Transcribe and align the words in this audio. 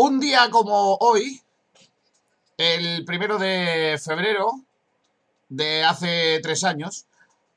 Un 0.00 0.20
día 0.20 0.48
como 0.48 0.94
hoy, 1.00 1.42
el 2.56 3.04
primero 3.04 3.36
de 3.36 3.98
febrero 4.00 4.52
de 5.48 5.82
hace 5.82 6.38
tres 6.40 6.62
años, 6.62 7.06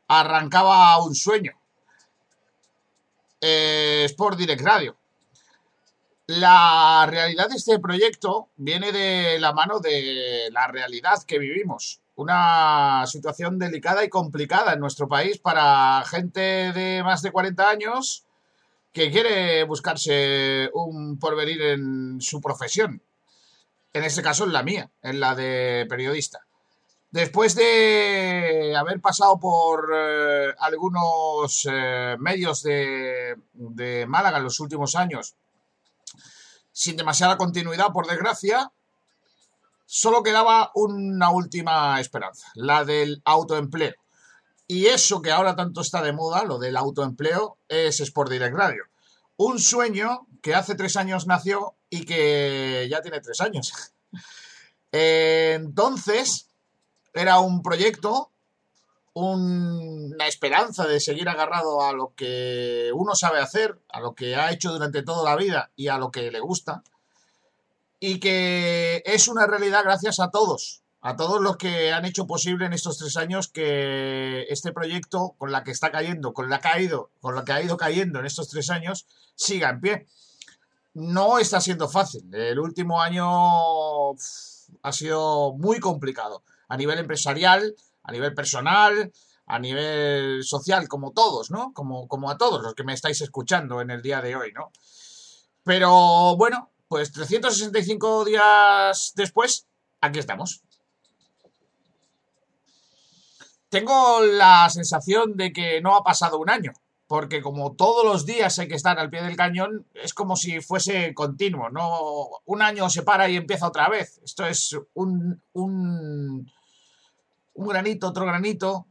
arrancaba 0.07 0.99
un 1.03 1.13
sueño. 1.13 1.51
Eh, 3.39 4.05
Sport 4.05 4.39
Direct 4.39 4.63
Radio. 4.63 4.97
La 6.25 7.05
realidad 7.07 7.47
de 7.47 7.57
este 7.57 7.77
proyecto 7.77 8.49
viene 8.55 8.91
de 8.91 9.37
la 9.39 9.53
mano 9.53 9.79
de 9.79 10.49
la 10.51 10.65
realidad 10.65 11.21
que 11.27 11.37
vivimos. 11.37 12.01
Una 12.15 13.03
situación 13.05 13.59
delicada 13.59 14.03
y 14.03 14.09
complicada 14.09 14.73
en 14.73 14.79
nuestro 14.79 15.07
país 15.07 15.37
para 15.37 16.03
gente 16.07 16.73
de 16.73 17.03
más 17.03 17.21
de 17.21 17.31
40 17.31 17.69
años 17.69 18.25
que 18.91 19.11
quiere 19.11 19.63
buscarse 19.63 20.69
un 20.73 21.17
porvenir 21.17 21.61
en 21.61 22.19
su 22.21 22.41
profesión. 22.41 23.01
En 23.93 24.03
este 24.03 24.21
caso 24.21 24.45
en 24.45 24.53
la 24.53 24.63
mía, 24.63 24.89
en 25.01 25.19
la 25.19 25.35
de 25.35 25.85
periodista. 25.89 26.45
Después 27.09 27.55
de 27.55 28.73
haber 28.77 29.01
pasado 29.01 29.37
por 29.37 29.91
eh, 29.93 30.53
algunos 30.59 31.67
eh, 31.69 32.15
medios 32.19 32.63
de, 32.63 33.35
de 33.51 34.05
Málaga 34.07 34.37
en 34.37 34.45
los 34.45 34.61
últimos 34.61 34.95
años, 34.95 35.35
sin 36.71 36.95
demasiada 36.95 37.37
continuidad, 37.37 37.91
por 37.91 38.07
desgracia, 38.07 38.71
solo 39.85 40.23
quedaba 40.23 40.71
una 40.73 41.31
última 41.31 41.99
esperanza, 41.99 42.47
la 42.55 42.85
del 42.85 43.21
autoempleo. 43.25 44.00
Y 44.71 44.87
eso 44.87 45.21
que 45.21 45.31
ahora 45.31 45.53
tanto 45.53 45.81
está 45.81 46.01
de 46.01 46.13
moda, 46.13 46.45
lo 46.45 46.57
del 46.57 46.77
autoempleo, 46.77 47.57
es 47.67 47.99
Sport 47.99 48.31
Direct 48.31 48.55
Radio. 48.55 48.85
Un 49.35 49.59
sueño 49.59 50.27
que 50.41 50.55
hace 50.55 50.75
tres 50.75 50.95
años 50.95 51.27
nació 51.27 51.75
y 51.89 52.05
que 52.05 52.87
ya 52.89 53.01
tiene 53.01 53.19
tres 53.19 53.41
años. 53.41 53.73
Entonces, 54.93 56.47
era 57.13 57.39
un 57.39 57.61
proyecto, 57.61 58.31
una 59.11 60.25
esperanza 60.25 60.87
de 60.87 61.01
seguir 61.01 61.27
agarrado 61.27 61.81
a 61.83 61.91
lo 61.91 62.13
que 62.15 62.91
uno 62.95 63.13
sabe 63.13 63.39
hacer, 63.39 63.77
a 63.89 63.99
lo 63.99 64.15
que 64.15 64.37
ha 64.37 64.53
hecho 64.53 64.71
durante 64.71 65.03
toda 65.03 65.29
la 65.29 65.35
vida 65.35 65.69
y 65.75 65.89
a 65.89 65.97
lo 65.97 66.11
que 66.11 66.31
le 66.31 66.39
gusta. 66.39 66.81
Y 67.99 68.21
que 68.21 69.03
es 69.05 69.27
una 69.27 69.47
realidad 69.47 69.83
gracias 69.83 70.21
a 70.21 70.31
todos, 70.31 70.80
a 71.01 71.15
todos 71.15 71.41
los 71.41 71.57
que 71.57 71.91
han 71.91 72.05
hecho 72.05 72.27
posible 72.27 72.67
en 72.67 72.73
estos 72.73 72.99
tres 72.99 73.17
años 73.17 73.47
que 73.47 74.45
este 74.49 74.71
proyecto, 74.71 75.35
con 75.37 75.51
la 75.51 75.63
que 75.63 75.71
está 75.71 75.91
cayendo, 75.91 76.31
con 76.33 76.49
la 76.49 76.59
que 76.59 76.67
ha 76.67 76.79
ido, 76.79 77.09
con 77.19 77.35
la 77.35 77.43
que 77.43 77.53
ha 77.53 77.61
ido 77.61 77.75
cayendo 77.75 78.19
en 78.19 78.27
estos 78.27 78.49
tres 78.49 78.69
años, 78.69 79.07
siga 79.35 79.71
en 79.71 79.81
pie. 79.81 80.07
No 80.93 81.39
está 81.39 81.59
siendo 81.59 81.89
fácil. 81.89 82.33
El 82.33 82.59
último 82.59 83.01
año 83.01 84.11
ha 84.83 84.91
sido 84.91 85.53
muy 85.53 85.79
complicado 85.79 86.43
a 86.67 86.77
nivel 86.77 86.99
empresarial, 86.99 87.75
a 88.03 88.11
nivel 88.11 88.35
personal, 88.35 89.11
a 89.47 89.59
nivel 89.59 90.43
social, 90.43 90.87
como 90.87 91.13
todos, 91.13 91.49
¿no? 91.49 91.73
Como, 91.73 92.07
como 92.07 92.29
a 92.29 92.37
todos 92.37 92.61
los 92.61 92.75
que 92.75 92.83
me 92.83 92.93
estáis 92.93 93.21
escuchando 93.21 93.81
en 93.81 93.89
el 93.89 94.03
día 94.03 94.21
de 94.21 94.35
hoy, 94.35 94.51
¿no? 94.53 94.71
Pero 95.63 96.35
bueno, 96.37 96.69
pues 96.87 97.11
365 97.11 98.23
días 98.25 99.13
después, 99.15 99.65
aquí 99.99 100.19
estamos. 100.19 100.61
Tengo 103.71 104.21
la 104.21 104.69
sensación 104.69 105.35
de 105.37 105.51
que 105.51 105.81
no 105.81 105.95
ha 105.95 106.03
pasado 106.03 106.37
un 106.37 106.49
año, 106.49 106.73
porque 107.07 107.41
como 107.41 107.71
todos 107.71 108.05
los 108.05 108.25
días 108.25 108.59
hay 108.59 108.67
que 108.67 108.75
estar 108.75 108.99
al 108.99 109.09
pie 109.09 109.23
del 109.23 109.37
cañón, 109.37 109.87
es 109.95 110.13
como 110.13 110.35
si 110.35 110.61
fuese 110.61 111.13
continuo, 111.13 111.69
no 111.69 112.29
un 112.45 112.61
año 112.61 112.89
se 112.89 113.01
para 113.01 113.27
y 113.29 113.37
empieza 113.37 113.67
otra 113.67 113.87
vez. 113.87 114.19
Esto 114.23 114.45
es 114.45 114.77
un, 114.93 115.41
un 115.53 116.51
un 117.53 117.67
granito, 117.67 118.07
otro 118.07 118.25
granito. 118.25 118.87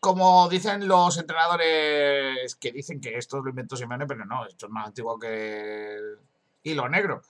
Como 0.00 0.48
dicen 0.48 0.86
los 0.86 1.16
entrenadores 1.16 2.54
que 2.56 2.72
dicen 2.72 3.00
que 3.00 3.16
esto 3.16 3.40
lo 3.40 3.48
inventó 3.48 3.76
Simeone, 3.76 4.06
pero 4.06 4.24
no, 4.24 4.46
esto 4.46 4.66
es 4.66 4.72
más 4.72 4.86
antiguo 4.86 5.18
que 5.18 5.98
hilo 6.62 6.88
negro. 6.88 7.22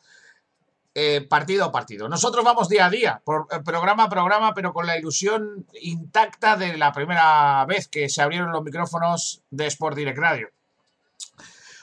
Eh, 0.97 1.27
partido 1.28 1.65
a 1.65 1.72
partido. 1.72 2.09
Nosotros 2.09 2.44
vamos 2.44 2.69
día 2.69 2.87
a 2.87 2.91
día, 2.91 3.21
eh, 3.27 3.60
programa 3.65 4.05
a 4.05 4.09
programa, 4.09 4.55
pero 4.55 4.72
con 4.72 4.87
la 4.87 4.97
ilusión 4.97 5.66
intacta 5.81 6.56
de 6.56 6.77
la 6.78 6.93
primera 6.93 7.65
vez 7.66 7.88
que 7.88 8.09
se 8.09 8.22
abrieron 8.22 8.53
los 8.53 8.62
micrófonos 8.62 9.43
de 9.50 9.66
Sport 9.66 9.97
Direct 9.97 10.19
Radio. 10.19 10.50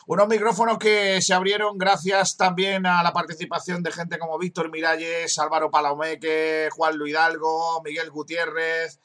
Unos 0.08 0.30
micrófonos 0.30 0.78
que 0.78 1.22
se 1.22 1.34
abrieron 1.34 1.78
gracias 1.78 2.38
también 2.38 2.86
a 2.86 3.04
la 3.04 3.12
participación 3.12 3.84
de 3.84 3.92
gente 3.92 4.18
como 4.18 4.40
Víctor 4.40 4.72
Miralles, 4.72 5.38
Álvaro 5.40 5.70
Palomeque, 5.70 6.70
Juan 6.72 6.98
Luis 6.98 7.12
Hidalgo, 7.12 7.82
Miguel 7.84 8.10
Gutiérrez, 8.12 9.00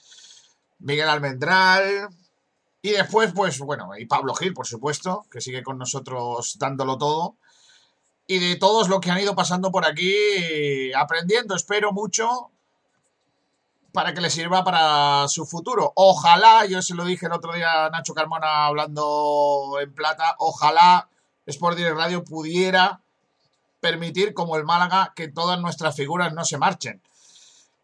Miguel 0.79 1.09
Almendral. 1.09 2.09
Y 2.81 2.91
después, 2.91 3.33
pues 3.33 3.59
bueno, 3.59 3.91
y 3.99 4.07
Pablo 4.07 4.35
Gil, 4.35 4.55
por 4.55 4.69
supuesto, 4.69 5.27
que 5.31 5.41
sigue 5.41 5.65
con 5.65 5.79
nosotros 5.79 6.57
dándolo 6.61 6.97
todo. 6.97 7.37
Y 8.27 8.39
de 8.39 8.57
todos 8.57 8.89
los 8.89 9.01
que 9.01 9.11
han 9.11 9.21
ido 9.21 9.37
pasando 9.37 9.71
por 9.71 9.87
aquí, 9.87 10.93
aprendiendo, 10.95 11.55
espero 11.55 11.93
mucho, 11.93 12.51
para 13.93 14.13
que 14.13 14.21
le 14.21 14.31
sirva 14.31 14.65
para 14.65 15.27
su 15.29 15.47
futuro. 15.47 15.93
Ojalá, 15.95 16.67
yo 16.67 16.83
se 16.83 16.95
lo 16.95 17.05
dije 17.05 17.27
el 17.27 17.33
otro 17.33 17.55
día 17.55 17.87
a 17.87 17.91
Nacho 17.91 18.15
Carmona 18.15 18.67
hablando 18.67 19.79
en 19.81 19.95
plata, 19.95 20.35
ojalá 20.39 21.09
Sport 21.47 21.77
Direct 21.77 21.97
Radio 21.97 22.25
pudiera 22.25 23.01
permitir, 23.81 24.35
como 24.35 24.57
el 24.57 24.65
Málaga, 24.65 25.13
que 25.15 25.29
todas 25.29 25.61
nuestras 25.61 25.95
figuras 25.95 26.33
no 26.33 26.45
se 26.45 26.59
marchen. 26.59 27.01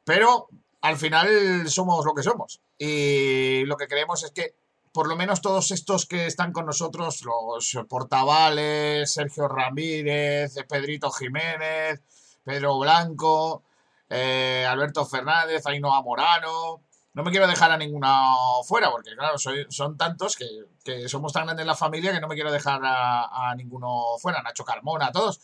Pero 0.05 0.49
al 0.81 0.97
final 0.97 1.71
somos 1.71 2.05
lo 2.05 2.13
que 2.13 2.25
somos. 2.25 2.61
Y 2.77 3.65
lo 3.67 3.77
que 3.77 3.87
queremos 3.87 4.25
es 4.25 4.33
que 4.33 4.57
por 4.93 5.09
lo 5.09 5.17
menos 5.17 5.41
todos 5.41 5.71
estos 5.71 6.07
que 6.07 6.27
están 6.27 6.53
con 6.53 6.67
nosotros, 6.67 7.23
los 7.23 7.79
Portavales, 7.89 9.13
Sergio 9.13 9.49
Ramírez, 9.49 10.55
Pedrito 10.69 11.11
Jiménez, 11.11 12.03
Pedro 12.45 12.79
Blanco, 12.79 13.63
eh, 14.09 14.67
Alberto 14.69 15.07
Fernández, 15.07 15.67
Ainhoa 15.67 16.03
Morano. 16.03 16.83
No 17.15 17.23
me 17.23 17.31
quiero 17.31 17.47
dejar 17.47 17.71
a 17.71 17.77
ninguna 17.77 18.33
fuera, 18.65 18.91
porque 18.91 19.15
claro, 19.17 19.37
son 19.39 19.97
tantos 19.97 20.37
que, 20.37 21.09
somos 21.09 21.33
tan 21.33 21.45
grandes 21.45 21.63
en 21.63 21.69
la 21.69 21.75
familia 21.75 22.13
que 22.13 22.21
no 22.21 22.29
me 22.29 22.35
quiero 22.35 22.53
dejar 22.53 22.81
a, 22.85 23.55
ninguno 23.57 24.19
fuera. 24.19 24.43
Nacho 24.43 24.65
Carmona, 24.65 25.07
a 25.07 25.13
todos. 25.13 25.41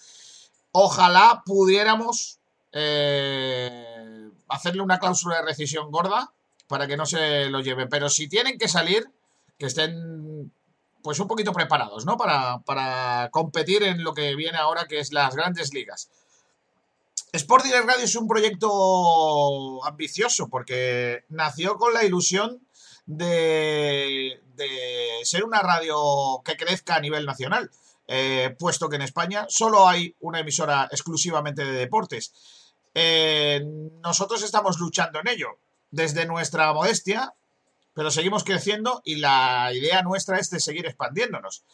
Ojalá 0.72 1.42
pudiéramos 1.44 2.38
eh, 2.72 4.30
hacerle 4.48 4.82
una 4.82 4.98
cláusula 4.98 5.36
de 5.36 5.42
rescisión 5.42 5.90
gorda 5.90 6.32
para 6.68 6.86
que 6.86 6.96
no 6.96 7.06
se 7.06 7.46
lo 7.50 7.60
lleve. 7.60 7.86
Pero 7.86 8.08
si 8.08 8.28
tienen 8.28 8.58
que 8.58 8.68
salir, 8.68 9.10
que 9.58 9.66
estén 9.66 10.52
pues 11.02 11.20
un 11.20 11.28
poquito 11.28 11.52
preparados, 11.52 12.04
¿no? 12.04 12.16
Para, 12.16 12.58
para 12.60 13.28
competir 13.30 13.82
en 13.82 14.02
lo 14.02 14.14
que 14.14 14.34
viene 14.34 14.58
ahora, 14.58 14.86
que 14.86 15.00
es 15.00 15.12
las 15.12 15.34
grandes 15.34 15.72
ligas. 15.72 16.10
Sport 17.32 17.64
Direct 17.64 17.86
Radio 17.86 18.04
es 18.04 18.16
un 18.16 18.26
proyecto 18.26 19.84
ambicioso 19.84 20.48
porque 20.48 21.24
nació 21.28 21.76
con 21.76 21.92
la 21.92 22.04
ilusión 22.04 22.66
de, 23.08 24.40
ser 25.24 25.44
una 25.44 25.60
radio 25.60 26.42
que 26.44 26.56
crezca 26.56 26.96
a 26.96 27.00
nivel 27.00 27.26
nacional, 27.26 27.70
eh, 28.06 28.54
puesto 28.58 28.88
que 28.88 28.96
en 28.96 29.02
España 29.02 29.46
solo 29.48 29.88
hay 29.88 30.14
una 30.20 30.40
emisora 30.40 30.88
exclusivamente 30.90 31.64
de 31.64 31.72
deportes. 31.72 32.32
Eh, 32.94 33.62
nosotros 34.02 34.42
estamos 34.42 34.78
luchando 34.78 35.20
en 35.20 35.28
ello 35.28 35.58
desde 35.90 36.26
nuestra 36.26 36.72
modestia, 36.72 37.34
pero 37.98 38.12
seguimos 38.12 38.44
creciendo 38.44 39.02
y 39.04 39.16
la 39.16 39.72
idea 39.74 40.02
nuestra 40.02 40.38
es 40.38 40.50
de 40.50 40.60
seguir 40.60 40.86
expandiéndonos. 40.86 41.64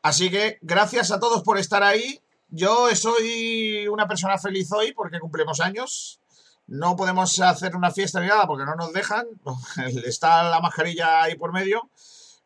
Así 0.00 0.30
que 0.30 0.58
gracias 0.62 1.10
a 1.10 1.18
todos 1.18 1.42
por 1.42 1.58
estar 1.58 1.82
ahí 1.82 2.20
yo 2.50 2.86
soy 2.94 3.88
una 3.88 4.06
persona 4.06 4.38
feliz 4.38 4.70
hoy 4.70 4.92
porque 4.92 5.18
cumplimos 5.18 5.58
años. 5.58 6.20
No 6.68 6.94
podemos 6.94 7.40
hacer 7.40 7.74
una 7.74 7.90
fiesta 7.90 8.20
ni 8.20 8.28
nada 8.28 8.46
porque 8.46 8.64
no 8.64 8.76
nos 8.76 8.92
dejan. 8.92 9.26
Está 10.04 10.48
la 10.48 10.60
mascarilla 10.60 11.24
ahí 11.24 11.34
por 11.34 11.52
medio. 11.52 11.90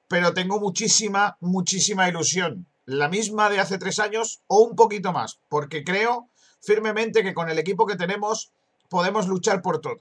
Pero 0.09 0.33
tengo 0.33 0.59
muchísima, 0.59 1.37
muchísima 1.41 2.09
ilusión. 2.09 2.65
La 2.87 3.11
misma 3.11 3.51
de 3.51 3.61
hace 3.61 3.77
tres 3.77 3.99
años 3.99 4.41
o 4.47 4.61
un 4.61 4.77
poquito 4.77 5.13
más. 5.13 5.41
Porque 5.51 5.85
creo 5.85 6.31
firmemente 6.63 7.23
que 7.23 7.35
con 7.35 7.51
el 7.51 7.59
equipo 7.59 7.85
que 7.85 7.97
tenemos 7.97 8.51
podemos 8.89 9.29
luchar 9.29 9.61
por 9.61 9.83
todo. 9.83 10.01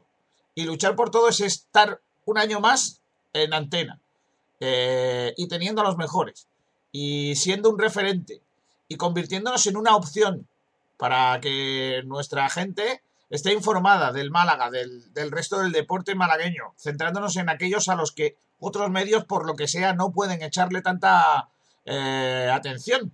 Y 0.55 0.63
luchar 0.63 0.95
por 0.95 1.11
todo 1.11 1.27
es 1.27 1.41
estar 1.41 1.99
un 2.25 2.37
año 2.37 2.59
más 2.59 3.01
en 3.33 3.53
antena. 3.53 3.99
Eh, 4.59 5.33
y 5.35 5.47
teniendo 5.47 5.81
a 5.81 5.85
los 5.85 5.97
mejores. 5.97 6.47
Y 6.91 7.35
siendo 7.35 7.69
un 7.69 7.79
referente 7.79 8.41
y 8.87 8.95
convirtiéndonos 8.95 9.65
en 9.67 9.77
una 9.77 9.95
opción 9.95 10.47
para 10.97 11.39
que 11.41 12.01
nuestra 12.05 12.47
gente 12.49 13.01
esté 13.29 13.51
informada 13.51 14.11
del 14.11 14.29
Málaga, 14.29 14.69
del, 14.69 15.31
resto 15.31 15.59
del 15.59 15.71
deporte 15.71 16.15
malagueño, 16.15 16.75
centrándonos 16.77 17.35
en 17.35 17.49
aquellos 17.49 17.89
a 17.89 17.95
los 17.95 18.11
que 18.11 18.37
otros 18.59 18.89
medios, 18.91 19.25
por 19.25 19.45
lo 19.45 19.55
que 19.55 19.67
sea, 19.67 19.93
no 19.93 20.11
pueden 20.11 20.41
echarle 20.43 20.81
tanta 20.81 21.49
eh, 21.85 22.49
atención. 22.53 23.11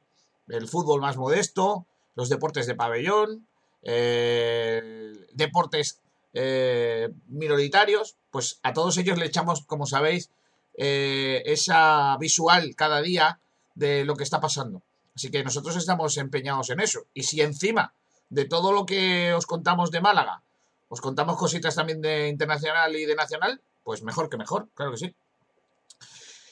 El 0.49 0.67
fútbol 0.67 0.99
más 1.01 1.15
modesto, 1.15 1.85
los 2.15 2.29
deportes 2.29 2.67
de 2.67 2.75
pabellón, 2.75 3.47
eh, 3.81 5.13
deportes 5.31 5.99
eh, 6.33 7.09
minoritarios, 7.27 8.15
pues 8.31 8.59
a 8.63 8.73
todos 8.73 8.97
ellos 8.97 9.17
le 9.17 9.25
echamos, 9.25 9.65
como 9.65 9.85
sabéis, 9.85 10.29
eh, 10.77 11.41
esa 11.45 12.17
visual 12.17 12.75
cada 12.75 13.01
día 13.01 13.39
de 13.75 14.05
lo 14.05 14.15
que 14.15 14.23
está 14.23 14.39
pasando. 14.39 14.83
Así 15.15 15.31
que 15.31 15.43
nosotros 15.43 15.75
estamos 15.75 16.17
empeñados 16.17 16.69
en 16.69 16.79
eso. 16.79 17.01
Y 17.13 17.23
si 17.23 17.41
encima 17.41 17.93
de 18.29 18.45
todo 18.45 18.71
lo 18.71 18.85
que 18.85 19.33
os 19.33 19.45
contamos 19.45 19.91
de 19.91 20.01
Málaga, 20.01 20.43
os 20.87 21.01
contamos 21.01 21.37
cositas 21.37 21.75
también 21.75 22.01
de 22.01 22.29
internacional 22.29 22.95
y 22.95 23.05
de 23.05 23.15
nacional, 23.15 23.61
pues 23.83 24.03
mejor 24.03 24.29
que 24.29 24.37
mejor, 24.37 24.69
claro 24.73 24.91
que 24.91 24.97
sí. 24.97 25.15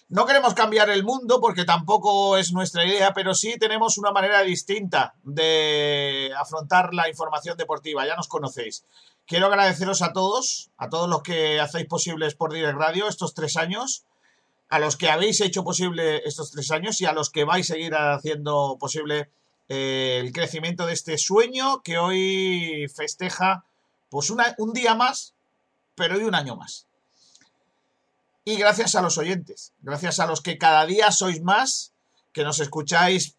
No 0.09 0.25
queremos 0.25 0.53
cambiar 0.53 0.89
el 0.89 1.03
mundo 1.03 1.41
porque 1.41 1.65
tampoco 1.65 2.37
es 2.37 2.53
nuestra 2.53 2.85
idea, 2.85 3.13
pero 3.13 3.33
sí 3.33 3.57
tenemos 3.59 3.97
una 3.97 4.11
manera 4.11 4.41
distinta 4.41 5.13
de 5.23 6.31
afrontar 6.37 6.93
la 6.93 7.09
información 7.09 7.57
deportiva. 7.57 8.07
Ya 8.07 8.15
nos 8.15 8.29
conocéis. 8.29 8.85
Quiero 9.27 9.47
agradeceros 9.47 10.01
a 10.01 10.13
todos, 10.13 10.71
a 10.77 10.87
todos 10.87 11.09
los 11.09 11.21
que 11.21 11.59
hacéis 11.59 11.85
posible 11.85 12.27
Sport 12.27 12.53
Direct 12.53 12.77
Radio 12.77 13.09
estos 13.09 13.33
tres 13.33 13.57
años, 13.57 14.05
a 14.69 14.79
los 14.79 14.95
que 14.95 15.09
habéis 15.09 15.41
hecho 15.41 15.65
posible 15.65 16.21
estos 16.25 16.51
tres 16.51 16.71
años 16.71 17.01
y 17.01 17.05
a 17.05 17.11
los 17.11 17.29
que 17.29 17.43
vais 17.43 17.69
a 17.69 17.73
seguir 17.73 17.93
haciendo 17.93 18.77
posible 18.79 19.29
eh, 19.67 20.21
el 20.23 20.31
crecimiento 20.31 20.85
de 20.85 20.93
este 20.93 21.17
sueño 21.17 21.81
que 21.83 21.97
hoy 21.97 22.87
festeja 22.95 23.65
pues 24.09 24.29
un 24.29 24.73
día 24.73 24.95
más, 24.95 25.33
pero 25.93 26.15
hoy 26.15 26.23
un 26.23 26.35
año 26.35 26.55
más. 26.55 26.87
Y 28.45 28.55
gracias 28.55 28.95
a 28.95 29.01
los 29.01 29.17
oyentes, 29.17 29.73
gracias 29.81 30.21
a 30.21 30.25
los 30.25 30.39
que 30.39 30.57
cada 30.57 30.85
día 30.85 31.11
sois 31.11 31.43
más, 31.43 31.91
que 32.31 32.45
nos 32.45 32.61
escucháis 32.61 33.35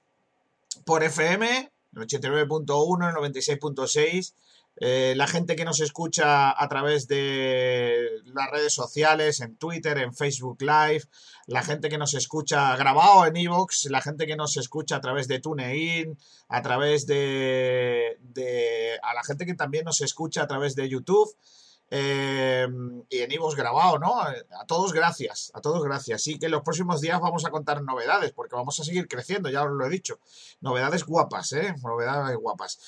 por 0.85 1.02
FM, 1.02 1.73
el 1.94 2.02
89.1, 2.02 3.08
el 3.08 3.32
96.6, 3.32 4.35
eh, 4.81 5.15
la 5.17 5.27
gente 5.27 5.57
que 5.57 5.65
nos 5.65 5.81
escucha 5.81 6.51
a 6.51 6.69
través 6.69 7.09
de 7.09 8.09
las 8.27 8.51
redes 8.51 8.73
sociales, 8.73 9.41
en 9.41 9.57
Twitter, 9.57 9.99
en 9.99 10.15
Facebook 10.15 10.61
Live, 10.61 11.05
la 11.47 11.63
gente 11.63 11.89
que 11.89 11.99
nos 11.99 12.15
escucha 12.15 12.77
grabado 12.77 13.27
en 13.27 13.37
Evox, 13.37 13.87
la 13.91 14.01
gente 14.01 14.27
que 14.27 14.37
nos 14.37 14.57
escucha 14.57 14.97
a 14.97 15.01
través 15.01 15.27
de 15.27 15.41
TuneIn, 15.41 16.19
a 16.49 16.63
través 16.63 17.07
de, 17.07 18.19
de, 18.21 18.99
a 19.03 19.15
la 19.15 19.25
gente 19.25 19.47
que 19.47 19.55
también 19.55 19.85
nos 19.85 20.01
escucha 20.01 20.43
a 20.43 20.47
través 20.47 20.77
de 20.77 20.89
YouTube. 20.89 21.35
Em, 21.91 23.03
y 23.09 23.21
en 23.21 23.33
Ivos 23.33 23.57
grabado, 23.57 23.99
¿no? 23.99 24.21
A 24.21 24.67
todos 24.67 24.93
gracias, 24.93 25.51
a 25.55 25.63
todos 25.63 25.83
gracias. 25.83 26.23
Sí 26.23 26.39
que 26.39 26.47
en 26.47 26.53
los 26.53 26.63
próximos 26.63 27.01
días 27.01 27.19
vamos 27.19 27.47
a 27.47 27.51
contar 27.51 27.83
novedades, 27.83 28.33
porque 28.33 28.57
vamos 28.57 28.79
a 28.79 28.85
seguir 28.85 29.09
creciendo, 29.09 29.49
ya 29.49 29.65
os 29.65 29.71
lo 29.71 29.87
he 29.87 29.89
dicho. 29.89 30.21
Novedades 30.61 31.05
guapas, 31.05 31.53
¿eh? 31.53 31.75
Novedades 31.83 32.37
guapas. 32.37 32.79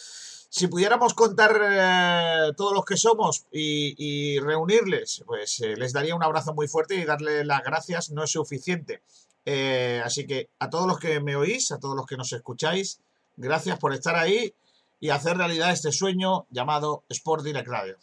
Si 0.52 0.66
pudiéramos 0.66 1.14
contar 1.14 1.56
eh, 1.62 2.52
todos 2.56 2.72
los 2.72 2.84
que 2.84 2.96
somos 2.96 3.46
y, 3.52 4.36
reunirles, 4.40 5.22
pues 5.24 5.60
eh, 5.60 5.76
les 5.76 5.92
daría 5.92 6.16
un 6.16 6.24
abrazo 6.24 6.52
muy 6.54 6.66
fuerte 6.66 6.96
y 6.96 7.04
darle 7.04 7.44
las 7.44 7.62
gracias 7.62 8.10
no 8.10 8.24
es 8.24 8.32
suficiente. 8.32 9.04
Eh, 9.44 10.02
así 10.04 10.26
que 10.26 10.50
a 10.58 10.68
todos 10.68 10.88
los 10.88 10.98
que 10.98 11.20
me 11.20 11.36
oís, 11.36 11.70
a 11.70 11.78
todos 11.78 11.94
los 11.94 12.04
que 12.04 12.16
nos 12.16 12.32
escucháis, 12.32 13.00
gracias 13.36 13.78
por 13.78 13.94
estar 13.94 14.16
ahí 14.16 14.52
y 14.98 15.10
hacer 15.10 15.36
realidad 15.36 15.70
este 15.70 15.92
sueño 15.92 16.46
llamado 16.50 17.04
Sport 17.08 17.44
Direct 17.44 17.68
Radio. 17.68 17.96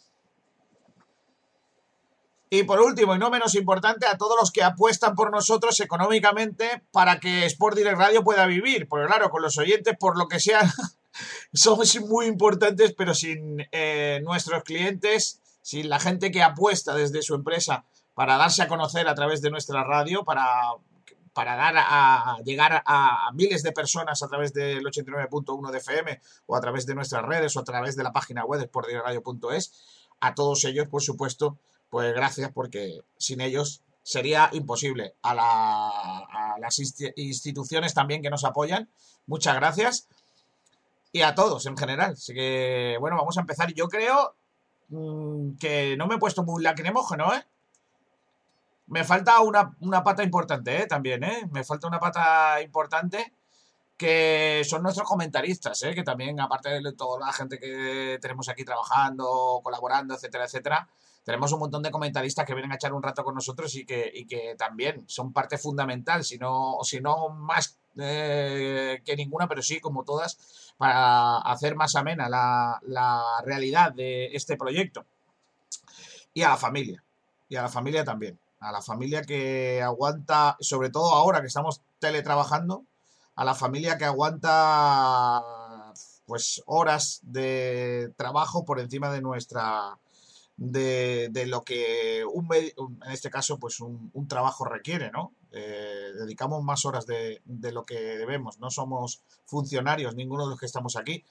Y 2.48 2.62
por 2.62 2.80
último, 2.80 3.14
y 3.14 3.18
no 3.18 3.28
menos 3.28 3.54
importante, 3.56 4.06
a 4.06 4.16
todos 4.16 4.38
los 4.40 4.50
que 4.50 4.62
apuestan 4.62 5.14
por 5.14 5.30
nosotros 5.30 5.78
económicamente 5.80 6.82
para 6.92 7.20
que 7.20 7.44
Sport 7.44 7.76
Direct 7.76 7.98
Radio 7.98 8.24
pueda 8.24 8.46
vivir. 8.46 8.88
Porque 8.88 9.06
claro, 9.06 9.28
con 9.28 9.42
los 9.42 9.58
oyentes, 9.58 9.94
por 10.00 10.16
lo 10.16 10.28
que 10.28 10.40
sea, 10.40 10.62
somos 11.52 11.98
muy 12.00 12.26
importantes, 12.26 12.94
pero 12.96 13.14
sin 13.14 13.66
eh, 13.72 14.20
nuestros 14.22 14.62
clientes, 14.62 15.40
sin 15.62 15.88
la 15.88 16.00
gente 16.00 16.30
que 16.30 16.42
apuesta 16.42 16.94
desde 16.94 17.22
su 17.22 17.34
empresa 17.34 17.84
para 18.14 18.36
darse 18.36 18.62
a 18.62 18.68
conocer 18.68 19.08
a 19.08 19.14
través 19.14 19.40
de 19.42 19.50
nuestra 19.50 19.84
radio, 19.84 20.24
para, 20.24 20.46
para 21.32 21.54
dar 21.54 21.74
a, 21.76 22.36
llegar 22.44 22.82
a, 22.84 23.30
miles 23.32 23.62
de 23.62 23.70
personas 23.70 24.22
a 24.24 24.28
través 24.28 24.52
del 24.52 24.82
89.1 24.82 25.70
de 25.70 25.78
FM 25.78 26.20
o 26.46 26.56
a 26.56 26.60
través 26.60 26.84
de 26.84 26.96
nuestras 26.96 27.24
redes 27.24 27.56
o 27.56 27.60
a 27.60 27.64
través 27.64 27.94
de 27.94 28.02
la 28.02 28.12
página 28.12 28.44
web 28.44 28.58
de 28.58 28.66
sportdirectradio.es, 28.66 29.72
a 30.18 30.34
todos 30.34 30.64
ellos, 30.64 30.88
por 30.88 31.00
supuesto, 31.00 31.58
pues 31.90 32.12
gracias 32.12 32.50
porque 32.52 33.02
sin 33.18 33.40
ellos 33.40 33.82
sería 34.02 34.50
imposible. 34.52 35.14
A, 35.22 36.56
las 36.58 36.80
instituciones 37.14 37.94
también 37.94 38.20
que 38.20 38.30
nos 38.30 38.44
apoyan, 38.44 38.90
muchas 39.26 39.54
gracias. 39.54 40.08
Y 41.12 41.22
a 41.22 41.34
todos 41.34 41.66
en 41.66 41.76
general. 41.76 42.12
Así 42.12 42.34
que, 42.34 42.96
bueno, 43.00 43.16
vamos 43.16 43.36
a 43.38 43.40
empezar. 43.40 43.72
Yo 43.72 43.88
creo 43.88 44.34
mm, 44.88 45.56
que 45.58 45.96
no 45.96 46.06
me 46.06 46.16
he 46.16 46.18
puesto 46.18 46.42
muy 46.44 46.62
lacrimógeno, 46.62 47.34
¿eh? 47.34 47.44
Me 48.86 49.04
falta 49.04 49.40
una, 49.40 49.76
una 49.80 50.02
pata 50.02 50.22
importante, 50.22 50.82
¿eh? 50.82 50.86
También, 50.86 51.22
¿eh? 51.24 51.48
Me 51.52 51.64
falta 51.64 51.86
una 51.86 52.00
pata 52.00 52.60
importante 52.62 53.34
que 53.98 54.62
son 54.64 54.84
nuestros 54.84 55.06
comentaristas, 55.06 55.82
¿eh? 55.82 55.92
que 55.92 56.04
también, 56.04 56.40
aparte 56.40 56.80
de 56.80 56.92
toda 56.92 57.26
la 57.26 57.32
gente 57.32 57.58
que 57.58 58.18
tenemos 58.22 58.48
aquí 58.48 58.64
trabajando, 58.64 59.60
colaborando, 59.62 60.14
etcétera, 60.14 60.44
etcétera, 60.44 60.88
tenemos 61.24 61.52
un 61.52 61.58
montón 61.58 61.82
de 61.82 61.90
comentaristas 61.90 62.46
que 62.46 62.54
vienen 62.54 62.70
a 62.70 62.76
echar 62.76 62.92
un 62.92 63.02
rato 63.02 63.24
con 63.24 63.34
nosotros 63.34 63.74
y 63.74 63.84
que, 63.84 64.10
y 64.14 64.24
que 64.24 64.54
también 64.56 65.04
son 65.08 65.32
parte 65.32 65.58
fundamental, 65.58 66.24
si 66.24 66.38
no, 66.38 66.78
si 66.84 67.00
no 67.00 67.28
más 67.30 67.76
eh, 68.00 69.02
que 69.04 69.16
ninguna, 69.16 69.48
pero 69.48 69.62
sí 69.62 69.80
como 69.80 70.04
todas, 70.04 70.38
para 70.76 71.38
hacer 71.38 71.74
más 71.74 71.96
amena 71.96 72.28
la, 72.28 73.42
realidad 73.44 73.92
de 73.92 74.26
este 74.26 74.56
proyecto. 74.56 75.04
Y 76.34 76.42
a 76.42 76.50
la 76.50 76.56
familia, 76.56 77.02
y 77.48 77.56
a 77.56 77.62
la 77.62 77.68
familia 77.68 78.04
también, 78.04 78.38
a 78.60 78.72
la 78.72 78.82
familia 78.82 79.22
que 79.22 79.82
aguanta, 79.82 80.56
sobre 80.60 80.90
todo 80.90 81.14
ahora 81.14 81.40
que 81.40 81.48
estamos 81.48 81.80
teletrabajando, 81.98 82.84
a 83.34 83.44
la 83.44 83.54
familia 83.54 83.98
que 83.98 84.04
aguanta 84.04 85.42
pues 86.26 86.62
horas 86.66 87.20
de 87.22 88.12
trabajo 88.16 88.64
por 88.64 88.80
encima 88.80 89.10
de 89.10 89.22
nuestra 89.22 89.98
de, 90.58 91.44
lo 91.46 91.62
que 91.62 92.24
un, 92.30 92.52
en 92.52 93.12
este 93.12 93.30
caso 93.30 93.58
pues 93.58 93.80
un, 93.80 94.28
trabajo 94.28 94.64
requiere, 94.64 95.10
¿no? 95.10 95.32
Eh, 95.52 96.12
dedicamos 96.14 96.62
más 96.62 96.84
horas 96.84 97.06
de, 97.06 97.40
lo 97.46 97.84
que 97.84 97.98
debemos, 97.98 98.58
no 98.58 98.70
somos 98.70 99.22
funcionarios 99.46 100.14
ninguno 100.14 100.44
de 100.44 100.50
los 100.50 100.60
que 100.60 100.66
estamos 100.66 100.96
aquí, 100.96 101.24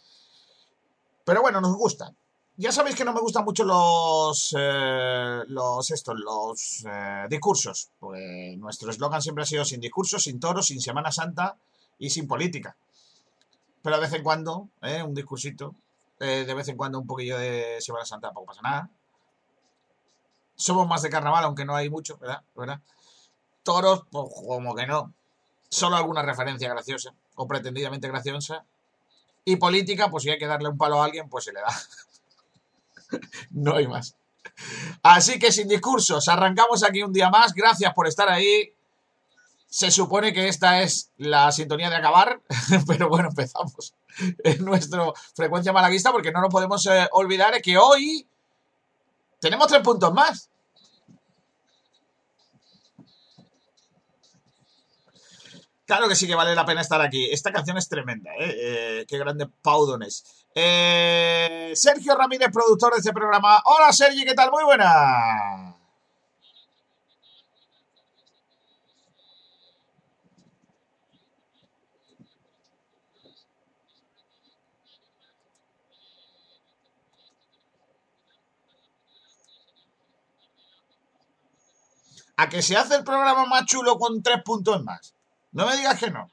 pero 1.24 1.42
bueno, 1.42 1.62
nos 1.62 1.76
gustan. 1.76 2.16
Ya 2.60 2.72
sabéis 2.72 2.96
que 2.96 3.06
no 3.06 3.14
me 3.14 3.22
gustan 3.22 3.46
mucho 3.46 3.64
los 3.64 4.56
eh, 4.58 5.42
los 5.48 5.92
estos 5.92 6.18
los 6.18 6.86
eh, 6.90 7.26
discursos. 7.30 7.92
Pues 8.00 8.58
nuestro 8.58 8.90
eslogan 8.90 9.22
siempre 9.22 9.44
ha 9.44 9.46
sido 9.46 9.64
sin 9.64 9.80
discursos, 9.80 10.24
sin 10.24 10.40
toros, 10.40 10.66
sin 10.66 10.82
Semana 10.82 11.12
Santa 11.12 11.56
y 12.00 12.10
sin 12.10 12.28
política. 12.28 12.76
Pero 13.84 13.98
de 13.98 14.02
vez 14.02 14.14
en 14.14 14.24
cuando, 14.24 14.70
un 15.06 15.14
discursito, 15.14 15.76
de 16.20 16.52
vez 16.52 16.68
en 16.70 16.78
cuando 16.78 17.00
un 17.00 17.06
poquillo 17.06 17.38
de 17.38 17.78
Semana 17.80 18.06
Santa, 18.06 18.30
tampoco 18.30 18.48
pasa 18.48 18.62
nada 18.64 18.90
somos 20.58 20.88
más 20.88 21.04
de 21.04 21.10
carnaval, 21.10 21.46
aunque 21.46 21.64
no 21.64 21.76
hay 21.76 21.90
mucho, 21.90 22.18
¿verdad? 22.18 22.42
¿verdad? 22.56 22.82
Toros, 23.68 24.04
pues 24.10 24.30
como 24.34 24.74
que 24.74 24.88
no. 24.88 25.14
Solo 25.68 25.98
alguna 25.98 26.22
referencia 26.22 26.70
graciosa 26.70 27.14
o 27.36 27.46
pretendidamente 27.46 28.08
graciosa. 28.08 28.64
Y 29.44 29.58
política, 29.58 30.10
pues 30.10 30.24
si 30.24 30.30
hay 30.30 30.38
que 30.38 30.48
darle 30.48 30.70
un 30.70 30.78
palo 30.78 31.02
a 31.02 31.06
alguien, 31.06 31.28
pues 31.28 31.44
se 31.44 31.52
le 31.52 31.60
da. 31.60 31.68
no 33.52 33.76
hay 33.76 33.86
más. 33.86 34.16
Así 35.04 35.38
que 35.38 35.52
sin 35.52 35.68
discursos, 35.68 36.30
arrancamos 36.30 36.82
aquí 36.82 37.04
un 37.04 37.12
día 37.12 37.30
más. 37.30 37.54
Gracias 37.54 37.94
por 37.94 38.08
estar 38.08 38.30
ahí. 38.30 38.74
Se 39.70 39.92
supone 39.92 40.32
que 40.32 40.48
esta 40.48 40.82
es 40.82 41.12
la 41.18 41.52
sintonía 41.52 41.90
de 41.90 41.98
acabar, 41.98 42.40
pero 42.88 43.10
bueno, 43.10 43.28
empezamos 43.28 43.94
en 44.46 44.64
nuestro 44.64 45.14
frecuencia 45.36 45.74
malaguista 45.74 46.14
porque 46.14 46.32
no 46.32 46.40
nos 46.40 46.50
podemos 46.50 46.86
eh, 46.86 47.10
olvidar 47.12 47.62
que 47.62 47.78
hoy 47.78 48.26
tenemos 49.42 49.68
tres 49.68 49.82
puntos 49.82 50.14
más. 50.14 50.50
Claro 55.88 56.10
que 56.10 56.16
sí 56.16 56.28
que 56.28 56.36
vale 56.36 56.54
la 56.54 56.66
pena 56.66 56.82
estar 56.82 57.02
aquí. 57.02 57.30
Esta 57.32 57.54
canción 57.54 57.78
es 57.78 57.88
tremenda, 57.88 58.30
¿eh? 58.32 58.56
eh 59.02 59.06
qué 59.08 59.18
grande 59.18 59.48
Paudones. 59.62 60.46
Eh, 60.54 61.72
Sergio 61.76 62.14
Ramírez, 62.14 62.50
productor 62.52 62.92
de 62.92 63.00
este 63.00 63.14
programa. 63.14 63.62
Hola 63.64 63.94
Sergi, 63.94 64.26
¿qué 64.26 64.34
tal? 64.34 64.52
Muy 64.52 64.66
buena. 64.66 65.74
a 82.40 82.50
que 82.50 82.62
se 82.62 82.78
hace 82.78 82.96
el 82.96 83.04
programa 83.04 83.46
más 83.48 83.66
chulo 83.66 83.98
con 83.98 84.22
tres 84.22 84.44
puntos 84.44 84.84
más. 84.84 85.17
No 85.52 85.66
me 85.66 85.76
digas 85.76 86.00
que 86.00 86.12
no. 86.12 86.32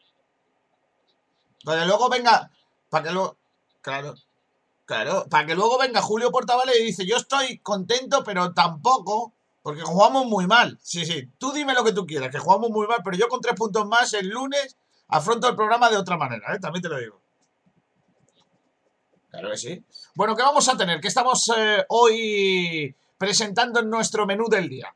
Para 1.64 1.80
que 1.80 1.86
luego 1.86 2.08
venga, 2.08 2.50
para 2.90 3.04
que 3.04 3.10
luego, 3.12 3.38
Claro, 3.84 4.14
claro. 4.86 5.26
Para 5.28 5.44
que 5.44 5.54
luego 5.54 5.78
venga 5.78 6.00
Julio 6.00 6.30
Portavales 6.30 6.80
y 6.80 6.84
dice, 6.84 7.04
yo 7.04 7.18
estoy 7.18 7.58
contento, 7.58 8.24
pero 8.24 8.54
tampoco, 8.54 9.34
porque 9.62 9.82
jugamos 9.82 10.24
muy 10.24 10.46
mal. 10.46 10.78
Sí, 10.82 11.04
sí, 11.04 11.28
tú 11.36 11.52
dime 11.52 11.74
lo 11.74 11.84
que 11.84 11.92
tú 11.92 12.06
quieras, 12.06 12.30
que 12.30 12.38
jugamos 12.38 12.70
muy 12.70 12.86
mal, 12.86 13.02
pero 13.04 13.18
yo 13.18 13.28
con 13.28 13.42
tres 13.42 13.54
puntos 13.54 13.86
más 13.86 14.14
el 14.14 14.28
lunes 14.28 14.78
afronto 15.08 15.50
el 15.50 15.54
programa 15.54 15.90
de 15.90 15.98
otra 15.98 16.16
manera, 16.16 16.54
¿eh? 16.54 16.58
También 16.58 16.82
te 16.82 16.88
lo 16.88 16.98
digo. 16.98 17.20
Claro 19.30 19.50
que 19.50 19.58
sí. 19.58 19.84
Bueno, 20.14 20.34
¿qué 20.34 20.42
vamos 20.42 20.66
a 20.66 20.78
tener? 20.78 20.98
¿Qué 21.02 21.08
estamos 21.08 21.52
eh, 21.54 21.84
hoy 21.90 22.96
presentando 23.18 23.80
en 23.80 23.90
nuestro 23.90 24.24
menú 24.24 24.48
del 24.48 24.70
día? 24.70 24.94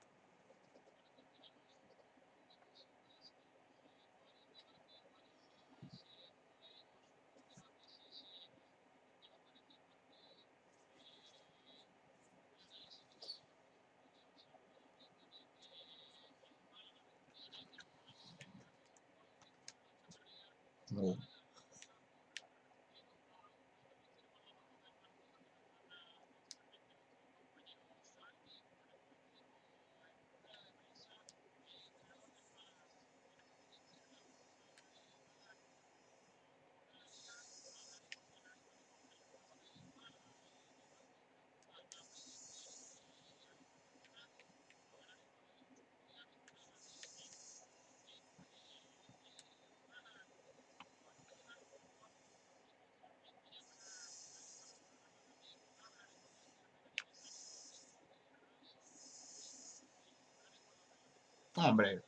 Hombre, 61.68 62.02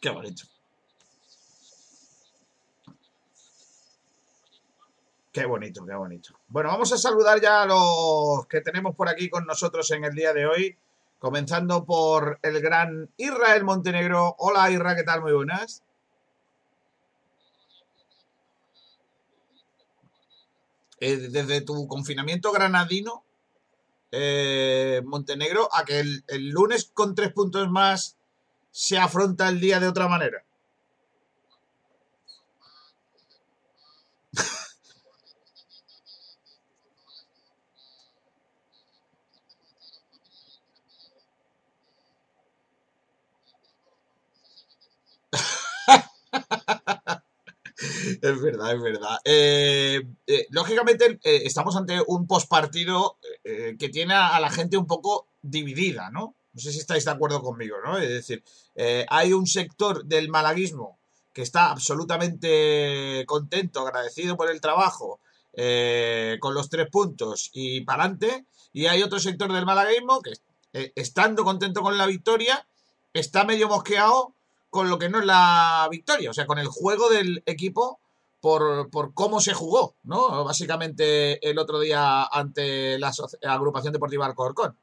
qué 0.00 0.10
bonito. 0.10 0.44
Qué 5.32 5.44
bonito, 5.46 5.84
qué 5.84 5.94
bonito. 5.94 6.38
Bueno, 6.46 6.68
vamos 6.68 6.92
a 6.92 6.96
saludar 6.96 7.40
ya 7.40 7.62
a 7.62 7.66
los 7.66 8.46
que 8.46 8.60
tenemos 8.60 8.94
por 8.94 9.08
aquí 9.08 9.28
con 9.28 9.44
nosotros 9.46 9.90
en 9.90 10.04
el 10.04 10.14
día 10.14 10.32
de 10.32 10.46
hoy, 10.46 10.78
comenzando 11.18 11.84
por 11.84 12.38
el 12.42 12.60
gran 12.60 13.10
Israel 13.16 13.64
Montenegro. 13.64 14.36
Hola 14.38 14.70
Israel, 14.70 14.96
¿qué 14.96 15.02
tal? 15.02 15.20
Muy 15.20 15.32
buenas. 15.32 15.82
Eh, 21.00 21.16
desde 21.16 21.62
tu 21.62 21.88
confinamiento 21.88 22.52
granadino, 22.52 23.23
eh, 24.10 25.02
Montenegro, 25.04 25.68
a 25.72 25.84
que 25.84 26.00
el, 26.00 26.24
el 26.28 26.48
lunes 26.50 26.90
con 26.92 27.14
tres 27.14 27.32
puntos 27.32 27.70
más 27.70 28.16
se 28.70 28.98
afronta 28.98 29.48
el 29.48 29.60
día 29.60 29.80
de 29.80 29.88
otra 29.88 30.08
manera. 30.08 30.44
Es 48.22 48.40
verdad, 48.40 48.74
es 48.74 48.82
verdad. 48.82 49.18
Eh, 49.24 50.02
eh, 50.26 50.46
lógicamente, 50.50 51.18
eh, 51.22 51.42
estamos 51.44 51.76
ante 51.76 52.02
un 52.06 52.26
postpartido 52.26 53.18
que 53.42 53.88
tiene 53.90 54.14
a 54.14 54.40
la 54.40 54.50
gente 54.50 54.78
un 54.78 54.86
poco 54.86 55.26
dividida, 55.42 56.10
¿no? 56.10 56.34
No 56.54 56.60
sé 56.60 56.72
si 56.72 56.78
estáis 56.78 57.04
de 57.04 57.10
acuerdo 57.10 57.42
conmigo, 57.42 57.76
¿no? 57.84 57.98
Es 57.98 58.08
decir, 58.08 58.42
hay 59.08 59.34
un 59.34 59.46
sector 59.46 60.04
del 60.06 60.30
malaguismo 60.30 60.98
que 61.32 61.42
está 61.42 61.70
absolutamente 61.70 63.24
contento, 63.26 63.80
agradecido 63.80 64.36
por 64.36 64.50
el 64.50 64.62
trabajo, 64.62 65.20
con 65.52 66.54
los 66.54 66.70
tres 66.70 66.88
puntos 66.90 67.50
y 67.52 67.82
para 67.82 68.04
adelante, 68.04 68.46
y 68.72 68.86
hay 68.86 69.02
otro 69.02 69.18
sector 69.18 69.52
del 69.52 69.66
malaguismo 69.66 70.22
que, 70.22 70.32
estando 70.94 71.44
contento 71.44 71.82
con 71.82 71.98
la 71.98 72.06
victoria, 72.06 72.66
está 73.12 73.44
medio 73.44 73.68
mosqueado 73.68 74.34
con 74.70 74.88
lo 74.88 74.98
que 74.98 75.08
no 75.08 75.20
es 75.20 75.26
la 75.26 75.86
victoria, 75.90 76.30
o 76.30 76.34
sea, 76.34 76.46
con 76.46 76.58
el 76.58 76.66
juego 76.66 77.08
del 77.08 77.42
equipo 77.46 78.00
por, 78.44 78.90
por 78.90 79.14
cómo 79.14 79.40
se 79.40 79.54
jugó, 79.54 79.96
¿no? 80.02 80.44
Básicamente 80.44 81.48
el 81.48 81.58
otro 81.58 81.80
día 81.80 82.24
ante 82.24 82.98
la 82.98 83.10
agrupación 83.44 83.94
deportiva 83.94 84.26
Alcorcón. 84.26 84.78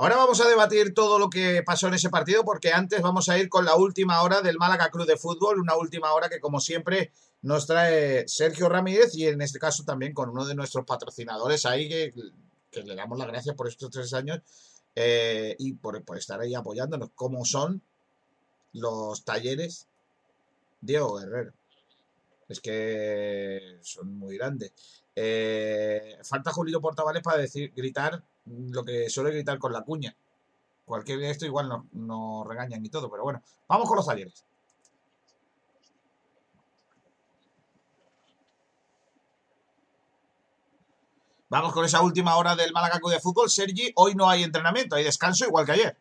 Ahora 0.00 0.14
vamos 0.14 0.40
a 0.40 0.48
debatir 0.48 0.94
todo 0.94 1.18
lo 1.18 1.28
que 1.28 1.64
pasó 1.64 1.88
en 1.88 1.94
ese 1.94 2.08
partido, 2.08 2.44
porque 2.44 2.72
antes 2.72 3.02
vamos 3.02 3.28
a 3.28 3.36
ir 3.36 3.48
con 3.48 3.64
la 3.64 3.74
última 3.74 4.22
hora 4.22 4.42
del 4.42 4.56
Málaga 4.56 4.90
Club 4.90 5.08
de 5.08 5.16
Fútbol, 5.16 5.58
una 5.58 5.74
última 5.74 6.12
hora 6.12 6.28
que, 6.28 6.38
como 6.38 6.60
siempre, 6.60 7.10
nos 7.42 7.66
trae 7.66 8.22
Sergio 8.28 8.68
Ramírez 8.68 9.16
y 9.16 9.26
en 9.26 9.42
este 9.42 9.58
caso 9.58 9.82
también 9.82 10.14
con 10.14 10.28
uno 10.28 10.46
de 10.46 10.54
nuestros 10.54 10.84
patrocinadores 10.84 11.66
ahí, 11.66 11.88
que, 11.88 12.12
le 12.84 12.94
damos 12.94 13.18
las 13.18 13.26
gracias 13.26 13.56
por 13.56 13.66
estos 13.66 13.90
tres 13.90 14.14
años 14.14 14.40
eh, 14.94 15.56
y 15.58 15.72
por, 15.72 16.00
por 16.04 16.16
estar 16.16 16.40
ahí 16.40 16.54
apoyándonos, 16.54 17.10
como 17.16 17.44
son 17.44 17.82
los 18.74 19.24
talleres 19.24 19.88
Diego 20.80 21.16
Guerrero. 21.16 21.54
Es 22.48 22.60
que 22.60 23.78
son 23.82 24.16
muy 24.16 24.38
grandes. 24.38 24.72
Eh, 25.16 26.18
falta 26.22 26.52
Julito 26.52 26.80
Portavales 26.80 27.24
para 27.24 27.38
decir, 27.38 27.72
gritar 27.74 28.22
lo 28.70 28.84
que 28.84 29.08
suele 29.10 29.30
gritar 29.30 29.58
con 29.58 29.72
la 29.72 29.82
cuña. 29.82 30.14
Cualquier 30.84 31.18
de 31.18 31.30
esto 31.30 31.44
igual 31.46 31.68
nos, 31.68 31.84
nos 31.92 32.46
regañan 32.46 32.84
y 32.84 32.88
todo, 32.88 33.10
pero 33.10 33.22
bueno, 33.22 33.42
vamos 33.68 33.88
con 33.88 33.96
los 33.96 34.06
talleres. 34.06 34.44
Vamos 41.50 41.72
con 41.72 41.84
esa 41.84 42.02
última 42.02 42.36
hora 42.36 42.54
del 42.54 42.72
Málaga 42.72 43.00
de 43.08 43.20
Fútbol. 43.20 43.48
Sergi, 43.48 43.90
hoy 43.94 44.14
no 44.14 44.28
hay 44.28 44.42
entrenamiento, 44.42 44.96
hay 44.96 45.04
descanso 45.04 45.46
igual 45.46 45.64
que 45.64 45.72
ayer. 45.72 45.96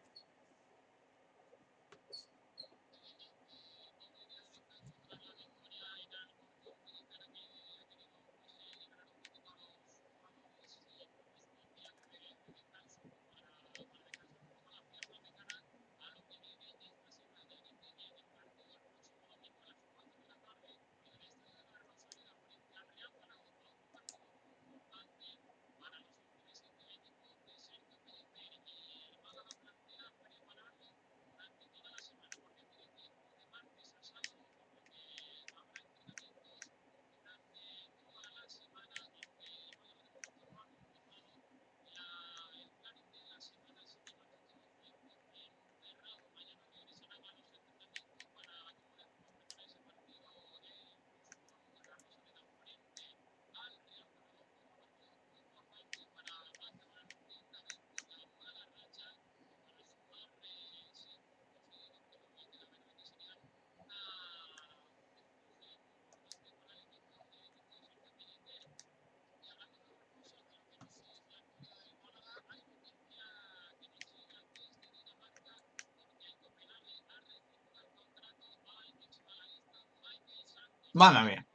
Madre 80.98 81.22
mía. 81.26 81.46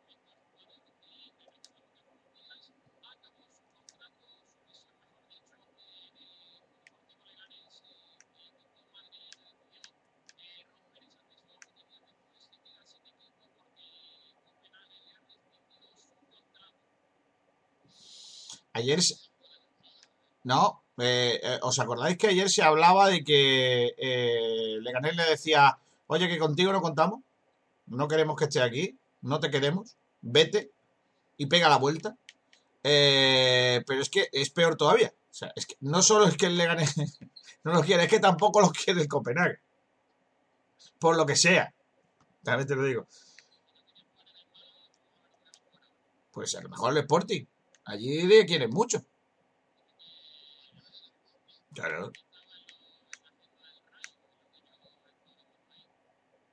Ayer, 18.74 19.00
no, 20.44 20.82
eh, 20.98 21.40
eh, 21.42 21.58
¿os 21.62 21.78
acordáis 21.80 22.16
que 22.16 22.28
ayer 22.28 22.48
se 22.48 22.62
hablaba 22.62 23.08
de 23.08 23.24
que 23.24 23.94
eh, 23.98 24.78
Leganés 24.80 25.16
le 25.16 25.24
decía, 25.24 25.78
oye, 26.06 26.28
que 26.28 26.38
contigo 26.38 26.72
no 26.72 26.80
contamos, 26.80 27.20
no 27.86 28.08
queremos 28.08 28.36
que 28.36 28.44
esté 28.44 28.62
aquí, 28.62 28.98
no 29.22 29.40
te 29.40 29.50
queremos, 29.50 29.96
vete 30.20 30.72
y 31.36 31.46
pega 31.46 31.68
la 31.68 31.78
vuelta? 31.78 32.16
pero 32.82 34.02
es 34.02 34.10
que 34.10 34.28
es 34.32 34.50
peor 34.50 34.76
todavía. 34.76 35.14
O 35.30 35.34
sea, 35.34 35.52
es 35.56 35.66
que 35.66 35.76
no 35.80 36.02
solo 36.02 36.26
es 36.26 36.36
que 36.36 36.46
el 36.46 36.58
Leganés 36.58 36.94
no 37.64 37.72
lo 37.72 37.82
quiere, 37.82 38.04
es 38.04 38.10
que 38.10 38.20
tampoco 38.20 38.60
lo 38.60 38.70
quiere 38.70 39.00
el 39.00 39.08
Copenhague. 39.08 39.60
Por 40.98 41.16
lo 41.16 41.24
que 41.24 41.36
sea. 41.36 41.72
También 42.42 42.68
te 42.68 42.76
lo 42.76 42.84
digo. 42.84 43.06
Pues 46.32 46.54
a 46.54 46.60
lo 46.60 46.68
mejor 46.68 46.92
el 46.92 46.98
Sporting. 46.98 47.44
Allí 47.84 48.22
le 48.22 48.44
quieren 48.46 48.70
mucho. 48.70 49.04
Claro. 51.74 52.12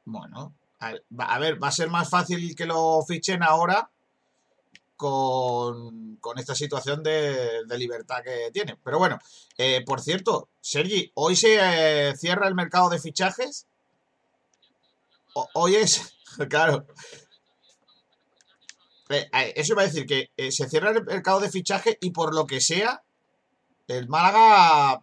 Bueno, 0.06 0.54
a, 0.80 1.40
ver, 1.40 1.62
va 1.62 1.68
a 1.68 1.72
ser 1.72 1.90
más 1.90 2.10
fácil 2.10 2.56
que 2.56 2.66
lo 2.66 3.04
fichen 3.06 3.44
ahora 3.44 3.90
con, 4.96 6.18
esta 6.38 6.56
situación 6.56 7.04
de, 7.04 7.64
libertad 7.78 8.24
que 8.24 8.50
tiene. 8.52 8.78
Pero 8.84 9.00
bueno, 9.00 9.20
eh, 9.58 9.84
por 9.86 10.02
cierto, 10.02 10.50
Sergi, 10.62 11.12
hoy 11.16 11.36
se 11.36 11.58
eh, 12.10 12.16
cierra 12.18 12.48
el 12.48 12.56
mercado 12.56 12.90
de 12.90 13.00
fichajes. 13.00 13.68
hoy 15.54 15.76
es, 15.76 16.14
claro, 16.50 16.86
eh, 19.10 19.30
eso 19.56 19.74
iba 19.74 19.84
a 19.84 19.88
decir 19.88 20.06
que 20.06 20.32
se 20.52 20.70
cierra 20.70 20.92
el 20.92 21.04
mercado 21.04 21.40
de 21.40 21.50
fichaje 21.50 21.98
y 22.02 22.12
por 22.12 22.34
lo 22.34 22.46
que 22.46 22.62
sea, 22.62 23.04
el 23.88 24.08
Málaga, 24.08 25.02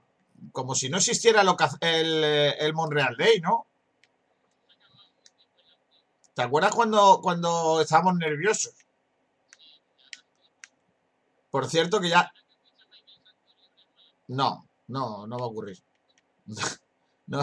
como 0.52 0.74
si 0.74 0.88
no 0.88 0.98
existiera 0.98 1.42
el, 1.80 2.24
el 2.24 2.74
Monreal 2.74 3.16
Day, 3.16 3.40
¿no? 3.40 3.66
¿Te 6.36 6.42
acuerdas 6.42 6.74
cuando, 6.74 7.20
cuando 7.22 7.80
estábamos 7.80 8.16
nerviosos? 8.16 8.74
Por 11.50 11.66
cierto 11.66 11.98
que 11.98 12.10
ya... 12.10 12.30
No, 14.28 14.68
no, 14.88 15.26
no 15.26 15.38
va 15.38 15.44
a 15.44 15.48
ocurrir. 15.48 15.82
No, 17.28 17.40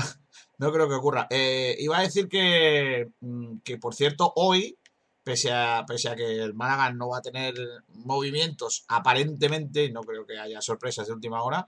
no 0.60 0.71
creo 0.71 0.88
que 0.88 0.95
ocurra. 0.95 1.27
iba 1.29 1.97
a 1.97 2.03
decir 2.03 2.29
que, 2.29 3.12
mm, 3.19 3.58
que, 3.65 3.77
por 3.77 3.93
cierto, 3.93 4.32
hoy 4.38 4.77
pese 5.25 5.51
a, 5.51 5.84
pese 5.86 6.08
a 6.08 6.15
que 6.15 6.41
el 6.41 6.53
Málaga 6.53 6.93
no 6.93 7.10
va 7.10 7.17
a 7.17 7.21
tener 7.21 7.53
movimientos 7.89 8.86
aparentemente, 8.88 9.89
no 9.91 10.03
creo 10.03 10.25
que 10.25 10.39
haya 10.39 10.62
sorpresas 10.62 11.08
de 11.08 11.13
última 11.13 11.43
hora. 11.43 11.67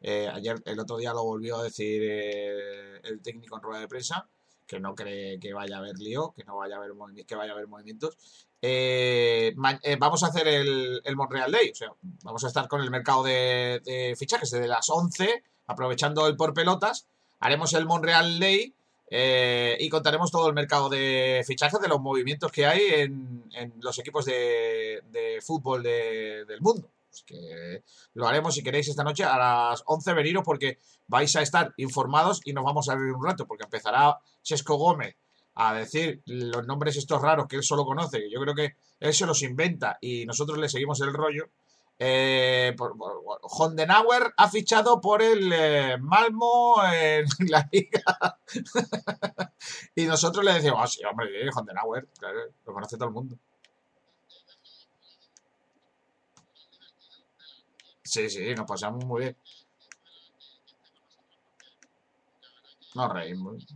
Eh, 0.00 0.26
ayer, 0.32 0.62
el 0.64 0.80
otro 0.80 0.96
día 0.96 1.12
lo 1.12 1.22
volvió 1.22 1.58
a 1.58 1.64
decir 1.64 2.02
eh, 2.02 3.00
el 3.02 3.20
técnico 3.20 3.56
en 3.56 3.62
rueda 3.62 3.80
de 3.80 3.88
prensa, 3.88 4.26
que 4.70 4.78
no 4.78 4.94
cree 4.94 5.40
que 5.40 5.52
vaya 5.52 5.76
a 5.76 5.78
haber 5.80 5.98
lío, 5.98 6.32
que 6.36 6.44
no 6.44 6.56
vaya 6.56 6.76
a 6.76 6.78
haber, 6.78 6.92
que 7.26 7.34
vaya 7.34 7.50
a 7.50 7.54
haber 7.56 7.66
movimientos. 7.66 8.16
Eh, 8.62 9.52
vamos 9.98 10.22
a 10.22 10.28
hacer 10.28 10.46
el, 10.46 11.00
el, 11.02 11.16
Monreal 11.16 11.50
Day, 11.50 11.70
o 11.70 11.74
sea, 11.74 11.92
vamos 12.22 12.44
a 12.44 12.46
estar 12.46 12.68
con 12.68 12.80
el 12.80 12.88
mercado 12.88 13.24
de, 13.24 13.82
de 13.84 14.14
fichajes 14.16 14.52
desde 14.52 14.68
las 14.68 14.88
11, 14.88 15.42
aprovechando 15.66 16.28
el 16.28 16.36
por 16.36 16.54
pelotas. 16.54 17.08
Haremos 17.40 17.74
el 17.74 17.84
Monreal 17.84 18.38
Day 18.38 18.72
eh, 19.08 19.76
y 19.80 19.88
contaremos 19.88 20.30
todo 20.30 20.46
el 20.46 20.54
mercado 20.54 20.88
de 20.88 21.42
fichajes, 21.44 21.80
de 21.80 21.88
los 21.88 22.00
movimientos 22.00 22.52
que 22.52 22.66
hay 22.66 22.80
en, 22.92 23.42
los 23.80 23.98
equipos 23.98 24.24
de, 24.24 25.02
fútbol 25.42 25.82
del 25.82 26.60
mundo. 26.60 26.88
Que 27.26 27.82
lo 28.14 28.26
haremos 28.26 28.54
si 28.54 28.62
queréis 28.62 28.88
esta 28.88 29.04
noche 29.04 29.24
a 29.24 29.36
las 29.36 29.82
11 29.86 30.14
veniros 30.14 30.44
porque 30.44 30.78
vais 31.06 31.34
a 31.36 31.42
estar 31.42 31.72
informados 31.76 32.40
y 32.44 32.52
nos 32.52 32.64
vamos 32.64 32.88
a 32.88 32.92
abrir 32.92 33.12
un 33.12 33.24
rato 33.24 33.46
porque 33.46 33.64
empezará 33.64 34.18
Chesco 34.42 34.76
Gómez 34.76 35.16
a 35.54 35.74
decir 35.74 36.22
los 36.26 36.66
nombres 36.66 36.96
estos 36.96 37.20
raros 37.20 37.46
que 37.46 37.56
él 37.56 37.62
solo 37.62 37.84
conoce. 37.84 38.30
Yo 38.30 38.40
creo 38.40 38.54
que 38.54 38.76
él 39.00 39.14
se 39.14 39.26
los 39.26 39.42
inventa 39.42 39.98
y 40.00 40.24
nosotros 40.26 40.58
le 40.58 40.68
seguimos 40.68 41.00
el 41.00 41.12
rollo. 41.12 41.50
Eh, 42.02 42.74
Hondenauer 43.42 44.32
ha 44.34 44.48
fichado 44.48 45.02
por 45.02 45.20
el 45.20 45.52
eh, 45.52 45.98
Malmo 46.00 46.76
en 46.90 47.26
la 47.50 47.68
liga. 47.70 48.38
y 49.94 50.06
nosotros 50.06 50.42
le 50.44 50.54
decimos, 50.54 50.78
ah, 50.80 50.86
sí, 50.86 51.04
hombre, 51.04 51.28
Hondenauer, 51.54 52.08
lo 52.64 52.72
conoce 52.72 52.96
todo 52.96 53.08
el 53.08 53.14
mundo. 53.14 53.36
Sí, 58.10 58.28
sí, 58.28 58.54
nos 58.56 58.66
pasamos 58.66 59.04
muy 59.04 59.20
bien. 59.20 59.36
Nos 62.96 63.12
reímos. 63.12 63.66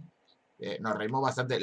Eh, 0.59 0.79
nos 0.81 0.97
reímos 0.97 1.23
bastante. 1.23 1.61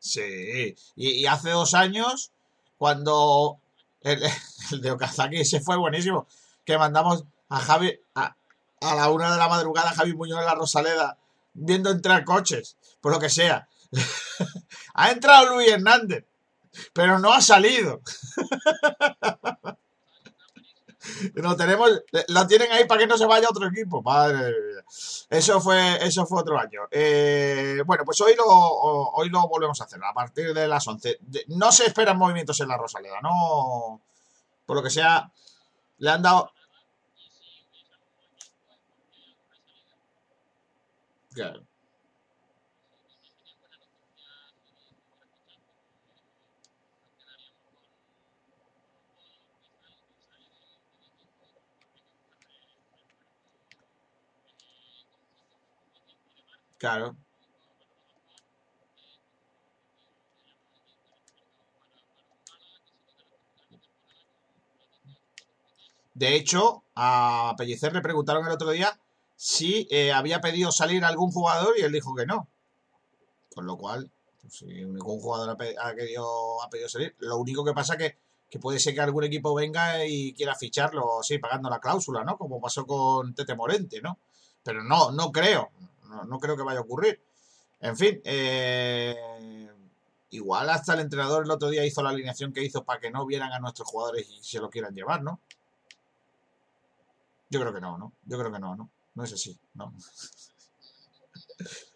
Sí, 0.00 0.74
y 0.96 1.26
hace 1.26 1.50
dos 1.50 1.74
años 1.74 2.32
cuando 2.76 3.60
el, 4.00 4.20
de 4.82 4.90
Okazaki, 4.90 5.36
ese 5.36 5.60
fue 5.60 5.76
buenísimo, 5.76 6.26
que 6.64 6.76
mandamos 6.76 7.24
a 7.50 7.60
Javi 7.60 8.00
a, 8.16 8.34
la 8.80 9.10
una 9.10 9.30
de 9.30 9.38
la 9.38 9.48
madrugada, 9.48 9.92
Javi 9.92 10.12
Muñoz 10.12 10.40
en 10.40 10.46
la 10.46 10.56
Rosaleda, 10.56 11.18
viendo 11.54 11.88
entrar 11.90 12.24
coches, 12.24 12.76
por 13.00 13.12
lo 13.12 13.20
que 13.20 13.30
sea. 13.30 13.68
ha 14.94 15.12
entrado 15.12 15.54
Luis 15.54 15.70
Hernández, 15.70 16.26
pero 16.92 17.18
no 17.18 17.32
ha 17.32 17.40
salido. 17.40 18.00
Lo 21.34 21.56
tenemos, 21.56 21.90
lo 22.28 22.46
tienen 22.46 22.70
ahí 22.70 22.84
para 22.84 23.00
que 23.00 23.06
no 23.06 23.18
se 23.18 23.26
vaya 23.26 23.48
otro 23.50 23.66
equipo. 23.66 24.02
Madre 24.02 24.54
Eso 25.28 25.60
fue, 25.60 26.04
eso 26.04 26.26
fue 26.26 26.40
otro 26.40 26.58
año. 26.58 26.82
Eh, 26.90 27.82
bueno, 27.84 28.04
pues 28.04 28.20
hoy 28.20 28.34
lo, 28.36 28.44
hoy 28.46 29.28
lo 29.28 29.48
volvemos 29.48 29.80
a 29.80 29.84
hacer, 29.84 30.00
a 30.02 30.12
partir 30.12 30.54
de 30.54 30.68
las 30.68 30.86
11. 30.86 31.18
No 31.48 31.72
se 31.72 31.86
esperan 31.86 32.18
movimientos 32.18 32.60
en 32.60 32.68
la 32.68 32.76
Rosaleda, 32.76 33.20
no. 33.20 34.00
Por 34.64 34.76
lo 34.76 34.82
que 34.82 34.90
sea, 34.90 35.30
le 35.98 36.10
han 36.10 36.22
dado. 36.22 36.52
Claro. 41.34 41.62
Claro. 56.82 57.14
De 66.14 66.34
hecho, 66.34 66.82
a 66.96 67.54
Pellicer 67.56 67.92
le 67.92 68.00
preguntaron 68.00 68.44
el 68.44 68.50
otro 68.50 68.70
día 68.70 68.98
si 69.36 69.86
eh, 69.92 70.10
había 70.10 70.40
pedido 70.40 70.72
salir 70.72 71.04
algún 71.04 71.30
jugador 71.30 71.78
y 71.78 71.82
él 71.82 71.92
dijo 71.92 72.16
que 72.16 72.26
no. 72.26 72.48
Con 73.54 73.64
lo 73.64 73.76
cual, 73.76 74.10
pues, 74.40 74.54
si 74.54 74.64
ningún 74.64 75.20
jugador 75.20 75.50
ha, 75.50 75.56
pedido, 75.56 76.60
ha 76.64 76.68
pedido 76.68 76.88
salir, 76.88 77.14
lo 77.20 77.36
único 77.36 77.64
que 77.64 77.74
pasa 77.74 77.96
que, 77.96 78.16
que 78.50 78.58
puede 78.58 78.80
ser 78.80 78.94
que 78.94 79.02
algún 79.02 79.22
equipo 79.22 79.54
venga 79.54 80.04
y 80.04 80.34
quiera 80.34 80.56
ficharlo, 80.56 81.22
sí, 81.22 81.38
pagando 81.38 81.70
la 81.70 81.78
cláusula, 81.78 82.24
¿no? 82.24 82.36
Como 82.36 82.60
pasó 82.60 82.84
con 82.84 83.36
Tete 83.36 83.54
Morente, 83.54 84.02
¿no? 84.02 84.18
Pero 84.64 84.82
no, 84.82 85.12
no 85.12 85.30
creo 85.30 85.70
no, 86.26 86.38
creo 86.38 86.56
que 86.56 86.62
vaya 86.62 86.78
a 86.78 86.82
ocurrir. 86.82 87.20
En 87.80 87.96
fin, 87.96 88.20
eh, 88.24 89.68
igual 90.30 90.70
hasta 90.70 90.94
el 90.94 91.00
entrenador 91.00 91.44
el 91.44 91.50
otro 91.50 91.68
día 91.68 91.84
hizo 91.84 92.02
la 92.02 92.10
alineación 92.10 92.52
que 92.52 92.62
hizo 92.62 92.84
para 92.84 93.00
que 93.00 93.10
no 93.10 93.26
vieran 93.26 93.52
a 93.52 93.58
nuestros 93.58 93.88
jugadores 93.88 94.28
y 94.28 94.42
se 94.42 94.60
lo 94.60 94.70
quieran 94.70 94.94
llevar, 94.94 95.22
¿no? 95.22 95.40
Yo 97.50 97.60
creo 97.60 97.74
que 97.74 97.80
no, 97.80 97.98
¿no? 97.98 98.12
Yo 98.24 98.38
creo 98.38 98.52
que 98.52 98.58
no, 98.58 98.76
¿no? 98.76 98.90
No 99.14 99.24
es 99.24 99.32
así, 99.32 99.58
¿no? 99.74 99.92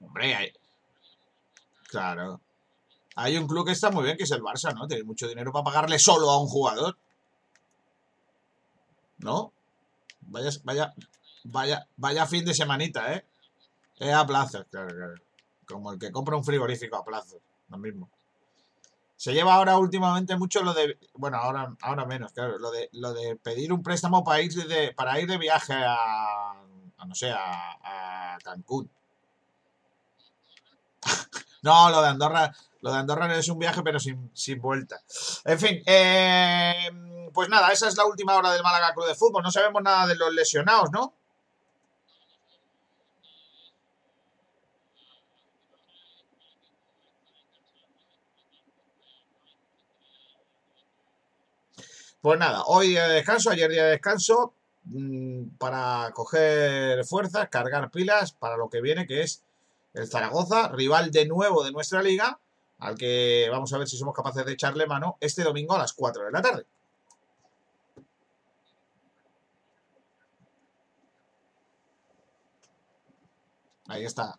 Hombre, 0.00 0.34
hay... 0.34 0.52
Claro. 1.88 2.40
Hay 3.16 3.36
un 3.36 3.46
club 3.46 3.66
que 3.66 3.72
está 3.72 3.90
muy 3.90 4.04
bien, 4.04 4.16
que 4.16 4.24
es 4.24 4.30
el 4.30 4.42
Barça, 4.42 4.74
¿no? 4.74 4.86
Tiene 4.86 5.04
mucho 5.04 5.28
dinero 5.28 5.52
para 5.52 5.64
pagarle 5.64 5.98
solo 5.98 6.30
a 6.30 6.40
un 6.40 6.48
jugador. 6.48 6.96
¿No? 9.18 9.52
Vaya, 10.22 10.50
vaya, 10.64 10.94
vaya, 11.44 11.86
vaya 11.96 12.26
fin 12.26 12.44
de 12.44 12.54
semanita, 12.54 13.12
¿eh? 13.14 13.24
Es 13.98 14.12
a 14.12 14.26
plazos, 14.26 14.64
claro, 14.70 14.88
claro. 14.88 15.14
Como 15.66 15.92
el 15.92 15.98
que 15.98 16.10
compra 16.10 16.36
un 16.36 16.44
frigorífico 16.44 16.96
a 16.96 17.04
plazos, 17.04 17.40
lo 17.68 17.78
mismo. 17.78 18.10
Se 19.16 19.32
lleva 19.32 19.54
ahora 19.54 19.78
últimamente 19.78 20.36
mucho 20.36 20.62
lo 20.62 20.74
de, 20.74 20.98
bueno, 21.14 21.36
ahora, 21.36 21.76
ahora 21.82 22.04
menos, 22.06 22.32
claro, 22.32 22.58
lo 22.58 22.72
de, 22.72 22.88
lo 22.92 23.12
de 23.12 23.36
pedir 23.36 23.72
un 23.72 23.82
préstamo 23.82 24.24
para 24.24 24.42
ir 24.42 24.52
de, 24.52 24.92
para 24.94 25.20
ir 25.20 25.28
de 25.28 25.38
viaje 25.38 25.74
a, 25.74 26.50
a 26.98 27.06
no 27.06 27.14
sé, 27.14 27.30
a, 27.30 28.34
a 28.34 28.38
Cancún. 28.42 28.90
No, 31.62 31.90
lo 31.90 32.02
de 32.02 32.08
Andorra, 32.08 32.52
lo 32.80 32.92
de 32.92 32.98
Andorra 32.98 33.36
es 33.36 33.48
un 33.48 33.58
viaje, 33.58 33.82
pero 33.82 34.00
sin, 34.00 34.30
sin 34.34 34.60
vuelta. 34.60 35.00
En 35.44 35.58
fin, 35.58 35.82
eh, 35.86 36.90
pues 37.32 37.48
nada, 37.48 37.70
esa 37.72 37.88
es 37.88 37.96
la 37.96 38.04
última 38.04 38.36
hora 38.36 38.52
del 38.52 38.62
Málaga 38.62 38.92
Club 38.94 39.06
de 39.06 39.14
Fútbol. 39.14 39.42
No 39.42 39.50
sabemos 39.50 39.82
nada 39.82 40.06
de 40.06 40.16
los 40.16 40.32
lesionados, 40.32 40.90
¿no? 40.92 41.14
Pues 52.20 52.38
nada, 52.38 52.62
hoy 52.66 52.88
día 52.90 53.08
de 53.08 53.14
descanso, 53.16 53.50
ayer 53.50 53.68
día 53.70 53.84
de 53.84 53.90
descanso, 53.92 54.54
mm, 54.84 55.56
para 55.58 56.10
coger 56.14 57.04
fuerzas, 57.04 57.48
cargar 57.48 57.90
pilas 57.90 58.32
para 58.32 58.56
lo 58.56 58.70
que 58.70 58.80
viene, 58.80 59.06
que 59.06 59.22
es 59.22 59.42
el 59.94 60.08
Zaragoza, 60.08 60.68
rival 60.68 61.10
de 61.10 61.26
nuevo 61.26 61.64
de 61.64 61.72
nuestra 61.72 62.02
liga, 62.02 62.38
al 62.78 62.96
que 62.96 63.48
vamos 63.50 63.72
a 63.72 63.78
ver 63.78 63.88
si 63.88 63.96
somos 63.96 64.14
capaces 64.14 64.44
de 64.44 64.52
echarle 64.52 64.86
mano 64.86 65.16
este 65.20 65.42
domingo 65.42 65.74
a 65.74 65.78
las 65.78 65.92
4 65.92 66.24
de 66.24 66.32
la 66.32 66.42
tarde. 66.42 66.66
Ahí 73.88 74.04
está. 74.04 74.38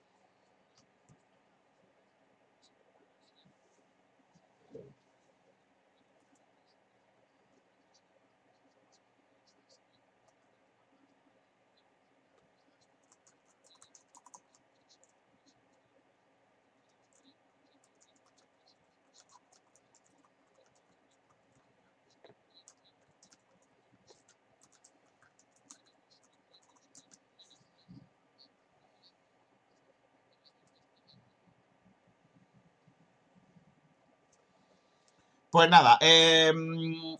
Pues 35.54 35.70
nada, 35.70 36.00
eh, 36.02 36.52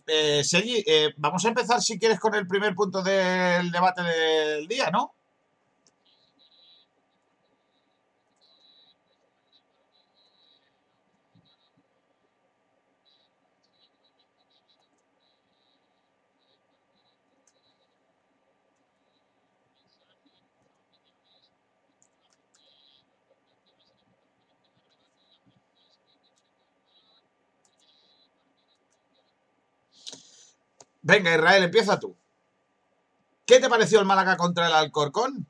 eh, 0.08 0.42
eh, 0.42 1.14
vamos 1.18 1.44
a 1.44 1.48
empezar 1.48 1.80
si 1.80 2.00
quieres 2.00 2.18
con 2.18 2.34
el 2.34 2.48
primer 2.48 2.74
punto 2.74 3.00
del 3.00 3.70
debate 3.70 4.02
del 4.02 4.66
día, 4.66 4.90
¿no? 4.90 5.14
Venga, 31.04 31.34
Israel, 31.34 31.64
empieza 31.64 32.00
tú. 32.00 32.16
¿Qué 33.44 33.60
te 33.60 33.68
pareció 33.68 34.00
el 34.00 34.06
Málaga 34.06 34.38
contra 34.38 34.68
el 34.68 34.72
Alcorcón? 34.72 35.46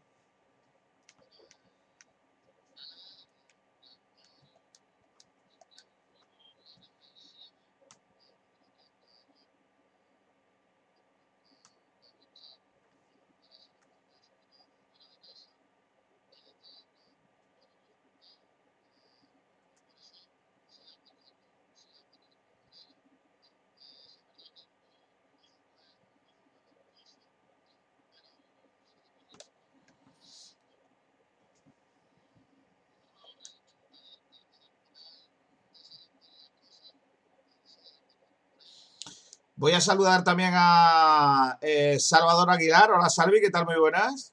Voy 39.64 39.72
a 39.72 39.80
saludar 39.80 40.22
también 40.22 40.52
a 40.54 41.56
eh, 41.62 41.98
Salvador 41.98 42.50
Aguilar. 42.50 42.90
Hola 42.90 43.08
Salvi, 43.08 43.40
¿qué 43.40 43.48
tal? 43.48 43.64
Muy 43.64 43.78
buenas. 43.78 44.30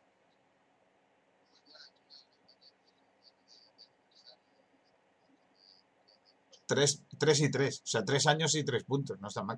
Tres, 6.65 7.01
tres 7.17 7.39
y 7.39 7.49
tres, 7.49 7.79
o 7.81 7.87
sea, 7.87 8.03
tres 8.03 8.27
años 8.27 8.55
y 8.55 8.65
tres 8.65 8.83
puntos, 8.83 9.21
no 9.21 9.29
está 9.29 9.41
mal. 9.41 9.57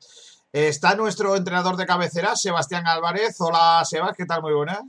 Está 0.51 0.93
nuestro 0.95 1.35
entrenador 1.35 1.75
de 1.75 1.87
cabecera, 1.87 2.35
Sebastián 2.35 2.85
Álvarez. 2.85 3.35
Hola 3.41 3.81
Sebas, 3.83 4.15
¿qué 4.15 4.27
tal? 4.27 4.43
Muy 4.43 4.53
buenas. 4.53 4.83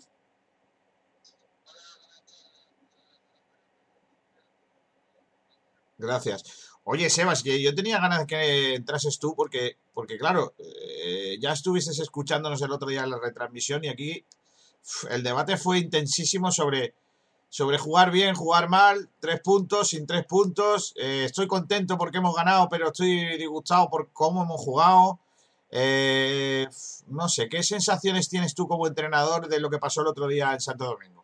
Gracias. 5.97 6.63
Oye, 6.87 7.09
Sebas, 7.09 7.42
que 7.42 7.62
yo 7.62 7.75
tenía 7.75 7.99
ganas 7.99 8.20
de 8.20 8.27
que 8.27 8.75
entrases 8.75 9.18
tú 9.18 9.35
porque, 9.35 9.79
porque 9.94 10.18
claro, 10.18 10.53
eh, 10.59 11.38
ya 11.40 11.53
estuvieses 11.53 11.99
escuchándonos 11.99 12.61
el 12.61 12.73
otro 12.73 12.88
día 12.88 13.05
en 13.05 13.11
la 13.11 13.18
retransmisión 13.18 13.85
y 13.85 13.88
aquí 13.88 14.25
el 15.11 15.23
debate 15.23 15.57
fue 15.57 15.79
intensísimo 15.79 16.53
sobre, 16.53 16.94
sobre 17.49 17.79
jugar 17.79 18.11
bien, 18.11 18.35
jugar 18.35 18.68
mal, 18.68 19.09
tres 19.18 19.40
puntos, 19.40 19.88
sin 19.88 20.07
tres 20.07 20.27
puntos. 20.27 20.92
Eh, 20.97 21.25
estoy 21.25 21.47
contento 21.47 21.97
porque 21.97 22.18
hemos 22.18 22.37
ganado, 22.37 22.68
pero 22.68 22.88
estoy 22.88 23.38
disgustado 23.38 23.88
por 23.88 24.11
cómo 24.12 24.42
hemos 24.42 24.61
jugado. 24.61 25.20
Eh, 25.70 26.68
no 27.07 27.31
sé, 27.31 27.49
¿qué 27.49 27.62
sensaciones 27.62 28.29
tienes 28.29 28.55
tú 28.55 28.68
como 28.68 28.87
entrenador 28.87 29.49
de 29.49 29.59
lo 29.59 29.70
que 29.70 29.79
pasó 29.79 30.03
el 30.03 30.09
otro 30.09 30.29
día 30.29 30.53
en 30.53 30.61
Santo 30.61 30.85
Domingo? 30.85 31.23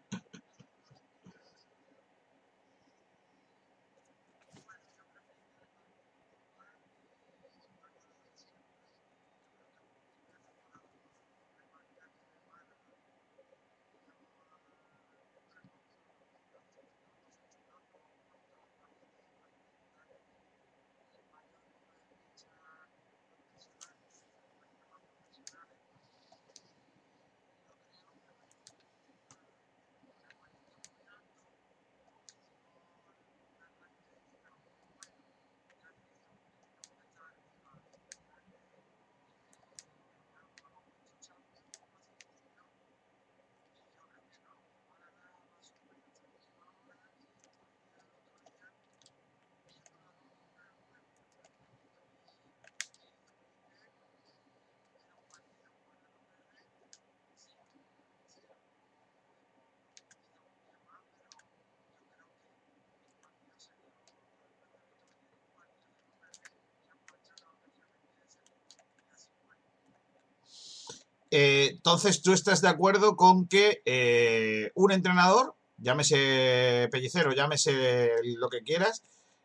Eh, 71.31 71.69
entonces, 71.71 72.21
¿tú 72.21 72.33
estás 72.33 72.61
de 72.61 72.67
acuerdo 72.67 73.15
con 73.15 73.47
que 73.47 73.81
eh, 73.85 74.71
un 74.75 74.91
entrenador, 74.91 75.55
llámese 75.77 76.89
Pellicero, 76.91 77.31
llámese 77.31 78.09
lo 78.37 78.49
que 78.49 78.63
quieras, 78.63 79.01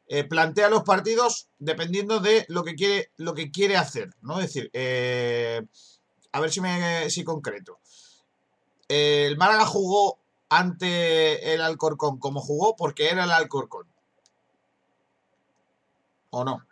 eh, 0.09 0.25
plantea 0.25 0.69
los 0.69 0.83
partidos 0.83 1.49
dependiendo 1.61 2.19
de 2.19 2.45
lo 2.49 2.65
que 2.65 2.75
quiere, 2.75 3.13
lo 3.17 3.35
que 3.35 3.53
quiere 3.53 3.77
hacer, 3.77 4.11
¿no? 4.21 4.41
Es 4.41 4.53
decir, 4.53 4.71
a 6.33 6.41
ver 6.41 6.51
si 6.51 6.61
me 6.61 7.09
si 7.09 7.25
concreto. 7.25 7.79
el 8.89 9.37
Málaga 9.37 9.65
jugó 9.65 10.19
ante 10.49 11.55
el 11.55 11.61
Alcorcón 11.61 12.19
como 12.19 12.41
jugó 12.41 12.77
porque 12.77 13.11
era 13.11 13.25
el 13.25 13.31
Alcorcón. 13.31 13.87
¿O 16.31 16.45
no? 16.45 16.66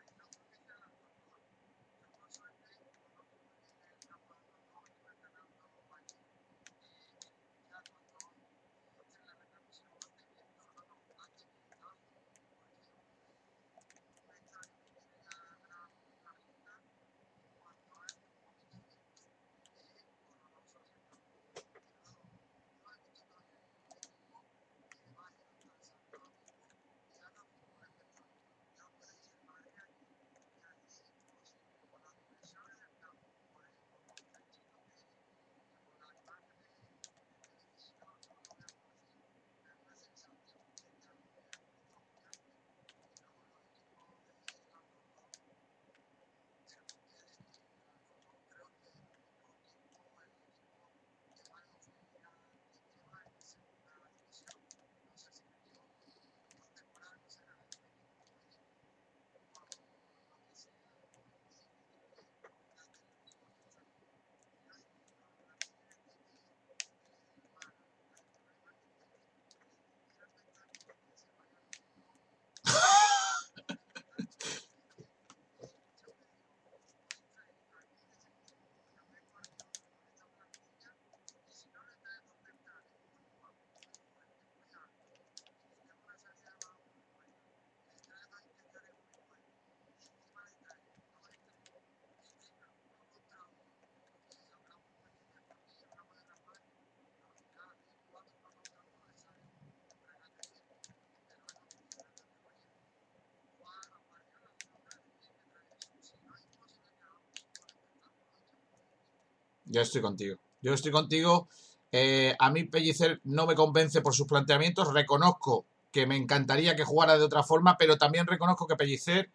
Yo 109.66 109.80
estoy 109.80 110.00
contigo. 110.00 110.36
Yo 110.62 110.74
estoy 110.74 110.90
contigo. 110.90 111.48
Eh, 111.92 112.34
a 112.38 112.50
mí 112.50 112.64
Pellicer 112.64 113.20
no 113.24 113.46
me 113.46 113.54
convence 113.54 114.00
por 114.00 114.14
sus 114.14 114.26
planteamientos. 114.26 114.92
Reconozco 114.92 115.64
que 115.90 116.06
me 116.06 116.16
encantaría 116.16 116.74
que 116.74 116.84
jugara 116.84 117.16
de 117.16 117.24
otra 117.24 117.42
forma, 117.42 117.76
pero 117.78 117.96
también 117.96 118.26
reconozco 118.26 118.66
que 118.66 118.76
Pellicer 118.76 119.30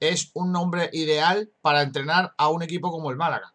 es 0.00 0.30
un 0.34 0.52
nombre 0.52 0.90
ideal 0.92 1.50
para 1.60 1.82
entrenar 1.82 2.34
a 2.36 2.48
un 2.48 2.62
equipo 2.62 2.90
como 2.90 3.10
el 3.10 3.16
Málaga. 3.16 3.54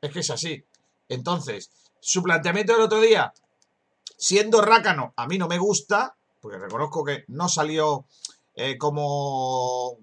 Es 0.00 0.12
que 0.12 0.20
es 0.20 0.30
así. 0.30 0.64
Entonces, 1.08 1.70
su 2.00 2.22
planteamiento 2.22 2.72
del 2.72 2.82
otro 2.82 3.00
día, 3.00 3.32
siendo 4.16 4.60
rácano, 4.60 5.12
a 5.16 5.26
mí 5.26 5.38
no 5.38 5.48
me 5.48 5.58
gusta, 5.58 6.16
porque 6.40 6.58
reconozco 6.58 7.04
que 7.04 7.24
no 7.28 7.48
salió 7.48 8.06
eh, 8.54 8.78
como 8.78 9.98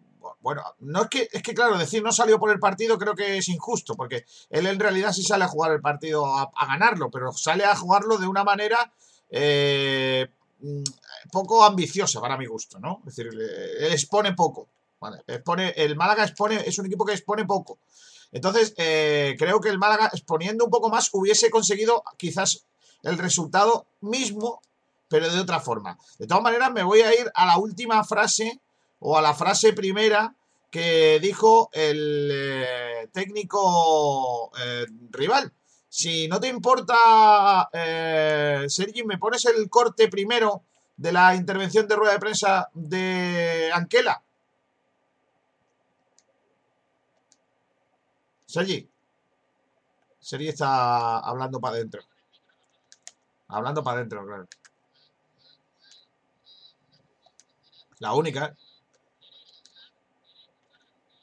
bueno, 0.45 0.61
no 0.81 1.01
es 1.01 1.09
que, 1.09 1.27
es 1.31 1.41
que 1.41 1.55
claro, 1.55 1.75
decir 1.75 2.03
no 2.03 2.11
salió 2.11 2.37
por 2.37 2.51
el 2.51 2.59
partido 2.59 2.99
creo 2.99 3.15
que 3.15 3.39
es 3.39 3.49
injusto, 3.49 3.95
porque 3.95 4.25
él 4.51 4.67
en 4.67 4.79
realidad 4.79 5.11
sí 5.11 5.23
sale 5.23 5.43
a 5.43 5.47
jugar 5.47 5.71
el 5.71 5.81
partido 5.81 6.23
a, 6.23 6.51
ganarlo, 6.67 7.09
pero 7.09 7.31
sale 7.31 7.65
a 7.65 7.75
jugarlo 7.75 8.19
de 8.19 8.27
una 8.27 8.43
manera 8.43 8.93
eh, 9.31 10.27
mm, 10.59 10.83
poco 11.31 11.65
ambiciosa 11.65 12.21
para 12.21 12.37
mi 12.37 12.45
gusto, 12.45 12.77
¿no? 12.79 13.01
Es 13.07 13.15
decir, 13.15 13.31
expone 13.89 14.33
poco. 14.33 14.67
Expone, 15.25 15.69
el 15.77 15.95
Málaga 15.95 16.25
expone, 16.25 16.57
es 16.57 16.77
un 16.77 16.85
equipo 16.85 17.05
que 17.05 17.13
expone 17.13 17.43
poco. 17.45 17.79
Entonces, 18.31 18.75
eh, 18.77 19.35
creo 19.39 19.59
que 19.59 19.69
el 19.69 19.79
Málaga 19.79 20.11
exponiendo 20.13 20.65
un 20.65 20.69
poco 20.69 20.91
más 20.91 21.09
hubiese 21.13 21.49
conseguido 21.49 22.03
quizás 22.17 22.65
el 23.01 23.17
resultado 23.17 23.87
mismo, 24.01 24.61
pero 25.07 25.27
de 25.27 25.39
otra 25.39 25.59
forma. 25.59 25.97
De 26.19 26.27
todas 26.27 26.43
maneras, 26.43 26.71
me 26.71 26.83
voy 26.83 27.01
a 27.01 27.19
ir 27.19 27.31
a 27.33 27.47
la 27.47 27.57
última 27.57 28.03
frase 28.03 28.61
o 28.99 29.17
a 29.17 29.21
la 29.21 29.33
frase 29.33 29.73
primera 29.73 30.35
que 30.69 31.19
dijo 31.21 31.69
el 31.71 32.29
eh, 32.31 33.09
técnico 33.13 34.51
eh, 34.59 34.85
rival. 35.11 35.53
Si 35.87 36.27
no 36.27 36.39
te 36.39 36.49
importa, 36.49 37.69
eh, 37.71 38.65
Sergi, 38.67 39.03
me 39.05 39.17
pones 39.17 39.45
el 39.45 39.69
corte 39.69 40.09
primero 40.09 40.63
de 40.97 41.13
la 41.13 41.35
intervención 41.35 41.87
de 41.87 41.95
rueda 41.95 42.13
de 42.13 42.19
prensa 42.19 42.69
de 42.73 43.71
Anquela. 43.73 44.21
Sergi. 48.45 48.89
Sergi 50.19 50.49
está 50.49 51.19
hablando 51.19 51.59
para 51.61 51.75
adentro. 51.75 52.01
Hablando 53.47 53.83
para 53.83 53.99
adentro, 53.99 54.25
claro. 54.25 54.47
La 57.99 58.13
única. 58.13 58.55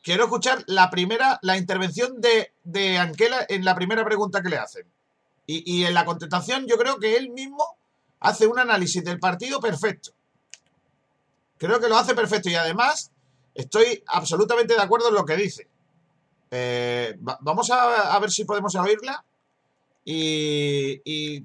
Quiero 0.02 0.24
escuchar 0.24 0.64
la 0.66 0.90
primera, 0.90 1.38
la 1.42 1.56
intervención 1.56 2.20
de, 2.20 2.52
de 2.64 2.98
Anquela 2.98 3.46
en 3.48 3.64
la 3.64 3.76
primera 3.76 4.04
pregunta 4.04 4.42
que 4.42 4.48
le 4.48 4.58
hacen. 4.58 4.84
Y, 5.46 5.84
en 5.84 5.94
la 5.94 6.04
contestación 6.04 6.66
yo 6.66 6.78
creo 6.78 6.98
que 6.98 7.16
él 7.16 7.30
mismo 7.30 7.64
hace 8.20 8.46
un 8.46 8.58
análisis 8.58 9.04
del 9.04 9.20
partido 9.20 9.60
perfecto. 9.60 10.10
Creo 11.58 11.78
que 11.78 11.88
lo 11.88 11.96
hace 11.96 12.14
perfecto 12.14 12.48
y 12.48 12.54
además 12.54 13.10
estoy 13.54 14.02
absolutamente 14.06 14.74
de 14.74 14.80
acuerdo 14.80 15.08
en 15.08 15.14
lo 15.14 15.24
que 15.24 15.36
dice. 15.36 15.68
Eh, 16.50 17.16
vamos 17.18 17.70
a, 17.70 18.18
ver 18.18 18.30
si 18.30 18.44
podemos 18.44 18.74
oírla 18.74 19.24
y, 20.04 21.00
y, 21.04 21.44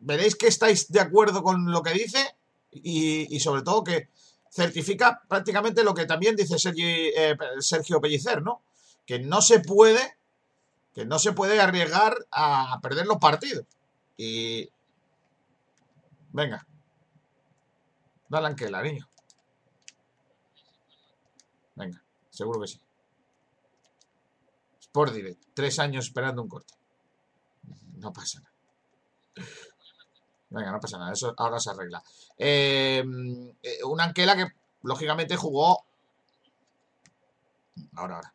veréis 0.00 0.36
que 0.36 0.48
estáis 0.48 0.90
de 0.90 1.00
acuerdo 1.00 1.42
con 1.42 1.70
lo 1.70 1.82
que 1.82 1.92
dice 1.92 2.34
y 2.72 3.38
sobre 3.40 3.62
todo 3.62 3.84
que 3.84 4.08
certifica 4.54 5.20
prácticamente 5.28 5.82
lo 5.82 5.94
que 5.94 6.06
también 6.06 6.36
dice 6.36 6.56
eh, 6.76 7.36
Sergio 7.58 8.00
Pellicer, 8.00 8.40
¿no? 8.40 8.62
Que 9.04 9.18
no 9.18 9.42
se 9.42 9.58
puede, 9.58 10.16
que 10.94 11.04
no 11.04 11.18
se 11.18 11.32
puede 11.32 11.60
arriesgar 11.60 12.14
a 12.30 12.78
perder 12.80 13.06
los 13.06 13.18
partidos. 13.18 13.66
Y. 14.16 14.68
Venga. 16.32 16.64
Dale 18.28 18.46
Anquela, 18.46 18.80
niño. 18.80 19.08
Venga, 21.74 22.00
seguro 22.30 22.60
que 22.60 22.68
sí. 22.68 22.80
Sport 24.80 25.12
Direct, 25.12 25.42
tres 25.52 25.80
años 25.80 26.06
esperando 26.06 26.42
un 26.42 26.48
corte. 26.48 26.74
No 27.96 28.12
pasa 28.12 28.40
nada. 28.40 28.54
Venga, 30.50 30.70
no 30.70 30.78
pasa 30.78 30.98
nada, 30.98 31.12
eso 31.12 31.34
ahora 31.36 31.58
se 31.58 31.70
arregla. 31.70 32.00
Em, 32.38 33.50
eh, 33.62 33.84
una 33.84 34.04
Anquela 34.04 34.36
que 34.36 34.46
lógicamente 34.82 35.36
jugó. 35.36 35.84
Ahora, 37.96 38.16
ahora. 38.16 38.34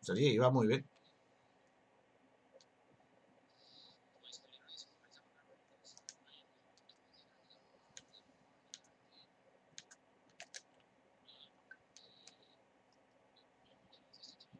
Sí, 0.00 0.12
iba 0.32 0.50
muy 0.50 0.66
bien. 0.68 0.88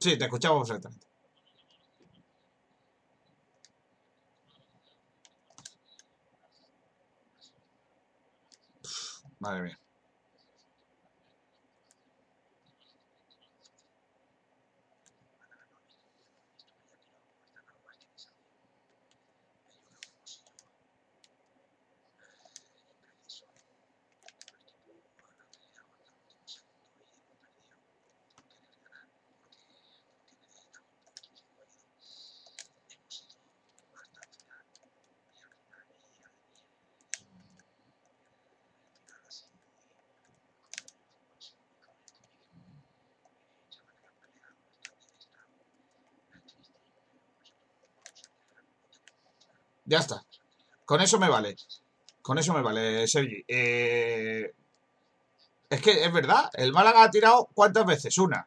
Sí, 0.01 0.17
te 0.17 0.25
escuchamos 0.25 0.67
perfectamente. 0.69 1.06
Madre 9.47 9.63
mía. 9.63 9.86
Ya 49.87 49.99
está. 49.99 50.23
Con 50.85 51.01
eso 51.01 51.19
me 51.19 51.29
vale. 51.29 51.57
Con 52.23 52.39
eso 52.39 52.53
me 52.53 52.61
vale, 52.61 53.07
Sergi. 53.07 53.45
Eh, 53.47 54.53
es 55.71 55.81
que 55.81 56.05
es 56.05 56.13
verdad, 56.13 56.51
el 56.55 56.73
Málaga 56.73 57.05
ha 57.05 57.11
tirado 57.11 57.49
¿cuántas 57.55 57.87
veces? 57.87 58.19
Una. 58.19 58.47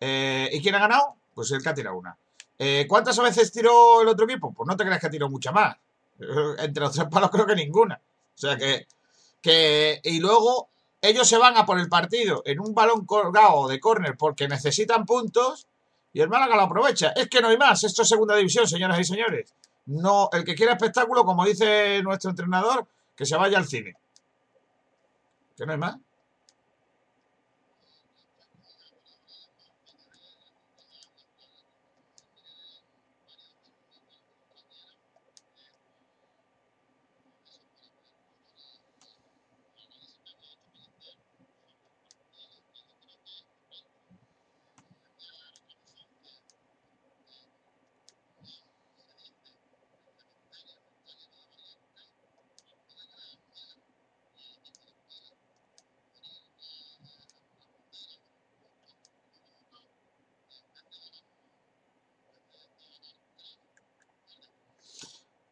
Eh, 0.00 0.48
¿Y 0.52 0.62
quién 0.62 0.74
ha 0.74 0.80
ganado? 0.80 1.16
Pues 1.34 1.50
el 1.50 1.62
que 1.62 1.68
ha 1.68 1.74
tirado 1.74 1.96
una. 1.96 2.16
Eh, 2.58 2.86
¿Cuántas 2.88 3.18
veces 3.18 3.50
tiró 3.50 4.02
el 4.02 4.08
otro 4.08 4.26
equipo? 4.26 4.52
Pues 4.52 4.66
no 4.66 4.76
te 4.76 4.84
creas 4.84 5.00
que 5.00 5.06
ha 5.06 5.10
tirado 5.10 5.30
mucha 5.30 5.52
más. 5.52 5.76
Entre 6.58 6.82
los 6.82 6.92
tres 6.92 7.08
palos 7.10 7.30
creo 7.30 7.46
que 7.46 7.54
ninguna. 7.54 7.96
O 7.96 8.38
sea 8.38 8.56
que, 8.56 8.86
que... 9.40 10.00
Y 10.04 10.20
luego 10.20 10.68
ellos 11.00 11.28
se 11.28 11.38
van 11.38 11.56
a 11.56 11.66
por 11.66 11.78
el 11.78 11.88
partido 11.88 12.42
en 12.46 12.60
un 12.60 12.74
balón 12.74 13.04
colgado 13.04 13.68
de 13.68 13.80
córner 13.80 14.16
porque 14.16 14.48
necesitan 14.48 15.04
puntos 15.04 15.66
y 16.12 16.20
el 16.20 16.28
Málaga 16.28 16.56
lo 16.56 16.62
aprovecha. 16.62 17.12
Es 17.16 17.28
que 17.28 17.40
no 17.40 17.48
hay 17.48 17.58
más. 17.58 17.84
Esto 17.84 18.02
es 18.02 18.08
segunda 18.08 18.36
división, 18.36 18.66
señoras 18.66 18.98
y 19.00 19.04
señores. 19.04 19.52
No, 19.86 20.30
el 20.32 20.44
que 20.44 20.54
quiera 20.54 20.72
espectáculo, 20.72 21.24
como 21.24 21.44
dice 21.44 22.02
nuestro 22.02 22.30
entrenador, 22.30 22.86
que 23.14 23.26
se 23.26 23.36
vaya 23.36 23.58
al 23.58 23.66
cine. 23.66 23.94
Que 25.56 25.66
no 25.66 25.72
hay 25.72 25.78
más. 25.78 25.96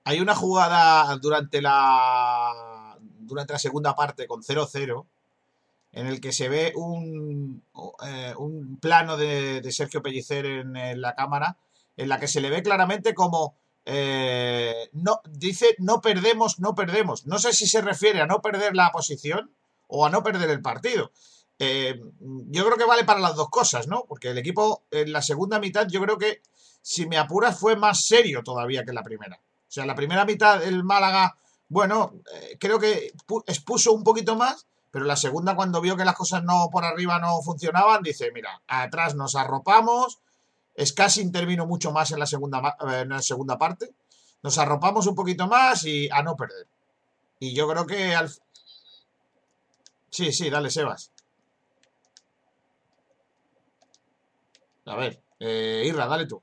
Hay 0.04 0.20
una 0.20 0.34
jugada 0.34 1.16
durante 1.16 1.62
la 1.62 2.98
durante 3.00 3.52
la 3.52 3.58
segunda 3.58 3.94
parte 3.94 4.26
con 4.26 4.42
0-0 4.42 5.06
en 5.92 6.06
el 6.06 6.20
que 6.20 6.32
se 6.32 6.48
ve 6.48 6.72
un, 6.74 7.64
eh, 8.07 8.34
un 8.36 8.78
plano 8.78 9.16
de, 9.16 9.62
Sergio 9.70 10.03
Pellicer 10.03 10.46
en, 10.46 11.00
la 11.00 11.14
cámara 11.14 11.59
en 11.96 12.09
la 12.09 12.18
que 12.18 12.28
se 12.28 12.40
le 12.40 12.50
ve 12.50 12.62
claramente 12.62 13.14
como 13.14 13.59
eh, 13.84 14.88
no 14.92 15.20
dice 15.28 15.74
no 15.78 16.00
perdemos, 16.00 16.59
no 16.61 16.74
perdemos. 16.74 17.26
No 17.26 17.38
sé 17.38 17.53
si 17.53 17.66
se 17.66 17.82
refiere 17.82 18.20
a 18.20 18.26
no 18.26 18.40
perder 18.40 18.74
la 18.74 18.90
posición 18.90 19.55
o 19.86 20.07
a 20.07 20.11
no 20.11 20.22
perder 20.22 20.50
el 20.50 20.62
partido. 20.62 21.12
Eh, 21.59 22.00
yo 22.18 22.64
creo 22.64 22.76
que 22.76 22.84
vale 22.84 23.05
para 23.05 23.20
las 23.20 23.36
dos 23.36 23.50
cosas, 23.50 23.86
¿no? 23.86 24.05
Porque 24.09 24.30
el 24.30 24.38
equipo 24.38 24.84
en 24.90 25.12
la 25.12 25.22
segunda 25.22 25.61
mitad 25.61 25.86
yo 25.88 26.00
creo 26.00 26.18
que, 26.18 26.42
si 26.80 27.07
me 27.07 27.18
apuras, 27.18 27.59
fue 27.59 27.76
más 27.76 28.07
serio 28.07 28.42
todavía 28.42 28.84
que 28.84 28.92
la 28.92 29.03
primera. 29.03 29.40
O 29.73 29.75
sea, 29.75 29.87
la 29.87 29.95
primera 29.95 30.27
mitad 30.27 30.62
el 30.62 30.85
Málaga, 30.85 31.35
bueno, 31.70 32.20
eh, 32.31 32.59
creo 32.61 32.79
que 32.79 33.11
expuso 33.47 33.95
un 33.95 34.05
poquito 34.05 34.37
más, 34.37 34.66
pero 34.91 35.07
la 35.07 35.16
segunda 35.16 35.57
cuando 35.57 35.81
vio 35.81 35.97
que 35.97 36.05
las 36.05 36.14
cosas 36.14 36.45
no 36.45 36.68
por 36.70 36.85
arriba 36.85 37.18
no 37.18 37.41
funcionaban, 37.41 38.03
dice, 38.03 38.31
mira, 38.35 38.61
atrás 38.66 39.14
nos 39.14 39.35
arropamos, 39.35 40.18
es 40.75 40.93
casi 40.93 41.23
intervino 41.23 41.64
mucho 41.64 41.91
más 41.91 42.11
en 42.11 42.18
la 42.18 42.27
segunda, 42.27 42.77
eh, 42.87 43.01
en 43.01 43.09
la 43.09 43.23
segunda 43.23 43.57
parte, 43.57 43.95
nos 44.43 44.59
arropamos 44.59 45.07
un 45.07 45.14
poquito 45.14 45.47
más 45.47 45.87
y 45.87 46.07
a 46.11 46.23
no 46.23 46.37
perder. 46.37 46.66
Y 47.41 47.55
yo 47.55 47.66
creo 47.66 47.87
que 47.87 48.14
al... 48.14 48.31
Sí, 50.11 50.33
sí, 50.33 50.51
dale, 50.51 50.68
Sebas. 50.68 51.12
A 54.85 54.97
ver, 54.97 55.23
eh, 55.41 55.85
Irra, 55.87 56.07
dale 56.09 56.27
tú. 56.27 56.43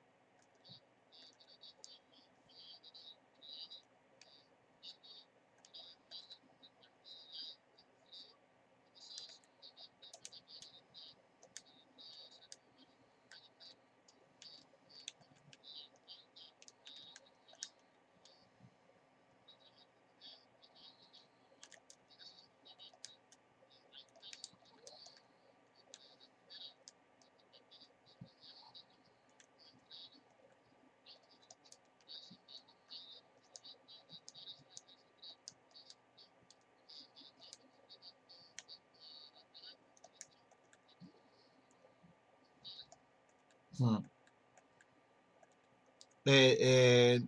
Eh, 46.31 47.21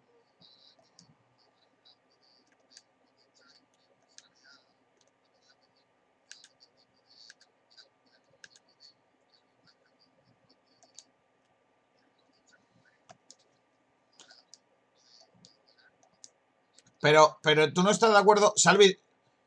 pero, 17.02 17.39
pero 17.41 17.74
tú 17.74 17.82
no 17.82 17.89
estás 17.89 18.12
de 18.12 18.18
acuerdo, 18.20 18.54
Salvi, 18.56 18.97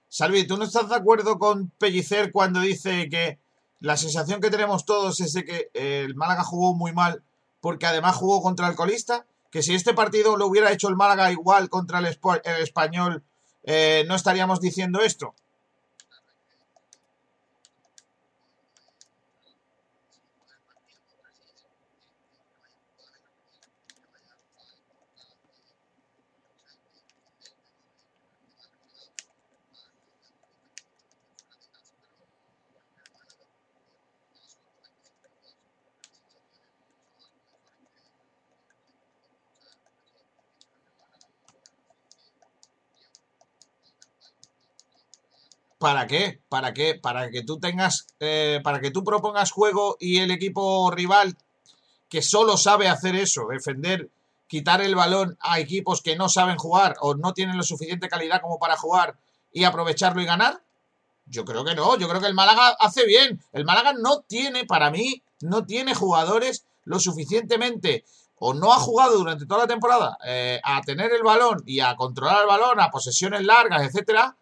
Salvi, 0.09 0.47
tú 0.47 0.57
no 0.57 0.65
estás 0.65 0.89
de 0.89 0.97
acuerdo 0.97 1.39
con 1.39 1.71
Pellicer 1.71 2.33
cuando 2.33 2.61
dice 2.61 3.09
que 3.09 3.39
la 3.79 3.97
sensación 3.97 4.41
que 4.41 4.51
tenemos 4.51 4.85
todos 4.85 5.21
es 5.21 5.33
de 5.33 5.45
que 5.45 5.71
el 5.75 6.17
Málaga 6.17 6.43
jugó 6.43 6.75
muy 6.75 6.93
mal 6.93 7.23
porque 7.61 7.87
además 7.87 8.17
jugó 8.17 8.43
contra 8.43 8.69
el 8.69 8.75
colista, 8.75 9.27
que 9.55 9.63
si 9.63 9.73
este 9.73 9.95
partido 9.95 10.37
lo 10.37 10.49
hubiera 10.49 10.73
hecho 10.73 10.89
el 10.89 10.97
Málaga 10.97 11.31
igual 11.31 11.69
contra 11.69 12.01
el, 12.01 12.07
español, 12.61 13.23
eh, 13.63 14.05
no 14.09 14.17
estaríamos 14.17 14.61
diciendo 14.61 15.01
esto. 15.01 15.37
¿Para 45.85 46.07
qué? 46.07 46.41
¿Para 46.49 46.73
qué? 46.73 46.95
Para 46.95 47.31
que 47.31 47.43
tú 47.43 47.61
tengas, 47.61 48.07
eh, 48.19 48.59
para 48.65 48.81
que 48.81 48.91
tú 48.91 49.05
propongas 49.05 49.53
juego 49.53 49.99
y 50.01 50.21
el 50.21 50.31
equipo 50.31 50.91
rival 50.91 51.37
que 52.09 52.23
solo 52.23 52.57
sabe 52.57 52.89
hacer 52.89 53.15
eso, 53.17 53.43
defender, 53.51 54.09
quitar 54.47 54.81
el 54.81 54.95
balón 54.95 55.37
a 55.41 55.61
equipos 55.61 56.01
que 56.01 56.17
no 56.17 56.31
saben 56.31 56.57
jugar 56.57 56.97
o 57.01 57.17
no 57.17 57.35
tienen 57.35 57.59
lo 57.59 57.63
suficiente 57.63 58.09
calidad 58.09 58.41
como 58.41 58.59
para 58.59 58.79
jugar 58.79 59.19
y 59.53 59.65
aprovecharlo 59.65 60.23
y 60.23 60.25
ganar. 60.25 60.63
Yo 61.27 61.45
creo 61.45 61.67
que 61.67 61.75
no, 61.75 61.99
yo 61.99 62.09
creo 62.09 62.23
que 62.23 62.29
el 62.29 62.35
Málaga 62.35 62.75
hace 62.81 63.05
bien. 63.05 63.45
El 63.53 63.67
Málaga 63.67 63.93
no 63.93 64.21
tiene, 64.21 64.65
para 64.65 64.91
mí, 64.91 65.23
no 65.43 65.67
tiene 65.67 65.95
jugadores 65.95 66.65
lo 66.85 66.99
suficientemente 66.99 68.07
o 68.39 68.55
no 68.55 68.73
ha 68.73 68.79
jugado 68.79 69.19
durante 69.19 69.45
toda 69.45 69.61
la 69.61 69.67
temporada 69.67 70.17
eh, 70.25 70.63
a 70.65 70.81
tener 70.81 71.13
el 71.13 71.23
balón 71.23 71.63
y 71.67 71.81
a 71.81 71.95
controlar 71.95 72.41
el 72.41 72.47
balón, 72.47 72.81
a 72.81 72.91
posesiones 72.91 73.43
largas, 73.43 73.83
etcétera, 73.83 74.35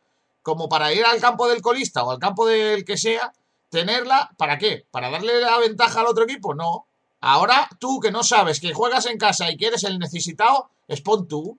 como 0.43 0.69
para 0.69 0.93
ir 0.93 1.05
al 1.05 1.21
campo 1.21 1.49
del 1.49 1.63
colista 1.63 2.05
o 2.05 2.11
al 2.11 2.19
campo 2.19 2.47
del 2.47 2.85
que 2.85 2.97
sea, 2.97 3.33
tenerla, 3.71 4.31
¿para 4.37 4.59
qué? 4.59 4.87
¿Para 4.91 5.11
darle 5.11 5.41
la 5.41 5.59
ventaja 5.59 6.01
al 6.01 6.07
otro 6.07 6.25
equipo? 6.25 6.55
No. 6.55 6.87
Ahora 7.21 7.69
tú 7.79 8.01
que 8.01 8.11
no 8.11 8.23
sabes 8.23 8.61
que 8.61 8.75
juegas 8.75 9.07
en 9.07 9.19
casa 9.19 9.51
y 9.51 9.57
que 9.57 9.69
eres 9.69 9.85
el 9.85 9.99
necesitado, 9.99 10.71
expon 10.89 11.29
tú. 11.29 11.59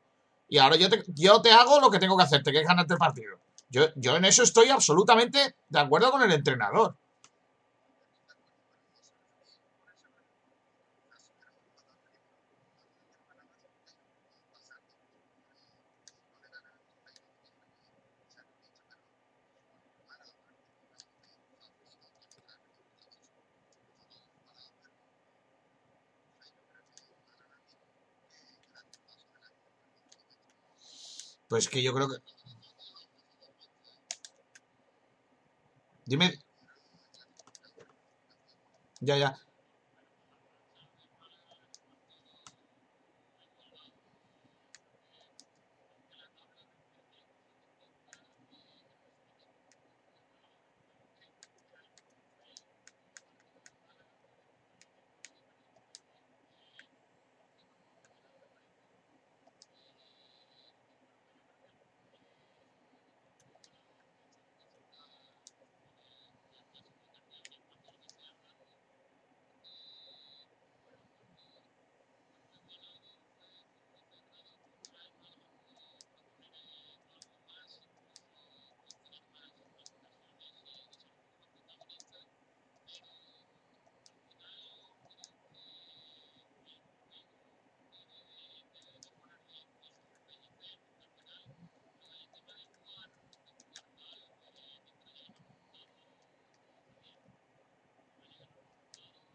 Y 0.50 0.58
ahora 0.58 0.76
yo 0.76 0.90
te, 0.90 1.04
yo 1.08 1.42
te 1.42 1.52
hago 1.52 1.80
lo 1.80 1.90
que 1.90 2.00
tengo 2.00 2.18
que 2.18 2.24
hacerte, 2.24 2.52
que 2.52 2.60
es 2.60 2.68
ganarte 2.68 2.94
el 2.94 3.00
partido. 3.00 3.38
Yo, 3.70 3.88
yo 3.96 4.16
en 4.16 4.26
eso 4.26 4.44
estoy 4.44 4.70
absolutamente 4.70 5.56
de 5.70 5.80
acuerdo 5.80 6.12
con 6.12 6.22
el 6.22 6.32
entrenador. 6.32 6.96
Pues 31.54 31.70
que 31.70 31.84
yo 31.84 31.94
creo 31.94 32.10
que. 32.10 32.16
Dime. 36.08 36.40
Ya, 39.02 39.18
ya. 39.18 39.38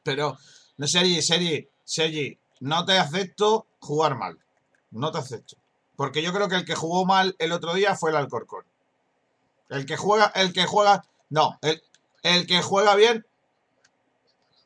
Pero, 0.09 0.39
no, 0.79 0.87
Sergi, 0.87 1.21
Sergi, 1.21 1.69
Sergi, 1.85 2.39
no 2.61 2.87
te 2.87 2.99
acepto 2.99 3.67
jugar 3.79 4.17
mal. 4.17 4.39
No 4.91 5.13
te 5.13 5.19
acepto. 5.19 5.57
Porque 5.97 6.23
yo 6.23 6.33
creo 6.33 6.49
que 6.49 6.55
el 6.55 6.65
que 6.65 6.75
jugó 6.75 7.05
mal 7.05 7.37
el 7.39 7.53
otro 7.53 7.75
día 7.75 7.95
fue 7.95 8.09
el 8.09 8.17
Alcorcón. 8.17 8.65
El 9.69 9.85
que 9.85 9.99
juega, 9.99 10.33
el 10.35 10.55
que 10.55 10.65
juega, 10.65 11.05
no, 11.29 11.59
el, 11.61 11.83
el 12.23 12.47
que 12.47 12.63
juega 12.63 12.95
bien, 12.95 13.27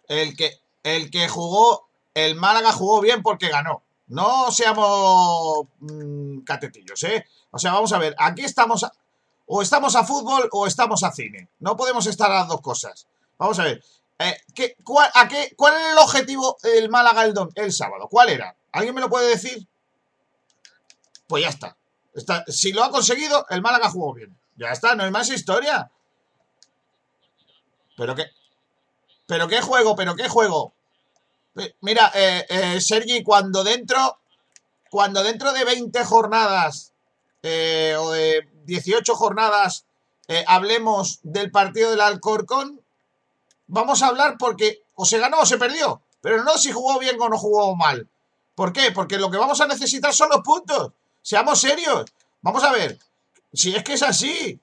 el 0.07 0.37
que, 0.37 0.61
el 0.85 1.11
que 1.11 1.29
jugó, 1.29 1.89
el 2.15 2.37
Málaga 2.37 2.71
jugó 2.71 3.01
bien 3.01 3.21
porque 3.25 3.49
ganó. 3.49 3.83
No 4.07 4.53
seamos 4.53 5.67
mmm, 5.81 6.39
catetillos, 6.43 7.03
¿eh? 7.03 7.27
O 7.51 7.59
sea, 7.59 7.73
vamos 7.73 7.93
a 7.93 7.99
ver, 7.99 8.15
aquí 8.17 8.43
estamos, 8.45 8.85
a, 8.85 8.93
o 9.47 9.61
estamos 9.61 9.97
a 9.97 10.05
fútbol 10.05 10.49
o 10.53 10.69
estamos 10.69 11.03
a 11.03 11.11
cine. 11.11 11.49
No 11.59 11.77
podemos 11.77 12.07
estar 12.07 12.31
a 12.31 12.41
las 12.41 12.49
dos 12.49 12.61
cosas. 12.61 13.09
Vamos 13.39 13.59
a 13.59 13.65
ver, 13.65 13.83
eh, 14.29 14.41
¿qué, 14.55 14.77
cuál, 14.85 15.11
a 15.15 15.29
qué, 15.29 15.53
¿Cuál 15.57 15.75
era 15.75 15.93
el 15.93 15.99
objetivo 15.99 16.57
del 16.63 16.89
Málaga 16.89 17.25
el, 17.25 17.35
don, 17.35 17.51
el 17.55 17.73
sábado? 17.73 18.09
¿Cuál 18.09 18.31
era? 18.31 18.57
¿Alguien 18.73 18.95
me 18.95 19.01
lo 19.01 19.09
puede 19.09 19.29
decir? 19.29 19.67
Pues 21.27 21.45
ya 21.45 21.49
está. 21.51 21.77
está. 22.15 22.45
Si 22.47 22.73
lo 22.73 22.83
ha 22.85 22.91
conseguido, 22.91 23.47
el 23.51 23.63
Málaga 23.63 23.91
jugó 23.91 24.15
bien. 24.15 24.37
Ya 24.57 24.71
está, 24.71 24.95
no 24.95 25.05
hay 25.05 25.11
más 25.11 25.31
historia. 25.31 25.91
Pero 27.97 28.15
qué. 28.15 28.27
Pero 29.27 29.49
qué 29.49 29.61
juego, 29.61 29.97
pero 29.97 30.15
qué 30.15 30.29
juego. 30.29 30.75
Mira, 31.81 32.11
eh, 32.15 32.47
eh, 32.49 32.81
Sergi, 32.81 33.23
cuando 33.23 33.65
dentro. 33.65 34.19
Cuando 34.91 35.23
dentro 35.23 35.53
de 35.53 35.65
20 35.65 36.05
jornadas. 36.05 36.93
Eh, 37.43 37.97
o 37.99 38.11
de 38.11 38.49
18 38.65 39.15
jornadas. 39.15 39.87
Eh, 40.29 40.45
hablemos 40.47 41.21
del 41.23 41.51
partido 41.51 41.91
del 41.91 42.01
Alcorcón 42.01 42.82
vamos 43.67 44.03
a 44.03 44.09
hablar 44.09 44.37
porque 44.39 44.83
o 44.95 45.05
se 45.05 45.19
ganó 45.19 45.41
o 45.41 45.47
se 45.47 45.59
perdió, 45.59 46.03
pero 46.21 46.43
no 46.45 46.57
si 46.59 46.73
jugó 46.73 46.99
bien 46.99 47.21
o 47.21 47.29
no 47.29 47.39
jugó 47.39 47.75
mal. 47.77 48.09
¿Por 48.55 48.73
qué? 48.73 48.93
Porque 48.93 49.19
lo 49.19 49.31
que 49.31 49.39
vamos 49.39 49.61
a 49.61 49.67
necesitar 49.67 50.13
son 50.15 50.29
los 50.29 50.43
puntos. 50.43 50.93
Seamos 51.23 51.61
serios. 51.61 52.05
Vamos 52.43 52.63
a 52.65 52.73
ver. 52.73 52.99
Si 53.53 53.75
es 53.75 53.83
que 53.83 53.95
es 53.95 54.03
así. 54.03 54.61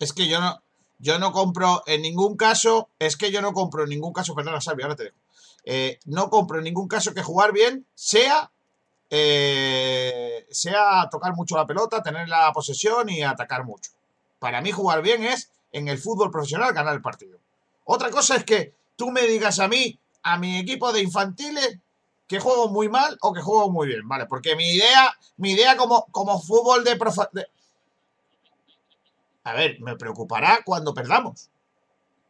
Es 0.00 0.12
que 0.12 0.26
yo 0.26 0.40
no, 0.40 0.60
yo 0.98 1.20
no 1.20 1.30
compro 1.30 1.84
en 1.86 2.02
ningún 2.02 2.36
caso, 2.36 2.88
es 2.98 3.16
que 3.16 3.30
yo 3.30 3.40
no 3.40 3.52
compro 3.52 3.84
en 3.84 3.90
ningún 3.90 4.12
caso, 4.12 4.34
perdona, 4.34 4.60
Salvi, 4.60 4.82
ahora 4.82 4.96
te 4.96 5.04
dejo. 5.04 5.16
Eh, 5.64 6.00
no 6.06 6.28
compro 6.30 6.58
en 6.58 6.64
ningún 6.64 6.88
caso 6.88 7.14
que 7.14 7.22
jugar 7.22 7.52
bien 7.52 7.86
sea 7.94 8.50
eh, 9.10 10.46
sea 10.50 11.08
tocar 11.10 11.34
mucho 11.34 11.56
la 11.56 11.66
pelota, 11.66 12.02
tener 12.02 12.28
la 12.28 12.52
posesión 12.52 13.08
y 13.08 13.22
atacar 13.22 13.64
mucho. 13.64 13.90
Para 14.38 14.60
mí 14.60 14.70
jugar 14.70 15.02
bien 15.02 15.24
es 15.24 15.50
en 15.72 15.88
el 15.88 15.98
fútbol 15.98 16.30
profesional 16.30 16.72
ganar 16.72 16.94
el 16.94 17.02
partido. 17.02 17.38
Otra 17.84 18.10
cosa 18.10 18.36
es 18.36 18.44
que 18.44 18.72
tú 18.96 19.10
me 19.10 19.22
digas 19.22 19.58
a 19.58 19.66
mí, 19.66 19.98
a 20.22 20.38
mi 20.38 20.58
equipo 20.58 20.92
de 20.92 21.02
infantiles, 21.02 21.78
que 22.28 22.38
juego 22.38 22.68
muy 22.68 22.88
mal 22.88 23.18
o 23.20 23.32
que 23.32 23.42
juego 23.42 23.70
muy 23.70 23.88
bien, 23.88 24.06
¿vale? 24.06 24.26
Porque 24.26 24.54
mi 24.54 24.68
idea, 24.70 25.12
mi 25.36 25.52
idea 25.52 25.76
como, 25.76 26.06
como 26.12 26.40
fútbol 26.40 26.84
de, 26.84 26.96
de... 27.32 27.46
A 29.50 29.54
ver, 29.54 29.80
me 29.80 29.96
preocupará 29.96 30.60
cuando 30.64 30.94
perdamos. 30.94 31.50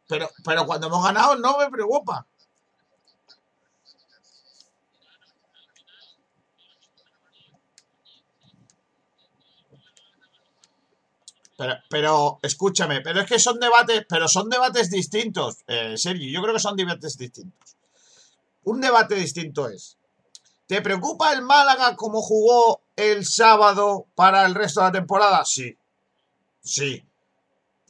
Pero, 0.09 0.29
pero 0.43 0.65
cuando 0.65 0.87
hemos 0.87 1.03
ganado 1.03 1.35
no 1.35 1.57
me 1.59 1.69
preocupa. 1.69 2.25
Pero, 11.89 12.39
escúchame, 12.41 13.01
pero 13.01 13.21
es 13.21 13.27
que 13.27 13.37
son 13.37 13.59
debates, 13.59 14.05
pero 14.09 14.27
son 14.27 14.49
debates 14.49 14.89
distintos, 14.89 15.57
eh, 15.67 15.95
Sergio. 15.95 16.31
Yo 16.31 16.41
creo 16.41 16.55
que 16.55 16.59
son 16.67 16.75
debates 16.75 17.17
distintos. 17.17 17.75
Un 18.63 18.81
debate 18.81 19.15
distinto 19.15 19.67
es: 19.69 19.97
¿te 20.67 20.81
preocupa 20.81 21.33
el 21.33 21.41
Málaga 21.43 21.95
como 21.95 22.21
jugó 22.21 22.81
el 22.95 23.25
sábado 23.25 24.07
para 24.15 24.45
el 24.45 24.55
resto 24.55 24.79
de 24.81 24.87
la 24.87 24.91
temporada? 24.91 25.45
Sí. 25.45 25.77
Sí. 26.61 27.03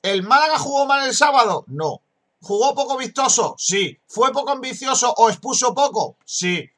¿El 0.02 0.24
Málaga 0.24 0.58
jugó 0.58 0.86
mal 0.86 1.08
el 1.08 1.16
sábado? 1.16 1.64
No. 1.68 2.02
¿Jugó 2.41 2.74
poco 2.74 2.97
vistoso? 2.97 3.56
Sí. 3.58 3.99
¿Fue 4.08 4.32
poco 4.32 4.52
ambicioso 4.52 5.14
o 5.18 5.30
expuso 5.30 5.74
poco? 5.74 6.18
Sí. 6.26 6.70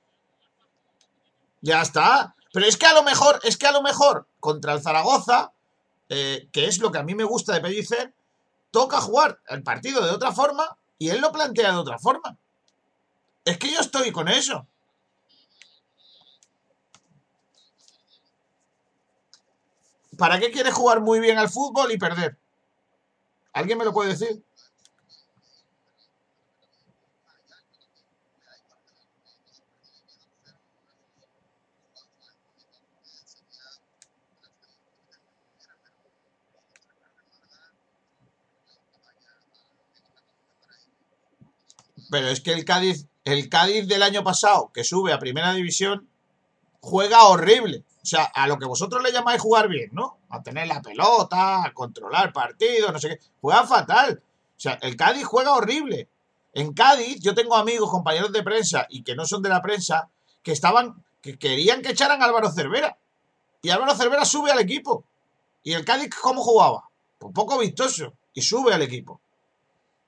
Ya 1.61 1.81
está. 1.81 2.35
Pero 2.51 2.65
es 2.65 2.77
que 2.77 2.85
a 2.85 2.93
lo 2.93 3.03
mejor, 3.03 3.39
es 3.43 3.57
que 3.57 3.67
a 3.67 3.71
lo 3.71 3.81
mejor 3.81 4.27
contra 4.39 4.73
el 4.73 4.81
Zaragoza 4.81 5.53
eh, 6.15 6.47
que 6.51 6.67
es 6.67 6.77
lo 6.79 6.91
que 6.91 6.99
a 6.99 7.03
mí 7.03 7.15
me 7.15 7.23
gusta 7.23 7.53
de 7.53 7.61
Pellicer, 7.61 8.13
toca 8.69 9.01
jugar 9.01 9.39
el 9.47 9.63
partido 9.63 10.05
de 10.05 10.11
otra 10.11 10.31
forma 10.31 10.77
y 10.99 11.09
él 11.09 11.21
lo 11.21 11.31
plantea 11.31 11.71
de 11.71 11.77
otra 11.77 11.97
forma. 11.97 12.37
Es 13.45 13.57
que 13.57 13.71
yo 13.71 13.79
estoy 13.79 14.11
con 14.11 14.27
eso. 14.27 14.67
¿Para 20.17 20.39
qué 20.39 20.51
quiere 20.51 20.71
jugar 20.71 21.01
muy 21.01 21.19
bien 21.19 21.39
al 21.39 21.49
fútbol 21.49 21.91
y 21.91 21.97
perder? 21.97 22.37
¿Alguien 23.53 23.77
me 23.77 23.85
lo 23.85 23.93
puede 23.93 24.09
decir? 24.09 24.43
Pero 42.09 42.27
es 42.27 42.41
que 42.41 42.53
el 42.53 42.63
Cádiz, 42.63 43.07
el 43.23 43.49
Cádiz 43.49 43.87
del 43.87 44.03
año 44.03 44.23
pasado, 44.23 44.71
que 44.71 44.83
sube 44.83 45.13
a 45.13 45.19
primera 45.19 45.53
división, 45.53 46.07
juega 46.79 47.23
horrible. 47.23 47.85
O 48.03 48.05
sea, 48.05 48.25
a 48.25 48.47
lo 48.47 48.59
que 48.59 48.65
vosotros 48.65 49.01
le 49.01 49.11
llamáis 49.11 49.41
jugar 49.41 49.69
bien, 49.69 49.89
¿no? 49.93 50.17
A 50.29 50.43
tener 50.43 50.67
la 50.67 50.81
pelota, 50.81 51.63
a 51.63 51.73
controlar 51.73 52.33
partidos, 52.33 52.91
no 52.91 52.99
sé 52.99 53.09
qué. 53.09 53.19
Juega 53.39 53.65
fatal. 53.65 54.21
O 54.21 54.59
sea, 54.59 54.73
el 54.81 54.95
Cádiz 54.97 55.25
juega 55.25 55.53
horrible. 55.53 56.09
En 56.53 56.73
Cádiz, 56.73 57.19
yo 57.21 57.33
tengo 57.33 57.55
amigos, 57.55 57.89
compañeros 57.89 58.31
de 58.31 58.43
prensa 58.43 58.85
y 58.89 59.03
que 59.03 59.15
no 59.15 59.25
son 59.25 59.41
de 59.41 59.49
la 59.49 59.61
prensa, 59.61 60.09
que 60.43 60.51
estaban, 60.51 61.03
que 61.21 61.39
querían 61.39 61.81
que 61.81 61.91
echaran 61.91 62.21
a 62.21 62.25
Álvaro 62.25 62.51
Cervera. 62.51 62.97
Y 63.61 63.69
Álvaro 63.69 63.95
Cervera 63.95 64.25
sube 64.25 64.51
al 64.51 64.59
equipo. 64.59 65.05
¿Y 65.63 65.73
el 65.73 65.85
Cádiz 65.85 66.09
cómo 66.21 66.43
jugaba? 66.43 66.89
Un 67.21 67.33
poco 67.33 67.57
vistoso. 67.57 68.13
Y 68.33 68.41
sube 68.41 68.73
al 68.73 68.81
equipo. 68.81 69.21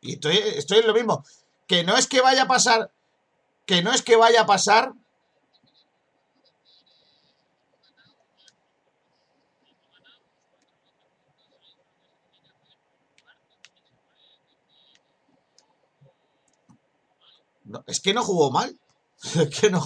Y 0.02 0.14
estoy, 0.14 0.38
estoy 0.38 0.80
en 0.80 0.88
lo 0.88 0.94
mismo 0.94 1.24
que 1.68 1.84
no 1.84 1.98
es 1.98 2.08
que 2.08 2.22
vaya 2.22 2.44
a 2.44 2.48
pasar, 2.48 2.92
que 3.66 3.82
no 3.82 3.92
es 3.92 4.02
que 4.02 4.16
vaya 4.16 4.42
a 4.42 4.46
pasar. 4.46 4.94
Es 17.88 18.00
que 18.00 18.14
no 18.14 18.24
jugó 18.24 18.52
mal. 18.52 18.80
Es 19.36 19.60
que 19.60 19.70
no. 19.70 19.84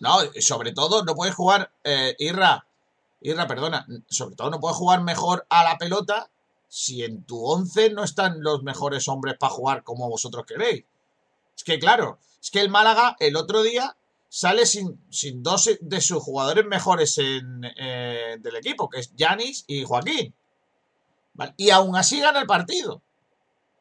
No, 0.00 0.18
sobre 0.40 0.72
todo 0.72 1.02
no 1.04 1.14
puedes 1.14 1.34
jugar, 1.34 1.72
eh, 1.82 2.14
Irra, 2.18 2.66
Irra, 3.22 3.46
perdona, 3.46 3.86
sobre 4.10 4.36
todo 4.36 4.50
no 4.50 4.60
puedes 4.60 4.76
jugar 4.76 5.02
mejor 5.02 5.46
a 5.48 5.64
la 5.64 5.78
pelota 5.78 6.28
si 6.68 7.04
en 7.04 7.24
tu 7.24 7.42
11 7.42 7.90
no 7.90 8.04
están 8.04 8.42
los 8.42 8.62
mejores 8.62 9.08
hombres 9.08 9.36
para 9.38 9.54
jugar 9.54 9.82
como 9.82 10.10
vosotros 10.10 10.44
queréis. 10.44 10.84
Es 11.56 11.64
que 11.64 11.78
claro, 11.78 12.18
es 12.42 12.50
que 12.50 12.60
el 12.60 12.68
Málaga 12.68 13.16
el 13.18 13.36
otro 13.36 13.62
día 13.62 13.96
sale 14.34 14.66
sin, 14.66 15.00
sin 15.10 15.44
dos 15.44 15.70
de 15.80 16.00
sus 16.00 16.20
jugadores 16.20 16.66
mejores 16.66 17.18
en, 17.18 17.62
eh, 17.76 18.36
del 18.40 18.56
equipo, 18.56 18.88
que 18.88 18.98
es 18.98 19.14
Yanis 19.14 19.62
y 19.68 19.84
Joaquín. 19.84 20.34
Y 21.56 21.70
aún 21.70 21.94
así 21.94 22.18
gana 22.18 22.40
el 22.40 22.46
partido. 22.46 23.00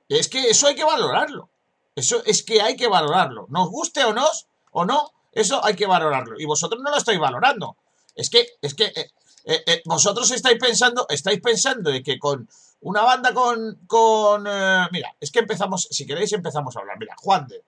Es 0.07 0.29
que 0.29 0.51
eso 0.51 0.67
hay 0.67 0.75
que 0.75 0.83
valorarlo. 0.83 1.49
Eso 1.95 2.23
es 2.23 2.43
que 2.43 2.61
hay 2.61 2.75
que 2.75 2.87
valorarlo. 2.87 3.47
Nos 3.49 3.67
guste 3.69 4.03
o 4.03 4.13
no, 4.13 4.27
o 4.69 4.85
no, 4.85 5.11
eso 5.31 5.59
hay 5.65 5.75
que 5.75 5.87
valorarlo. 5.87 6.39
Y 6.39 6.45
vosotros 6.45 6.79
no 6.83 6.91
lo 6.91 6.97
estáis 6.97 7.19
valorando. 7.19 7.75
Es 8.15 8.29
que, 8.29 8.45
es 8.61 8.75
que 8.75 8.85
eh, 8.85 9.63
eh, 9.65 9.81
vosotros 9.85 10.29
estáis 10.29 10.59
pensando, 10.59 11.07
estáis 11.09 11.41
pensando 11.41 11.89
de 11.89 12.03
que 12.03 12.19
con 12.19 12.47
una 12.81 13.01
banda 13.01 13.33
con, 13.33 13.79
con 13.87 14.43
mira, 14.91 15.15
es 15.19 15.31
que 15.31 15.39
empezamos, 15.39 15.87
si 15.89 16.05
queréis 16.05 16.31
empezamos 16.33 16.77
a 16.77 16.81
hablar, 16.81 16.99
mira, 16.99 17.15
Juan 17.17 17.47
de, 17.47 17.63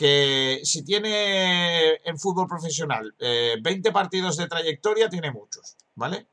que 0.00 0.60
si 0.64 0.82
tiene 0.82 2.00
en 2.02 2.18
fútbol 2.18 2.48
profesional 2.48 3.14
20 3.18 3.92
partidos 3.92 4.38
de 4.38 4.48
trayectoria, 4.48 5.10
tiene 5.10 5.30
muchos, 5.30 5.76
¿vale? 5.94 6.28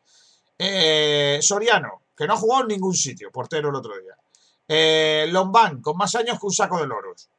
Soriano, 1.41 2.03
que 2.15 2.26
no 2.26 2.36
ha 2.36 2.38
jugado 2.38 2.61
en 2.61 2.70
ningún 2.70 2.95
sitio, 2.95 3.30
portero 3.30 3.68
el 3.68 3.76
otro 3.76 3.93
día. 3.97 5.28
Lombán, 5.34 5.82
con 5.82 5.97
más 5.97 6.15
años 6.15 6.39
que 6.39 6.45
un 6.45 6.53
saco 6.53 6.80
de 6.80 6.88
loros. 6.88 7.30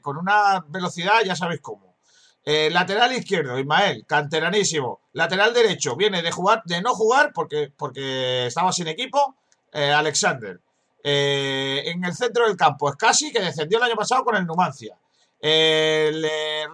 con 0.00 0.16
una 0.16 0.64
velocidad, 0.66 1.20
ya 1.26 1.36
sabéis 1.36 1.60
cómo. 1.60 1.88
Eh, 2.50 2.70
lateral 2.70 3.12
izquierdo, 3.12 3.58
Ismael, 3.58 4.06
canteranísimo. 4.06 5.02
Lateral 5.12 5.52
derecho, 5.52 5.96
viene 5.96 6.22
de 6.22 6.30
jugar, 6.30 6.62
de 6.64 6.80
no 6.80 6.94
jugar 6.94 7.30
porque, 7.34 7.70
porque 7.76 8.46
estaba 8.46 8.72
sin 8.72 8.88
equipo. 8.88 9.36
Eh, 9.70 9.92
Alexander. 9.92 10.58
Eh, 11.02 11.82
en 11.86 12.04
el 12.04 12.14
centro 12.14 12.46
del 12.46 12.56
campo, 12.56 12.90
es 12.90 12.96
casi 12.96 13.32
que 13.32 13.40
descendió 13.40 13.78
el 13.78 13.84
año 13.84 13.96
pasado 13.96 14.24
con 14.24 14.36
el 14.36 14.46
Numancia. 14.46 14.98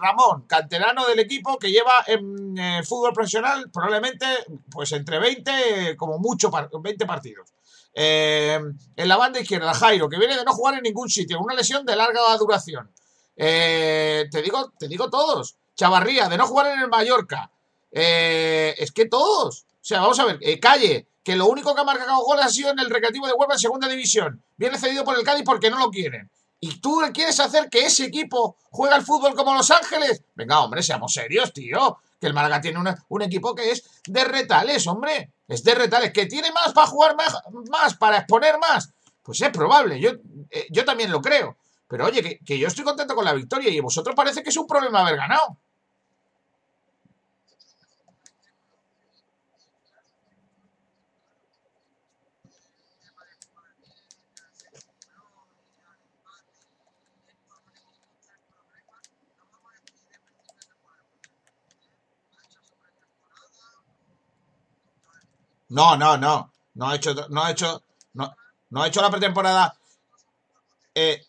Ramón, 0.01 0.47
canterano 0.47 1.05
del 1.05 1.19
equipo 1.19 1.59
que 1.59 1.71
lleva 1.71 2.03
en 2.07 2.83
fútbol 2.83 3.13
profesional 3.13 3.69
probablemente 3.71 4.25
pues 4.71 4.91
entre 4.93 5.19
20, 5.19 5.95
como 5.95 6.17
mucho, 6.17 6.49
20 6.49 7.05
partidos. 7.05 7.53
en 7.93 8.75
la 8.95 9.17
banda 9.17 9.39
izquierda, 9.39 9.71
Jairo, 9.75 10.09
que 10.09 10.17
viene 10.17 10.35
de 10.35 10.43
no 10.43 10.51
jugar 10.51 10.75
en 10.75 10.81
ningún 10.81 11.09
sitio, 11.09 11.39
una 11.39 11.53
lesión 11.53 11.85
de 11.85 11.95
larga 11.95 12.35
duración. 12.37 12.89
te, 13.35 14.41
digo, 14.43 14.73
te 14.79 14.87
digo 14.87 15.11
todos. 15.11 15.57
Chavarría, 15.75 16.27
de 16.29 16.37
no 16.37 16.47
jugar 16.47 16.67
en 16.67 16.79
el 16.79 16.87
Mallorca. 16.87 17.51
Eh, 17.97 18.75
es 18.77 18.91
que 18.91 19.05
todos. 19.05 19.61
O 19.61 19.87
sea, 19.87 20.01
vamos 20.01 20.19
a 20.19 20.25
ver, 20.25 20.37
eh, 20.41 20.59
Calle, 20.59 21.07
que 21.25 21.35
lo 21.35 21.47
único 21.47 21.73
que 21.73 21.81
ha 21.81 21.83
marcado 21.83 22.23
goles 22.23 22.45
ha 22.45 22.49
sido 22.49 22.69
en 22.69 22.77
el 22.77 22.89
Recreativo 22.89 23.25
de 23.25 23.33
Huelva 23.33 23.55
en 23.55 23.59
segunda 23.59 23.87
división. 23.87 24.43
Viene 24.57 24.77
cedido 24.77 25.03
por 25.03 25.17
el 25.17 25.25
Cádiz 25.25 25.43
porque 25.43 25.71
no 25.71 25.79
lo 25.79 25.89
quieren. 25.89 26.29
¿Y 26.59 26.79
tú 26.79 27.01
quieres 27.13 27.39
hacer 27.39 27.67
que 27.67 27.87
ese 27.87 28.05
equipo 28.05 28.57
juegue 28.69 28.93
al 28.93 29.03
fútbol 29.03 29.33
como 29.33 29.55
Los 29.55 29.71
Ángeles? 29.71 30.23
Venga, 30.35 30.59
hombre, 30.59 30.83
seamos 30.83 31.13
serios, 31.13 31.51
tío. 31.51 31.97
Que 32.21 32.27
el 32.27 32.35
Málaga 32.35 32.61
tiene 32.61 32.79
un 33.09 33.21
equipo 33.23 33.55
que 33.55 33.71
es 33.71 33.83
de 34.05 34.23
retales, 34.23 34.85
hombre. 34.85 35.31
Es 35.47 35.63
de 35.63 35.73
retales. 35.73 36.13
¿Que 36.13 36.27
tiene 36.27 36.51
más 36.51 36.73
para 36.73 36.87
jugar 36.87 37.15
más, 37.15 37.95
para 37.95 38.17
exponer 38.19 38.59
más? 38.59 38.93
Pues 39.23 39.41
es 39.41 39.49
probable. 39.49 39.99
Yo, 39.99 40.11
eh, 40.51 40.67
yo 40.69 40.85
también 40.85 41.11
lo 41.11 41.21
creo. 41.21 41.57
Pero 41.87 42.05
oye, 42.05 42.21
que, 42.21 42.39
que 42.45 42.59
yo 42.59 42.67
estoy 42.67 42.83
contento 42.83 43.15
con 43.15 43.25
la 43.25 43.33
victoria 43.33 43.71
y 43.71 43.79
vosotros 43.79 44.15
parece 44.15 44.43
que 44.43 44.49
es 44.49 44.57
un 44.57 44.67
problema 44.67 45.01
haber 45.01 45.17
ganado. 45.17 45.57
No, 65.69 65.95
no, 65.95 66.17
no. 66.17 66.51
No 66.75 66.89
ha 66.89 66.95
hecho, 66.95 67.13
no 67.29 67.43
ha 67.43 67.51
hecho, 67.51 67.81
no, 68.13 68.35
no 68.69 68.81
ha 68.81 68.87
hecho 68.87 69.01
la 69.01 69.09
pretemporada. 69.09 69.75
Eh, 70.93 71.21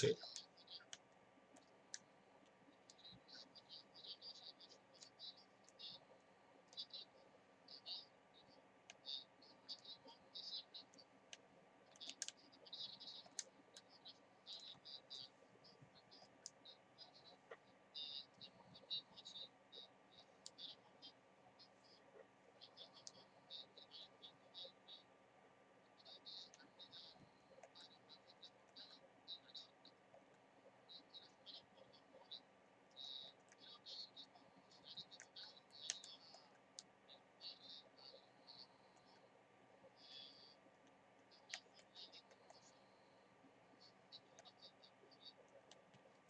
sí. 0.00 0.16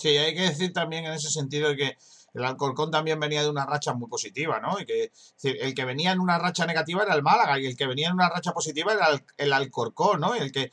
Sí, 0.01 0.09
hay 0.17 0.35
que 0.35 0.43
decir 0.43 0.73
también 0.73 1.05
en 1.05 1.13
ese 1.13 1.31
sentido 1.31 1.77
que 1.77 1.97
el 2.33 2.45
Alcorcón 2.45 2.91
también 2.93 3.19
venía 3.19 3.43
de 3.43 3.51
una 3.51 3.67
racha 3.67 3.93
muy 3.93 4.09
positiva, 4.09 4.61
¿no? 4.61 4.79
Y 4.81 4.87
que 4.87 5.11
el 5.43 5.75
que 5.75 5.85
venía 5.85 6.13
en 6.13 6.21
una 6.21 6.39
racha 6.39 6.65
negativa 6.65 7.03
era 7.03 7.15
el 7.15 7.23
Málaga 7.25 7.59
y 7.59 7.67
el 7.67 7.77
que 7.77 7.87
venía 7.89 8.07
en 8.07 8.15
una 8.15 8.29
racha 8.29 8.53
positiva 8.53 8.93
era 8.93 9.09
el, 9.09 9.25
el 9.37 9.53
Alcorcón, 9.53 10.21
¿no? 10.21 10.37
Y 10.37 10.39
el 10.39 10.53
que, 10.53 10.71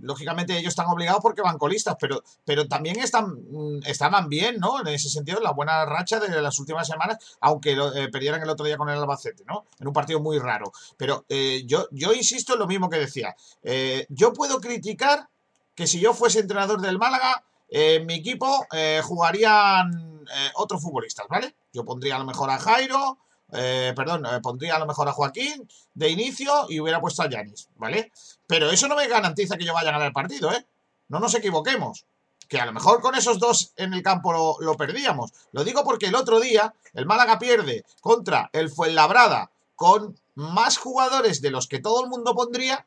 lógicamente, 0.00 0.58
ellos 0.58 0.70
están 0.70 0.88
obligados 0.88 1.20
porque 1.22 1.40
van 1.40 1.56
colistas, 1.56 1.96
pero, 2.00 2.22
pero 2.44 2.66
también 2.66 2.98
están, 2.98 3.26
mm, 3.30 3.82
estaban 3.86 4.28
bien, 4.28 4.58
¿no? 4.58 4.80
En 4.80 4.88
ese 4.88 5.08
sentido, 5.08 5.40
la 5.40 5.52
buena 5.52 5.84
racha 5.86 6.18
de 6.20 6.42
las 6.42 6.58
últimas 6.58 6.86
semanas, 6.86 7.16
aunque 7.40 7.76
lo- 7.76 7.94
eh, 7.94 8.08
perdieran 8.08 8.42
el 8.42 8.50
otro 8.50 8.66
día 8.66 8.76
con 8.76 8.88
el 8.90 8.98
Albacete, 8.98 9.44
¿no? 9.46 9.64
En 9.78 9.86
un 9.86 9.92
partido 9.94 10.20
muy 10.20 10.38
raro. 10.40 10.72
Pero 10.96 11.24
eh, 11.28 11.62
yo, 11.64 11.86
yo 11.92 12.12
insisto 12.12 12.54
en 12.54 12.58
lo 12.58 12.66
mismo 12.66 12.90
que 12.90 12.98
decía. 12.98 13.34
Eh, 13.62 14.04
yo 14.08 14.32
puedo 14.32 14.60
criticar 14.60 15.28
que 15.76 15.86
si 15.86 16.00
yo 16.00 16.12
fuese 16.12 16.40
entrenador 16.40 16.80
del 16.80 16.98
Málaga, 16.98 17.44
en 17.74 18.04
mi 18.04 18.14
equipo 18.14 18.66
eh, 18.70 19.00
jugarían 19.02 20.26
eh, 20.30 20.50
otros 20.56 20.82
futbolistas, 20.82 21.26
¿vale? 21.26 21.54
Yo 21.72 21.86
pondría 21.86 22.16
a 22.16 22.18
lo 22.18 22.26
mejor 22.26 22.50
a 22.50 22.58
Jairo, 22.58 23.16
eh, 23.50 23.94
perdón, 23.96 24.26
eh, 24.26 24.40
pondría 24.42 24.76
a 24.76 24.78
lo 24.78 24.86
mejor 24.86 25.08
a 25.08 25.12
Joaquín 25.12 25.66
de 25.94 26.10
inicio 26.10 26.66
y 26.68 26.80
hubiera 26.80 27.00
puesto 27.00 27.22
a 27.22 27.30
Yanis, 27.30 27.70
¿vale? 27.76 28.12
Pero 28.46 28.70
eso 28.70 28.88
no 28.88 28.96
me 28.96 29.08
garantiza 29.08 29.56
que 29.56 29.64
yo 29.64 29.72
vaya 29.72 29.88
a 29.88 29.92
ganar 29.92 30.08
el 30.08 30.12
partido, 30.12 30.52
¿eh? 30.52 30.66
No 31.08 31.18
nos 31.18 31.34
equivoquemos. 31.34 32.04
Que 32.46 32.60
a 32.60 32.66
lo 32.66 32.74
mejor 32.74 33.00
con 33.00 33.14
esos 33.14 33.38
dos 33.38 33.72
en 33.76 33.94
el 33.94 34.02
campo 34.02 34.34
lo, 34.34 34.56
lo 34.60 34.76
perdíamos. 34.76 35.32
Lo 35.52 35.64
digo 35.64 35.82
porque 35.82 36.06
el 36.06 36.14
otro 36.14 36.40
día 36.40 36.74
el 36.92 37.06
Málaga 37.06 37.38
pierde 37.38 37.86
contra 38.02 38.50
el 38.52 38.68
Fuenlabrada 38.68 39.50
con 39.74 40.20
más 40.34 40.76
jugadores 40.76 41.40
de 41.40 41.50
los 41.50 41.68
que 41.68 41.78
todo 41.78 42.04
el 42.04 42.10
mundo 42.10 42.34
pondría 42.34 42.86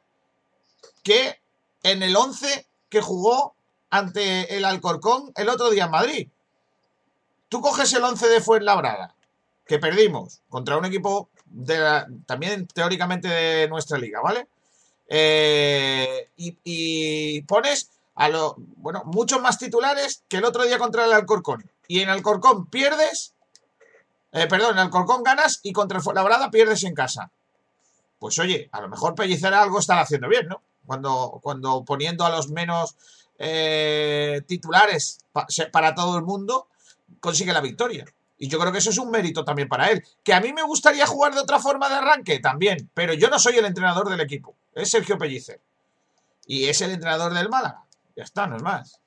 que 1.01 1.41
en 1.81 2.03
el 2.03 2.15
11 2.15 2.67
que 2.89 3.01
jugó 3.01 3.55
ante 3.98 4.56
el 4.56 4.66
Alcorcón 4.66 5.32
el 5.36 5.50
otro 5.50 5.70
día 5.70 5.86
en 5.86 5.91
Madrid. 5.91 6.28
Tú 7.50 7.62
coges 7.62 7.93
el 7.93 8.04
11 8.04 8.28
de 8.28 8.41
Fuenlabrada, 8.41 9.16
que 9.66 9.80
perdimos 9.80 10.41
contra 10.50 10.78
un 10.78 10.86
equipo 10.86 11.30
de 11.46 11.78
la- 11.78 12.08
también 12.26 12.68
teóricamente 12.68 13.28
de 13.28 13.68
nuestra 13.68 13.98
liga, 13.98 14.20
¿vale? 14.22 14.48
Eh, 15.08 16.30
y, 16.36 17.41
pones 17.43 17.91
a 18.16 18.30
los, 18.30 18.54
bueno, 18.58 19.04
muchos 19.06 19.41
más 19.41 19.58
titulares 19.58 20.24
que 20.28 20.38
el 20.38 20.46
otro 20.46 20.64
día 20.64 20.78
contra 20.78 21.06
el 21.06 21.14
Alcorcón. 21.14 21.70
Y 21.88 22.00
en 22.02 22.10
Alcorcón 22.10 22.66
pierdes 22.68 23.32
Eh, 24.38 24.48
perdón, 24.48 24.74
en 24.74 24.80
Alcorcón 24.80 25.24
ganas 25.24 25.62
y 25.64 25.72
contra 25.72 25.98
el 25.98 26.04
Fuenlabrada 26.04 26.52
pierdes 26.52 26.84
en 26.84 26.93
casa. 26.93 27.32
Pues 28.20 28.38
oye, 28.39 28.68
a 28.74 28.82
lo 28.82 28.89
mejor 28.89 29.16
Pellicer 29.16 29.54
algo 29.54 29.80
está 29.80 30.02
haciendo 30.02 30.28
bien, 30.28 30.48
¿no? 30.50 30.62
Cuando, 30.86 31.39
cuando 31.41 31.86
poniendo 31.86 32.26
a 32.26 32.30
los 32.30 32.50
menos 32.50 32.96
eh, 33.38 34.41
titulares 34.47 35.19
para 35.71 35.93
todo 35.93 36.17
el 36.17 36.23
mundo, 36.23 36.67
consigue 37.19 37.53
la 37.53 37.61
victoria. 37.61 38.05
Y 38.38 38.49
yo 38.49 38.59
creo 38.59 38.71
que 38.71 38.79
eso 38.79 38.89
es 38.89 38.97
un 38.97 39.11
mérito 39.11 39.45
también 39.45 39.69
para 39.69 39.89
él. 39.89 40.03
Que 40.23 40.33
a 40.33 40.41
mí 40.41 40.51
me 40.53 40.63
gustaría 40.63 41.05
jugar 41.05 41.33
de 41.33 41.39
otra 41.39 41.59
forma 41.59 41.88
de 41.88 41.95
arranque 41.95 42.39
también, 42.39 42.89
pero 42.93 43.13
yo 43.13 43.29
no 43.29 43.39
soy 43.39 43.55
el 43.57 43.65
entrenador 43.65 44.09
del 44.09 44.19
equipo. 44.21 44.55
Es 44.73 44.89
Sergio 44.89 45.17
Pellicer. 45.17 45.61
Y 46.45 46.65
es 46.65 46.81
el 46.81 46.91
entrenador 46.91 47.33
del 47.33 47.49
Málaga. 47.49 47.86
Ya 48.15 48.23
está, 48.23 48.47
no 48.47 48.57
es 48.57 48.61
más. 48.61 48.99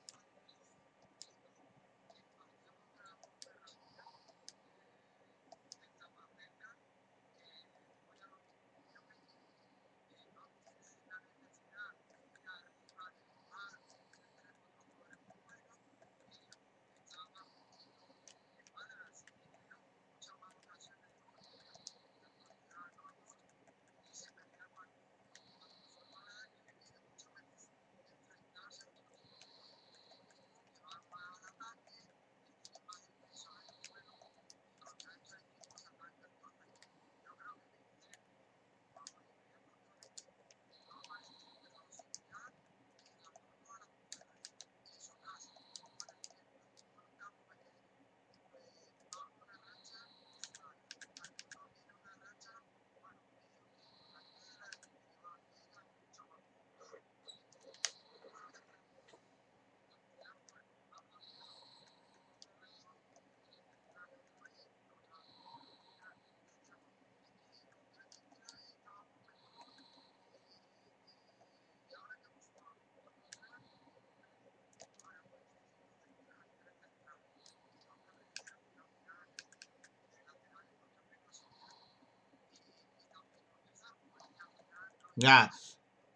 Ya. 85.19 85.51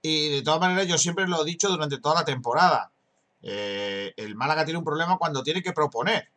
Y 0.01 0.29
de 0.29 0.41
todas 0.41 0.59
maneras, 0.59 0.87
yo 0.87 0.97
siempre 0.97 1.27
lo 1.27 1.41
he 1.41 1.45
dicho 1.45 1.69
durante 1.69 1.99
toda 1.99 2.15
la 2.15 2.25
temporada. 2.25 2.91
Eh, 3.41 4.13
el 4.17 4.35
Málaga 4.35 4.63
tiene 4.63 4.79
un 4.79 4.85
problema 4.85 5.17
cuando 5.17 5.43
tiene 5.43 5.61
que 5.61 5.73
proponer. 5.73 6.29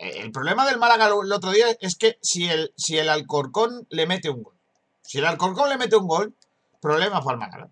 el 0.00 0.30
problema 0.30 0.66
del 0.66 0.78
Málaga 0.78 1.06
el 1.06 1.32
otro 1.32 1.50
día 1.50 1.66
es 1.80 1.96
que 1.96 2.18
si 2.22 2.48
el, 2.48 2.72
si 2.76 2.98
el 2.98 3.08
Alcorcón 3.08 3.86
le 3.90 4.06
mete 4.06 4.30
un 4.30 4.42
gol. 4.42 4.54
Si 5.02 5.18
el 5.18 5.26
Alcorcón 5.26 5.70
le 5.70 5.78
mete 5.78 5.96
un 5.96 6.06
gol, 6.06 6.34
problema 6.80 7.22
para 7.22 7.34
el 7.34 7.40
Málaga. 7.40 7.68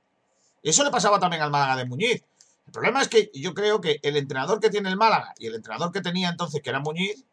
Eso 0.62 0.84
le 0.84 0.90
pasaba 0.90 1.20
también 1.20 1.42
al 1.42 1.50
Málaga 1.50 1.76
de 1.76 1.84
Muñiz. 1.84 2.24
El 2.66 2.72
problema 2.72 3.02
es 3.02 3.08
que 3.08 3.30
yo 3.34 3.54
creo 3.54 3.80
que 3.80 4.00
el 4.02 4.16
entrenador 4.16 4.60
que 4.60 4.70
tiene 4.70 4.88
el 4.88 4.96
Málaga 4.96 5.34
y 5.38 5.46
el 5.46 5.54
entrenador 5.54 5.92
que 5.92 6.00
tenía 6.00 6.28
entonces, 6.28 6.62
que 6.62 6.70
era 6.70 6.80
Muñiz, 6.80 7.24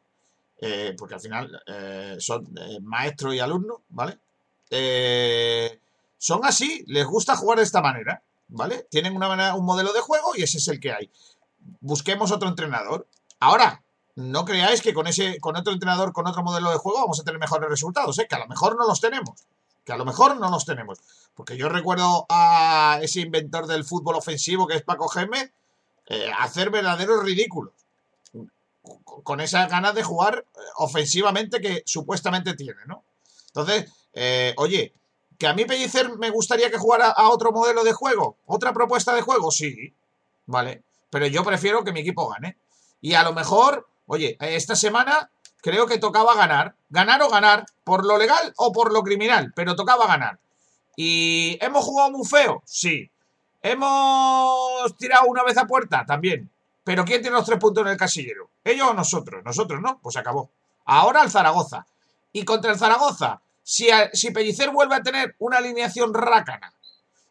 eh, 0.59 0.95
porque 0.97 1.15
al 1.15 1.22
final 1.22 1.61
eh, 1.68 2.15
son 2.20 2.47
maestro 2.82 3.34
y 3.34 3.39
alumno, 3.39 3.84
¿vale? 3.89 4.18
Son 6.18 6.45
así, 6.45 6.84
les 6.88 7.05
gusta 7.05 7.36
jugar 7.36 7.59
de 7.59 7.63
esta 7.63 7.82
manera, 7.82 8.24
¿vale? 8.47 8.88
Tienen 8.89 9.15
una 9.15 9.28
manera, 9.28 9.55
un 9.55 9.65
modelo 9.65 9.93
de 9.93 10.01
juego 10.01 10.36
y 10.36 10.43
ese 10.43 10.57
es 10.57 10.68
el 10.68 10.80
que 10.80 10.91
hay. 10.91 11.11
Busquemos 11.80 12.32
otro 12.32 12.49
entrenador. 12.49 13.07
Ahora, 13.39 13.84
no 14.15 14.45
creáis 14.45 14.82
que 14.82 14.93
con 14.93 15.05
ese, 15.05 15.39
con 15.39 15.55
otro 15.55 15.74
entrenador, 15.74 16.11
con 16.11 16.28
otro 16.28 16.43
modelo 16.43 16.72
de 16.72 16.78
juego, 16.78 17.01
vamos 17.01 17.20
a 17.20 17.24
tener 17.24 17.39
mejores 17.39 17.70
resultados, 17.70 18.18
¿eh? 18.18 18.28
Que 18.28 18.36
a 18.36 18.39
lo 18.39 18.47
mejor 18.47 18.76
no 18.76 18.88
los 18.88 18.99
tenemos. 18.99 19.45
Que 19.86 19.93
a 19.93 19.97
lo 19.97 20.05
mejor 20.05 20.38
no 20.38 20.49
los 20.49 20.65
tenemos. 20.65 20.99
Porque 21.36 21.55
yo 21.55 21.70
recuerdo 21.70 22.26
a 22.30 22.99
ese 23.01 23.22
inventor 23.22 23.68
del 23.68 23.86
fútbol 23.86 24.15
ofensivo 24.15 24.65
que 24.65 24.76
es 24.76 24.82
Paco 24.82 25.07
Gémez 25.07 25.51
eh, 26.07 26.32
hacer 26.39 26.72
verdaderos 26.72 27.24
ridículos. 27.24 27.74
Con 29.24 29.39
esas 29.39 29.70
ganas 29.70 29.93
de 29.93 30.03
jugar 30.03 30.45
eh, 30.47 30.59
ofensivamente 30.78 31.61
que 31.61 31.84
supuestamente 31.86 32.55
tiene, 32.55 32.80
¿no? 32.88 33.03
Entonces, 33.47 33.91
eh, 34.13 34.53
oye, 34.57 34.93
¿Que 35.38 35.48
a 35.48 35.54
mí 35.54 35.66
Pellicer 35.66 36.18
me 36.18 36.30
gustaría 36.32 36.72
que 36.72 36.78
jugara 36.78 37.10
a 37.10 37.30
otro 37.30 37.52
modelo 37.52 37.84
de 37.84 37.94
juego? 37.94 38.38
¿Otra 38.46 38.74
propuesta 38.74 39.14
de 39.14 39.22
juego? 39.22 39.52
Sí, 39.52 39.94
vale. 40.46 40.84
Pero 41.10 41.28
yo 41.28 41.44
prefiero 41.44 41.84
que 41.84 41.94
mi 41.94 42.00
equipo 42.00 42.28
gane. 42.28 42.58
Y 43.02 43.14
a 43.14 43.24
lo 43.24 43.34
mejor, 43.34 43.88
oye, 44.08 44.36
esta 44.40 44.76
semana 44.76 45.30
creo 45.62 45.86
que 45.86 46.00
tocaba 46.00 46.36
ganar. 46.36 46.76
Ganar 46.90 47.22
o 47.22 47.30
ganar, 47.30 47.66
por 47.84 48.06
lo 48.06 48.18
legal 48.18 48.54
o 48.58 48.72
por 48.72 48.92
lo 48.92 49.04
criminal, 49.04 49.54
pero 49.56 49.76
tocaba 49.76 50.08
ganar. 50.08 50.40
¿Y 50.96 51.58
hemos 51.62 51.86
jugado 51.86 52.12
muy 52.12 52.26
feo? 52.26 52.64
Sí. 52.66 53.10
¿Hemos 53.62 54.96
tirado 54.98 55.28
una 55.28 55.44
vez 55.44 55.58
a 55.58 55.68
puerta? 55.68 56.06
También. 56.06 56.50
Pero 56.84 57.06
¿quién 57.06 57.22
tiene 57.22 57.36
los 57.36 57.46
tres 57.46 57.60
puntos 57.60 57.86
en 57.86 57.92
el 57.92 57.98
casillero? 57.98 58.50
¿Ellos 58.64 58.88
o 58.90 58.94
nosotros? 58.94 59.44
Nosotros, 59.44 59.82
¿no? 59.82 60.00
Pues 60.02 60.16
acabó. 60.18 60.50
Ahora 60.86 61.22
el 61.22 61.30
Zaragoza. 61.30 61.86
Y 62.32 62.46
contra 62.46 62.72
el 62.72 62.80
Zaragoza, 62.80 63.42
si, 63.68 64.32
Pellicer 64.32 64.72
vuelve 64.72 64.95
a 64.95 65.03
tener 65.03 65.36
una 65.39 65.57
alineación 65.57 66.13
rácana, 66.13 66.74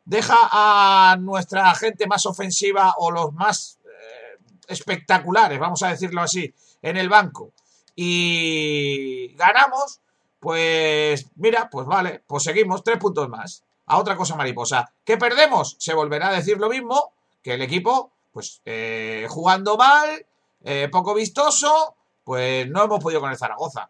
deja 0.05 0.37
a 0.53 1.16
nuestra 1.18 1.74
gente 1.74 2.07
más 2.07 2.26
ofensiva 2.26 2.95
o 2.99 3.11
los 3.11 3.32
más 3.32 3.78
eh, 3.84 4.39
espectaculares, 4.68 5.59
vamos 5.59 5.82
a 5.82 5.89
decirlo 5.89 6.20
así, 6.20 6.53
en 6.82 6.99
el 6.99 7.09
banco 7.09 7.53
y 7.97 9.28
ganamos, 9.37 10.01
pues 10.39 11.26
mira, 11.37 11.70
pues 11.70 11.87
vale, 11.87 12.22
pues 12.26 12.43
seguimos 12.43 12.84
tres 12.84 12.99
puntos 12.99 13.30
más. 13.30 13.64
A 13.87 13.99
otra 13.99 14.16
cosa 14.16 14.37
mariposa. 14.37 14.93
¿Qué 15.05 15.16
perdemos? 15.16 15.76
Se 15.78 15.95
volverá 15.95 16.28
a 16.28 16.32
decir 16.34 16.59
lo 16.59 16.68
mismo, 16.68 17.12
que 17.43 17.55
el 17.55 17.62
equipo, 17.62 18.11
pues 18.32 18.61
eh, 18.66 19.26
jugando 19.30 19.78
mal, 19.78 20.26
eh, 20.64 20.89
poco 20.93 21.14
vistoso, 21.14 21.95
pues 22.24 22.68
no 22.68 22.84
hemos 22.84 23.03
podido 23.03 23.20
con 23.20 23.30
el 23.30 23.39
Zaragoza. 23.39 23.89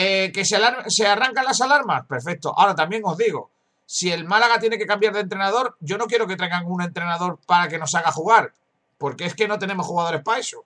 Eh, 0.00 0.30
¿Que 0.32 0.44
se, 0.44 0.56
se 0.86 1.06
arrancan 1.08 1.44
las 1.44 1.60
alarmas? 1.60 2.06
Perfecto. 2.06 2.54
Ahora 2.56 2.76
también 2.76 3.02
os 3.04 3.18
digo, 3.18 3.50
si 3.84 4.12
el 4.12 4.26
Málaga 4.26 4.60
tiene 4.60 4.78
que 4.78 4.86
cambiar 4.86 5.12
de 5.12 5.20
entrenador, 5.20 5.76
yo 5.80 5.98
no 5.98 6.06
quiero 6.06 6.28
que 6.28 6.36
traigan 6.36 6.66
un 6.66 6.82
entrenador 6.82 7.40
para 7.46 7.66
que 7.66 7.78
nos 7.78 7.96
haga 7.96 8.12
jugar, 8.12 8.52
porque 8.96 9.24
es 9.24 9.34
que 9.34 9.48
no 9.48 9.58
tenemos 9.58 9.88
jugadores 9.88 10.22
para 10.22 10.38
eso. 10.38 10.64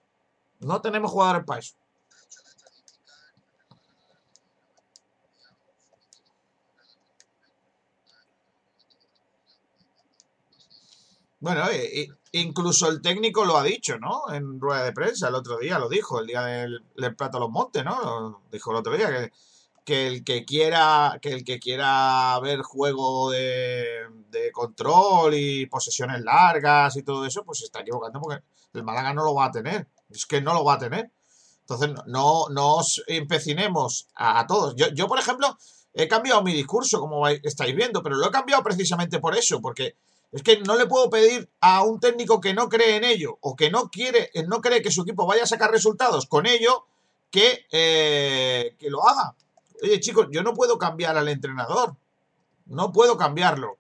No 0.61 0.83
tenemos 0.83 1.11
jugadores 1.11 1.45
para 1.47 1.61
eso. 1.61 1.77
Bueno, 11.43 11.69
eh, 11.73 12.07
incluso 12.31 12.89
el 12.89 13.03
técnico 13.03 13.45
lo 13.45 13.57
ha 13.57 13.65
dicho, 13.65 13.99
¿no? 13.99 14.33
En 14.33 14.61
rueda 14.61 14.85
de 14.85 14.93
prensa 14.93 15.27
el 15.27 15.35
otro 15.35 15.59
día, 15.59 15.77
lo 15.77 15.89
dijo, 15.89 16.21
el 16.21 16.29
día 16.29 16.43
del, 16.43 16.85
Plato 17.17 17.39
a 17.39 17.41
los 17.41 17.51
Montes, 17.51 17.85
¿no? 17.85 18.43
dijo 18.53 18.71
el 18.71 18.77
otro 18.77 18.97
día 18.97 19.29
que, 19.85 20.07
el 20.07 20.23
que 20.23 20.45
quiera 20.45 21.19
que 21.21 21.33
el 21.33 21.43
que 21.43 21.59
quiera 21.59 22.39
ver 22.41 22.63
juego 22.63 23.33
de, 23.33 24.07
control 24.53 25.35
y 25.35 25.67
posesiones 25.67 26.23
largas 26.23 26.97
y 26.97 27.03
todo 27.03 27.27
eso, 27.27 27.43
pues 27.45 27.59
se 27.59 27.65
está 27.65 27.81
equivocando 27.81 28.21
porque 28.21 28.45
el 28.75 28.85
Málaga 28.85 29.13
no 29.13 29.25
lo 29.25 29.35
va 29.35 29.47
a 29.47 29.51
tener. 29.51 29.89
Es 30.11 30.27
que 30.27 30.41
no 30.41 30.55
lo 30.55 30.63
va 30.63 30.75
a 30.75 30.79
tener. 30.79 31.11
Entonces, 31.63 31.91
no, 32.07 32.51
no 32.51 32.77
os 32.77 33.03
empecinemos 33.09 34.07
a, 34.15 34.47
todos. 34.47 34.77
Yo, 34.77 34.91
yo, 34.95 35.09
por 35.09 35.19
ejemplo, 35.19 35.59
he 35.93 36.07
cambiado 36.07 36.45
mi 36.45 36.53
discurso, 36.53 37.01
como 37.01 37.27
estáis 37.27 37.75
viendo, 37.75 38.01
pero 38.01 38.15
lo 38.15 38.29
he 38.29 38.31
cambiado 38.31 38.63
precisamente 38.63 39.19
por 39.19 39.37
eso, 39.37 39.61
porque 39.61 39.97
es 40.33 40.43
que 40.43 40.61
no 40.61 40.77
le 40.77 40.87
puedo 40.87 41.11
pedir 41.11 41.49
a 41.61 41.83
un 41.83 42.01
técnico 42.01 42.41
que 42.41 42.55
no 42.55 42.69
cree 42.71 42.97
en 42.97 43.05
ello 43.05 43.39
o 43.43 43.55
que 43.55 43.71
no 43.71 43.91
quiere, 43.91 44.31
no 44.49 44.63
cree 44.63 44.83
que 44.83 44.91
su 44.91 45.03
equipo 45.03 45.27
vaya 45.27 45.43
a 45.43 45.47
sacar 45.47 45.71
resultados 45.71 46.27
con 46.27 46.47
ello, 46.47 46.87
que, 47.31 47.67
eh, 47.71 48.75
que 48.79 48.91
lo 48.91 49.07
haga. 49.07 49.35
Oye, 49.83 50.01
chicos, 50.01 50.29
yo 50.31 50.43
no 50.43 50.55
puedo 50.55 50.79
cambiar 50.79 51.19
al 51.19 51.29
entrenador. 51.29 51.97
No 52.67 52.93
puedo 52.93 53.17
cambiarlo. 53.17 53.77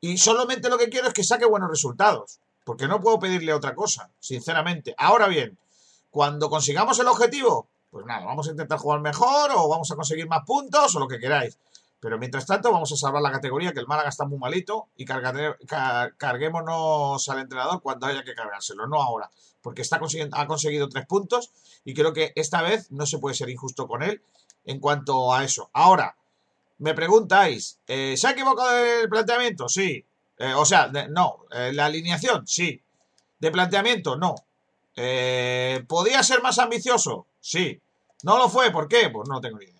Y 0.00 0.18
solamente 0.18 0.68
lo 0.68 0.78
que 0.78 0.88
quiero 0.88 1.08
es 1.08 1.14
que 1.14 1.24
saque 1.24 1.46
buenos 1.46 1.70
resultados. 1.70 2.38
Porque 2.64 2.86
no 2.86 3.00
puedo 3.00 3.18
pedirle 3.18 3.52
otra 3.52 3.74
cosa, 3.74 4.10
sinceramente. 4.20 4.94
Ahora 4.98 5.26
bien, 5.26 5.58
cuando 6.10 6.50
consigamos 6.50 6.98
el 6.98 7.08
objetivo, 7.08 7.66
pues 7.90 8.04
nada, 8.04 8.26
vamos 8.26 8.46
a 8.46 8.50
intentar 8.50 8.78
jugar 8.78 9.00
mejor 9.00 9.50
o 9.54 9.68
vamos 9.68 9.90
a 9.90 9.96
conseguir 9.96 10.28
más 10.28 10.44
puntos 10.44 10.94
o 10.94 11.00
lo 11.00 11.08
que 11.08 11.18
queráis. 11.18 11.58
Pero 12.00 12.18
mientras 12.18 12.46
tanto 12.46 12.72
vamos 12.72 12.92
a 12.92 12.96
salvar 12.96 13.22
la 13.22 13.32
categoría, 13.32 13.72
que 13.72 13.80
el 13.80 13.86
Málaga 13.86 14.08
está 14.08 14.24
muy 14.24 14.38
malito 14.38 14.88
y 14.96 15.04
carguémonos 15.04 17.28
al 17.28 17.40
entrenador 17.40 17.82
cuando 17.82 18.06
haya 18.06 18.22
que 18.22 18.34
cargárselo, 18.34 18.86
no 18.86 19.02
ahora, 19.02 19.30
porque 19.62 19.82
está 19.82 20.00
ha 20.32 20.46
conseguido 20.46 20.88
tres 20.88 21.06
puntos 21.06 21.50
y 21.84 21.94
creo 21.94 22.12
que 22.12 22.32
esta 22.36 22.62
vez 22.62 22.90
no 22.92 23.04
se 23.04 23.18
puede 23.18 23.34
ser 23.34 23.50
injusto 23.50 23.88
con 23.88 24.02
él 24.02 24.22
en 24.64 24.78
cuanto 24.78 25.34
a 25.34 25.44
eso. 25.44 25.70
Ahora, 25.72 26.16
me 26.78 26.94
preguntáis, 26.94 27.80
eh, 27.88 28.14
¿se 28.16 28.28
ha 28.28 28.30
equivocado 28.30 28.78
el 28.78 29.08
planteamiento? 29.08 29.68
Sí. 29.68 30.04
Eh, 30.38 30.54
o 30.54 30.64
sea, 30.64 30.90
no. 31.10 31.40
Eh, 31.50 31.72
¿La 31.72 31.86
alineación? 31.86 32.46
Sí. 32.46 32.80
¿De 33.38 33.50
planteamiento? 33.50 34.16
No. 34.16 34.34
¿Podía 34.94 36.22
ser 36.22 36.42
más 36.42 36.58
ambicioso? 36.58 37.26
Sí. 37.40 37.80
¿No 38.22 38.38
lo 38.38 38.48
fue? 38.48 38.70
¿Por 38.70 38.88
qué? 38.88 39.10
Pues 39.10 39.28
no 39.28 39.40
tengo 39.40 39.58
ni 39.58 39.64
idea. 39.64 39.77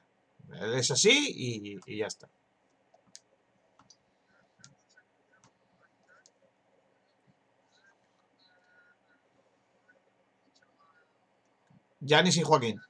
Es 0.54 0.90
así 0.90 1.32
y, 1.36 1.78
y 1.86 1.98
ya 1.98 2.06
está. 2.06 2.28
Yanis 12.00 12.36
y 12.36 12.42
Joaquín. 12.42 12.80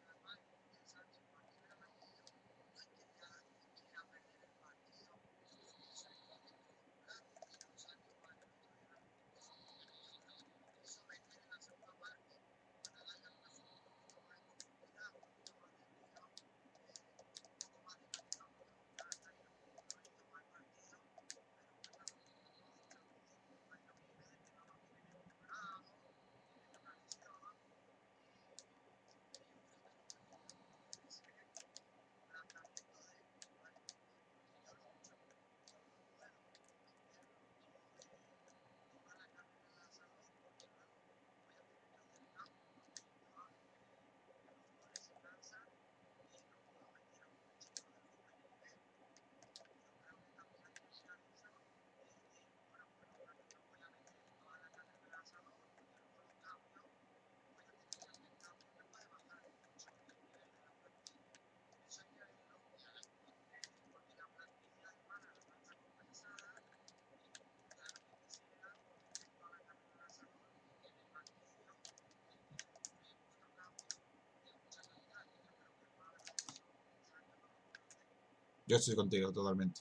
Yo 78.69 78.77
estoy 78.77 78.95
contigo 78.95 79.33
totalmente. 79.33 79.81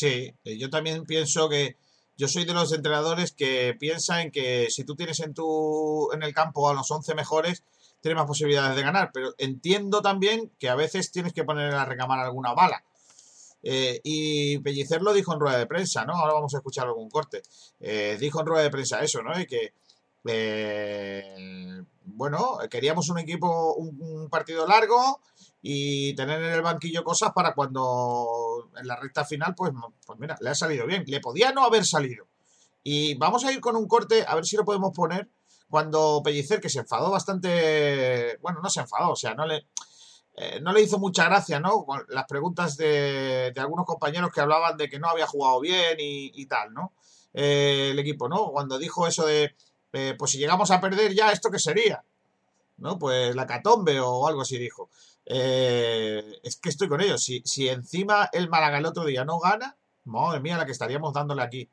Sí, 0.00 0.32
eh, 0.44 0.56
yo 0.56 0.70
también 0.70 1.04
pienso 1.04 1.50
que 1.50 1.76
yo 2.16 2.26
soy 2.26 2.46
de 2.46 2.54
los 2.54 2.72
entrenadores 2.72 3.32
que 3.32 3.76
piensan 3.78 4.30
que 4.30 4.68
si 4.70 4.82
tú 4.84 4.96
tienes 4.96 5.20
en 5.20 5.34
tu 5.34 6.10
en 6.14 6.22
el 6.22 6.32
campo 6.32 6.70
a 6.70 6.72
los 6.72 6.90
11 6.90 7.14
mejores, 7.14 7.64
tienes 8.00 8.16
más 8.16 8.26
posibilidades 8.26 8.76
de 8.76 8.82
ganar, 8.82 9.10
pero 9.12 9.34
entiendo 9.36 10.00
también 10.00 10.50
que 10.58 10.70
a 10.70 10.74
veces 10.74 11.12
tienes 11.12 11.34
que 11.34 11.44
poner 11.44 11.74
a 11.74 11.84
recamar 11.84 12.18
alguna 12.18 12.54
bala. 12.54 12.82
Eh, 13.62 14.00
y 14.02 14.58
Pellicer 14.60 15.02
lo 15.02 15.12
dijo 15.12 15.34
en 15.34 15.40
rueda 15.40 15.58
de 15.58 15.66
prensa, 15.66 16.06
¿no? 16.06 16.14
Ahora 16.14 16.32
vamos 16.32 16.54
a 16.54 16.58
escuchar 16.58 16.86
algún 16.86 17.10
corte. 17.10 17.42
Eh, 17.78 18.16
dijo 18.18 18.40
en 18.40 18.46
rueda 18.46 18.62
de 18.62 18.70
prensa 18.70 19.00
eso, 19.00 19.22
¿no? 19.22 19.38
Y 19.38 19.46
que, 19.46 19.74
bueno, 22.14 22.58
queríamos 22.70 23.08
un 23.08 23.18
equipo, 23.18 23.74
un 23.74 24.28
partido 24.30 24.66
largo 24.66 25.20
y 25.62 26.14
tener 26.14 26.42
en 26.42 26.52
el 26.52 26.62
banquillo 26.62 27.04
cosas 27.04 27.32
para 27.34 27.54
cuando 27.54 28.70
en 28.76 28.86
la 28.86 28.96
recta 28.96 29.24
final, 29.24 29.54
pues, 29.54 29.72
pues 30.06 30.18
mira, 30.18 30.36
le 30.40 30.50
ha 30.50 30.54
salido 30.54 30.86
bien. 30.86 31.04
Le 31.06 31.20
podía 31.20 31.52
no 31.52 31.64
haber 31.64 31.84
salido. 31.84 32.26
Y 32.82 33.14
vamos 33.14 33.44
a 33.44 33.52
ir 33.52 33.60
con 33.60 33.76
un 33.76 33.86
corte, 33.86 34.24
a 34.26 34.34
ver 34.34 34.46
si 34.46 34.56
lo 34.56 34.64
podemos 34.64 34.92
poner, 34.92 35.28
cuando 35.68 36.22
Pellicer, 36.24 36.60
que 36.60 36.70
se 36.70 36.80
enfadó 36.80 37.10
bastante, 37.10 38.38
bueno, 38.40 38.60
no 38.62 38.70
se 38.70 38.80
enfadó, 38.80 39.10
o 39.12 39.16
sea, 39.16 39.34
no 39.34 39.46
le, 39.46 39.66
eh, 40.34 40.60
no 40.62 40.72
le 40.72 40.80
hizo 40.80 40.98
mucha 40.98 41.26
gracia, 41.26 41.60
¿no? 41.60 41.86
Las 42.08 42.24
preguntas 42.24 42.76
de, 42.76 43.52
de, 43.54 43.60
algunos 43.60 43.84
compañeros 43.84 44.32
que 44.32 44.40
hablaban 44.40 44.78
de 44.78 44.88
que 44.88 44.98
no 44.98 45.08
había 45.08 45.26
jugado 45.26 45.60
bien 45.60 45.96
y, 45.98 46.46
tal, 46.46 46.72
¿no? 46.72 46.94
Eh, 47.34 47.90
el 47.92 47.98
equipo, 47.98 48.28
¿no? 48.28 48.50
Cuando 48.50 48.78
dijo 48.78 49.06
eso 49.06 49.26
de, 49.26 49.54
eh, 49.92 50.14
pues 50.18 50.32
si 50.32 50.38
llegamos 50.38 50.70
a 50.70 50.80
perder 50.80 51.14
ya, 51.14 51.32
¿esto 51.32 51.50
qué 51.50 51.58
sería? 51.58 52.02
¿No? 52.78 52.98
Pues 52.98 53.34
la 53.34 53.46
catombe 53.46 54.00
o 54.00 54.26
algo 54.26 54.42
así 54.42 54.58
dijo. 54.58 54.88
Eh, 55.26 56.40
es 56.42 56.56
que 56.56 56.68
estoy 56.68 56.88
con 56.88 57.00
ellos. 57.00 57.22
Si, 57.22 57.42
si 57.44 57.68
encima 57.68 58.28
el 58.32 58.48
Málaga 58.48 58.78
el 58.78 58.86
otro 58.86 59.04
día 59.04 59.24
no 59.24 59.38
gana, 59.38 59.76
madre 60.04 60.40
mía, 60.40 60.56
la 60.56 60.66
que 60.66 60.72
estaríamos 60.72 61.12
dándole 61.12 61.42
aquí. 61.42 61.68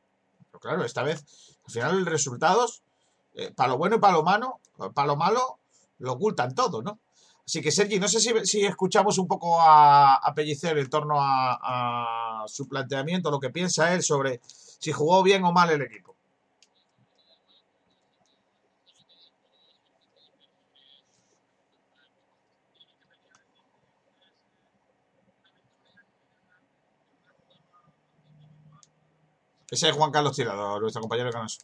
Pero 0.51 0.59
claro, 0.59 0.83
esta 0.83 1.03
vez, 1.03 1.23
al 1.65 1.71
final, 1.71 1.99
los 1.99 2.07
resultados, 2.07 2.83
eh, 3.35 3.51
para 3.55 3.69
lo 3.69 3.77
bueno 3.77 3.97
y 3.97 3.99
para 3.99 4.13
lo 4.13 4.23
malo, 4.23 4.59
para 4.93 5.07
lo 5.07 5.15
malo, 5.15 5.59
lo 5.99 6.13
ocultan 6.13 6.53
todo, 6.55 6.81
¿no? 6.81 6.99
Así 7.45 7.61
que, 7.61 7.71
Sergi, 7.71 7.97
no 7.97 8.09
sé 8.09 8.19
si, 8.19 8.65
escuchamos 8.65 9.17
un 9.17 9.27
poco 9.27 9.57
a, 9.61 10.33
Pellicer 10.35 10.77
en 10.77 10.89
torno 10.89 11.15
a, 11.21 12.43
a 12.43 12.47
su 12.49 12.67
planteamiento, 12.67 13.31
lo 13.31 13.39
que 13.39 13.49
piensa 13.49 13.93
él 13.93 14.03
sobre 14.03 14.41
si 14.43 14.91
jugó 14.91 15.23
bien 15.23 15.45
o 15.45 15.53
mal 15.53 15.69
el 15.69 15.81
equipo. 15.81 16.16
Ese 29.69 29.89
es 29.89 29.95
Juan 29.95 30.11
Carlos 30.11 30.35
Tirado, 30.35 30.79
nuestro 30.79 31.01
compañero 31.01 31.27
de 31.27 31.33
Canoso. 31.33 31.59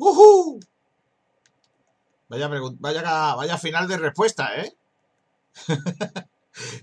¡Uhú! 0.00 0.58
Vaya, 2.28 2.48
vaya, 2.48 3.34
vaya 3.34 3.58
final 3.58 3.86
de 3.86 3.98
respuesta, 3.98 4.56
¿eh? 4.56 4.74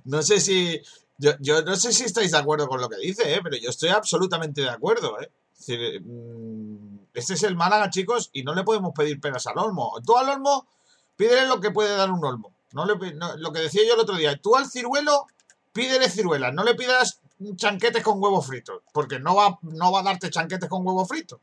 no 0.05 0.21
sé 0.21 0.39
si. 0.39 0.79
Yo, 1.17 1.63
no 1.63 1.75
sé 1.75 1.93
si 1.93 2.03
estáis 2.03 2.31
de 2.31 2.37
acuerdo 2.37 2.67
con 2.67 2.79
lo 2.79 2.87
que 2.87 2.97
dice, 2.97 3.33
¿eh? 3.33 3.39
pero 3.41 3.57
yo 3.57 3.71
estoy 3.71 3.89
absolutamente 3.89 4.61
de 4.61 4.69
acuerdo. 4.69 5.17
¿eh? 5.19 5.99
Mm, 5.99 6.99
este 7.11 7.33
es 7.33 7.41
el 7.41 7.55
Málaga, 7.55 7.89
chicos, 7.89 8.29
y 8.33 8.43
no 8.43 8.53
le 8.53 8.63
podemos 8.63 8.93
pedir 8.93 9.19
penas 9.19 9.47
al 9.47 9.57
Olmo. 9.57 9.95
Tú 10.05 10.15
al 10.15 10.29
Olmo, 10.29 10.67
pídele 11.15 11.47
lo 11.47 11.59
que 11.59 11.71
puede 11.71 11.97
dar 11.97 12.11
un 12.11 12.23
Olmo. 12.23 12.53
No, 12.73 12.85
le, 12.85 12.93
lo 13.37 13.51
que 13.51 13.61
decía 13.61 13.81
yo 13.87 13.95
el 13.95 14.01
otro 14.01 14.15
día. 14.15 14.37
Tú 14.37 14.55
al 14.55 14.69
ciruelo, 14.69 15.25
pídele 15.73 16.07
ciruelas. 16.07 16.53
No 16.53 16.63
le 16.63 16.75
pidas 16.75 17.19
chanquetes 17.55 18.03
con 18.03 18.21
huevos 18.21 18.45
fritos, 18.45 18.83
porque 18.93 19.19
no 19.19 19.33
va, 19.33 19.57
no 19.63 19.91
va 19.91 20.01
a 20.01 20.03
darte 20.03 20.29
chanquetes 20.29 20.69
con 20.69 20.85
huevos 20.85 21.07
fritos. 21.07 21.39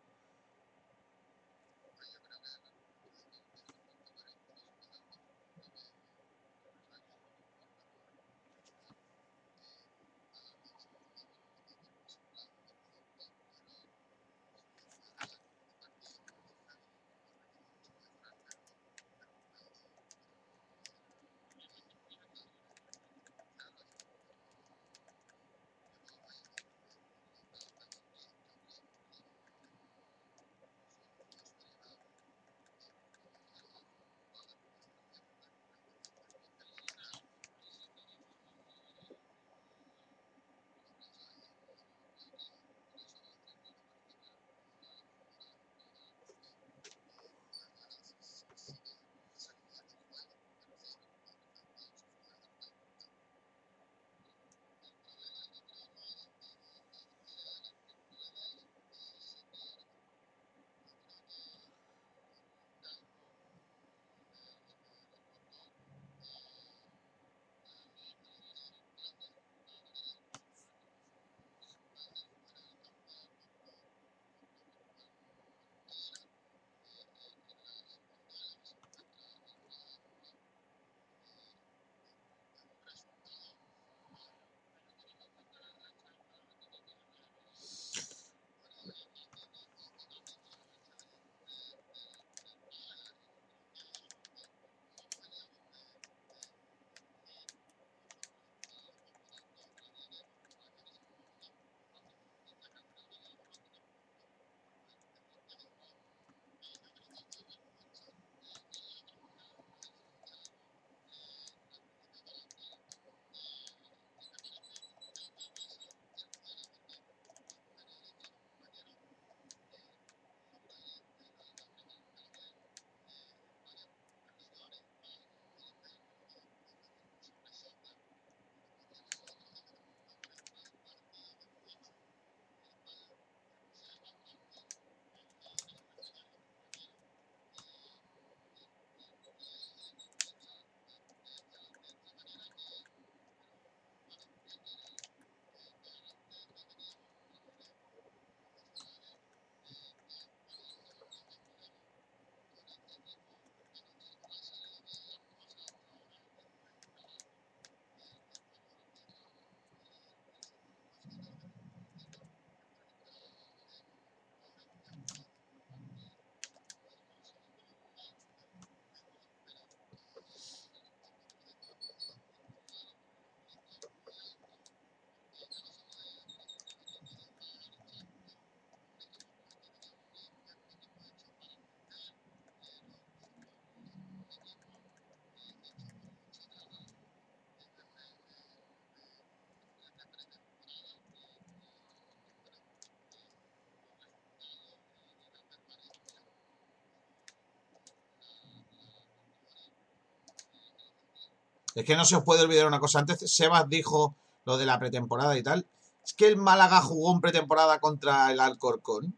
Es 201.74 201.84
que 201.84 201.96
no 201.96 202.04
se 202.04 202.16
os 202.16 202.24
puede 202.24 202.42
olvidar 202.42 202.66
una 202.66 202.80
cosa. 202.80 203.00
Antes 203.00 203.18
Sebas 203.30 203.68
dijo 203.68 204.14
lo 204.44 204.56
de 204.56 204.66
la 204.66 204.78
pretemporada 204.78 205.36
y 205.36 205.42
tal. 205.42 205.66
Es 206.04 206.12
que 206.12 206.28
el 206.28 206.36
Málaga 206.36 206.80
jugó 206.82 207.12
en 207.12 207.20
pretemporada 207.20 207.80
contra 207.80 208.30
el 208.30 208.40
Alcorcón 208.40 209.16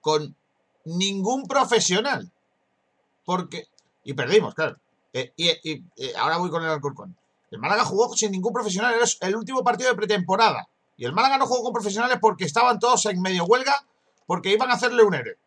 con 0.00 0.36
ningún 0.84 1.46
profesional. 1.46 2.30
Porque. 3.24 3.66
Y 4.04 4.14
perdimos, 4.14 4.54
claro. 4.54 4.76
Eh, 5.12 5.32
y, 5.36 5.48
eh, 5.48 6.14
ahora 6.16 6.38
voy 6.38 6.50
con 6.50 6.62
el 6.62 6.70
Alcorcón. 6.70 7.16
El 7.50 7.58
Málaga 7.58 7.84
jugó 7.84 8.14
sin 8.14 8.30
ningún 8.30 8.52
profesional. 8.52 8.94
Era 8.94 9.06
el 9.28 9.36
último 9.36 9.64
partido 9.64 9.90
de 9.90 9.96
pretemporada. 9.96 10.68
Y 10.96 11.04
el 11.04 11.12
Málaga 11.12 11.38
no 11.38 11.46
jugó 11.46 11.64
con 11.64 11.72
profesionales 11.72 12.18
porque 12.20 12.44
estaban 12.44 12.78
todos 12.78 13.06
en 13.06 13.20
medio 13.20 13.44
huelga 13.44 13.84
porque 14.26 14.52
iban 14.52 14.70
a 14.70 14.74
hacerle 14.74 15.02
un 15.02 15.14
ERE. 15.14 15.38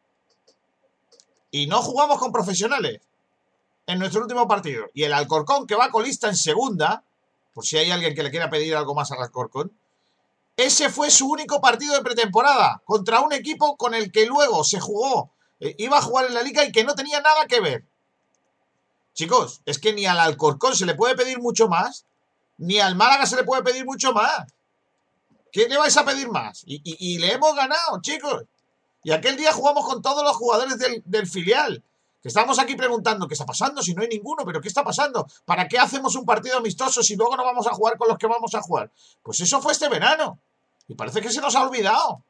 Y 1.52 1.68
no 1.68 1.82
jugamos 1.82 2.18
con 2.18 2.32
profesionales 2.32 3.02
en 3.88 4.00
nuestro 4.00 4.22
último 4.22 4.48
partido. 4.48 4.86
Y 4.94 5.04
el 5.04 5.14
Alcorcón, 5.14 5.68
que 5.68 5.76
va 5.76 5.92
colista 5.92 6.28
en 6.28 6.36
segunda, 6.36 7.04
por 7.54 7.66
si 7.66 7.78
hay 7.78 7.92
alguien 7.92 8.16
que 8.16 8.24
le 8.24 8.32
quiera 8.32 8.50
pedir 8.50 8.76
algo 8.76 8.96
más 8.96 9.12
al 9.12 9.22
Alcorcón, 9.22 9.72
ese 10.58 10.90
fue 10.90 11.10
su 11.10 11.30
único 11.30 11.62
partido 11.62 11.96
de 11.96 12.04
pretemporada 12.04 12.82
contra 12.86 13.22
un 13.22 13.34
equipo 13.34 13.78
con 13.78 13.94
el 13.94 14.12
que 14.12 14.26
luego 14.26 14.64
se 14.64 14.80
jugó, 14.80 15.32
eh, 15.60 15.76
iba 15.78 15.98
a 15.98 16.02
jugar 16.02 16.26
en 16.26 16.34
la 16.34 16.44
liga 16.44 16.64
y 16.66 16.72
que 16.72 16.84
no 16.84 16.96
tenía 16.96 17.22
nada 17.22 17.48
que 17.48 17.62
ver. 17.62 17.86
Chicos, 19.14 19.62
es 19.66 19.80
que 19.80 19.94
ni 19.94 20.06
al 20.06 20.20
Alcorcón 20.20 20.76
se 20.76 20.86
le 20.86 20.96
puede 20.96 21.16
pedir 21.16 21.40
mucho 21.40 21.68
más, 21.68 22.06
ni 22.58 22.80
al 22.80 22.96
Málaga 22.96 23.26
se 23.26 23.36
le 23.36 23.44
puede 23.44 23.64
pedir 23.64 23.86
mucho 23.86 24.14
más. 24.14 24.54
¿Qué 25.52 25.68
le 25.68 25.78
vais 25.78 25.98
a 25.98 26.06
pedir 26.06 26.30
más? 26.30 26.64
Y, 26.66 27.18
le 27.20 27.34
hemos 27.34 27.56
ganado, 27.56 28.00
chicos. 28.02 28.44
Y 29.04 29.12
aquel 29.12 29.36
día 29.36 29.52
jugamos 29.52 29.86
con 29.86 30.02
todos 30.02 30.24
los 30.24 30.36
jugadores 30.38 30.78
del, 30.78 31.02
del 31.06 31.28
filial. 31.28 31.84
Que 32.22 32.28
estamos 32.28 32.60
aquí 32.60 32.76
preguntando 32.76 33.28
qué 33.28 33.34
está 33.34 33.46
pasando 33.46 33.82
si 33.82 33.96
no 33.96 34.04
hay 34.04 34.08
ninguno, 34.08 34.46
pero 34.46 34.62
¿qué 34.62 34.68
está 34.68 34.84
pasando? 34.84 35.28
¿Para 35.44 35.68
qué 35.68 35.80
hacemos 35.80 36.16
un 36.16 36.24
partido 36.24 36.58
amistoso 36.58 37.02
si 37.02 37.16
luego 37.16 37.36
no 37.36 37.44
vamos 37.44 37.66
a 37.66 37.72
jugar 37.72 37.98
con 37.98 38.08
los 38.08 38.18
que 38.18 38.28
vamos 38.28 38.54
a 38.54 38.62
jugar? 38.62 38.92
Pues 39.24 39.40
eso 39.42 39.60
fue 39.62 39.72
este 39.74 39.90
verano. 39.90 40.40
Y 40.88 40.96
parece 40.96 41.22
que 41.22 41.32
se 41.32 41.42
nos 41.42 41.56
ha 41.56 41.68
olvidado. 41.68 42.24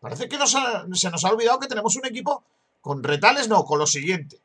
Parece 0.00 0.28
que 0.28 0.36
se 0.46 1.10
nos 1.10 1.24
ha 1.24 1.30
olvidado 1.30 1.58
que 1.58 1.66
tenemos 1.66 1.96
un 1.96 2.04
equipo 2.04 2.44
Con 2.80 3.02
retales 3.02 3.48
no, 3.48 3.64
con 3.64 3.78
lo 3.78 3.86
siguiente. 3.86 4.40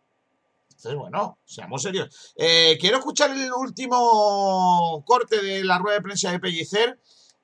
Entonces, 0.70 0.98
bueno, 0.98 1.38
seamos 1.44 1.82
serios. 1.82 2.34
Eh, 2.38 2.78
quiero 2.80 3.00
escuchar 3.00 3.32
el 3.32 3.52
último 3.52 5.04
corte 5.06 5.42
de 5.42 5.66
la 5.66 5.78
rueda 5.78 5.98
de 5.98 6.04
prensa 6.04 6.32
de 6.32 6.40
Pellicer 6.40 6.98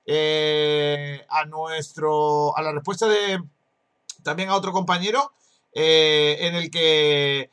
eh, 0.06 1.26
a 1.28 1.44
nuestro. 1.44 2.58
a 2.58 2.62
la 2.62 2.72
respuesta 2.72 3.08
de. 3.08 3.44
también 4.24 4.48
a 4.48 4.56
otro 4.56 4.72
compañero. 4.72 5.34
Eh, 5.76 6.38
en 6.40 6.56
el 6.56 6.72
que. 6.72 7.52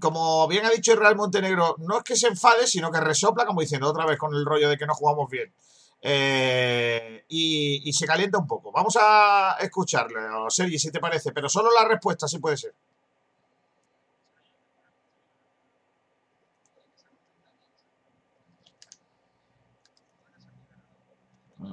Como 0.00 0.46
bien 0.46 0.64
ha 0.64 0.70
dicho 0.70 0.92
el 0.92 0.98
Real 1.00 1.16
Montenegro, 1.16 1.74
no 1.80 1.98
es 1.98 2.04
que 2.04 2.14
se 2.14 2.28
enfade, 2.28 2.68
sino 2.68 2.92
que 2.92 3.00
resopla, 3.00 3.44
como 3.44 3.60
diciendo 3.60 3.88
otra 3.88 4.06
vez 4.06 4.16
con 4.16 4.32
el 4.32 4.46
rollo 4.46 4.68
de 4.68 4.78
que 4.78 4.86
no 4.86 4.94
jugamos 4.94 5.28
bien. 5.28 5.52
Eh, 6.00 7.24
y, 7.28 7.92
se 7.92 8.06
calienta 8.06 8.38
un 8.38 8.46
poco. 8.46 8.70
Vamos 8.70 8.96
a 9.00 9.56
escucharlo, 9.60 10.48
Sergi, 10.50 10.78
si 10.78 10.92
te 10.92 11.00
parece, 11.00 11.32
pero 11.32 11.48
solo 11.48 11.70
la 11.74 11.84
respuesta 11.86 12.28
sí 12.28 12.38
puede 12.38 12.56
ser. 12.56 12.74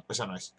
esa 0.10 0.26
no 0.26 0.36
es. 0.36 0.54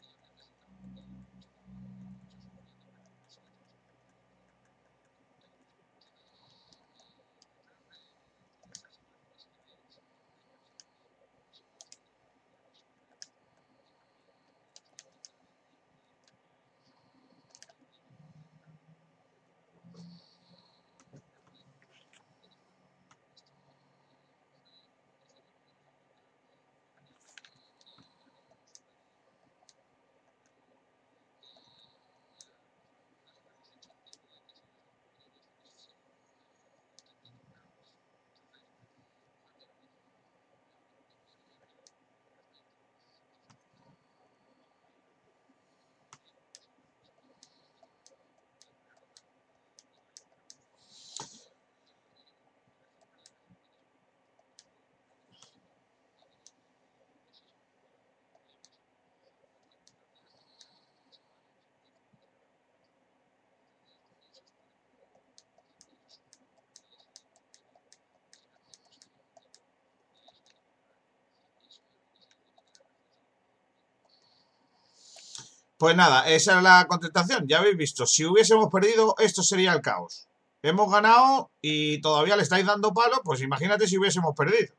Pues 75.86 75.94
nada, 75.94 76.28
esa 76.28 76.50
era 76.50 76.62
la 76.62 76.86
contestación. 76.88 77.46
Ya 77.46 77.58
habéis 77.58 77.76
visto, 77.76 78.06
si 78.06 78.24
hubiésemos 78.24 78.72
perdido, 78.72 79.14
esto 79.20 79.44
sería 79.44 79.72
el 79.72 79.82
caos. 79.82 80.26
Hemos 80.60 80.90
ganado 80.90 81.52
y 81.62 82.00
todavía 82.00 82.34
le 82.34 82.42
estáis 82.42 82.66
dando 82.66 82.92
palo, 82.92 83.20
pues 83.22 83.40
imagínate 83.40 83.86
si 83.86 83.96
hubiésemos 83.96 84.34
perdido. 84.34 84.74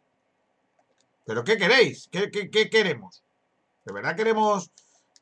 ¿Pero 1.25 1.45
qué 1.45 1.55
queréis? 1.55 2.09
¿Qué, 2.11 2.69
queremos? 2.69 3.23
¿De 3.85 3.93
verdad 3.93 4.17
queremos 4.17 4.69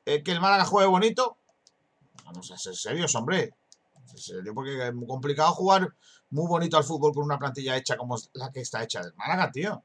eh, 0.07 0.24
que 0.24 0.32
el 0.32 0.41
Málaga 0.41 0.66
juegue 0.66 0.88
bonito? 0.88 1.38
Vamos 2.24 2.49
a 2.49 2.57
ser 2.57 2.76
serios, 2.76 3.14
hombre. 3.14 3.53
Serio, 4.16 4.56
porque 4.56 4.88
es 4.88 4.94
muy 4.95 5.06
complicado 5.06 5.53
jugar 5.53 5.94
muy 6.32 6.48
bonito 6.48 6.78
al 6.78 6.84
fútbol 6.84 7.14
con 7.14 7.26
una 7.26 7.38
plantilla 7.38 7.78
hecha 7.78 7.95
como 7.95 8.18
la 8.34 8.52
que 8.52 8.62
está 8.62 8.82
hecha 8.82 9.03
del 9.03 9.14
Málaga, 9.14 9.52
tío. 9.52 9.84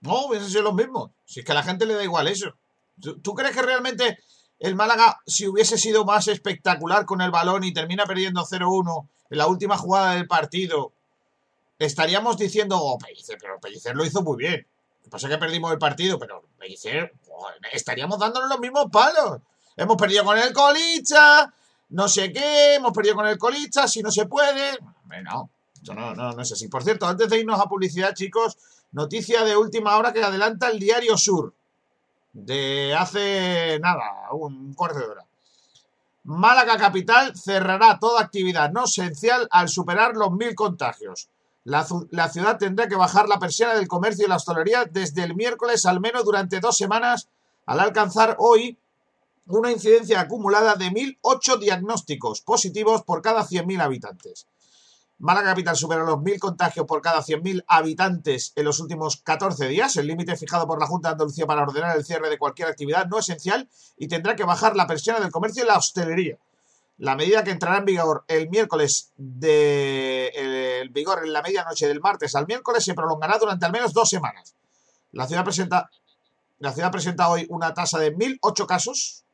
No, 0.00 0.26
hubiesen 0.26 0.48
sido 0.48 0.62
los 0.62 0.74
mismos. 0.74 1.10
Si 1.24 1.40
es 1.40 1.46
que 1.46 1.52
a 1.52 1.54
la 1.54 1.62
gente 1.62 1.86
le 1.86 1.94
da 1.94 2.02
igual 2.02 2.28
eso. 2.28 2.54
¿Tú, 3.00 3.34
crees 3.34 3.54
que 3.54 3.62
realmente 3.62 4.18
el 4.58 4.74
Málaga, 4.74 5.20
si 5.26 5.46
hubiese 5.46 5.78
sido 5.78 6.04
más 6.04 6.28
espectacular 6.28 7.06
con 7.06 7.20
el 7.20 7.30
balón 7.30 7.64
y 7.64 7.72
termina 7.72 8.04
perdiendo 8.04 8.44
0-1 8.44 9.08
en 9.30 9.38
la 9.38 9.46
última 9.46 9.78
jugada 9.78 10.14
del 10.14 10.26
partido, 10.26 10.92
estaríamos 11.78 12.36
diciendo, 12.36 12.78
oh, 12.78 12.98
Pellicer, 12.98 13.38
pero 13.40 13.58
Pellicer 13.58 13.96
lo 13.96 14.04
hizo 14.04 14.22
muy 14.22 14.36
bien. 14.36 14.66
Lo 14.98 15.04
que 15.04 15.10
pasa 15.10 15.28
es 15.28 15.34
que 15.34 15.38
perdimos 15.38 15.72
el 15.72 15.78
partido, 15.78 16.18
pero 16.18 16.42
Pellicer, 16.58 17.14
estaríamos 17.72 18.18
dándonos 18.18 18.50
los 18.50 18.60
mismos 18.60 18.86
palos. 18.92 19.40
Hemos 19.76 19.96
perdido 19.96 20.24
con 20.24 20.38
el 20.38 20.52
Colicha, 20.52 21.52
no 21.90 22.08
sé 22.08 22.32
qué, 22.32 22.74
hemos 22.74 22.92
perdido 22.92 23.16
con 23.16 23.26
el 23.26 23.38
Colicha, 23.38 23.88
si 23.88 24.02
no 24.02 24.10
se 24.10 24.26
puede. 24.26 24.78
no, 25.24 25.50
no, 25.94 26.14
no, 26.14 26.32
no 26.32 26.42
es 26.42 26.52
así. 26.52 26.68
Por 26.68 26.84
cierto, 26.84 27.06
antes 27.06 27.30
de 27.30 27.38
irnos 27.38 27.58
a 27.58 27.64
publicidad, 27.64 28.14
chicos, 28.14 28.58
Noticia 28.92 29.44
de 29.44 29.56
última 29.56 29.96
hora 29.96 30.12
que 30.12 30.22
adelanta 30.22 30.68
el 30.68 30.80
Diario 30.80 31.16
Sur. 31.16 31.54
De 32.32 32.94
hace 32.94 33.78
nada, 33.80 34.32
un 34.32 34.74
cuarto 34.74 34.98
de 34.98 35.06
hora. 35.06 35.26
Málaga 36.24 36.76
Capital 36.76 37.36
cerrará 37.36 37.98
toda 37.98 38.20
actividad 38.20 38.70
no 38.70 38.84
esencial 38.84 39.48
al 39.50 39.68
superar 39.68 40.16
los 40.16 40.32
mil 40.32 40.54
contagios. 40.54 41.28
La, 41.64 41.84
ciudad 41.84 42.58
tendrá 42.58 42.88
que 42.88 42.96
bajar 42.96 43.28
la 43.28 43.38
persiana 43.38 43.74
del 43.74 43.88
comercio 43.88 44.24
y 44.24 44.28
la 44.28 44.36
hostelería 44.36 44.86
desde 44.86 45.24
el 45.24 45.34
miércoles 45.34 45.86
al 45.86 46.00
menos 46.00 46.24
durante 46.24 46.58
dos 46.58 46.76
semanas 46.76 47.28
al 47.66 47.80
alcanzar 47.80 48.36
hoy 48.38 48.78
una 49.46 49.70
incidencia 49.70 50.20
acumulada 50.20 50.74
de 50.74 50.86
1.008 50.86 51.58
diagnósticos 51.58 52.40
positivos 52.40 53.02
por 53.02 53.22
cada 53.22 53.44
100.000 53.44 53.82
habitantes. 53.82 54.46
Málaga 55.20 55.50
Capital 55.50 55.76
supera 55.76 56.02
los 56.02 56.16
1.000 56.16 56.38
contagios 56.38 56.86
por 56.86 57.02
cada 57.02 57.20
100.000 57.22 57.64
habitantes 57.68 58.54
en 58.56 58.64
los 58.64 58.80
últimos 58.80 59.18
14 59.18 59.68
días, 59.68 59.94
el 59.96 60.06
límite 60.06 60.34
fijado 60.34 60.66
por 60.66 60.80
la 60.80 60.86
Junta 60.86 61.08
de 61.08 61.12
Andalucía 61.12 61.46
para 61.46 61.62
ordenar 61.62 61.94
el 61.94 62.06
cierre 62.06 62.30
de 62.30 62.38
cualquier 62.38 62.68
actividad 62.68 63.06
no 63.06 63.18
esencial 63.18 63.68
y 63.98 64.08
tendrá 64.08 64.34
que 64.34 64.44
bajar 64.44 64.76
la 64.76 64.86
presión 64.86 65.20
del 65.20 65.30
comercio 65.30 65.62
y 65.62 65.66
la 65.66 65.76
hostelería. 65.76 66.38
La 66.96 67.16
medida 67.16 67.44
que 67.44 67.50
entrará 67.50 67.78
en 67.78 67.84
vigor 67.84 68.24
el 68.28 68.48
miércoles 68.48 69.12
de 69.18 70.28
el 70.80 70.88
vigor 70.88 71.20
en 71.22 71.34
la 71.34 71.42
medianoche 71.42 71.86
del 71.86 72.00
martes 72.00 72.34
al 72.34 72.46
miércoles 72.46 72.82
se 72.82 72.94
prolongará 72.94 73.36
durante 73.38 73.66
al 73.66 73.72
menos 73.72 73.92
dos 73.92 74.08
semanas. 74.08 74.54
La 75.12 75.26
ciudad 75.26 75.44
presenta, 75.44 75.90
la 76.60 76.72
ciudad 76.72 76.90
presenta 76.90 77.28
hoy 77.28 77.46
una 77.50 77.74
tasa 77.74 77.98
de 77.98 78.16
1.008 78.16 78.64
casos, 78.64 79.24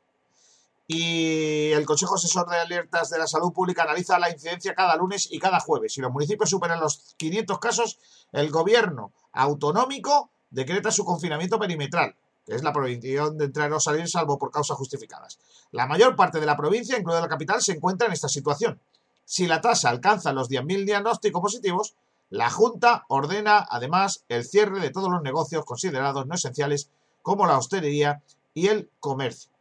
y 0.88 1.72
el 1.72 1.84
Consejo 1.84 2.14
Asesor 2.14 2.48
de 2.48 2.58
Alertas 2.58 3.10
de 3.10 3.18
la 3.18 3.26
Salud 3.26 3.52
Pública 3.52 3.82
analiza 3.82 4.18
la 4.18 4.30
incidencia 4.30 4.74
cada 4.74 4.96
lunes 4.96 5.28
y 5.30 5.38
cada 5.38 5.58
jueves. 5.58 5.94
Si 5.94 6.00
los 6.00 6.12
municipios 6.12 6.50
superan 6.50 6.80
los 6.80 7.14
500 7.16 7.58
casos, 7.58 7.98
el 8.32 8.50
gobierno 8.50 9.12
autonómico 9.32 10.30
decreta 10.50 10.92
su 10.92 11.04
confinamiento 11.04 11.58
perimetral, 11.58 12.14
que 12.44 12.54
es 12.54 12.62
la 12.62 12.72
prohibición 12.72 13.36
de 13.36 13.46
entrar 13.46 13.72
o 13.72 13.80
salir 13.80 14.08
salvo 14.08 14.38
por 14.38 14.52
causas 14.52 14.76
justificadas. 14.76 15.38
La 15.72 15.86
mayor 15.86 16.14
parte 16.14 16.38
de 16.38 16.46
la 16.46 16.56
provincia, 16.56 16.98
incluida 16.98 17.20
la 17.20 17.28
capital, 17.28 17.60
se 17.60 17.72
encuentra 17.72 18.06
en 18.06 18.12
esta 18.12 18.28
situación. 18.28 18.80
Si 19.24 19.48
la 19.48 19.60
tasa 19.60 19.90
alcanza 19.90 20.32
los 20.32 20.48
10.000 20.48 20.84
diagnósticos 20.84 21.42
positivos, 21.42 21.96
la 22.30 22.48
Junta 22.48 23.04
ordena 23.08 23.66
además 23.68 24.24
el 24.28 24.44
cierre 24.44 24.78
de 24.78 24.90
todos 24.90 25.10
los 25.10 25.22
negocios 25.22 25.64
considerados 25.64 26.26
no 26.26 26.34
esenciales 26.36 26.90
como 27.22 27.46
la 27.46 27.58
hostelería 27.58 28.22
y 28.54 28.68
el 28.68 28.88
comercio. 29.00 29.55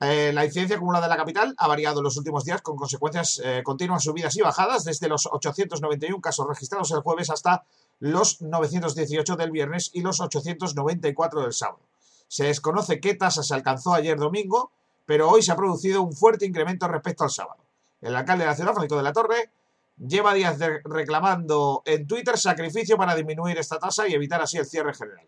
Eh, 0.00 0.30
la 0.34 0.44
incidencia 0.44 0.76
acumulada 0.76 1.06
en 1.06 1.10
la 1.10 1.16
capital 1.16 1.54
ha 1.56 1.68
variado 1.68 2.00
en 2.00 2.04
los 2.04 2.18
últimos 2.18 2.44
días 2.44 2.60
con 2.60 2.76
consecuencias 2.76 3.40
eh, 3.42 3.62
continuas 3.64 4.04
subidas 4.04 4.36
y 4.36 4.42
bajadas, 4.42 4.84
desde 4.84 5.08
los 5.08 5.26
891 5.26 6.20
casos 6.20 6.46
registrados 6.46 6.90
el 6.90 7.00
jueves 7.00 7.30
hasta 7.30 7.64
los 8.00 8.42
918 8.42 9.36
del 9.36 9.50
viernes 9.50 9.90
y 9.94 10.02
los 10.02 10.20
894 10.20 11.40
del 11.40 11.52
sábado. 11.54 11.80
Se 12.28 12.44
desconoce 12.44 13.00
qué 13.00 13.14
tasa 13.14 13.42
se 13.42 13.54
alcanzó 13.54 13.94
ayer 13.94 14.18
domingo, 14.18 14.70
pero 15.06 15.30
hoy 15.30 15.40
se 15.40 15.52
ha 15.52 15.56
producido 15.56 16.02
un 16.02 16.12
fuerte 16.12 16.44
incremento 16.44 16.86
respecto 16.88 17.24
al 17.24 17.30
sábado. 17.30 17.64
El 18.02 18.14
alcalde 18.14 18.44
de 18.44 18.50
la 18.50 18.56
ciudad, 18.56 18.74
de 18.74 19.02
la 19.02 19.12
Torre, 19.14 19.50
lleva 19.96 20.34
días 20.34 20.58
reclamando 20.84 21.82
en 21.86 22.06
Twitter 22.06 22.36
sacrificio 22.36 22.98
para 22.98 23.14
disminuir 23.14 23.56
esta 23.56 23.78
tasa 23.78 24.06
y 24.06 24.12
evitar 24.12 24.42
así 24.42 24.58
el 24.58 24.66
cierre 24.66 24.92
general 24.92 25.26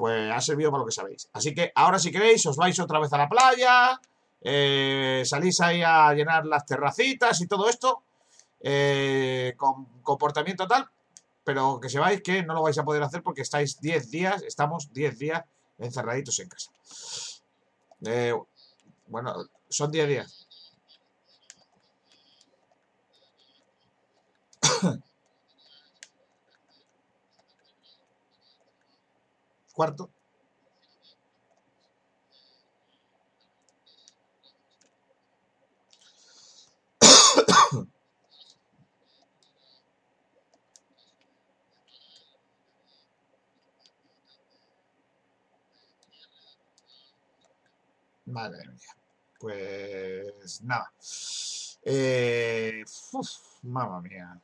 pues 0.00 0.32
ha 0.32 0.40
servido 0.40 0.70
para 0.70 0.80
lo 0.80 0.86
que 0.86 0.92
sabéis. 0.92 1.28
Así 1.34 1.54
que 1.54 1.72
ahora 1.74 1.98
si 1.98 2.10
queréis 2.10 2.46
os 2.46 2.56
vais 2.56 2.80
otra 2.80 2.98
vez 2.98 3.12
a 3.12 3.18
la 3.18 3.28
playa, 3.28 4.00
eh, 4.40 5.22
salís 5.26 5.60
ahí 5.60 5.82
a 5.82 6.14
llenar 6.14 6.46
las 6.46 6.64
terracitas 6.64 7.38
y 7.42 7.46
todo 7.46 7.68
esto 7.68 8.02
eh, 8.60 9.52
con 9.58 10.00
comportamiento 10.00 10.66
tal, 10.66 10.88
pero 11.44 11.78
que 11.78 11.90
sepáis 11.90 12.22
que 12.22 12.42
no 12.42 12.54
lo 12.54 12.62
vais 12.62 12.78
a 12.78 12.82
poder 12.82 13.02
hacer 13.02 13.22
porque 13.22 13.42
estáis 13.42 13.78
10 13.78 14.10
días, 14.10 14.42
estamos 14.42 14.90
10 14.90 15.18
días 15.18 15.44
encerraditos 15.76 16.38
en 16.38 16.48
casa. 16.48 16.70
Eh, 18.06 18.34
bueno, 19.06 19.34
son 19.68 19.90
10 19.90 20.08
días. 20.08 20.48
Cuarto. 29.80 30.10
Madre 48.26 48.68
mía. 48.68 48.78
Pues 49.38 50.60
nada. 50.60 50.92
Eh, 51.82 52.84
mamma 53.62 54.02
mía. 54.02 54.38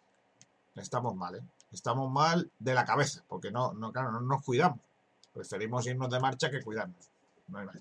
Estamos 0.76 1.14
mal, 1.14 1.34
¿eh? 1.34 1.42
Estamos 1.70 2.10
mal 2.10 2.50
de 2.58 2.72
la 2.72 2.86
cabeza, 2.86 3.22
porque 3.28 3.50
no, 3.50 3.74
no, 3.74 3.92
claro, 3.92 4.12
no 4.12 4.20
nos 4.20 4.42
cuidamos. 4.42 4.85
Preferimos 5.36 5.86
irnos 5.86 6.08
de 6.08 6.18
marcha 6.18 6.50
que 6.50 6.62
cuidarnos. 6.62 7.10
No 7.48 7.58
hay 7.58 7.66
más. 7.66 7.76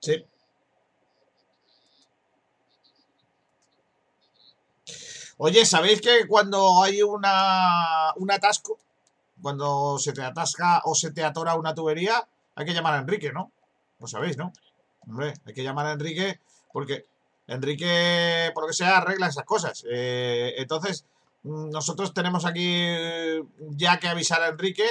Sí. 0.00 0.24
Oye, 5.36 5.66
¿sabéis 5.66 6.00
que 6.00 6.26
cuando 6.26 6.82
hay 6.82 7.02
una, 7.02 8.14
un 8.16 8.30
atasco, 8.30 8.78
cuando 9.42 9.98
se 9.98 10.14
te 10.14 10.22
atasca 10.22 10.80
o 10.84 10.94
se 10.94 11.10
te 11.12 11.22
atora 11.24 11.56
una 11.56 11.74
tubería, 11.74 12.26
hay 12.54 12.64
que 12.64 12.72
llamar 12.72 12.94
a 12.94 12.98
Enrique, 13.00 13.32
¿no? 13.32 13.52
Lo 13.98 14.06
sabéis, 14.06 14.38
¿no? 14.38 14.50
Hombre, 15.06 15.34
hay 15.44 15.52
que 15.52 15.62
llamar 15.62 15.84
a 15.84 15.92
Enrique 15.92 16.40
porque 16.72 17.04
Enrique, 17.50 18.50
por 18.54 18.62
lo 18.64 18.68
que 18.68 18.74
sea, 18.74 18.98
arregla 18.98 19.26
esas 19.26 19.44
cosas. 19.44 19.84
Eh, 19.90 20.54
entonces, 20.58 21.04
mm, 21.42 21.70
nosotros 21.70 22.14
tenemos 22.14 22.46
aquí 22.46 22.86
ya 23.70 23.98
que 23.98 24.08
avisar 24.08 24.42
a 24.42 24.48
Enrique 24.48 24.86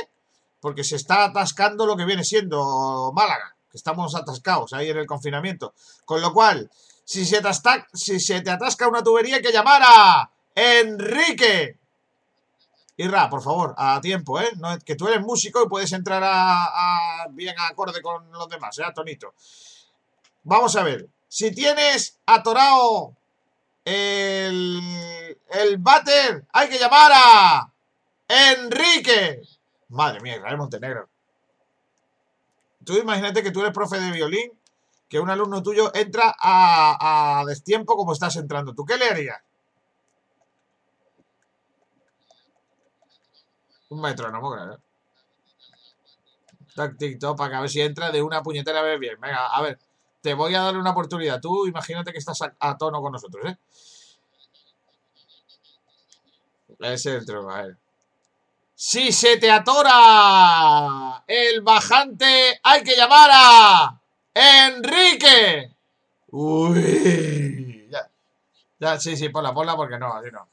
porque 0.59 0.83
se 0.83 0.97
está 0.97 1.25
atascando 1.25 1.85
lo 1.85 1.95
que 1.95 2.05
viene 2.05 2.23
siendo 2.23 3.11
Málaga, 3.13 3.55
que 3.71 3.77
estamos 3.77 4.13
atascados 4.15 4.73
ahí 4.73 4.89
en 4.89 4.97
el 4.97 5.07
confinamiento. 5.07 5.73
Con 6.03 6.21
lo 6.21 6.33
cual, 6.33 6.69
si 7.05 7.25
se 7.25 7.41
te, 7.41 7.49
si 7.93 8.19
se 8.19 8.41
te 8.41 8.51
atasca 8.51 8.87
una 8.87 9.03
tubería, 9.03 9.37
hay 9.37 9.41
que 9.41 9.53
llamar 9.53 9.81
a 9.85 10.29
Enrique. 10.53 11.77
Irra, 12.97 13.29
por 13.29 13.41
favor, 13.41 13.73
a 13.77 14.01
tiempo, 14.01 14.41
¿eh? 14.41 14.51
que 14.83 14.95
tú 14.95 15.07
eres 15.07 15.21
músico 15.21 15.63
y 15.63 15.69
puedes 15.69 15.93
entrar 15.93 16.21
a, 16.25 17.27
bien 17.29 17.55
acorde 17.57 18.01
con 18.01 18.29
los 18.29 18.49
demás, 18.49 18.77
¿eh? 18.79 18.83
Tonito. 18.93 19.33
Vamos 20.43 20.75
a 20.75 20.83
ver. 20.83 21.07
Si 21.29 21.51
tienes 21.51 22.19
atorado 22.25 23.15
el, 23.85 25.37
el 25.51 25.77
váter, 25.77 26.45
hay 26.51 26.69
que 26.69 26.79
llamar 26.79 27.11
a 27.13 27.71
Enrique. 28.27 29.43
Madre 29.89 30.21
mía, 30.21 30.37
Israel 30.37 30.57
Montenegro. 30.57 31.09
Tú 32.83 32.97
imagínate 32.97 33.43
que 33.43 33.51
tú 33.51 33.61
eres 33.61 33.73
profe 33.73 33.99
de 33.99 34.11
violín, 34.11 34.51
que 35.07 35.19
un 35.19 35.29
alumno 35.29 35.61
tuyo 35.61 35.91
entra 35.93 36.35
a, 36.39 37.43
destiempo 37.47 37.95
como 37.95 38.13
estás 38.13 38.35
entrando. 38.35 38.73
¿Tú 38.73 38.83
qué 38.83 38.97
le 38.97 39.09
harías? 39.09 39.41
Un 43.89 44.01
metrónomo, 44.01 44.51
claro. 44.51 44.79
Tac, 46.75 46.95
para 47.37 47.49
que 47.49 47.55
a 47.55 47.61
ver 47.61 47.69
si 47.69 47.81
entra 47.81 48.11
de 48.11 48.23
una 48.23 48.41
puñetera 48.41 48.81
vez 48.81 48.99
bien. 48.99 49.19
Venga, 49.21 49.47
a 49.47 49.61
ver, 49.61 49.79
te 50.21 50.33
voy 50.33 50.55
a 50.55 50.61
dar 50.61 50.77
una 50.77 50.91
oportunidad. 50.91 51.39
Tú 51.41 51.67
imagínate 51.67 52.11
que 52.11 52.17
estás 52.17 52.39
a, 52.41 52.77
tono 52.77 53.01
con 53.01 53.11
nosotros, 53.11 53.45
¿eh? 53.45 53.57
Ese 56.79 57.15
es 57.15 57.21
el 57.21 57.25
truco, 57.25 57.49
a. 57.51 57.77
Si 58.75 59.11
se 59.11 59.37
te 59.37 59.51
atora 59.51 61.23
el 61.27 61.61
bajante, 61.61 62.59
hay 62.63 62.83
que 62.83 62.95
llamar 62.95 63.29
a 63.33 64.01
Enrique. 64.33 65.75
Uy. 66.31 67.89
Ya, 67.89 68.09
ya 68.79 68.99
sí, 68.99 69.17
sí, 69.17 69.29
ponla, 69.29 69.53
ponla 69.53 69.75
porque 69.75 69.99
no, 69.99 70.13
así 70.13 70.31
no. 70.31 70.47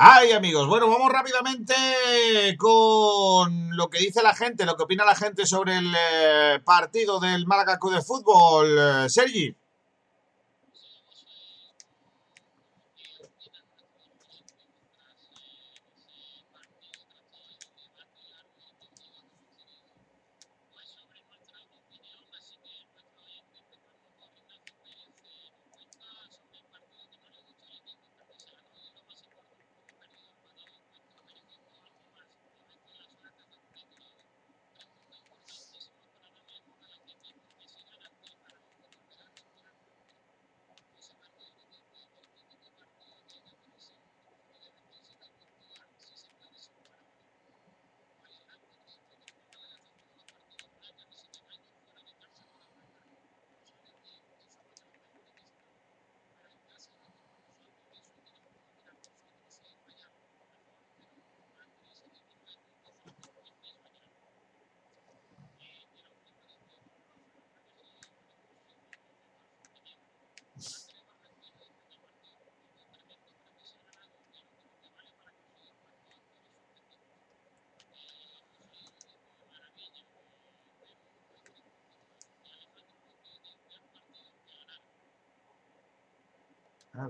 Ay, 0.00 0.30
amigos, 0.30 0.68
bueno, 0.68 0.88
vamos 0.88 1.10
rápidamente 1.10 1.74
con 2.56 3.76
lo 3.76 3.90
que 3.90 3.98
dice 3.98 4.22
la 4.22 4.32
gente, 4.32 4.64
lo 4.64 4.76
que 4.76 4.84
opina 4.84 5.04
la 5.04 5.16
gente 5.16 5.44
sobre 5.44 5.76
el 5.76 5.92
eh, 5.92 6.60
partido 6.64 7.18
del 7.18 7.46
Málaga 7.46 7.80
de 7.82 8.02
Fútbol. 8.02 8.78
Eh, 8.78 9.08
Sergi. 9.08 9.56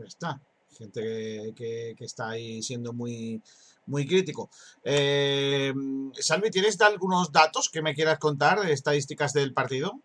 Ahí 0.00 0.08
está. 0.08 0.40
Gente 0.76 1.52
que, 1.56 1.96
está 1.98 2.30
ahí 2.30 2.62
siendo 2.62 2.92
muy, 2.92 3.42
muy 3.86 4.06
crítico. 4.06 4.50
Eh, 4.84 5.72
Salvi, 6.14 6.50
¿tienes 6.50 6.80
algunos 6.80 7.32
datos 7.32 7.68
que 7.68 7.82
me 7.82 7.94
quieras 7.94 8.18
contar 8.18 8.68
estadísticas 8.70 9.32
del 9.32 9.52
partido? 9.52 10.00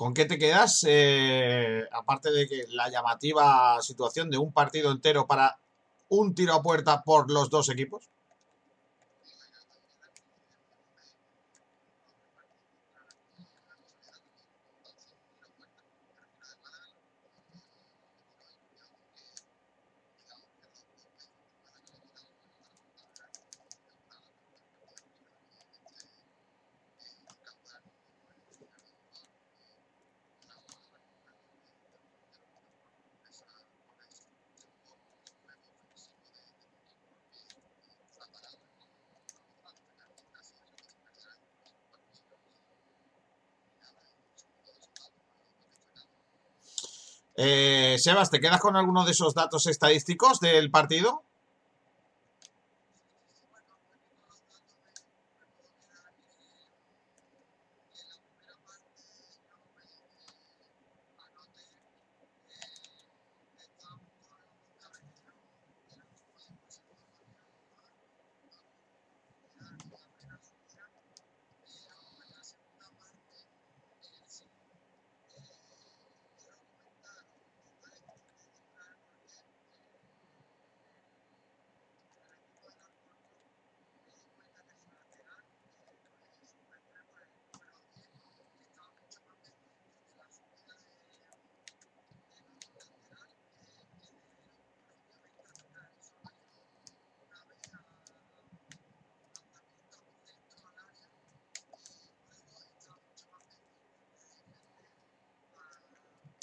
¿Con 0.00 0.14
qué 0.14 0.24
te 0.24 0.38
quedas? 0.38 0.86
Eh, 0.88 1.86
aparte 1.92 2.30
de 2.30 2.48
que 2.48 2.64
la 2.70 2.88
llamativa 2.88 3.76
situación 3.82 4.30
de 4.30 4.38
un 4.38 4.50
partido 4.50 4.90
entero 4.90 5.26
para 5.26 5.58
un 6.08 6.34
tiro 6.34 6.54
a 6.54 6.62
puerta 6.62 7.02
por 7.02 7.30
los 7.30 7.50
dos 7.50 7.68
equipos. 7.68 8.08
Eh, 47.42 47.96
Sebas, 47.98 48.30
¿te 48.30 48.38
quedas 48.38 48.60
con 48.60 48.76
alguno 48.76 49.06
de 49.06 49.12
esos 49.12 49.32
datos 49.32 49.66
estadísticos 49.66 50.40
del 50.40 50.70
partido? 50.70 51.24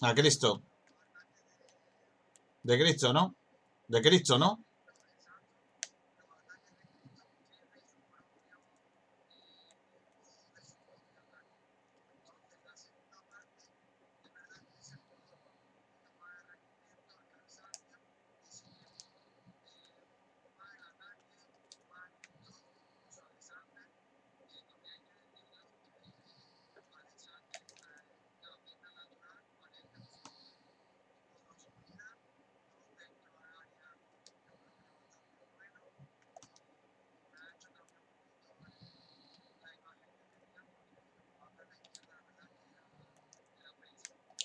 A 0.07 0.13
Cristo. 0.15 0.61
De 2.63 2.79
Cristo, 2.79 3.11
¿no? 3.11 3.35
De 3.89 4.01
Cristo, 4.01 4.37
¿no? 4.37 4.63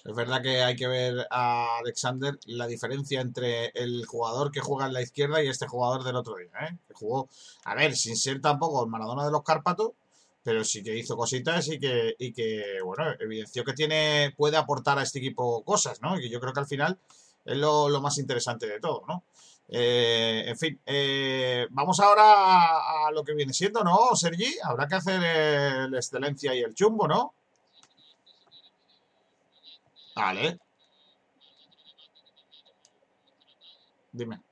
Es 0.04 0.16
verdad 0.32 0.42
que 0.42 0.62
hay 0.62 0.76
que 0.76 0.88
ver 0.88 1.26
a 1.30 1.78
Alexander 1.78 2.38
la 2.46 2.66
diferencia 2.66 3.20
entre 3.20 3.66
el 3.74 4.06
jugador 4.06 4.50
que 4.50 4.60
juega 4.60 4.86
en 4.86 4.94
la 4.94 5.02
izquierda 5.02 5.42
y 5.42 5.48
este 5.48 5.66
jugador 5.66 6.04
del 6.04 6.16
otro 6.16 6.36
día, 6.36 6.50
¿eh? 6.68 6.78
Que 6.88 6.94
jugó, 6.94 7.28
a 7.64 7.74
ver, 7.74 7.94
sin 7.96 8.16
ser 8.16 8.40
tampoco 8.40 8.82
el 8.82 8.90
Maradona 8.90 9.24
de 9.24 9.30
los 9.30 9.42
Cárpatos, 9.42 9.92
pero 10.42 10.64
sí 10.64 10.82
que 10.82 10.96
hizo 10.96 11.16
cositas 11.16 11.68
y 11.68 11.78
que, 11.78 12.14
y 12.18 12.32
que, 12.32 12.78
bueno, 12.84 13.04
evidenció 13.20 13.64
que 13.64 13.74
tiene, 13.74 14.34
puede 14.36 14.56
aportar 14.56 14.98
a 14.98 15.02
este 15.02 15.18
equipo 15.18 15.62
cosas, 15.64 16.00
¿no? 16.00 16.18
Y 16.18 16.30
yo 16.30 16.40
creo 16.40 16.52
que 16.52 16.60
al 16.60 16.66
final 16.66 16.98
es 17.44 17.56
lo, 17.56 18.00
más 18.00 18.18
interesante 18.18 18.66
de 18.66 18.80
todo, 18.80 19.04
¿no? 19.06 19.24
Eh, 19.68 20.44
en 20.46 20.58
fin, 20.58 20.80
eh, 20.86 21.66
vamos 21.70 22.00
ahora 22.00 22.22
a, 22.24 23.08
a, 23.08 23.10
lo 23.12 23.24
que 23.24 23.34
viene 23.34 23.52
siendo, 23.52 23.84
¿no, 23.84 24.14
Sergi? 24.14 24.56
Habrá 24.64 24.86
que 24.88 24.96
hacer 24.96 25.20
la 25.90 25.98
excelencia 25.98 26.54
y 26.54 26.60
el 26.60 26.74
chumbo, 26.74 27.06
¿no? 27.06 27.34
Vale. 30.14 30.58
Dime. 34.12 34.42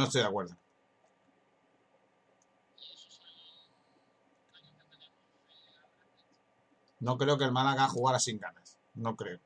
No 0.00 0.06
estoy 0.06 0.22
de 0.22 0.28
acuerdo. 0.28 0.56
No 7.00 7.18
creo 7.18 7.36
que 7.36 7.44
el 7.44 7.52
Málaga 7.52 7.86
jugara 7.86 8.18
sin 8.18 8.38
ganas. 8.38 8.78
No 8.94 9.14
creo. 9.14 9.38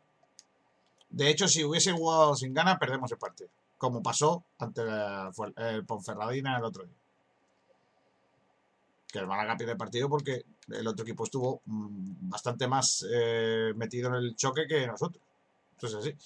De 1.10 1.28
hecho, 1.28 1.48
si 1.48 1.64
hubiese 1.64 1.90
jugado 1.90 2.36
sin 2.36 2.54
ganas, 2.54 2.78
perdemos 2.78 3.10
el 3.10 3.18
partido. 3.18 3.50
Como 3.76 4.00
pasó 4.00 4.44
ante 4.58 4.82
el 5.56 5.84
Ponferradina 5.84 6.56
el 6.56 6.64
otro 6.64 6.84
día. 6.84 6.94
Que 9.08 9.18
el 9.18 9.26
Málaga 9.26 9.56
pierde 9.56 9.72
el 9.72 9.78
partido 9.78 10.08
porque 10.08 10.44
el 10.68 10.86
otro 10.86 11.02
equipo 11.02 11.24
estuvo 11.24 11.62
mm, 11.64 12.30
bastante 12.30 12.68
más 12.68 13.04
eh, 13.12 13.72
metido 13.74 14.10
en 14.10 14.14
el 14.14 14.36
choque 14.36 14.68
que 14.68 14.86
nosotros. 14.86 15.20
Entonces, 15.72 15.98
así. 15.98 16.16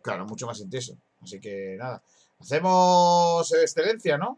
Claro, 0.00 0.26
mucho 0.26 0.46
más 0.46 0.60
intenso. 0.60 0.96
Así 1.20 1.40
que 1.40 1.74
nada. 1.76 2.00
Hacemos 2.42 3.52
excelencia, 3.54 4.18
¿no? 4.18 4.36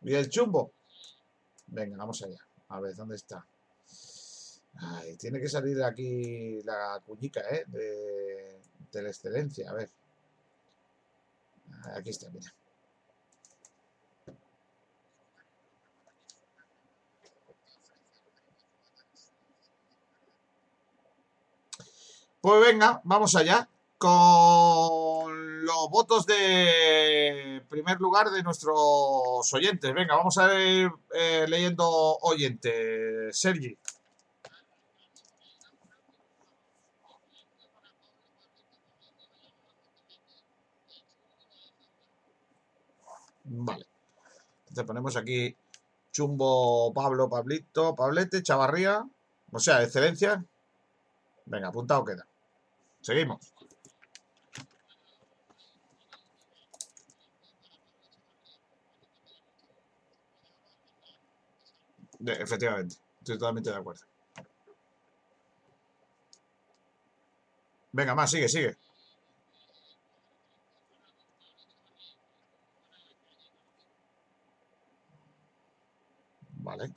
Y 0.00 0.14
el 0.14 0.30
chumbo. 0.30 0.72
Venga, 1.66 1.98
vamos 1.98 2.22
allá. 2.22 2.38
A 2.68 2.80
ver, 2.80 2.94
¿dónde 2.94 3.16
está? 3.16 3.44
Ay, 4.76 5.14
tiene 5.18 5.38
que 5.38 5.48
salir 5.48 5.76
de 5.76 5.84
aquí 5.84 6.62
la 6.62 7.02
cuñica, 7.04 7.42
¿eh? 7.50 7.64
De, 7.66 8.62
de 8.90 9.02
la 9.02 9.08
excelencia. 9.10 9.70
A 9.70 9.74
ver. 9.74 9.90
Aquí 11.94 12.08
está, 12.08 12.30
mira. 12.30 12.54
Pues 22.40 22.60
venga, 22.62 23.02
vamos 23.04 23.36
allá 23.36 23.68
con 23.98 25.37
los 25.62 25.90
votos 25.90 26.26
de 26.26 27.62
primer 27.68 28.00
lugar 28.00 28.30
de 28.30 28.42
nuestros 28.42 29.52
oyentes. 29.52 29.92
Venga, 29.94 30.16
vamos 30.16 30.38
a 30.38 30.54
ir 30.60 30.90
eh, 31.14 31.46
leyendo 31.48 31.86
oyente 32.22 33.32
Sergi. 33.32 33.76
Vale. 43.44 43.86
Te 44.74 44.84
ponemos 44.84 45.16
aquí 45.16 45.56
Chumbo, 46.12 46.92
Pablo, 46.92 47.28
Pablito, 47.28 47.94
Pablete, 47.94 48.42
Chavarría. 48.42 49.04
O 49.50 49.58
sea, 49.58 49.82
excelencia. 49.82 50.44
Venga, 51.46 51.68
apuntado 51.68 52.04
queda. 52.04 52.26
Seguimos. 53.00 53.57
Efectivamente, 62.26 62.96
estoy 63.20 63.38
totalmente 63.38 63.70
de 63.70 63.76
acuerdo. 63.76 64.02
Venga, 67.92 68.14
más, 68.14 68.30
sigue, 68.30 68.48
sigue. 68.48 68.76
Vale. 76.62 76.92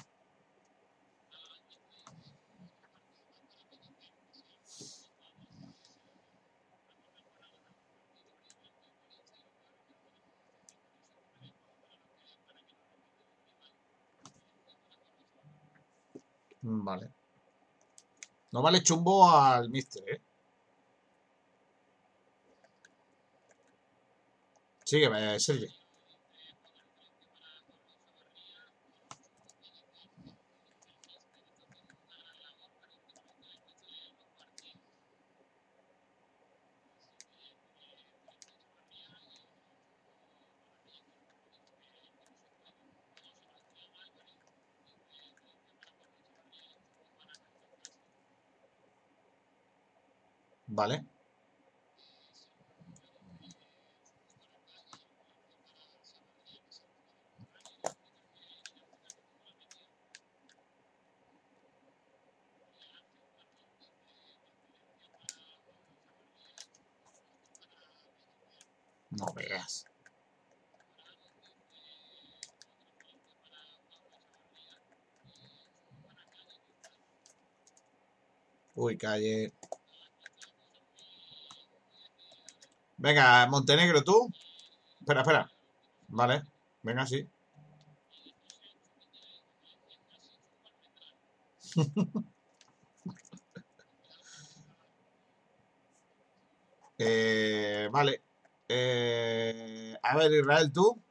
Vale. 16.61 17.11
No 18.61 18.65
vale 18.65 18.83
chumbo 18.83 19.27
al 19.27 19.69
mister, 19.71 20.03
¿eh? 20.07 20.21
Sígueme, 24.85 25.39
Sergio. 25.39 25.80
Vale. 50.81 51.05
No 69.11 69.27
veas. 69.35 69.85
Uy, 78.75 78.97
calle. 78.97 79.53
Venga, 83.01 83.47
Montenegro, 83.47 84.03
tú. 84.03 84.31
Espera, 84.99 85.21
espera. 85.21 85.51
Vale. 86.09 86.43
Venga, 86.83 87.05
sí. 87.07 87.27
eh, 96.97 97.89
vale. 97.91 98.23
Eh, 98.67 99.95
a 100.01 100.15
ver, 100.17 100.31
Israel, 100.33 100.71
tú. 100.71 101.01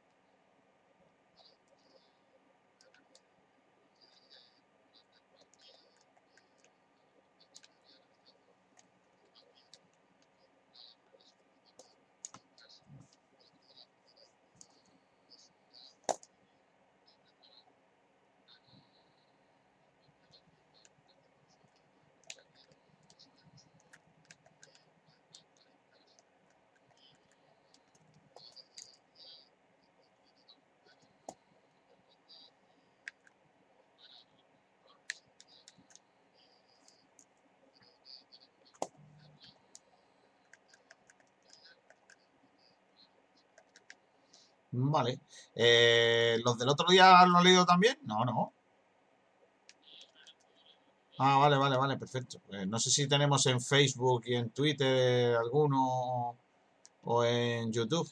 Vale. 44.91 45.19
Eh, 45.55 46.37
¿Los 46.43 46.57
del 46.57 46.69
otro 46.69 46.87
día 46.89 47.25
lo 47.25 47.39
he 47.39 47.43
leído 47.43 47.65
también? 47.65 47.97
No, 48.03 48.25
no. 48.25 48.53
Ah, 51.17 51.37
vale, 51.37 51.57
vale, 51.57 51.77
vale, 51.77 51.97
perfecto. 51.97 52.39
Pues 52.47 52.67
no 52.67 52.79
sé 52.79 52.89
si 52.89 53.07
tenemos 53.07 53.45
en 53.45 53.61
Facebook 53.61 54.23
y 54.25 54.35
en 54.35 54.49
Twitter 54.49 55.35
alguno 55.35 56.35
o 57.03 57.23
en 57.23 57.71
YouTube. 57.71 58.09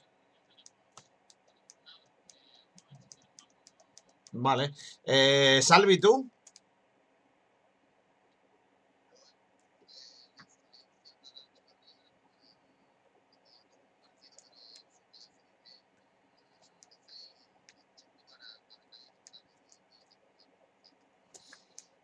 Vale. 4.32 4.72
Eh, 5.06 5.60
Salvi, 5.64 6.00
¿tú? 6.00 6.30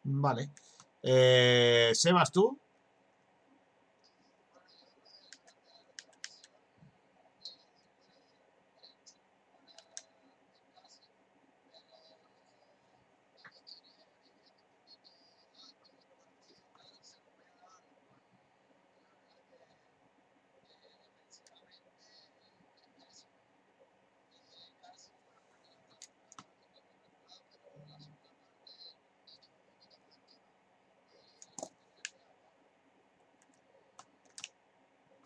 Vale. 0.06 0.52
Eh, 1.02 1.92
Sebas, 1.94 2.32
¿tú? 2.32 2.60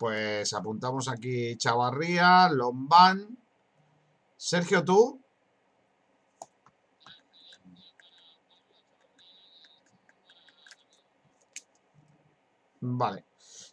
Pues 0.00 0.54
apuntamos 0.54 1.08
aquí 1.08 1.58
Chavarría, 1.58 2.48
Lombán. 2.48 3.36
Sergio, 4.34 4.82
tú. 4.82 5.20
Vale. 12.80 13.26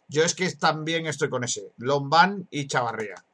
Yo 0.08 0.22
es 0.22 0.34
que 0.34 0.52
también 0.52 1.06
estoy 1.06 1.30
con 1.30 1.44
ese. 1.44 1.72
Lombán 1.78 2.46
y 2.50 2.66
Chavarría. 2.66 3.24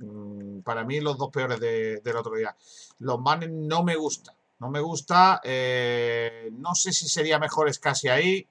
Mm, 0.00 0.60
para 0.60 0.84
mí 0.84 1.00
los 1.00 1.16
dos 1.16 1.30
peores 1.30 1.58
del 1.58 2.16
otro 2.16 2.36
día. 2.36 2.54
Lombán 2.98 3.66
no 3.66 3.82
me 3.82 3.96
gusta. 3.96 4.34
No 4.58 4.68
me 4.68 4.80
gusta. 4.80 5.40
Eh, 5.42 6.50
no 6.52 6.74
sé 6.74 6.92
si 6.92 7.08
sería 7.08 7.38
mejor 7.38 7.70
es 7.70 7.78
casi 7.78 8.08
ahí. 8.08 8.46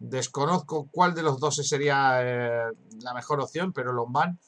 Desconozco 0.00 0.88
cuál 0.90 1.14
de 1.14 1.22
los 1.22 1.38
dos 1.38 1.56
sería 1.56 2.18
eh, 2.22 2.72
la 3.02 3.14
mejor 3.14 3.40
opción, 3.40 3.72
pero 3.72 3.92
Lombán 3.92 4.38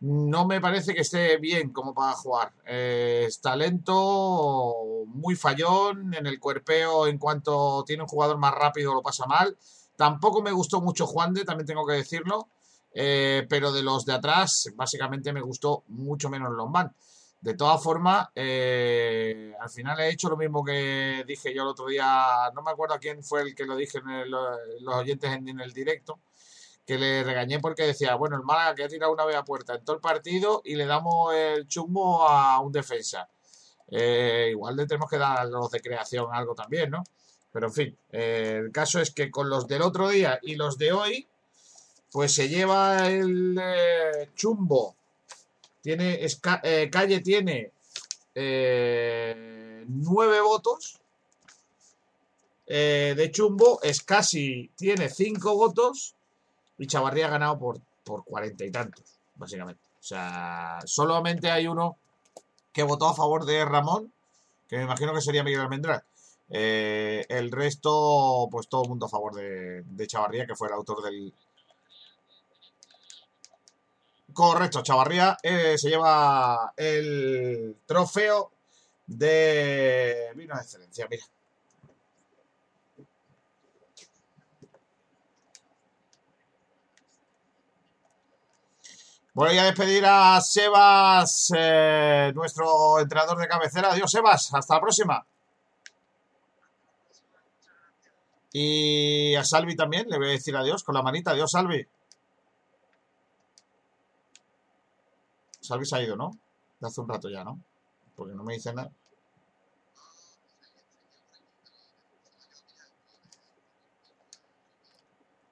no 0.00 0.44
me 0.48 0.60
parece 0.60 0.94
que 0.94 1.02
esté 1.02 1.36
bien 1.36 1.72
como 1.72 1.94
para 1.94 2.14
jugar. 2.14 2.52
Eh, 2.66 3.24
es 3.28 3.40
talento, 3.40 4.74
muy 5.06 5.36
fallón, 5.36 6.12
en 6.12 6.26
el 6.26 6.40
cuerpeo 6.40 7.06
en 7.06 7.18
cuanto 7.18 7.84
tiene 7.86 8.02
un 8.02 8.08
jugador 8.08 8.36
más 8.36 8.52
rápido 8.52 8.92
lo 8.92 9.02
pasa 9.02 9.26
mal. 9.26 9.56
Tampoco 9.94 10.42
me 10.42 10.50
gustó 10.50 10.80
mucho 10.80 11.06
Juan 11.06 11.32
de, 11.32 11.44
también 11.44 11.68
tengo 11.68 11.86
que 11.86 11.94
decirlo. 11.94 12.48
Eh, 12.92 13.46
pero 13.48 13.72
de 13.72 13.82
los 13.84 14.04
de 14.04 14.12
atrás, 14.12 14.68
básicamente 14.74 15.32
me 15.32 15.40
gustó 15.40 15.84
mucho 15.86 16.28
menos 16.28 16.52
Lombán. 16.52 16.92
De 17.42 17.54
todas 17.54 17.82
formas, 17.82 18.28
eh, 18.36 19.52
al 19.58 19.68
final 19.68 19.98
he 19.98 20.10
hecho 20.10 20.28
lo 20.28 20.36
mismo 20.36 20.64
que 20.64 21.24
dije 21.26 21.52
yo 21.52 21.62
el 21.62 21.68
otro 21.70 21.88
día, 21.88 22.52
no 22.54 22.62
me 22.62 22.70
acuerdo 22.70 22.94
a 22.94 23.00
quién 23.00 23.24
fue 23.24 23.42
el 23.42 23.52
que 23.56 23.64
lo 23.64 23.74
dije 23.74 23.98
en 23.98 24.30
los 24.30 24.94
oyentes 24.94 25.28
en, 25.32 25.60
el 25.60 25.72
directo, 25.72 26.20
que 26.86 26.96
le 26.96 27.24
regañé 27.24 27.58
porque 27.58 27.82
decía, 27.82 28.14
bueno, 28.14 28.36
el 28.36 28.44
Málaga 28.44 28.76
que 28.76 28.84
ha 28.84 28.88
tirado 28.88 29.12
una 29.12 29.24
vez 29.24 29.34
a 29.34 29.44
puerta 29.44 29.74
en 29.74 29.84
todo 29.84 29.96
el 29.96 30.00
partido 30.00 30.62
y 30.64 30.76
le 30.76 30.86
damos 30.86 31.34
el 31.34 31.66
chumbo 31.66 32.28
a 32.28 32.60
un 32.60 32.70
defensa. 32.70 33.28
Eh, 33.88 34.50
igual 34.52 34.76
le 34.76 34.86
tenemos 34.86 35.10
que 35.10 35.18
dar 35.18 35.44
los 35.48 35.68
de 35.72 35.80
creación 35.80 36.28
algo 36.32 36.54
también, 36.54 36.92
¿no? 36.92 37.02
Pero 37.52 37.66
en 37.66 37.72
fin, 37.72 37.98
eh, 38.12 38.60
el 38.66 38.70
caso 38.70 39.00
es 39.00 39.10
que 39.10 39.32
con 39.32 39.50
los 39.50 39.66
del 39.66 39.82
otro 39.82 40.08
día 40.10 40.38
y 40.42 40.54
los 40.54 40.78
de 40.78 40.92
hoy, 40.92 41.26
pues 42.12 42.32
se 42.32 42.48
lleva 42.48 43.08
el 43.08 43.58
chumbo 44.36 44.94
tiene, 45.82 46.24
eh, 46.62 46.90
Calle 46.90 47.20
tiene 47.20 47.72
eh, 48.34 49.84
nueve 49.86 50.40
votos. 50.40 50.98
Eh, 52.66 53.14
de 53.16 53.30
Chumbo, 53.30 53.82
Escasi 53.82 54.70
tiene 54.76 55.10
cinco 55.10 55.54
votos 55.56 56.14
y 56.78 56.86
Chavarría 56.86 57.26
ha 57.26 57.30
ganado 57.30 57.58
por, 57.58 57.80
por 58.04 58.24
cuarenta 58.24 58.64
y 58.64 58.70
tantos, 58.70 59.04
básicamente. 59.34 59.82
O 60.00 60.02
sea, 60.02 60.78
solamente 60.86 61.50
hay 61.50 61.66
uno 61.66 61.98
que 62.72 62.84
votó 62.84 63.08
a 63.08 63.14
favor 63.14 63.44
de 63.44 63.64
Ramón, 63.64 64.10
que 64.68 64.78
me 64.78 64.84
imagino 64.84 65.12
que 65.12 65.20
sería 65.20 65.44
Miguel 65.44 65.60
Almendral. 65.60 66.02
el 66.48 67.50
resto, 67.50 68.48
pues 68.50 68.68
todo 68.68 68.84
el 68.84 68.88
mundo 68.88 69.06
a 69.06 69.10
favor 69.10 69.34
de, 69.34 69.82
de 69.82 70.06
Chavarría, 70.06 70.46
que 70.46 70.56
fue 70.56 70.68
el 70.68 70.74
autor 70.74 71.02
del, 71.02 71.34
Correcto, 74.32 74.82
Chavarría 74.82 75.36
eh, 75.42 75.76
se 75.76 75.90
lleva 75.90 76.72
el 76.76 77.76
trofeo 77.86 78.52
de 79.06 80.30
vino 80.34 80.54
de 80.54 80.60
excelencia, 80.60 81.06
mira. 81.10 81.24
Voy 89.34 89.56
a 89.56 89.64
despedir 89.64 90.04
a 90.06 90.40
Sebas, 90.42 91.52
eh, 91.56 92.32
nuestro 92.34 93.00
entrenador 93.00 93.38
de 93.38 93.48
cabecera. 93.48 93.90
Adiós, 93.90 94.10
Sebas. 94.10 94.52
Hasta 94.52 94.74
la 94.74 94.80
próxima. 94.80 95.26
Y 98.52 99.34
a 99.34 99.42
Salvi 99.42 99.74
también, 99.74 100.06
le 100.10 100.18
voy 100.18 100.28
a 100.28 100.32
decir 100.32 100.54
adiós 100.54 100.84
con 100.84 100.94
la 100.94 101.02
manita. 101.02 101.30
Adiós, 101.30 101.50
Salvi. 101.50 101.86
Salvi 105.62 105.86
se 105.86 105.96
ha 105.96 106.02
ido, 106.02 106.16
¿no? 106.16 106.32
De 106.80 106.88
hace 106.88 107.00
un 107.00 107.08
rato 107.08 107.28
ya, 107.28 107.44
¿no? 107.44 107.58
Porque 108.16 108.34
no 108.34 108.42
me 108.42 108.54
dice 108.54 108.74
nada. 108.74 108.90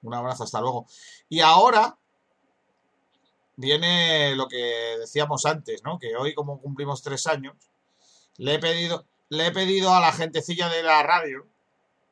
Un 0.03 0.13
abrazo, 0.13 0.43
hasta 0.43 0.59
luego. 0.59 0.87
Y 1.29 1.39
ahora 1.39 1.97
viene 3.55 4.35
lo 4.35 4.47
que 4.47 4.97
decíamos 4.99 5.45
antes, 5.45 5.83
¿no? 5.83 5.99
Que 5.99 6.15
hoy, 6.15 6.33
como 6.33 6.59
cumplimos 6.59 7.01
tres 7.01 7.27
años, 7.27 7.55
le 8.37 8.55
he 8.55 8.59
pedido, 8.59 9.05
le 9.29 9.47
he 9.47 9.51
pedido 9.51 9.93
a 9.93 10.01
la 10.01 10.11
gentecilla 10.11 10.67
de 10.69 10.83
la 10.83 11.03
radio, 11.03 11.45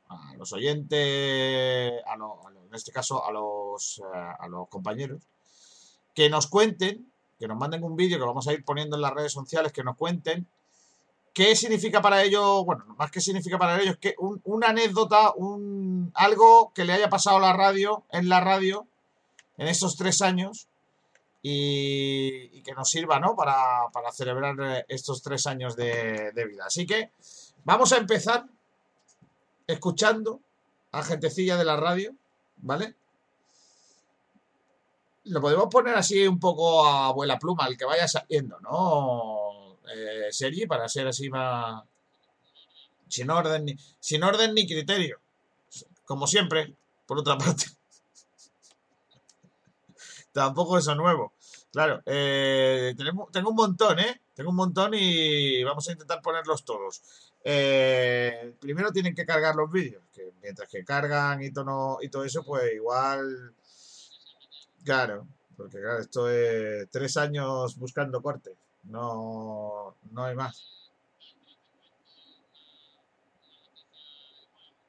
a 0.07 0.35
los 0.37 0.53
oyentes, 0.53 2.01
a 2.05 2.15
en 2.15 2.75
este 2.75 2.91
caso 2.91 3.25
a 3.25 3.31
los, 3.31 3.99
eh, 3.99 4.33
a 4.39 4.47
los 4.47 4.69
compañeros, 4.69 5.23
que 6.13 6.29
nos 6.29 6.47
cuenten 6.47 7.08
que 7.39 7.47
nos 7.47 7.57
manden 7.57 7.83
un 7.83 7.95
vídeo 7.95 8.19
que 8.19 8.25
vamos 8.25 8.47
a 8.47 8.53
ir 8.53 8.63
poniendo 8.65 8.95
en 8.95 9.01
las 9.01 9.13
redes 9.13 9.31
sociales, 9.31 9.71
que 9.71 9.83
nos 9.83 9.95
cuenten 9.95 10.47
qué 11.33 11.55
significa 11.55 12.01
para 12.01 12.23
ellos, 12.23 12.65
bueno, 12.65 12.85
más 12.97 13.11
que 13.11 13.21
significa 13.21 13.57
para 13.57 13.81
ellos, 13.81 13.97
que 13.97 14.15
una 14.17 14.67
anécdota, 14.67 15.31
un, 15.35 16.11
algo 16.13 16.73
que 16.73 16.83
le 16.83 16.93
haya 16.93 17.09
pasado 17.09 17.37
a 17.37 17.39
la 17.39 17.53
radio, 17.53 18.03
en 18.11 18.27
la 18.27 18.41
radio, 18.41 18.87
en 19.57 19.67
estos 19.67 19.95
tres 19.95 20.21
años, 20.21 20.67
y, 21.41 22.61
que 22.63 22.73
nos 22.73 22.89
sirva, 22.89 23.19
¿no? 23.21 23.35
Para, 23.35 23.89
celebrar 24.11 24.85
estos 24.89 25.21
tres 25.21 25.47
años 25.47 25.77
de 25.77 26.45
vida. 26.45 26.65
Así 26.65 26.85
que 26.85 27.11
vamos 27.63 27.93
a 27.93 27.97
empezar 27.97 28.45
escuchando 29.65 30.41
a 30.91 31.03
gentecilla 31.03 31.55
de 31.55 31.63
la 31.63 31.77
radio, 31.77 32.13
¿vale? 32.57 32.95
Lo 35.25 35.41
podemos 35.41 35.67
poner 35.69 35.95
así 35.95 36.27
un 36.27 36.39
poco 36.39 36.85
a 36.85 37.07
abuela 37.07 37.37
pluma, 37.37 37.67
el 37.67 37.77
que 37.77 37.85
vaya 37.85 38.07
saliendo, 38.07 38.59
¿no? 38.61 39.77
Eh, 39.93 40.27
Sergi, 40.31 40.65
para 40.65 40.87
ser 40.87 41.07
así 41.07 41.29
más... 41.29 41.83
Sin 43.07 43.29
orden, 43.29 43.65
ni, 43.65 43.75
sin 43.99 44.23
orden 44.23 44.53
ni 44.53 44.67
criterio. 44.67 45.19
Como 46.05 46.27
siempre, 46.27 46.75
por 47.05 47.19
otra 47.19 47.37
parte. 47.37 47.65
Tampoco 50.31 50.77
eso 50.77 50.93
nuevo. 50.95 51.33
Claro, 51.71 52.01
eh, 52.05 52.95
tengo 52.97 53.49
un 53.49 53.55
montón, 53.55 53.99
¿eh? 53.99 54.21
Tengo 54.33 54.49
un 54.49 54.55
montón 54.55 54.93
y 54.93 55.63
vamos 55.63 55.87
a 55.87 55.91
intentar 55.91 56.21
ponerlos 56.21 56.63
todos. 56.63 57.01
Eh, 57.43 58.55
primero 58.59 58.91
tienen 58.91 59.13
que 59.13 59.25
cargar 59.25 59.55
los 59.55 59.71
vídeos, 59.71 60.03
que 60.13 60.33
mientras 60.41 60.67
que 60.69 60.83
cargan 60.83 61.41
y 61.43 61.51
todo, 61.51 61.99
y 62.01 62.09
todo 62.09 62.23
eso, 62.23 62.43
pues 62.43 62.73
igual 62.73 63.53
Claro, 64.83 65.27
porque 65.55 65.77
claro, 65.79 65.99
esto 66.01 66.29
es 66.29 66.89
tres 66.89 67.17
años 67.17 67.77
buscando 67.77 68.21
corte, 68.21 68.57
no, 68.83 69.95
no 70.11 70.23
hay 70.23 70.35
más. 70.35 70.91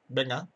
Venga. 0.09 0.47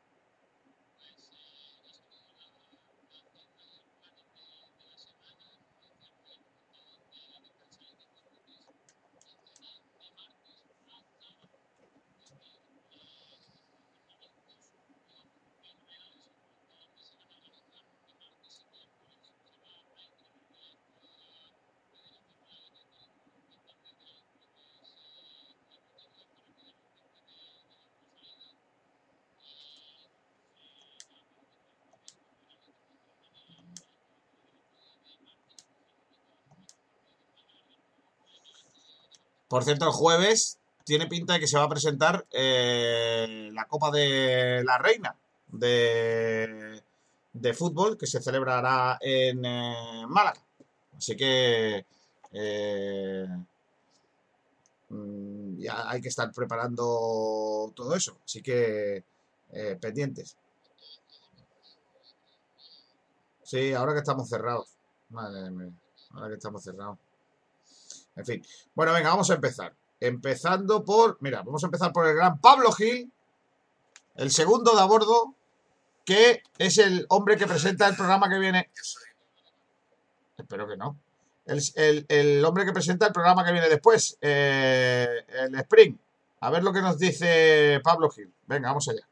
Por 39.55 39.63
cierto, 39.63 39.85
el 39.85 39.93
jueves 39.93 40.59
tiene 40.83 41.07
pinta 41.07 41.31
de 41.31 41.39
que 41.39 41.47
se 41.47 41.57
va 41.57 41.63
a 41.63 41.69
presentar 41.69 42.27
eh, 42.29 43.49
la 43.53 43.63
Copa 43.69 43.89
de 43.89 44.61
la 44.65 44.77
Reina 44.77 45.15
de, 45.47 46.83
fútbol 47.53 47.97
que 47.97 48.05
se 48.05 48.21
celebrará 48.21 48.97
en 48.99 49.45
eh, 49.45 50.05
Málaga. 50.09 50.41
Así 50.97 51.15
que 51.15 51.85
eh, 52.33 53.27
mm, 54.89 55.57
ya 55.57 55.89
hay 55.89 56.01
que 56.01 56.09
estar 56.09 56.29
preparando 56.33 57.71
todo 57.73 57.95
eso. 57.95 58.17
Así 58.25 58.41
que 58.41 59.05
pendientes. 59.79 60.35
Sí, 63.41 63.71
ahora 63.71 63.93
que 63.93 63.99
estamos 63.99 64.27
cerrados. 64.27 64.67
Madre 65.11 65.49
mía, 65.49 65.71
ahora 66.11 66.27
que 66.27 66.33
estamos 66.33 66.61
cerrados. 66.61 66.97
En 68.15 68.25
fin. 68.25 68.45
Bueno, 68.73 68.93
venga, 68.93 69.09
vamos 69.09 69.29
a 69.29 69.35
empezar. 69.35 69.73
Empezando 69.99 70.83
por. 70.83 71.17
Mira, 71.21 71.41
vamos 71.41 71.63
a 71.63 71.67
empezar 71.67 71.91
por 71.91 72.07
el 72.07 72.15
gran 72.15 72.39
Pablo 72.39 72.71
Gil, 72.71 73.11
el 74.15 74.31
segundo 74.31 74.75
de 74.75 74.81
a 74.81 74.85
bordo, 74.85 75.35
que 76.05 76.43
es 76.57 76.77
el 76.77 77.05
hombre 77.09 77.37
que 77.37 77.47
presenta 77.47 77.87
el 77.87 77.95
programa 77.95 78.29
que 78.29 78.39
viene. 78.39 78.69
Espero 80.37 80.67
que 80.67 80.77
no. 80.77 80.97
El, 81.45 82.43
hombre 82.43 82.65
que 82.65 82.73
presenta 82.73 83.07
el 83.07 83.13
programa 83.13 83.45
que 83.45 83.51
viene 83.51 83.69
después, 83.69 84.17
eh, 84.21 85.25
el 85.29 85.55
Spring. 85.55 85.95
A 86.41 86.49
ver 86.49 86.63
lo 86.63 86.73
que 86.73 86.81
nos 86.81 86.97
dice 86.97 87.79
Pablo 87.83 88.09
Gil. 88.09 88.33
Venga, 88.47 88.69
vamos 88.69 88.87
allá. 88.87 89.07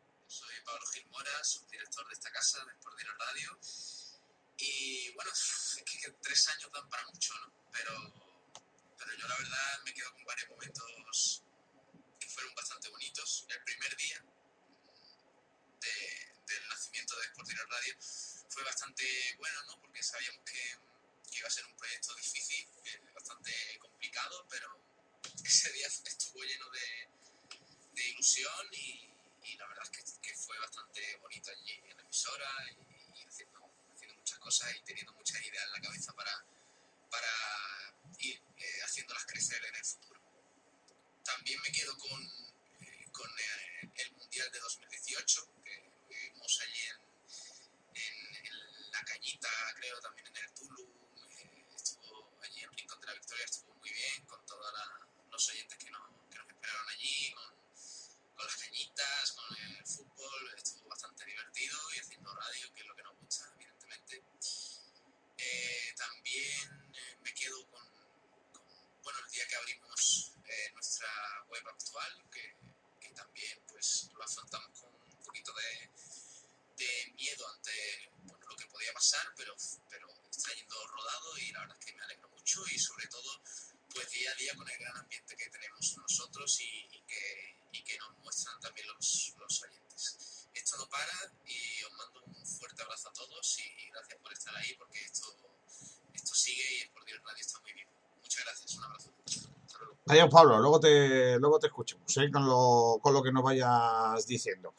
Ese 25.64 25.72
día 25.72 25.88
estuvo 25.88 26.44
lleno 26.44 26.70
de, 26.72 27.08
de 27.94 28.10
ilusión 28.10 28.68
y, 28.74 29.08
la 29.58 29.66
verdad 29.68 29.86
es 29.94 30.20
que, 30.22 30.36
fue 30.36 30.58
bastante 30.60 31.16
bonito 31.22 31.52
allí 31.52 31.72
en 31.88 31.96
la 31.96 32.04
emisora 32.04 32.50
y, 33.16 33.24
haciendo, 33.24 33.62
muchas 34.18 34.40
cosas 34.40 34.76
y 34.76 34.84
teniendo 34.84 35.14
muchas 35.14 35.42
ideas 35.42 35.64
en 35.64 35.72
la 35.72 35.80
cabeza 35.80 36.12
para, 36.14 36.46
para 37.10 37.96
ir 38.20 38.42
eh, 38.58 38.82
haciéndolas 38.84 39.26
crecer 39.26 39.64
en 39.64 39.76
el 39.76 39.86
futuro. 39.86 40.20
También 41.24 41.62
me 41.62 41.72
quedo 41.72 41.98
con, 41.98 42.22
eh, 42.82 43.08
con 43.14 43.30
eh, 43.30 43.90
el 43.96 44.12
Mundial 44.18 44.52
de 44.52 44.60
2018, 44.60 45.48
que 45.64 45.92
vivimos 46.10 46.60
allí 46.60 46.82
en, 46.88 48.02
en, 48.04 48.46
en 48.48 48.92
La 48.92 49.02
Cañita, 49.06 49.50
creo, 49.78 50.02
también 50.02 50.28
en 50.28 50.36
el 50.36 50.54
Tulu. 50.56 50.84
eh, 51.40 51.66
estuvo 51.74 52.38
allí 52.42 52.64
en 52.64 52.74
Rincón 52.74 53.00
de 53.00 53.08
la 53.08 53.14
Victoria, 53.14 53.46
estuvo 53.46 53.74
muy 53.76 53.92
bien 53.92 54.26
con 54.26 54.46
todos 54.46 54.74
los 55.34 55.50
oyentes 55.50 55.78
que 55.80 55.90
nos, 55.90 56.02
que 56.30 56.38
nos 56.38 56.48
esperaron 56.48 56.90
allí, 56.90 57.34
con, 57.34 58.36
con 58.36 58.46
las 58.46 58.56
cañitas, 58.56 59.32
con 59.32 59.58
el 59.58 59.86
fútbol, 59.88 60.54
estuvo 60.56 60.88
bastante 60.90 61.26
divertido 61.26 61.78
y 61.96 62.00
haciendo 62.00 62.36
radio, 62.36 62.74
que 62.74 62.82
es 62.82 62.88
lo 62.88 62.96
que 62.96 63.04
nos 63.04 63.18
gusta, 63.18 63.52
evidentemente. 63.56 64.24
Eh, 65.38 65.94
también 65.98 66.94
eh, 66.96 67.18
me 67.24 67.34
quedo 67.34 67.68
con, 67.68 67.84
con, 68.54 69.02
bueno, 69.02 69.20
el 69.26 69.32
día 69.32 69.48
que 69.48 69.56
abrimos 69.56 70.34
eh, 70.46 70.72
nuestra 70.74 71.10
web 71.50 71.68
actual, 71.68 72.30
que, 72.32 72.56
que 73.02 73.10
también 73.16 73.60
pues 73.68 74.10
lo 74.14 74.24
afrontamos 74.24 74.80
con 74.80 74.94
un 74.94 75.24
poquito 75.24 75.52
de, 75.54 75.90
de 76.78 77.12
miedo 77.16 77.48
ante 77.50 78.12
bueno, 78.22 78.46
lo 78.48 78.56
que 78.56 78.68
podía 78.68 78.94
pasar, 78.94 79.34
pero, 79.36 79.56
pero 79.90 80.08
está 80.30 80.54
yendo 80.54 80.88
rodado 80.88 81.38
y 81.40 81.52
la 81.54 81.62
verdad 81.62 81.78
es 81.80 81.86
que 81.88 81.94
me 81.94 82.04
alegro 82.04 82.30
mucho 82.30 82.64
y 82.68 82.78
sobre 82.78 83.08
todo 83.08 83.42
pues 83.94 84.10
día 84.10 84.32
a 84.32 84.36
día 84.36 84.56
con 84.56 84.68
el 84.68 84.78
gran 84.80 84.98
ambiente 84.98 85.36
que 85.38 85.50
tenemos 85.50 85.98
nosotros 85.98 86.60
y, 86.62 86.88
y 86.92 87.02
que, 87.02 87.58
y 87.74 87.84
que 87.84 87.98
nos 88.00 88.18
muestran 88.18 88.60
también 88.60 88.88
los, 88.88 89.34
los 89.38 89.64
oyentes. 89.64 90.48
Esto 90.54 90.78
no 90.78 90.90
para 90.90 91.32
y 91.46 91.84
os 91.84 91.92
mando 91.94 92.24
un 92.24 92.46
fuerte 92.46 92.82
abrazo 92.82 93.10
a 93.10 93.14
todos 93.14 93.60
y, 93.60 93.64
y 93.84 93.90
gracias 93.90 94.20
por 94.20 94.34
estar 94.34 94.56
ahí 94.56 94.74
porque 94.76 95.00
esto, 95.06 95.38
esto 96.14 96.36
sigue 96.36 96.78
y 96.78 96.82
el 96.82 96.90
Por 96.90 97.06
Dios 97.06 97.22
Radio 97.24 97.42
está 97.42 97.60
muy 97.60 97.74
vivo. 97.74 97.92
Muchas 98.20 98.44
gracias, 98.44 98.74
un 98.76 98.84
abrazo. 98.84 99.14
Hasta 99.26 99.78
luego. 99.78 100.00
Adiós, 100.14 100.30
Pablo. 100.30 100.60
Luego 100.60 100.80
te, 100.80 101.40
luego 101.40 101.58
te 101.58 101.66
escuchamos 101.66 102.18
¿eh? 102.18 102.30
con, 102.32 102.46
lo, 102.46 103.00
con 103.02 103.16
lo 103.16 103.24
que 103.24 103.32
nos 103.32 103.42
vayas 103.42 104.28
diciendo. 104.28 104.76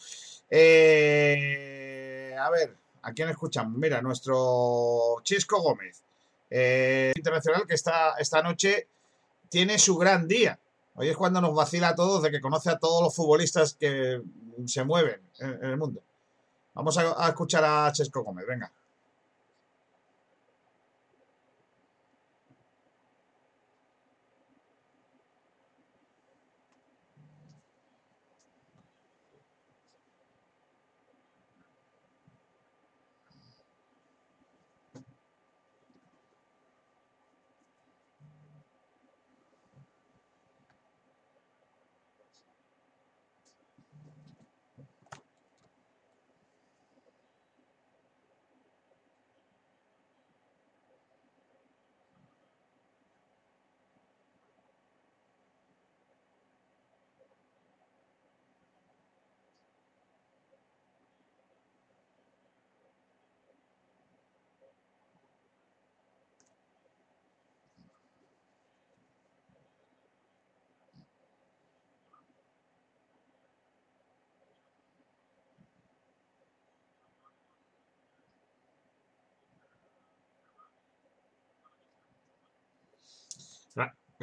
Eh, 0.49 2.37
a 2.39 2.49
ver, 2.51 2.77
¿a 3.03 3.13
quién 3.13 3.31
escuchamos? 3.31 3.77
Mira, 3.77 4.01
nuestro 4.01 5.17
Chisco 5.25 5.61
Gómez, 5.61 6.05
eh, 6.49 7.13
internacional, 7.17 7.67
que 7.67 7.75
esta, 7.75 8.13
esta 8.17 8.43
noche 8.43 8.87
tiene 9.49 9.77
su 9.77 9.97
gran 9.97 10.29
día. 10.29 10.57
Hoy 10.95 11.09
es 11.09 11.17
cuando 11.17 11.41
nos 11.41 11.53
vacila 11.53 11.89
a 11.89 11.95
todos 11.97 12.23
de 12.23 12.31
que 12.31 12.41
conoce 12.41 12.71
a 12.71 12.79
todos 12.79 13.03
los 13.03 13.17
futbolistas 13.17 13.75
que 13.75 14.23
se 14.67 14.85
mueven 14.85 15.21
en, 15.41 15.65
el 15.65 15.77
mundo. 15.77 16.01
Vamos 16.75 16.97
a, 16.97 17.27
a 17.27 17.31
escuchar 17.31 17.65
a 17.65 17.91
Chesco 17.91 18.23
Gómez, 18.23 18.47
venga. 18.47 18.71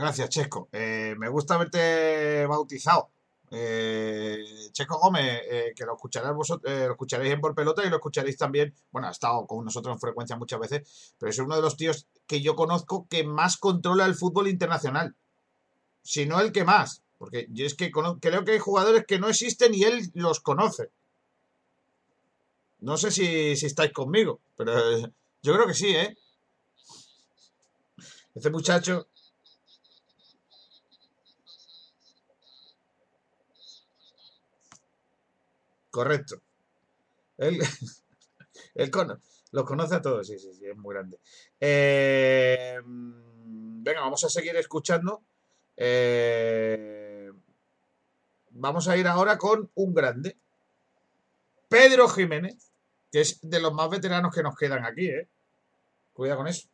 Gracias, 0.02 0.30
Chesco. 0.30 0.68
Eh, 0.72 1.14
me 1.19 1.30
gusta 1.30 1.53
haberte 1.53 2.48
bautizado. 2.48 3.11
Eh, 3.52 4.44
Chesco 4.72 4.98
Gómez, 4.98 5.44
eh, 5.48 5.73
que 5.76 5.86
lo 5.86 5.94
escucharéis 5.94 6.34
vosotros, 6.34 6.73
lo 6.73 6.94
escucharéis 6.94 7.32
en 7.34 7.40
Por 7.40 7.53
Pelota 7.53 7.86
y 7.86 7.90
lo 7.91 7.98
escucharéis 7.98 8.36
también. 8.36 8.73
Bueno, 8.90 9.10
ha 9.10 9.11
estado 9.11 9.45
con 9.45 9.64
nosotros 9.64 9.94
en 9.94 9.99
frecuencia 9.99 10.36
muchas 10.36 10.60
veces, 10.60 11.14
pero 11.19 11.30
es 11.30 11.38
uno 11.38 11.56
de 11.56 11.61
los 11.61 11.78
tíos 11.78 12.07
que 12.26 12.41
yo 12.41 12.56
conozco 12.56 13.06
que 13.07 13.23
más 13.23 13.57
controla 13.57 14.07
el 14.07 14.15
fútbol 14.15 14.48
internacional. 14.48 15.15
Si 16.02 16.26
no 16.26 16.41
el 16.41 16.52
que 16.52 16.64
más. 16.64 17.03
Porque 17.19 17.45
yo 17.52 17.68
es 17.68 17.76
que 17.76 17.91
creo 17.91 18.44
que 18.44 18.53
hay 18.53 18.60
jugadores 18.60 19.06
que 19.06 19.19
no 19.19 19.30
existen 19.30 19.76
y 19.76 19.84
él 19.84 20.10
los 20.15 20.40
conoce. 20.40 20.90
No 22.80 22.98
sé 22.98 23.11
si, 23.11 23.56
si 23.56 23.68
estáis 23.68 23.94
conmigo, 23.94 24.41
pero 24.57 24.98
eh, 24.98 25.11
yo 25.44 25.53
creo 25.53 25.68
que 25.68 25.76
sí, 25.76 25.95
¿eh? 25.95 26.18
Este 28.34 28.49
muchacho, 28.49 29.07
correcto. 35.91 36.41
Él, 37.38 37.59
él 38.76 38.91
cono- 38.91 39.19
los 39.51 39.65
conoce 39.65 39.95
a 39.95 40.01
todos, 40.01 40.27
sí, 40.27 40.39
sí, 40.39 40.53
sí, 40.53 40.65
es 40.68 40.77
muy 40.77 40.93
grande. 40.95 41.18
Mm, 42.85 43.84
venga, 43.84 44.01
vamos 44.01 44.23
a 44.23 44.30
seguir 44.30 44.55
escuchando. 44.55 45.23
Eh, 45.77 47.31
vamos 48.51 48.88
a 48.88 48.95
ir 48.97 49.07
ahora 49.07 49.38
con 49.38 49.72
un 49.73 49.93
grande, 49.95 50.38
Pedro 51.69 52.07
Jiménez, 52.07 52.72
que 53.11 53.22
es 53.22 53.39
de 53.41 53.59
los 53.59 53.73
más 53.73 53.89
veteranos 53.89 54.34
que 54.34 54.43
nos 54.43 54.55
quedan 54.55 54.85
aquí, 54.85 55.07
¿eh? 55.07 55.27
Cuidado 56.13 56.39
con 56.39 56.49
eso. 56.49 56.69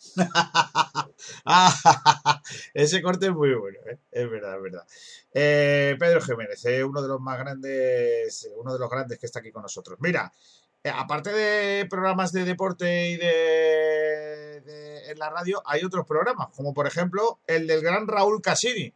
ese 2.74 3.02
corte 3.02 3.26
es 3.26 3.32
muy 3.32 3.52
bueno, 3.54 3.78
¿eh? 3.90 3.98
Es 4.10 4.30
verdad, 4.30 4.56
es 4.56 4.62
verdad. 4.62 4.86
Eh, 5.32 5.96
Pedro 5.98 6.20
Jiménez, 6.22 6.64
eh, 6.64 6.82
uno 6.82 7.02
de 7.02 7.08
los 7.08 7.20
más 7.20 7.38
grandes, 7.38 8.48
uno 8.56 8.72
de 8.72 8.78
los 8.78 8.90
grandes 8.90 9.18
que 9.18 9.26
está 9.26 9.40
aquí 9.40 9.52
con 9.52 9.62
nosotros. 9.62 9.98
Mira, 10.00 10.32
eh, 10.82 10.90
aparte 10.94 11.30
de 11.30 11.86
programas 11.86 12.32
de 12.32 12.44
deporte 12.44 13.10
y 13.10 13.16
de, 13.16 15.10
en 15.10 15.18
la 15.18 15.30
radio, 15.30 15.62
hay 15.66 15.84
otros 15.84 16.06
programas, 16.06 16.48
como 16.56 16.72
por 16.72 16.86
ejemplo 16.86 17.40
el 17.46 17.66
del 17.66 17.82
gran 17.82 18.08
Raúl 18.08 18.40
Casini, 18.40 18.92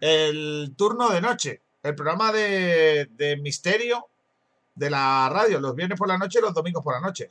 el 0.00 0.72
turno 0.76 1.10
de 1.10 1.20
noche, 1.20 1.60
el 1.82 1.94
programa 1.94 2.32
de, 2.32 3.08
de 3.12 3.36
misterio 3.36 4.06
de 4.74 4.88
la 4.88 5.28
radio, 5.30 5.60
los 5.60 5.74
viernes 5.74 5.98
por 5.98 6.08
la 6.08 6.16
noche 6.16 6.38
y 6.38 6.42
los 6.42 6.54
domingos 6.54 6.82
por 6.82 6.94
la 6.94 7.00
noche. 7.00 7.30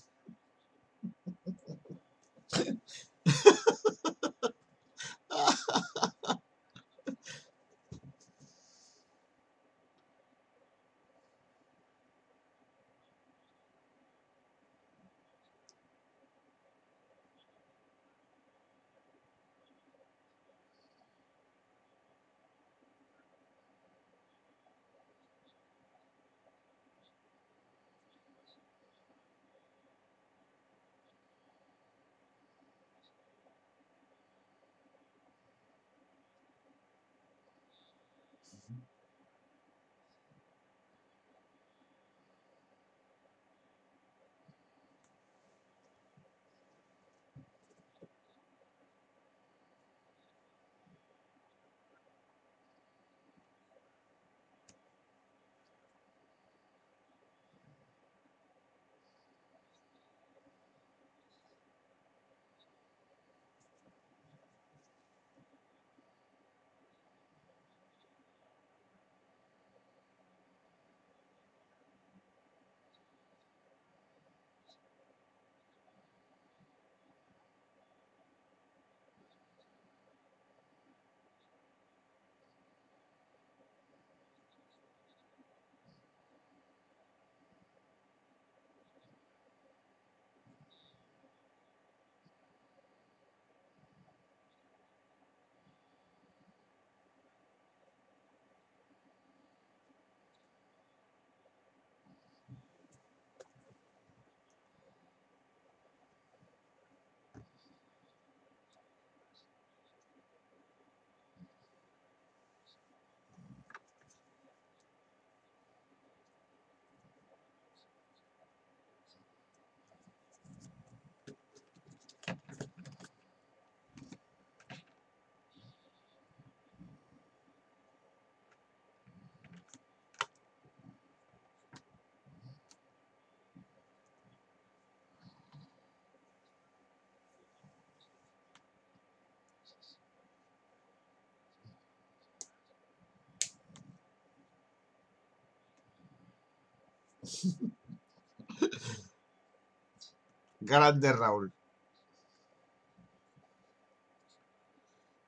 Grande 150.61 151.11
Raúl. 151.11 151.51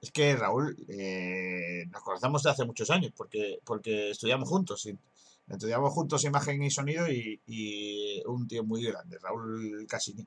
Es 0.01 0.11
que 0.11 0.35
Raúl, 0.35 0.75
eh, 0.89 1.85
nos 1.89 2.03
conocemos 2.03 2.43
de 2.43 2.49
hace 2.49 2.65
muchos 2.65 2.89
años, 2.89 3.13
porque, 3.15 3.59
porque 3.63 4.11
estudiamos 4.11 4.49
juntos, 4.49 4.85
y- 4.85 4.97
estudiamos 5.47 5.93
juntos 5.93 6.23
imagen 6.25 6.61
y 6.63 6.69
sonido 6.71 7.07
y, 7.09 8.21
un 8.25 8.47
tío 8.47 8.63
muy 8.63 8.83
grande, 8.83 9.17
Raúl 9.19 9.85
Casini. 9.87 10.25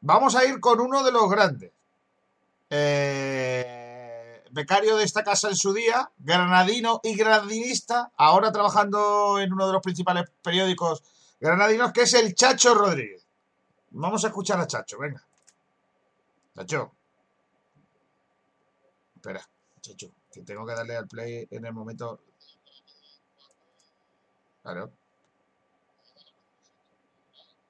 Vamos 0.00 0.36
a 0.36 0.44
ir 0.44 0.60
con 0.60 0.80
uno 0.80 1.02
de 1.02 1.12
los 1.12 1.28
grandes. 1.28 1.72
Eh, 2.70 3.77
becario 4.50 4.96
de 4.96 5.04
esta 5.04 5.24
casa 5.24 5.48
en 5.48 5.56
su 5.56 5.72
día, 5.72 6.10
granadino 6.18 7.00
y 7.02 7.14
granadinista, 7.14 8.12
ahora 8.16 8.52
trabajando 8.52 9.38
en 9.40 9.52
uno 9.52 9.66
de 9.66 9.72
los 9.72 9.82
principales 9.82 10.30
periódicos 10.42 11.02
granadinos, 11.40 11.92
que 11.92 12.02
es 12.02 12.14
el 12.14 12.34
Chacho 12.34 12.74
Rodríguez. 12.74 13.26
Vamos 13.90 14.24
a 14.24 14.28
escuchar 14.28 14.60
a 14.60 14.66
Chacho, 14.66 14.98
venga. 14.98 15.24
Chacho. 16.56 16.92
Espera, 19.14 19.48
Chacho, 19.80 20.10
que 20.32 20.42
tengo 20.42 20.66
que 20.66 20.74
darle 20.74 20.96
al 20.96 21.08
play 21.08 21.46
en 21.50 21.64
el 21.64 21.72
momento. 21.72 22.20
Claro. 24.62 24.92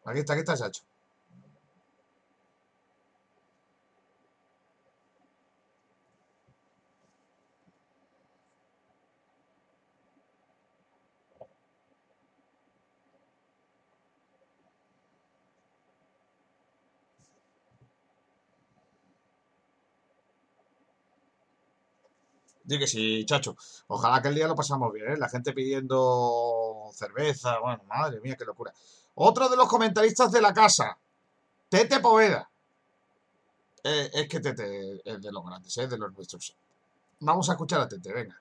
Aquí 0.05 0.21
está, 0.21 0.33
aquí 0.33 0.41
está 0.41 0.57
Chacho. 0.57 0.88
Digo 22.69 22.81
que 22.81 22.87
sí, 22.87 23.25
chacho. 23.25 23.57
Ojalá 23.87 24.21
que 24.21 24.29
el 24.29 24.35
día 24.35 24.47
lo 24.47 24.55
pasamos 24.55 24.93
bien, 24.93 25.13
¿eh? 25.13 25.17
La 25.17 25.31
gente 25.31 25.55
pidiendo 25.55 26.91
cerveza. 26.93 27.59
Bueno, 27.61 27.83
madre 27.85 28.21
mía, 28.21 28.37
qué 28.37 28.45
locura. 28.45 28.75
Otro 29.15 29.49
de 29.49 29.57
los 29.57 29.67
comentaristas 29.67 30.31
de 30.31 30.43
la 30.43 30.53
casa, 30.53 30.99
Tete 31.71 31.99
Poveda. 32.01 32.51
Eh, 33.83 34.11
es 34.13 34.29
que 34.29 34.41
Tete 34.41 35.01
es 35.03 35.23
de 35.23 35.33
los 35.33 35.47
grandes, 35.47 35.79
es 35.79 35.89
de 35.89 35.97
los 35.97 36.13
nuestros. 36.13 36.55
Vamos 37.21 37.49
a 37.49 37.53
escuchar 37.53 37.81
a 37.81 37.89
Tete, 37.89 38.13
venga. 38.13 38.39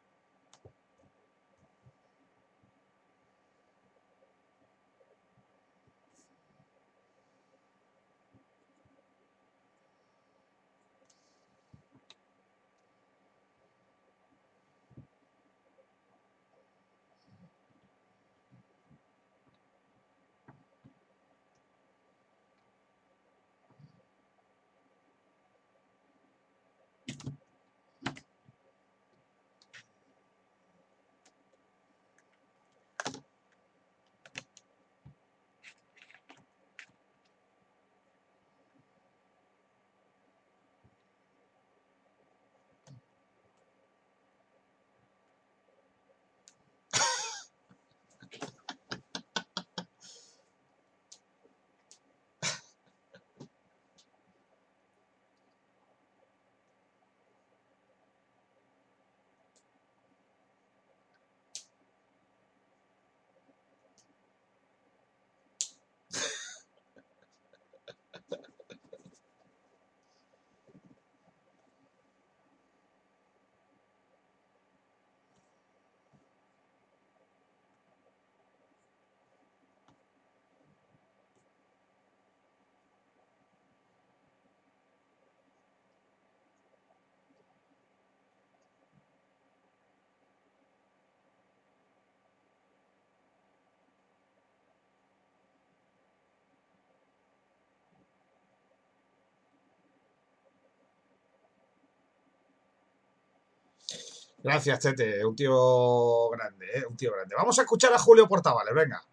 Gracias, 104.48 104.80
Tete. 104.80 105.26
Un 105.26 105.36
tío 105.36 106.30
grande, 106.30 106.66
¿eh? 106.74 106.86
Un 106.90 106.96
tío 106.96 107.14
grande. 107.14 107.36
Vamos 107.36 107.58
a 107.60 107.62
escuchar 107.64 107.94
a 107.94 108.00
Julio 108.00 108.28
Portavales, 108.28 108.74
venga. 108.74 109.04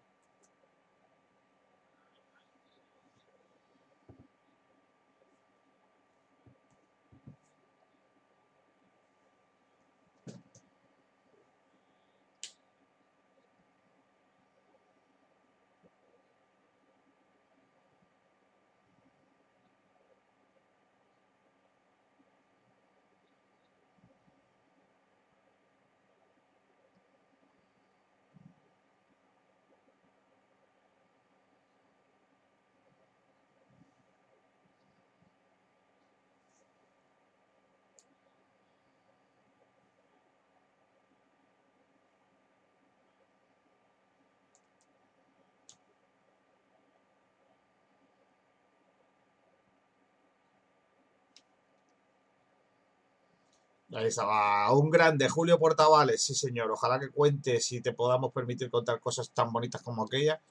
Ahí 53.93 54.07
estaba, 54.07 54.71
un 54.73 54.89
grande, 54.89 55.29
Julio 55.29 55.59
Portavales, 55.59 56.23
sí 56.23 56.33
señor. 56.33 56.71
Ojalá 56.71 56.99
que 56.99 57.09
cuentes 57.09 57.71
y 57.71 57.81
te 57.81 57.93
podamos 57.93 58.33
permitir 58.33 58.69
contar 58.69 58.99
cosas 58.99 59.29
tan 59.31 59.51
bonitas 59.53 59.81
como 59.83 60.03
aquella 60.03 60.41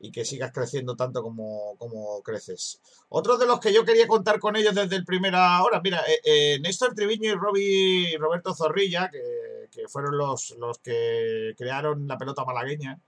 y 0.00 0.10
que 0.10 0.24
sigas 0.24 0.50
creciendo 0.52 0.96
tanto 0.96 1.22
como, 1.22 1.76
como 1.78 2.20
creces. 2.22 2.80
Otro 3.08 3.38
de 3.38 3.46
los 3.46 3.60
que 3.60 3.72
yo 3.72 3.84
quería 3.84 4.08
contar 4.08 4.40
con 4.40 4.56
ellos 4.56 4.74
desde 4.74 4.96
el 4.96 5.04
primera 5.04 5.62
hora, 5.62 5.80
mira, 5.80 6.02
eh, 6.08 6.20
eh, 6.24 6.58
Néstor 6.60 6.92
Triviño 6.94 7.30
y 7.30 7.34
Robbie, 7.34 8.18
Roberto 8.18 8.52
Zorrilla, 8.52 9.08
que, 9.10 9.68
que 9.70 9.86
fueron 9.86 10.18
los, 10.18 10.56
los, 10.58 10.78
que 10.78 11.54
crearon 11.56 12.08
la 12.08 12.18
pelota 12.18 12.44
malagueña, 12.44 12.98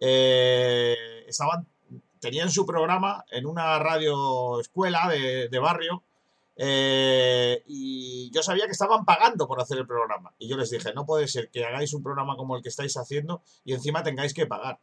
eh, 0.00 0.96
estaban, 1.28 1.66
tenían 2.20 2.50
su 2.50 2.64
programa 2.64 3.22
en 3.30 3.44
una 3.44 3.78
radio 3.78 4.60
escuela 4.60 5.08
de, 5.10 5.50
de 5.50 5.58
barrio 5.58 6.04
eh, 6.62 7.62
y 7.66 8.30
yo 8.34 8.42
sabía 8.42 8.66
que 8.66 8.72
estaban 8.72 9.06
pagando 9.06 9.48
por 9.48 9.62
hacer 9.62 9.78
el 9.78 9.86
programa. 9.86 10.34
Y 10.38 10.46
yo 10.46 10.58
les 10.58 10.68
dije, 10.68 10.92
no 10.92 11.06
puede 11.06 11.26
ser 11.26 11.48
que 11.50 11.64
hagáis 11.64 11.94
un 11.94 12.02
programa 12.02 12.36
como 12.36 12.54
el 12.54 12.62
que 12.62 12.68
estáis 12.68 12.94
haciendo 12.98 13.42
y 13.64 13.72
encima 13.72 14.02
tengáis 14.02 14.34
que 14.34 14.46
pagar. 14.46 14.78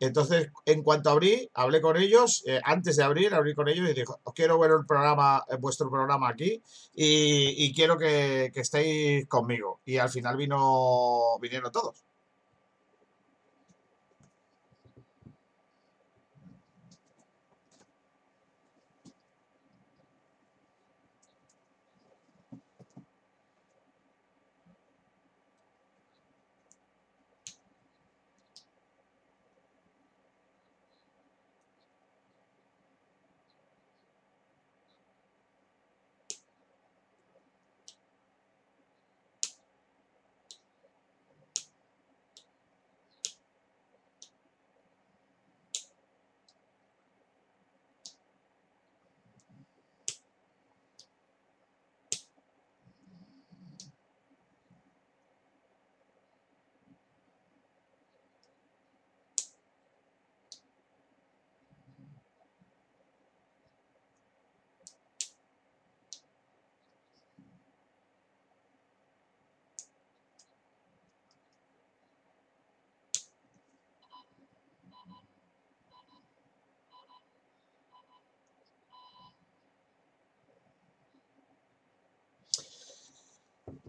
Entonces, 0.00 0.50
en 0.66 0.82
cuanto 0.82 1.10
abrí, 1.10 1.48
hablé 1.54 1.80
con 1.80 1.96
ellos, 1.96 2.42
eh, 2.48 2.60
antes 2.64 2.96
de 2.96 3.04
abrir, 3.04 3.34
abrí 3.34 3.54
con 3.54 3.68
ellos 3.68 3.88
y 3.88 3.94
dije, 3.94 4.12
quiero 4.34 4.58
ver 4.58 4.72
el 4.72 4.84
programa, 4.84 5.44
eh, 5.48 5.56
vuestro 5.60 5.88
programa 5.90 6.28
aquí 6.28 6.60
y, 6.92 7.66
y 7.66 7.72
quiero 7.72 7.96
que, 7.96 8.50
que, 8.52 8.60
estéis 8.60 9.28
conmigo. 9.28 9.80
Y 9.84 9.98
al 9.98 10.10
final 10.10 10.36
vino, 10.36 11.38
vinieron 11.40 11.70
todos. 11.70 12.02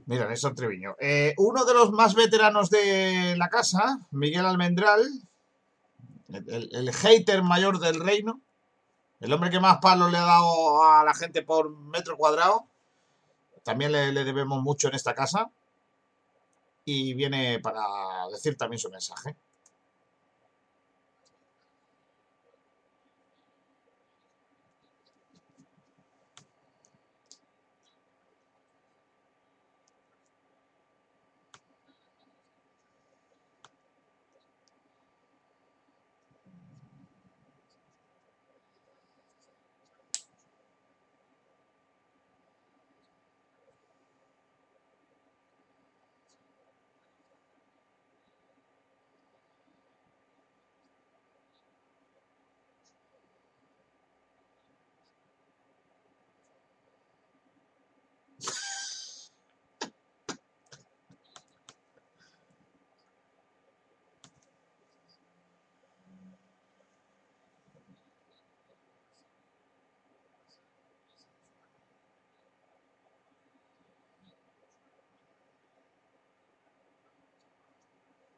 Mira, 0.05 0.27
Néstor 0.27 0.53
Treviño. 0.53 0.95
Eh, 0.99 1.33
uno 1.37 1.65
de 1.65 1.73
los 1.73 1.91
más 1.91 2.15
veteranos 2.15 2.69
de 2.69 3.35
la 3.37 3.49
casa, 3.49 3.99
Miguel 4.11 4.45
Almendral, 4.45 5.07
el, 6.29 6.93
hater 6.93 7.43
mayor 7.43 7.79
del 7.79 7.99
reino, 7.99 8.41
el 9.19 9.31
hombre 9.31 9.49
que 9.49 9.59
más 9.59 9.77
palos 9.79 10.11
le 10.11 10.17
ha 10.17 10.25
dado 10.25 10.83
a 10.83 11.03
la 11.03 11.13
gente 11.13 11.43
por 11.43 11.69
metro 11.69 12.17
cuadrado, 12.17 12.65
también 13.63 13.91
le 13.91 14.23
debemos 14.25 14.61
mucho 14.61 14.89
en 14.89 14.95
esta 14.95 15.15
casa 15.15 15.49
y 16.85 17.13
viene 17.13 17.59
para 17.59 17.81
decir 18.31 18.57
también 18.57 18.79
su 18.79 18.89
mensaje. 18.89 19.35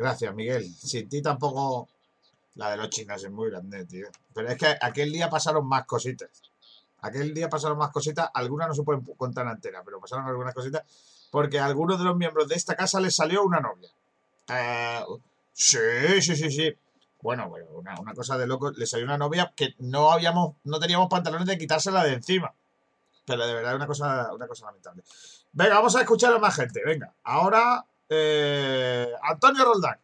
Gracias, 0.00 0.34
Miguel. 0.34 0.64
Sin 0.64 1.10
ti 1.10 1.20
tampoco 1.20 1.86
la 2.54 2.70
de 2.70 2.78
los 2.78 2.88
chinos 2.88 3.22
es 3.22 3.30
muy 3.30 3.50
grande, 3.50 3.84
tío. 3.84 4.08
Pero 4.32 4.48
es 4.48 4.56
que 4.56 4.74
aquel 4.80 5.12
día 5.12 5.28
pasaron 5.28 5.66
más 5.68 5.84
cositas. 5.84 6.30
Aquel 7.02 7.34
día 7.34 7.50
pasaron 7.50 7.76
más 7.76 7.90
cositas. 7.90 8.30
Algunas 8.32 8.68
no 8.68 8.74
se 8.74 8.82
pueden 8.82 9.02
contar 9.02 9.46
enteras, 9.46 9.82
pero 9.84 10.00
pasaron 10.00 10.24
algunas 10.24 10.54
cositas. 10.54 10.84
Porque 11.30 11.58
a 11.58 11.66
algunos 11.66 11.98
de 11.98 12.06
los 12.06 12.16
miembros 12.16 12.48
de 12.48 12.54
esta 12.54 12.74
casa 12.76 12.98
les 12.98 13.14
salió 13.14 13.44
una 13.44 13.60
novia. 13.60 13.90
Eh, 14.48 15.04
sí, 15.52 15.78
sí, 16.22 16.34
sí, 16.34 16.50
sí. 16.50 16.74
Bueno, 17.20 17.50
bueno, 17.50 17.66
una, 17.74 18.00
una 18.00 18.14
cosa 18.14 18.38
de 18.38 18.46
loco. 18.46 18.70
Le 18.70 18.86
salió 18.86 19.04
una 19.04 19.18
novia 19.18 19.52
que 19.54 19.74
no 19.80 20.12
habíamos, 20.12 20.54
no 20.64 20.80
teníamos 20.80 21.10
pantalones 21.10 21.46
de 21.46 21.58
quitársela 21.58 22.04
de 22.04 22.14
encima. 22.14 22.54
Pero 23.26 23.46
de 23.46 23.52
verdad, 23.52 23.76
una 23.76 23.86
cosa, 23.86 24.32
una 24.32 24.48
cosa 24.48 24.64
lamentable. 24.64 25.02
Venga, 25.52 25.74
vamos 25.74 25.94
a 25.94 26.00
escuchar 26.00 26.32
a 26.32 26.38
más 26.38 26.56
gente. 26.56 26.80
Venga, 26.86 27.12
ahora 27.22 27.84
eh, 28.10 29.12
Antonio 29.22 29.64
Roldán. 29.64 29.98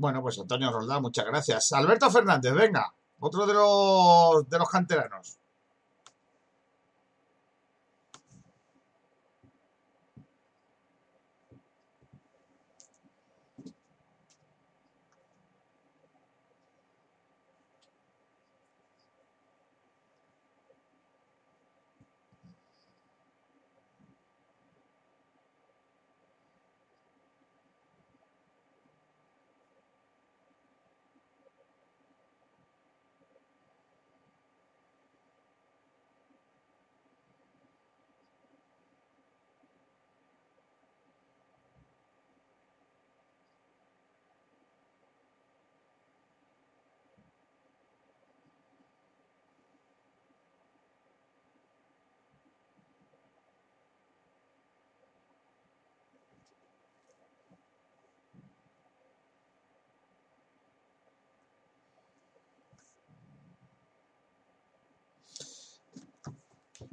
Bueno, 0.00 0.22
pues 0.22 0.38
Antonio 0.38 0.72
Roldán, 0.72 1.02
muchas 1.02 1.26
gracias. 1.26 1.72
Alberto 1.72 2.10
Fernández, 2.10 2.54
venga, 2.54 2.90
otro 3.18 3.46
de 3.46 3.52
los 3.52 4.48
de 4.48 4.58
los 4.58 4.66
canteranos. 4.70 5.39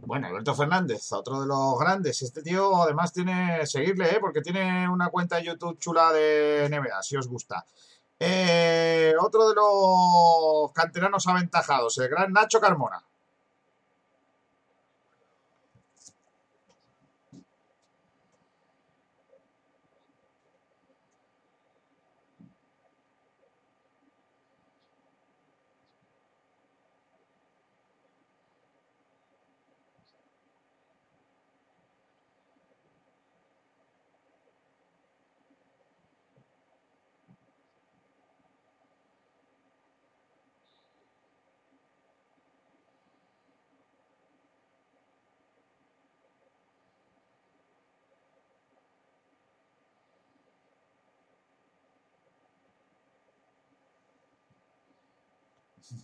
Bueno, 0.07 0.27
Alberto 0.27 0.55
Fernández, 0.55 1.11
otro 1.11 1.41
de 1.41 1.47
los 1.47 1.77
grandes. 1.77 2.21
Este 2.21 2.41
tío 2.41 2.81
además 2.81 3.11
tiene, 3.11 3.65
seguirle, 3.65 4.09
¿eh? 4.15 4.19
porque 4.21 4.39
tiene 4.39 4.87
una 4.87 5.09
cuenta 5.09 5.35
de 5.35 5.43
YouTube 5.43 5.77
chula 5.79 6.13
de 6.13 6.69
NBA, 6.69 7.03
si 7.03 7.17
os 7.17 7.27
gusta. 7.27 7.65
Eh, 8.17 9.13
otro 9.19 9.49
de 9.49 9.55
los 9.55 10.71
canteranos 10.71 11.27
aventajados, 11.27 11.97
el 11.97 12.07
gran 12.07 12.31
Nacho 12.31 12.61
Carmona. 12.61 13.03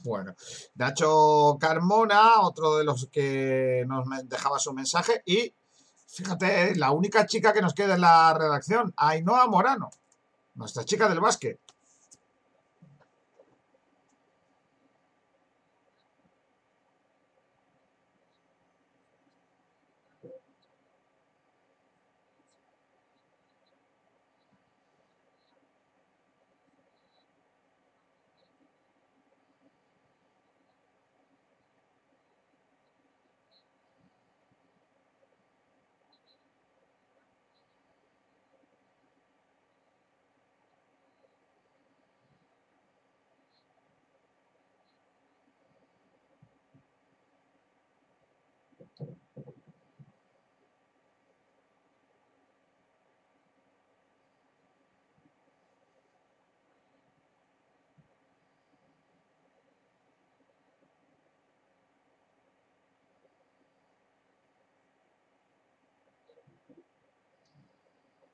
Bueno, 0.04 0.36
Nacho 0.76 1.58
Carmona, 1.60 2.42
otro 2.42 2.78
de 2.78 2.84
los 2.84 3.08
que 3.08 3.84
nos 3.88 4.06
dejaba 4.26 4.60
su 4.60 4.74
mensaje. 4.74 5.22
Y 5.26 5.54
fíjate, 6.08 6.76
la 6.76 6.92
única 6.92 7.26
chica 7.26 7.54
que 7.54 7.62
nos 7.62 7.74
queda 7.74 7.96
en 7.96 8.02
la 8.02 8.34
redacción, 8.34 8.94
Ainhoa 8.98 9.48
Morano, 9.48 9.90
nuestra 10.56 10.86
chica 10.86 11.10
del 11.10 11.20
básquet. 11.20 11.60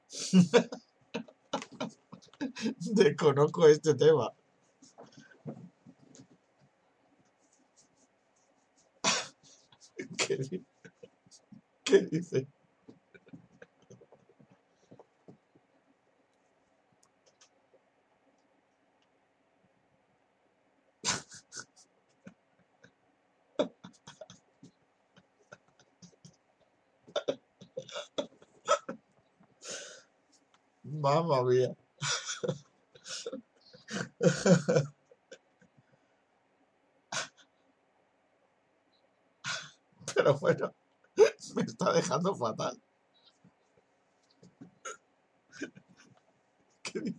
Desconozco 2.79 3.67
este 3.67 3.93
tema. 3.95 4.33
¿Qué, 10.17 10.63
qué 11.83 11.99
dice? 12.01 12.47
Mamma 30.99 31.43
mía. 31.43 31.75
Pero 40.13 40.37
bueno, 40.39 40.73
me 41.55 41.61
está 41.63 41.93
dejando 41.93 42.35
fatal. 42.35 42.79
¿Qué? 46.83 47.13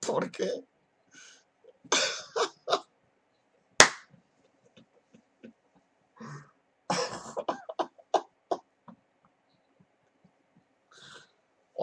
¿Por 0.00 0.30
qué? 0.30 0.64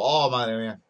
Oh, 0.01 0.30
madre 0.30 0.57
mía. 0.57 0.81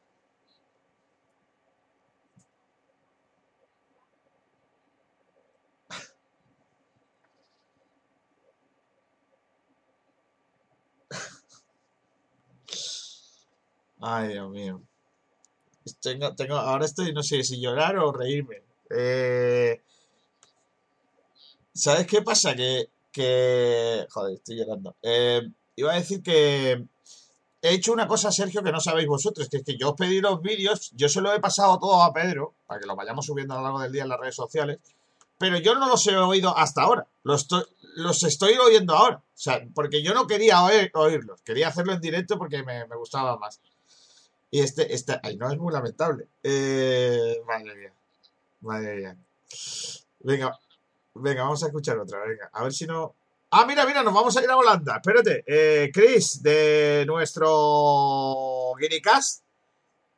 Ay, 14.02 14.30
Dios 14.30 14.50
mío. 14.52 14.82
Tengo, 16.02 16.36
tengo, 16.36 16.56
ahora 16.56 16.86
estoy, 16.86 17.12
no 17.14 17.24
sé 17.24 17.44
si 17.44 17.60
llorar 17.60 17.98
o 17.98 18.12
reírme. 18.12 18.64
Eh, 18.92 19.82
¿sabes 21.74 22.06
qué 22.06 22.22
pasa? 22.22 22.56
Que, 22.56 22.90
que... 23.12 24.06
Joder, 24.12 24.36
estoy 24.36 24.58
llorando. 24.58 24.96
Eh, 25.02 25.42
iba 25.78 25.94
a 25.94 25.96
decir 25.96 26.22
que 26.22 26.86
he 27.62 27.74
hecho 27.74 27.92
una 27.94 28.08
cosa, 28.08 28.32
Sergio, 28.32 28.64
que 28.64 28.72
no 28.72 28.80
sabéis 28.80 29.08
vosotros, 29.08 29.50
que 29.50 29.58
es 29.58 29.64
que 29.64 29.78
yo 29.78 29.90
os 29.92 29.96
pedí 29.96 30.22
los 30.22 30.42
vídeos, 30.42 30.92
yo 30.96 31.10
se 31.10 31.22
lo 31.22 31.34
he 31.34 31.40
pasado 31.40 31.78
todo 31.80 32.02
a 32.04 32.14
Pedro, 32.14 32.54
para 32.66 32.80
que 32.80 32.88
los 32.88 32.96
vayamos 32.96 33.26
subiendo 33.26 33.54
a 33.54 33.58
lo 33.58 33.64
largo 33.64 33.80
del 33.82 33.92
día 33.92 34.04
en 34.04 34.10
las 34.10 34.20
redes 34.20 34.36
sociales, 34.36 34.80
pero 35.38 35.58
yo 35.58 35.76
no 35.76 35.88
los 35.88 36.06
he 36.08 36.16
oído 36.18 36.58
hasta 36.58 36.84
ahora, 36.84 37.08
los 37.24 37.42
estoy, 37.42 37.64
los 37.96 38.24
estoy 38.24 38.54
oyendo 38.56 38.96
ahora, 38.96 39.18
o 39.18 39.24
sea, 39.34 39.62
porque 39.74 40.02
yo 40.04 40.14
no 40.14 40.28
quería 40.28 40.62
oír- 40.62 40.92
oírlos, 40.94 41.42
quería 41.42 41.68
hacerlo 41.70 41.94
en 41.94 42.02
directo 42.02 42.38
porque 42.38 42.64
me, 42.64 42.86
gustaba 42.96 43.38
más. 43.38 43.60
Y 44.52 44.62
este, 44.62 44.94
este, 44.94 45.20
ay, 45.22 45.38
no, 45.38 45.52
es 45.52 45.58
muy 45.60 45.72
lamentable. 45.72 46.28
Eh, 46.42 47.40
mía, 47.48 47.94
madre. 48.62 49.16
Venga, 50.22 50.60
venga, 51.14 51.44
vamos 51.44 51.64
a 51.64 51.68
escuchar 51.68 52.00
otra, 52.00 52.20
venga, 52.26 52.50
a 52.52 52.64
ver 52.64 52.74
si 52.74 52.86
no... 52.88 53.16
Ah, 53.52 53.66
mira, 53.66 53.84
mira, 53.86 54.04
nos 54.04 54.14
vamos 54.14 54.38
a 54.38 54.44
ir 54.44 54.50
a 54.50 54.58
Holanda. 54.58 54.98
Espérate, 54.98 55.44
eh, 55.48 55.90
Chris, 55.92 56.44
de 56.44 57.04
nuestro 57.08 58.74
Guinicast, 58.80 59.44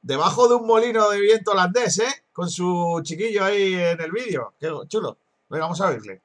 debajo 0.01 0.49
de 0.49 0.55
un 0.55 0.67
molino 0.67 1.09
de 1.09 1.21
viento 1.21 1.51
holandés, 1.51 1.99
¿eh? 1.99 2.25
Con 2.33 2.49
su 2.49 2.99
chiquillo 3.03 3.45
ahí 3.45 3.73
en 3.73 4.01
el 4.01 4.11
vídeo. 4.11 4.53
Qué 4.59 4.69
chulo. 4.87 5.17
Venga, 5.47 5.63
vamos 5.63 5.79
a 5.79 5.91
verle. 5.91 6.21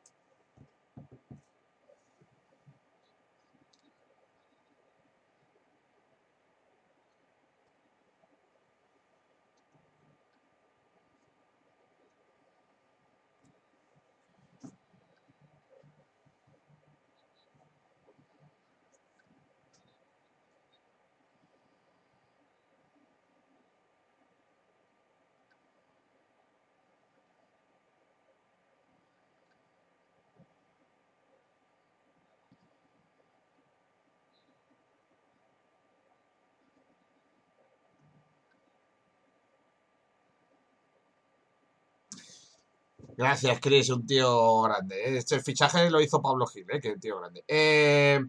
Gracias, 43.17 43.61
Chris, 43.61 43.89
un 43.89 44.07
tío 44.07 44.61
grande. 44.63 44.97
¿eh? 44.97 45.17
Este 45.17 45.41
fichaje 45.41 45.91
lo 45.91 46.01
hizo 46.03 46.21
Pablo 46.21 46.47
Gil, 46.47 46.67
¿eh? 46.71 46.81
que 46.81 46.99
tío 46.99 47.19
grande. 47.19 47.43
Eh, 47.49 48.21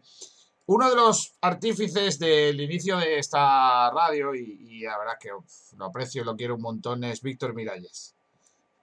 uno 0.67 0.89
de 0.89 0.95
los 0.95 1.33
artífices 1.41 2.17
del 2.19 2.59
inicio 2.59 2.97
de 2.97 3.19
esta 3.19 3.91
radio, 3.91 4.33
y, 4.33 4.81
la 4.81 4.97
verdad 4.97 5.17
que 5.19 5.29
lo 5.77 5.85
aprecio 5.85 6.21
y 6.21 6.25
lo 6.25 6.37
quiero 6.37 6.55
un 6.55 6.61
montón, 6.61 7.03
es 7.03 7.21
Víctor 7.21 7.53
Miralles. 7.53 8.15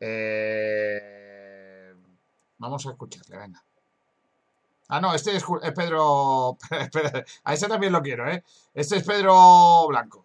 Eh, 0.00 1.94
vamos 2.58 2.86
a 2.86 2.90
escucharle, 2.90 3.38
venga. 3.38 3.64
Ah, 4.88 5.00
no, 5.00 5.14
este 5.14 5.36
es, 5.36 5.44
es 5.62 5.72
Pedro. 5.72 6.58
a 7.44 7.54
ese 7.54 7.66
también 7.66 7.92
lo 7.92 8.02
quiero, 8.02 8.30
¿eh? 8.30 8.44
Este 8.74 8.96
es 8.96 9.04
Pedro 9.04 9.86
Blanco. 9.88 10.23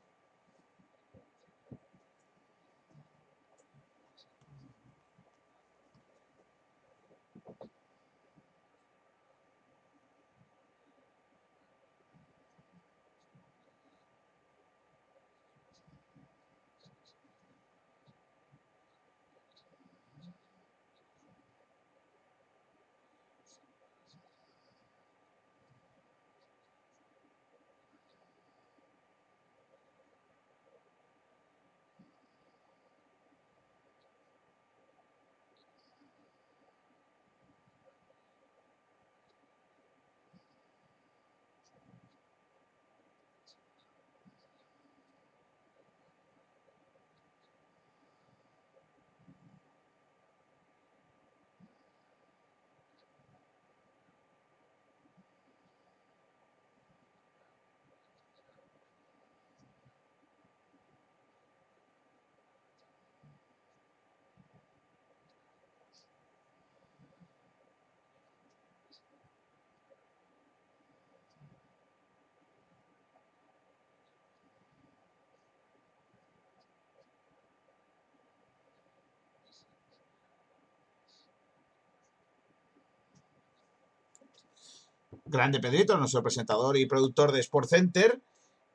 Grande 85.29 85.59
Pedrito, 85.59 85.97
nuestro 85.97 86.23
presentador 86.23 86.75
y 86.77 86.85
productor 86.85 87.31
de 87.31 87.39
Sport 87.41 87.69
Center. 87.69 88.19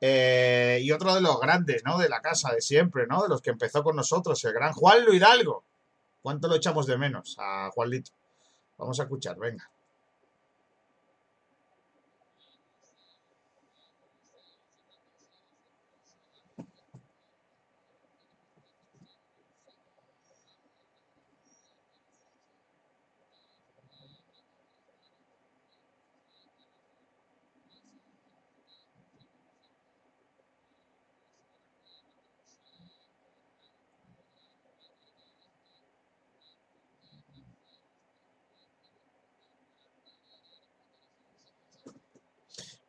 eh, 0.01 0.79
y 0.81 0.91
otro 0.91 1.15
de 1.15 1.21
los 1.21 1.39
grandes, 1.39 1.83
¿no? 1.85 1.97
De 1.97 2.09
la 2.09 2.21
casa 2.21 2.51
de 2.53 2.61
siempre, 2.61 3.07
¿no? 3.07 3.23
De 3.23 3.29
los 3.29 3.41
que 3.41 3.51
empezó 3.51 3.83
con 3.83 3.95
nosotros, 3.95 4.43
el 4.43 4.53
gran 4.53 4.73
Juan 4.73 5.05
Luis 5.05 5.17
Hidalgo. 5.17 5.63
¿Cuánto 6.21 6.47
lo 6.47 6.55
echamos 6.55 6.85
de 6.85 6.97
menos 6.97 7.35
a 7.39 7.69
Juanlito? 7.71 8.11
Vamos 8.77 8.99
a 8.99 9.03
escuchar, 9.03 9.37
venga. 9.37 9.69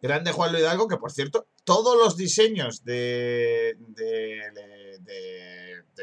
Grande 0.07 0.33
Juan 0.33 0.53
Luis 0.53 0.63
Hidalgo, 0.63 0.89
que 0.89 0.97
por 0.97 1.13
cierto, 1.13 1.47
todos 1.65 1.97
los 1.97 2.17
diseños 2.17 2.85
de, 2.85 3.77
de, 3.79 4.51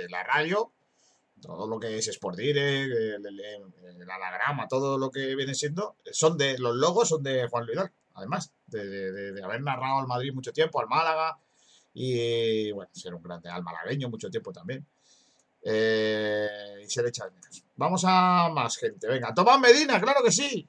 la 0.09 0.23
radio, 0.23 0.71
todo 1.41 1.67
lo 1.67 1.79
que 1.79 1.97
es 1.97 2.07
Sport 2.07 2.37
Direct, 2.37 2.91
el, 2.93 3.25
el- 3.25 4.07
todo 4.69 4.97
lo 4.97 5.11
que 5.11 5.35
viene 5.35 5.55
siendo, 5.55 5.95
son 6.11 6.37
de, 6.37 6.57
los 6.57 6.75
logos 6.75 7.09
son 7.09 7.23
de 7.23 7.47
Juan 7.47 7.65
Luis 7.65 7.75
Hidalgo, 7.75 7.93
además, 8.15 8.51
de, 8.67 8.85
de- 8.87 9.11
de- 9.11 9.31
de 9.33 9.43
haber 9.43 9.61
narrado 9.61 9.99
al 9.99 10.07
Madrid 10.07 10.33
mucho 10.33 10.51
tiempo, 10.53 10.79
al 10.79 10.87
Málaga, 10.87 11.37
y 11.93 12.71
bueno, 12.71 12.89
ser 12.93 13.13
un 13.13 13.21
grande, 13.23 13.49
al 13.49 13.63
malagueño 13.63 14.09
mucho 14.09 14.29
tiempo 14.29 14.51
también. 14.51 14.85
Eh, 15.65 16.81
y 16.85 16.89
se 16.89 17.01
le 17.01 17.09
echa 17.09 17.25
de 17.25 17.31
menos. 17.31 17.63
Vamos 17.75 18.03
a 18.05 18.49
más 18.49 18.77
gente, 18.77 19.07
venga, 19.07 19.33
Tomás 19.33 19.59
Medina, 19.59 19.99
claro 20.01 20.21
que 20.23 20.31
sí. 20.31 20.67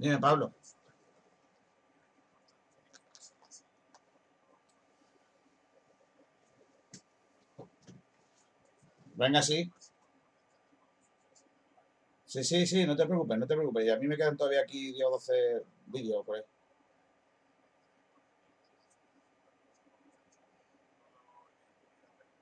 Dime, 0.00 0.18
Pablo. 0.18 0.52
Venga, 9.14 9.42
sí. 9.42 9.70
Sí, 12.24 12.42
sí, 12.44 12.66
sí, 12.66 12.86
no 12.86 12.96
te 12.96 13.04
preocupes, 13.04 13.36
no 13.38 13.46
te 13.46 13.54
preocupes. 13.54 13.84
Y 13.84 13.90
a 13.90 13.96
mí 13.98 14.06
me 14.08 14.16
quedan 14.16 14.36
todavía 14.36 14.62
aquí 14.62 14.92
10 14.92 15.06
o 15.06 15.10
12 15.10 15.32
vídeos 15.86 16.24
por 16.24 16.36
ahí. 16.36 16.42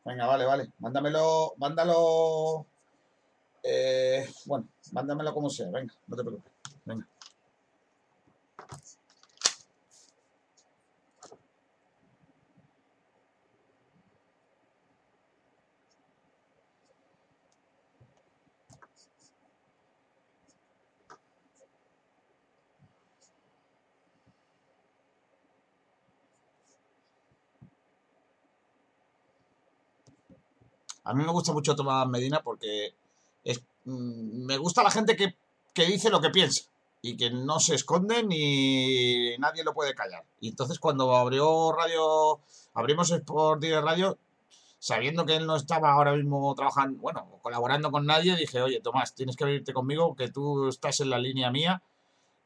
Venga, 0.04 0.26
vale, 0.26 0.44
vale. 0.44 0.72
Mándamelo, 0.78 1.54
mándalo. 1.58 2.66
eh, 3.62 4.26
bueno, 4.46 4.68
mándamelo 4.92 5.34
como 5.34 5.50
sea. 5.50 5.68
Venga, 5.70 5.94
no 6.06 6.16
te 6.16 6.22
preocupes. 6.24 6.52
Venga. 6.84 7.06
A 31.08 31.14
mí 31.14 31.24
me 31.24 31.32
gusta 31.32 31.52
mucho 31.52 31.74
Tomás 31.74 32.06
Medina 32.06 32.42
porque 32.42 32.94
es, 33.42 33.60
mm, 33.84 34.44
me 34.44 34.58
gusta 34.58 34.82
la 34.82 34.90
gente 34.90 35.16
que, 35.16 35.34
que 35.72 35.86
dice 35.86 36.10
lo 36.10 36.20
que 36.20 36.30
piensa 36.30 36.64
y 37.00 37.16
que 37.16 37.30
no 37.30 37.60
se 37.60 37.74
esconden 37.74 38.28
y 38.30 39.36
nadie 39.38 39.64
lo 39.64 39.72
puede 39.72 39.94
callar. 39.94 40.24
Y 40.40 40.48
entonces 40.48 40.78
cuando 40.78 41.16
abrió 41.16 41.72
radio, 41.72 42.40
abrimos 42.74 43.10
Sport 43.10 43.64
Radio, 43.82 44.18
sabiendo 44.78 45.24
que 45.24 45.36
él 45.36 45.46
no 45.46 45.56
estaba 45.56 45.92
ahora 45.92 46.12
mismo 46.12 46.54
trabajando, 46.54 47.00
bueno, 47.00 47.26
colaborando 47.42 47.90
con 47.90 48.04
nadie, 48.06 48.36
dije, 48.36 48.60
oye, 48.60 48.80
Tomás, 48.80 49.14
tienes 49.14 49.36
que 49.36 49.44
venirte 49.44 49.72
conmigo, 49.72 50.14
que 50.14 50.28
tú 50.28 50.68
estás 50.68 51.00
en 51.00 51.10
la 51.10 51.18
línea 51.18 51.50
mía, 51.50 51.82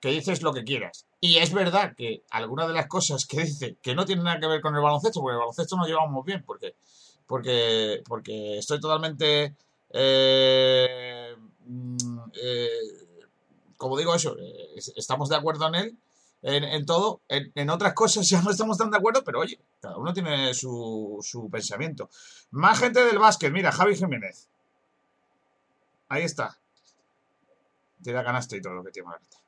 que 0.01 0.11
dices 0.11 0.43
lo 0.43 0.53
que 0.53 0.65
quieras. 0.65 1.07
Y 1.21 1.39
es 1.39 1.53
verdad 1.53 1.95
que 1.97 2.23
algunas 2.31 2.69
de 2.69 2.75
las 2.75 2.87
cosas 2.87 3.27
que 3.27 3.43
dice 3.43 3.77
que 3.83 3.95
no 3.95 4.05
tienen 4.05 4.25
nada 4.25 4.41
que 4.41 4.47
ver 4.47 4.61
con 4.61 4.75
el 4.75 4.83
baloncesto, 4.83 5.21
porque 5.21 5.35
el 5.35 5.39
baloncesto 5.41 5.77
nos 5.77 5.87
llevamos 5.87 6.25
bien, 6.25 6.43
porque, 6.45 6.75
porque, 7.27 8.03
porque 8.07 8.59
estoy 8.59 8.81
totalmente... 8.81 9.55
eh, 9.91 11.37
mm, 11.67 12.19
eh, 12.43 12.69
como 13.77 13.99
digo 13.99 14.15
eso, 14.15 14.37
eh, 14.39 14.81
estamos 14.97 15.29
de 15.29 15.37
acuerdo 15.37 15.67
en 15.67 15.75
él, 15.75 15.99
en, 16.43 16.87
todo, 16.87 17.21
en, 17.29 17.71
otras 17.71 17.95
cosas 17.95 18.29
ya 18.29 18.41
no 18.43 18.51
estamos 18.51 18.79
tan 18.79 18.91
de 18.91 18.97
acuerdo, 18.97 19.23
pero 19.25 19.41
oye, 19.41 19.59
cada 19.81 19.97
uno 19.97 20.13
tiene 20.13 20.55
su, 20.55 21.19
su 21.21 21.51
pensamiento. 21.51 22.09
Más 22.53 22.79
gente 22.79 23.05
del 23.05 23.19
básquet, 23.19 23.53
mira, 23.53 23.73
Javi 23.73 23.97
Jiménez. 23.97 24.49
Ahí 26.09 26.25
está. 26.25 26.59
Tira 28.03 28.25
canasta 28.25 28.57
y 28.57 28.61
todo 28.61 28.75
lo 28.75 28.85
que 28.85 28.91
tiene 28.91 29.09
Marta. 29.09 29.42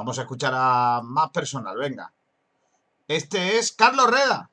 Vamos 0.00 0.18
a 0.18 0.22
escuchar 0.22 0.54
a 0.56 1.02
más 1.04 1.28
personal, 1.28 1.76
venga. 1.76 2.10
Este 3.06 3.58
es 3.58 3.70
Carlos 3.70 4.10
Reda. 4.10 4.48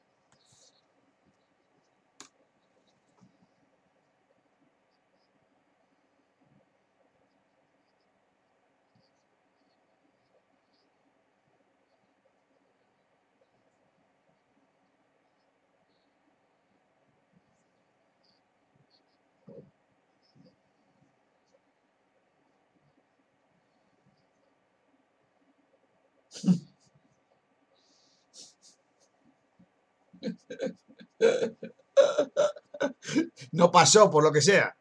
No 33.57 33.71
pasó, 33.71 34.11
por 34.11 34.23
lo 34.23 34.31
que 34.31 34.41
sea. 34.41 34.75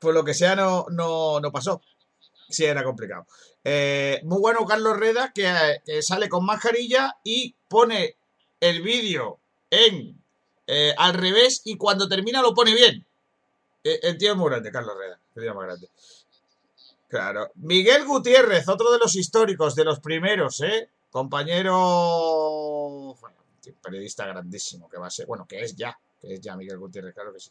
Por 0.00 0.12
lo 0.12 0.24
que 0.24 0.34
sea, 0.34 0.56
no, 0.56 0.86
no, 0.90 1.40
no 1.40 1.52
pasó. 1.52 1.80
Sí, 2.48 2.64
era 2.64 2.82
complicado. 2.82 3.24
Eh, 3.62 4.20
muy 4.24 4.40
bueno 4.40 4.66
Carlos 4.66 4.98
Reda, 4.98 5.32
que, 5.32 5.80
sale 6.02 6.28
con 6.28 6.44
mascarilla 6.44 7.16
y 7.22 7.54
pone 7.68 8.16
el 8.60 8.82
vídeo 8.82 9.38
en 9.70 10.20
eh, 10.66 10.92
al 10.98 11.14
revés 11.14 11.62
y 11.64 11.76
cuando 11.76 12.08
termina 12.08 12.42
lo 12.42 12.52
pone 12.52 12.74
bien. 12.74 13.06
Eh, 13.84 14.00
el 14.02 14.18
tío 14.18 14.32
es 14.32 14.36
muy 14.36 14.50
grande, 14.50 14.72
Carlos 14.72 14.96
Reda. 14.98 15.20
El 15.36 15.42
tío 15.42 15.54
más 15.54 15.66
grande. 15.66 15.88
Claro. 17.08 17.52
Miguel 17.54 18.04
Gutiérrez, 18.06 18.68
otro 18.68 18.90
de 18.90 18.98
los 18.98 19.14
históricos, 19.14 19.76
de 19.76 19.84
los 19.84 20.00
primeros, 20.00 20.60
¿eh? 20.62 20.90
Compañero. 21.10 23.16
Periodista 23.82 24.26
grandísimo 24.26 24.90
que 24.90 24.98
va 24.98 25.06
a 25.06 25.10
ser. 25.10 25.26
Bueno, 25.26 25.46
que 25.46 25.62
es 25.62 25.76
ya. 25.76 25.96
Es 26.26 26.40
ya 26.40 26.56
Miguel 26.56 26.78
Gutiérrez, 26.78 27.14
claro 27.14 27.32
que 27.32 27.40
sí. 27.40 27.50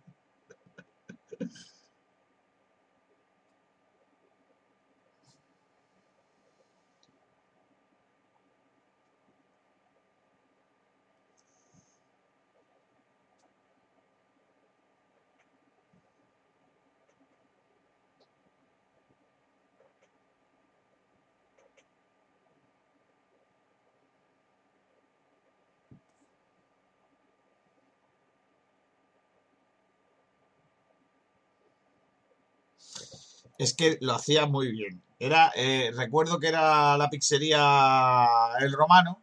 es 33.61 33.75
que 33.75 33.99
lo 34.01 34.13
hacía 34.13 34.47
muy 34.47 34.71
bien. 34.71 35.03
Era, 35.19 35.51
eh, 35.55 35.91
recuerdo 35.95 36.39
que 36.39 36.47
era 36.47 36.97
la 36.97 37.11
pizzería 37.11 38.27
El 38.59 38.73
Romano. 38.73 39.21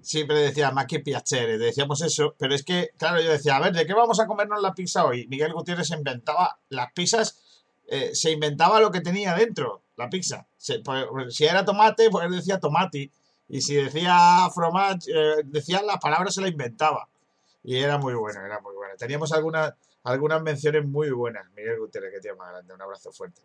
Siempre 0.00 0.38
decía, 0.38 0.70
más 0.70 0.86
que 0.86 1.00
piacere, 1.00 1.58
decíamos 1.58 2.00
eso, 2.00 2.34
pero 2.38 2.54
es 2.54 2.64
que, 2.64 2.92
claro, 2.96 3.20
yo 3.20 3.30
decía, 3.30 3.56
a 3.56 3.60
ver, 3.60 3.74
¿de 3.74 3.86
qué 3.86 3.92
vamos 3.92 4.18
a 4.20 4.26
comernos 4.26 4.62
la 4.62 4.72
pizza 4.72 5.04
hoy? 5.04 5.26
Miguel 5.28 5.52
Gutiérrez 5.52 5.90
inventaba 5.90 6.58
las 6.70 6.92
pizzas, 6.92 7.38
eh, 7.88 8.14
se 8.14 8.30
inventaba 8.30 8.80
lo 8.80 8.90
que 8.90 9.02
tenía 9.02 9.34
dentro, 9.34 9.82
la 9.96 10.08
pizza. 10.08 10.46
Pues, 10.82 11.36
si 11.36 11.44
era 11.44 11.64
tomate, 11.64 12.08
pues 12.08 12.24
él 12.24 12.32
decía 12.32 12.58
tomate, 12.58 13.12
y 13.48 13.60
si 13.60 13.74
decía 13.74 14.48
fromage, 14.52 15.10
eh, 15.14 15.42
decía 15.44 15.82
las 15.82 15.98
palabras, 15.98 16.34
se 16.34 16.40
la 16.40 16.48
inventaba. 16.48 17.06
Y 17.62 17.76
era 17.76 17.98
muy 17.98 18.14
bueno, 18.14 18.44
era 18.44 18.60
muy 18.60 18.74
bueno. 18.74 18.94
Teníamos 18.96 19.30
algunas 19.30 19.74
algunas 20.04 20.42
menciones 20.42 20.84
muy 20.84 21.10
buenas. 21.10 21.48
Miguel 21.52 21.78
Gutiérrez, 21.78 22.12
que 22.14 22.20
tiene 22.20 22.36
más 22.36 22.50
grande. 22.50 22.74
Un 22.74 22.82
abrazo 22.82 23.12
fuerte. 23.12 23.42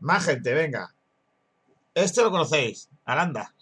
Más 0.00 0.24
gente, 0.24 0.54
venga. 0.54 0.94
Este 1.94 2.22
lo 2.22 2.30
conocéis. 2.30 2.88
Aranda. 3.04 3.54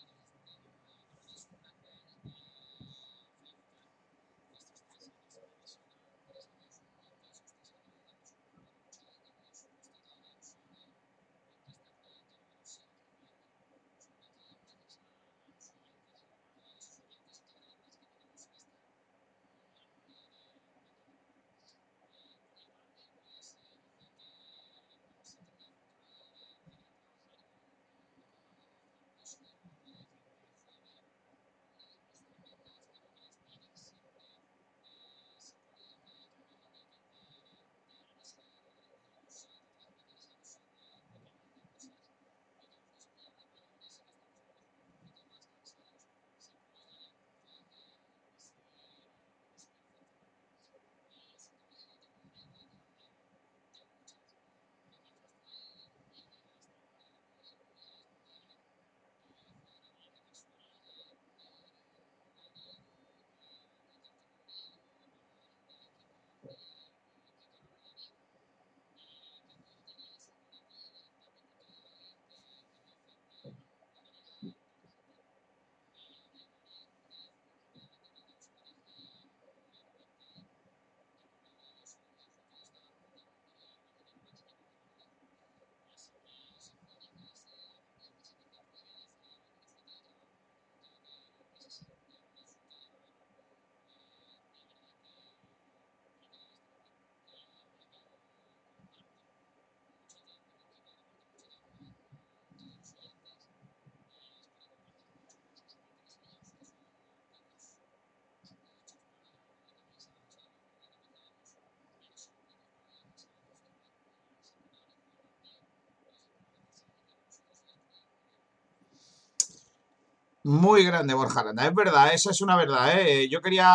Muy 120.49 120.85
grande 120.85 121.13
Borja 121.13 121.41
Aranda, 121.41 121.67
es 121.67 121.75
verdad, 121.75 122.15
esa 122.15 122.31
es 122.31 122.41
una 122.41 122.55
verdad, 122.57 123.01
¿eh? 123.01 123.29
Yo 123.29 123.41
quería, 123.41 123.69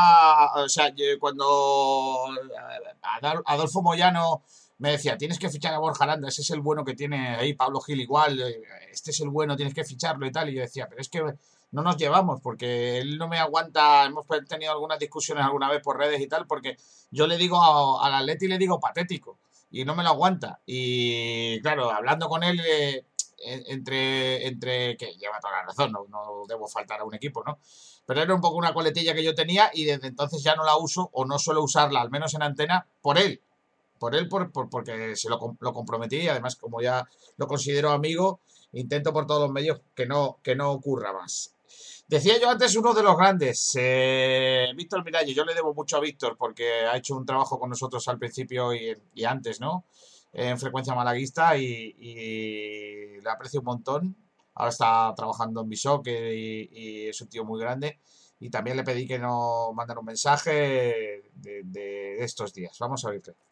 o 0.56 0.69
sea, 0.69 0.93
cuando 1.19 1.45
Adol- 3.22 3.43
Adolfo 3.45 3.82
Moyano 3.82 4.43
me 4.77 4.91
decía, 4.91 5.17
tienes 5.17 5.38
que 5.38 5.50
fichar 5.50 5.74
a 5.74 5.80
Borja 5.80 6.06
Aranda, 6.06 6.30
ese 6.30 6.41
es 6.43 6.50
el 6.51 6.61
bueno 6.61 6.85
que 6.85 6.93
tiene 6.95 7.35
ahí, 7.35 7.53
Pablo 7.56 7.82
Gil 7.82 8.00
igual, 8.00 8.40
eh, 8.40 8.61
este 8.90 9.11
es 9.11 9.19
el 9.19 9.27
bueno, 9.30 9.58
tienes 9.58 9.74
que 9.74 9.83
ficharlo 9.83 10.25
y 10.25 10.32
tal, 10.32 10.50
y 10.50 10.56
yo 10.56 10.61
decía, 10.61 10.88
pero 10.88 11.01
es 11.01 11.09
que 11.09 11.22
no 11.72 11.82
nos 11.82 11.98
llevamos, 11.98 12.40
porque 12.41 13.00
él 13.00 13.17
no 13.17 13.27
me 13.27 13.38
aguanta, 13.38 14.06
hemos 14.06 14.25
tenido 14.48 14.72
algunas 14.72 14.98
discusiones 14.98 15.43
alguna 15.43 15.69
vez 15.69 15.82
por 15.83 15.98
redes 15.98 16.22
y 16.22 16.27
tal, 16.27 16.48
porque 16.48 16.77
yo 17.11 17.27
le 17.27 17.35
digo 17.38 18.01
al 18.01 18.14
Atleti, 18.14 18.48
le 18.48 18.58
digo 18.58 18.80
patético, 18.80 19.40
y 19.72 19.83
no 19.83 19.93
me 19.93 20.03
lo 20.03 20.09
aguanta, 20.09 20.61
y 20.66 21.59
claro, 21.61 21.91
hablando 21.91 22.30
con 22.30 22.43
él... 22.43 22.61
eh, 22.66 23.06
entre, 23.44 24.48
entre 24.48 24.98
que 24.98 25.14
lleva 25.16 25.40
toda 25.40 25.53
la 25.58 25.64
razón, 25.64 25.92
no, 25.92 26.06
no 26.10 26.45
debo 26.48 26.68
faltar 26.68 27.00
a 27.02 27.03
un 27.06 27.16
equipo, 27.16 27.44
¿no? 27.45 27.60
Pero 28.06 28.22
era 28.22 28.34
un 28.36 28.42
poco 28.42 28.58
una 28.58 28.74
coletilla 28.74 29.14
que 29.14 29.24
yo 29.24 29.34
tenía 29.36 29.70
y 29.74 29.86
desde 29.86 30.08
entonces 30.08 30.44
ya 30.44 30.56
no 30.56 30.64
la 30.64 30.78
uso 30.78 31.10
o 31.14 31.26
no 31.26 31.40
suelo 31.40 31.64
usarla, 31.64 32.02
al 32.02 32.10
menos 32.11 32.34
en 32.34 32.44
antena, 32.44 32.86
por 33.02 33.18
él. 33.18 33.42
Por 34.00 34.16
él, 34.16 34.28
por, 34.28 34.52
por- 34.52 34.70
porque 34.70 35.16
se 35.16 35.30
lo, 35.30 35.58
lo 35.60 35.74
comprometí 35.74 36.18
y 36.18 36.28
además 36.28 36.56
como 36.56 36.82
ya 36.82 37.08
lo 37.38 37.48
considero 37.48 37.92
amigo, 37.92 38.40
intento 38.74 39.14
por 39.14 39.28
todos 39.28 39.42
los 39.44 39.52
medios 39.52 39.82
que 39.95 40.06
no, 40.08 40.40
que 40.44 40.56
no 40.56 40.72
ocurra 40.72 41.14
más. 41.14 41.53
Decía 42.08 42.40
yo 42.40 42.50
antes 42.50 42.76
uno 42.76 42.94
de 42.94 43.03
los 43.03 43.16
grandes, 43.16 43.72
eh, 43.80 44.68
Víctor 44.76 45.03
Miralles. 45.06 45.36
Yo 45.36 45.45
le 45.45 45.53
debo 45.53 45.74
mucho 45.74 45.98
a 45.98 46.02
Víctor 46.02 46.36
porque 46.38 46.82
ha 46.86 46.98
hecho 46.98 47.16
un 47.16 47.26
trabajo 47.26 47.60
con 47.60 47.70
nosotros 47.70 48.06
al 48.08 48.18
principio 48.20 48.74
y, 48.74 48.98
y 49.14 49.24
antes, 49.24 49.61
¿no? 49.61 49.86
En 50.34 50.58
frecuencia 50.58 50.95
malaguista 50.95 51.58
y, 51.58 53.19
le 53.22 53.30
aprecio 53.30 53.60
un 53.60 53.66
montón. 53.66 54.16
Ahora 54.53 54.69
está 54.69 55.14
trabajando 55.16 55.61
en 55.61 55.69
Bishock 55.69 56.08
y, 56.08 57.08
es 57.08 57.22
un 57.22 57.30
tío 57.30 57.43
muy 57.45 57.60
grande. 57.60 58.00
Y 58.40 58.50
también 58.50 58.77
le 58.77 58.84
pedí 58.84 59.06
que 59.08 59.19
nos 59.19 59.74
mandara 59.74 60.00
un 60.00 60.06
mensaje 60.06 61.24
de, 61.34 62.18
estos 62.19 62.53
días. 62.53 62.77
Vamos 62.80 63.06
a 63.06 63.10
oírle. 63.10 63.34
A 63.34 63.51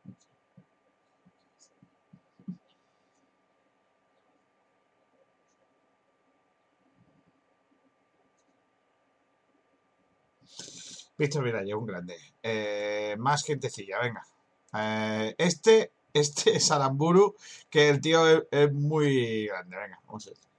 Víctor 11.19 11.43
Miralles, 11.45 11.75
un 11.75 11.87
grande. 11.87 12.17
Eh, 12.43 13.17
más 13.19 13.45
gentecilla, 13.45 14.01
venga. 14.01 14.27
Eh, 14.75 15.35
este, 15.39 15.93
este 16.13 16.57
es 16.57 16.71
Aramburu, 16.71 17.37
que 17.71 17.89
el 17.89 18.01
tío 18.01 18.27
es, 18.29 18.43
es 18.51 18.73
muy 18.73 19.47
grande. 19.47 19.77
Venga, 19.77 20.01
vamos 20.07 20.27
a 20.27 20.31
ver. 20.31 20.52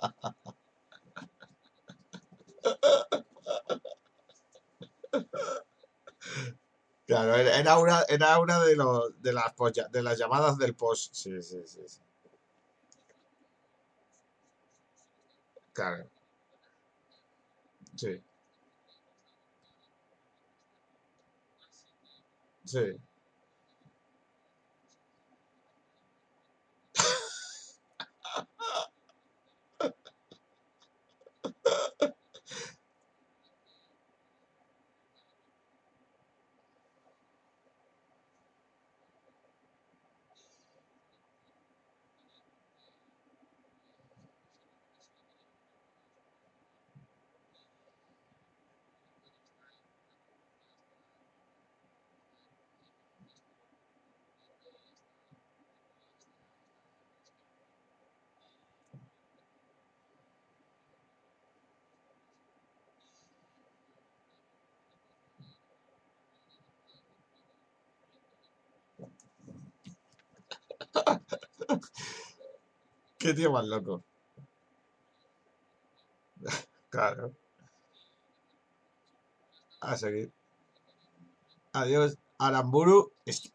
Claro, 7.07 7.37
era 7.37 7.79
una, 7.79 8.03
era 8.09 8.41
una 8.41 8.59
de, 8.65 8.75
los, 8.75 9.23
de, 9.23 9.33
las, 9.33 9.55
de 9.93 10.03
las 10.03 10.19
llamadas 10.19 10.59
del 10.59 10.75
post. 10.75 11.15
Sí, 11.15 11.41
sí, 11.43 11.63
sí. 11.67 11.81
sí. 11.87 12.01
Claro, 15.75 16.09
sí, 17.97 18.23
sí. 22.65 22.97
Qué 73.23 73.33
tío 73.34 73.51
más 73.52 73.65
loco. 73.67 74.05
Claro, 76.91 77.33
a 79.81 79.97
seguir. 79.97 80.33
Adiós. 81.81 82.10
Aramburu 82.39 83.12
es- 83.26 83.52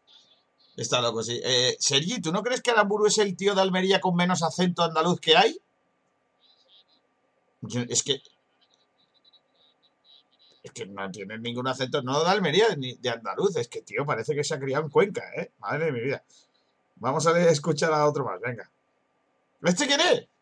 está 0.76 1.00
loco, 1.02 1.22
sí. 1.22 1.40
Eh, 1.44 1.76
Sergi, 1.80 2.20
¿tú 2.22 2.32
no 2.32 2.42
crees 2.44 2.62
que 2.62 2.70
Aramburu 2.72 3.06
es 3.06 3.18
el 3.18 3.36
tío 3.36 3.54
de 3.54 3.62
Almería 3.62 4.00
con 4.00 4.16
menos 4.16 4.42
acento 4.42 4.82
andaluz 4.84 5.20
que 5.20 5.36
hay? 5.36 5.60
Es 7.94 8.02
que, 8.02 8.20
es 10.62 10.72
que 10.72 10.86
no 10.86 11.10
tiene 11.10 11.38
ningún 11.38 11.66
acento, 11.68 12.02
no 12.02 12.22
de 12.22 12.30
Almería 12.30 12.74
ni 12.76 12.94
de 12.94 13.10
andaluz. 13.10 13.56
Es 13.56 13.68
que, 13.68 13.82
tío, 13.82 14.04
parece 14.06 14.34
que 14.34 14.44
se 14.44 14.54
ha 14.54 14.60
criado 14.60 14.84
en 14.84 14.90
Cuenca, 14.90 15.22
¿eh? 15.36 15.52
Madre 15.58 15.86
de 15.86 15.92
mi 15.92 16.00
vida. 16.00 16.22
Vamos 16.96 17.26
a 17.26 17.38
escuchar 17.50 17.92
a 17.94 18.06
otro 18.08 18.24
más, 18.24 18.40
venga. 18.40 18.70
¿Este 19.62 19.86
quién 19.86 20.00
es? 20.00 20.06
Hola. 20.08 20.37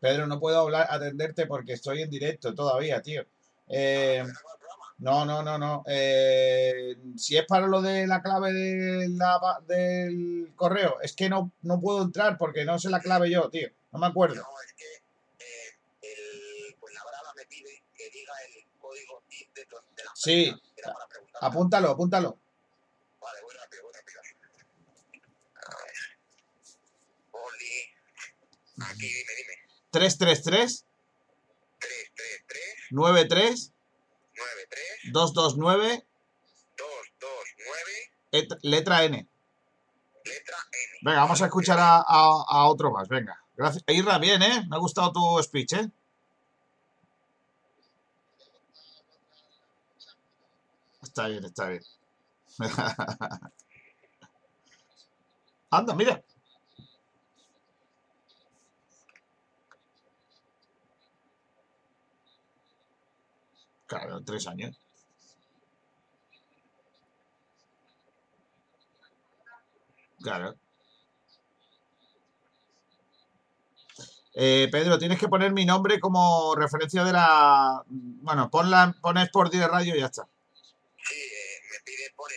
Pedro, 0.00 0.26
no 0.26 0.38
puedo 0.38 0.60
hablar, 0.60 0.86
atenderte 0.90 1.46
porque 1.46 1.72
estoy 1.72 2.02
en 2.02 2.10
directo 2.10 2.54
todavía, 2.54 3.02
tío. 3.02 3.26
Eh, 3.68 4.22
¿Todavía 4.22 4.48
no 4.98 5.24
no, 5.24 5.42
no, 5.42 5.58
no. 5.58 5.84
Eh, 5.86 6.96
si 7.16 7.36
es 7.36 7.46
para 7.46 7.68
lo 7.68 7.80
de 7.80 8.06
la 8.06 8.20
clave 8.20 8.52
de 8.52 9.08
la 9.10 9.60
del 9.66 10.52
correo, 10.56 11.00
es 11.00 11.14
que 11.14 11.28
no, 11.28 11.52
no 11.62 11.80
puedo 11.80 12.02
entrar 12.02 12.36
porque 12.36 12.64
no 12.64 12.78
sé 12.80 12.90
la 12.90 13.00
clave 13.00 13.30
yo, 13.30 13.48
tío. 13.48 13.68
No 13.92 14.00
me 14.00 14.08
acuerdo. 14.08 14.36
No, 14.36 14.60
es 14.64 14.72
que 14.72 14.84
eh, 15.44 15.78
el 16.02 16.74
Fuenlabrada 16.80 17.32
me 17.36 17.46
pide 17.46 17.84
que 17.94 18.10
diga 18.10 18.32
el 18.46 18.66
código 18.80 19.22
de, 19.54 19.66
la 19.70 20.10
Sí, 20.14 20.52
apúntalo, 21.40 21.90
apúntalo. 21.90 22.36
Vale, 23.20 23.40
voy 23.42 23.54
rápido, 23.54 23.82
voy 23.84 23.92
rápido. 23.94 24.20
A 25.54 25.76
ver. 25.84 25.94
Oli. 27.30 27.98
Aquí, 28.80 29.08
dime, 29.08 29.32
dime. 29.36 29.54
333 29.90 30.84
333 31.78 32.90
93 32.90 33.72
93 34.34 35.12
229 35.12 36.06
229 36.76 38.12
et- 38.32 38.58
letra 38.62 39.04
N. 39.04 39.16
letra 40.24 40.56
N. 40.72 40.98
Venga, 41.02 41.20
vamos 41.20 41.42
a 41.42 41.46
escuchar 41.46 41.78
a, 41.78 41.96
a- 41.98 42.44
a 42.48 42.66
otro 42.68 42.90
más, 42.92 43.08
venga. 43.08 43.40
Gracias. 43.56 43.82
Irra, 43.88 44.18
bien, 44.18 44.40
¿eh? 44.42 44.64
Me 44.68 44.76
ha 44.76 44.78
gustado 44.78 45.12
tu 45.12 45.42
speech, 45.42 45.72
¿eh? 45.72 45.90
Está 51.02 51.28
bien, 51.28 51.44
está 51.44 51.68
bien. 51.68 51.82
Anda, 55.70 55.94
mira. 55.94 56.22
Claro, 63.88 64.22
tres 64.22 64.46
años. 64.46 64.78
Claro. 70.22 70.54
Eh, 74.34 74.68
Pedro, 74.70 74.98
tienes 74.98 75.18
que 75.18 75.26
poner 75.26 75.52
mi 75.52 75.64
nombre 75.64 75.98
como 75.98 76.54
referencia 76.54 77.02
de 77.02 77.12
la... 77.12 77.82
Bueno, 77.86 78.50
ponla, 78.50 78.94
pones 79.00 79.30
por 79.30 79.50
de 79.50 79.66
radio 79.66 79.96
y 79.96 80.00
ya 80.00 80.06
está. 80.06 80.28
Sí, 81.08 81.14
eh, 81.14 81.60
me 81.72 81.80
pide, 81.80 82.12
pone 82.14 82.34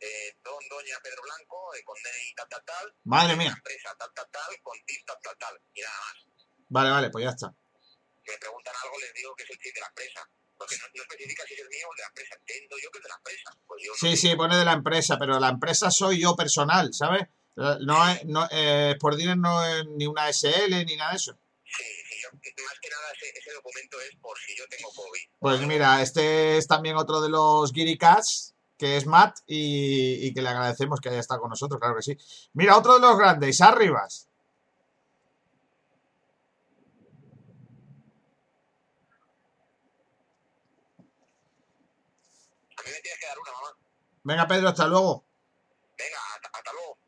eh, 0.00 0.36
Don 0.44 0.68
Doña 0.70 0.96
Pedro 1.02 1.22
Blanco, 1.22 1.72
con 1.84 1.96
DNI 2.00 2.34
tal, 2.36 2.48
tal, 2.48 2.64
tal. 2.64 2.94
Madre 3.04 3.32
la 3.32 3.36
mía. 3.36 3.54
empresa 3.56 3.94
tal, 3.98 4.10
tal, 4.14 4.28
tal, 4.30 4.62
con 4.62 4.78
TIP 4.86 5.04
tal, 5.04 5.16
tal, 5.20 5.36
tal. 5.36 5.60
Y 5.74 5.80
nada 5.80 5.96
más. 5.98 6.46
Vale, 6.68 6.90
vale, 6.90 7.10
pues 7.10 7.24
ya 7.24 7.30
está. 7.30 7.48
me 7.48 8.38
preguntan 8.38 8.74
algo, 8.84 9.00
les 9.00 9.12
digo 9.14 9.34
que 9.34 9.42
es 9.42 9.50
el 9.50 9.58
de 9.58 9.80
la 9.80 9.88
empresa. 9.88 10.30
Porque 10.62 10.76
no, 10.78 10.86
no 10.94 11.02
especifica 11.02 11.42
si 11.46 11.54
mío 11.54 11.86
o 11.90 11.94
de 11.96 12.02
la 12.02 12.08
empresa. 12.08 12.34
Entiendo 12.38 12.76
yo 12.82 12.90
que 12.90 12.98
es 12.98 13.02
de 13.02 13.08
la 13.08 13.16
empresa. 13.16 13.50
Pues 13.66 13.82
yo 13.84 13.92
Sí, 13.98 14.16
sí, 14.16 14.36
pone 14.36 14.56
de 14.56 14.64
la 14.64 14.72
empresa, 14.72 15.18
pero 15.18 15.40
la 15.40 15.48
empresa 15.48 15.90
soy 15.90 16.20
yo 16.20 16.36
personal, 16.36 16.94
¿sabes? 16.94 17.22
No 17.56 18.08
es, 18.08 18.24
no, 18.24 18.46
eh, 18.50 18.94
Sportdiner 18.96 19.36
no 19.36 19.64
es 19.66 19.84
ni 19.98 20.06
una 20.06 20.28
SL 20.28 20.84
ni 20.86 20.96
nada 20.96 21.10
de 21.10 21.16
eso. 21.16 21.36
Sí, 21.64 21.84
sí, 22.08 22.16
yo, 22.22 22.28
más 22.64 22.78
que 22.80 22.88
nada 22.90 23.12
ese, 23.12 23.38
ese 23.38 23.52
documento 23.52 24.00
es 24.00 24.16
por 24.20 24.38
si 24.38 24.56
yo 24.56 24.64
tengo 24.68 24.88
COVID. 24.90 25.20
Pues 25.40 25.60
mira, 25.66 26.00
este 26.00 26.56
es 26.58 26.66
también 26.66 26.96
otro 26.96 27.20
de 27.20 27.28
los 27.28 27.72
Giri 27.72 27.98
Cats, 27.98 28.54
que 28.78 28.96
es 28.96 29.06
Matt, 29.06 29.38
y, 29.46 30.26
y 30.26 30.32
que 30.32 30.42
le 30.42 30.48
agradecemos 30.48 31.00
que 31.00 31.08
haya 31.08 31.20
estado 31.20 31.40
con 31.40 31.50
nosotros, 31.50 31.80
claro 31.80 31.96
que 31.96 32.02
sí. 32.02 32.16
Mira, 32.54 32.76
otro 32.78 32.94
de 32.94 33.00
los 33.00 33.18
grandes, 33.18 33.60
Arribas. 33.60 34.28
A 42.78 42.84
mí 42.84 42.90
me 42.90 42.91
Venga, 44.24 44.46
Pedro, 44.46 44.68
hasta 44.68 44.86
luego. 44.86 45.26
Venga, 45.98 46.18
hasta, 46.34 46.48
hasta 46.52 46.72
luego. 46.72 46.98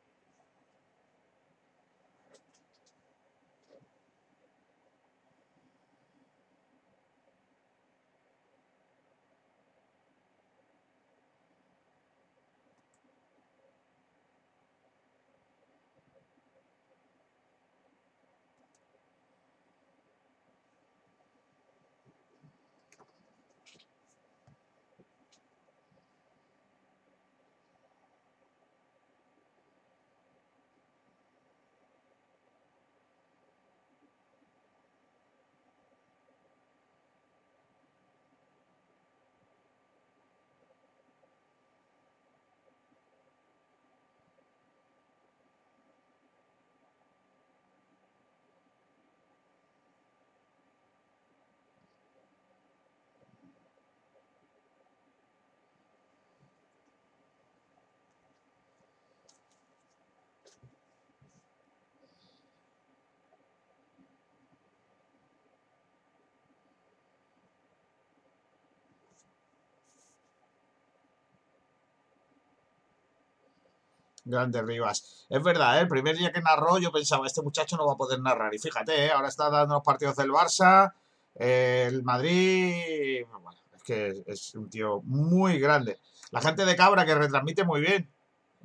Grande 74.24 74.62
Rivas. 74.62 75.26
Es 75.28 75.42
verdad, 75.42 75.78
¿eh? 75.78 75.82
el 75.82 75.88
primer 75.88 76.16
día 76.16 76.32
que 76.32 76.40
narró 76.40 76.78
yo 76.78 76.90
pensaba, 76.90 77.26
este 77.26 77.42
muchacho 77.42 77.76
no 77.76 77.86
va 77.86 77.92
a 77.92 77.96
poder 77.96 78.20
narrar. 78.20 78.54
Y 78.54 78.58
fíjate, 78.58 79.06
¿eh? 79.06 79.10
ahora 79.12 79.28
está 79.28 79.50
dando 79.50 79.74
los 79.74 79.84
partidos 79.84 80.16
del 80.16 80.30
Barça, 80.30 80.92
eh, 81.34 81.84
el 81.88 82.02
Madrid. 82.02 83.24
Bueno, 83.30 83.50
es 83.76 83.82
que 83.82 84.24
es 84.26 84.54
un 84.54 84.70
tío 84.70 85.02
muy 85.02 85.58
grande. 85.58 85.98
La 86.30 86.40
gente 86.40 86.64
de 86.64 86.74
Cabra 86.76 87.04
que 87.04 87.14
retransmite 87.14 87.64
muy 87.64 87.80
bien. 87.80 88.10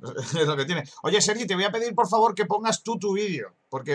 Es 0.02 0.46
lo 0.46 0.56
que 0.56 0.64
tiene. 0.64 0.82
Oye, 1.02 1.20
Sergi, 1.20 1.46
te 1.46 1.54
voy 1.54 1.64
a 1.64 1.70
pedir 1.70 1.94
por 1.94 2.08
favor 2.08 2.34
que 2.34 2.46
pongas 2.46 2.82
tú 2.82 2.98
tu 2.98 3.12
vídeo, 3.12 3.52
porque 3.68 3.92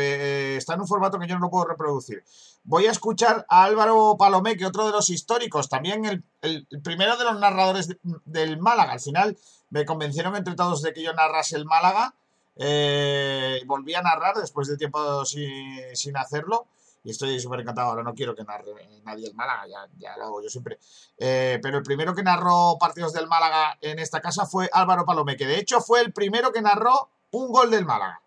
eh, 0.54 0.58
está 0.58 0.76
en 0.76 0.82
un 0.82 0.88
formato 0.88 1.18
que 1.18 1.26
yo 1.26 1.40
no 1.40 1.50
puedo 1.50 1.66
reproducir. 1.66 2.24
Voy 2.64 2.86
a 2.86 2.92
escuchar 2.92 3.44
a 3.50 3.64
Álvaro 3.64 4.16
Palomé, 4.16 4.56
que 4.56 4.68
otro 4.68 4.86
de 4.86 4.92
los 4.92 5.10
históricos, 5.10 5.68
también 5.68 6.06
el, 6.06 6.24
el 6.44 6.68
primero 6.84 7.18
de 7.18 7.24
los 7.24 7.40
narradores 7.40 7.88
de- 7.88 7.98
del 8.26 8.60
Málaga. 8.60 8.92
Al 8.92 9.00
final 9.00 9.36
me 9.70 9.86
convencieron 9.86 10.36
entre 10.36 10.56
todos 10.56 10.82
de 10.82 10.94
que 10.94 11.04
yo 11.04 11.14
narrase 11.14 11.56
el 11.56 11.66
Málaga. 11.66 12.14
Eh, 12.58 13.62
volví 13.66 13.94
a 13.96 14.02
narrar 14.02 14.36
después 14.36 14.68
de 14.68 14.78
tiempo 14.78 15.26
sin, 15.26 15.96
sin 15.96 16.16
hacerlo. 16.18 16.68
Y 17.04 17.12
estoy 17.12 17.40
súper 17.40 17.60
encantado. 17.60 17.90
Ahora 17.90 18.04
no 18.04 18.16
quiero 18.16 18.36
que 18.36 18.44
narre 18.44 18.72
nadie 19.04 19.28
el 19.28 19.36
Málaga, 19.36 19.88
ya, 19.98 20.18
lo 20.18 20.26
hago 20.26 20.42
yo 20.42 20.50
siempre. 20.50 20.80
Eh, 21.18 21.60
pero 21.62 21.78
el 21.78 21.84
primero 21.84 22.16
que 22.16 22.24
narró 22.24 22.78
partidos 22.80 23.14
del 23.14 23.28
Málaga 23.28 23.78
en 23.82 24.00
esta 24.00 24.22
casa 24.22 24.46
fue 24.46 24.70
Álvaro 24.74 25.06
Palomé, 25.06 25.38
que 25.38 25.46
de 25.46 25.60
hecho 25.60 25.82
fue 25.82 26.02
el 26.02 26.12
primero 26.12 26.52
que 26.52 26.64
narró 26.64 27.10
un 27.32 27.52
gol 27.52 27.70
del 27.70 27.86
Málaga. 27.86 28.22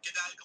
¿Qué 0.00 0.10
tal? 0.12 0.37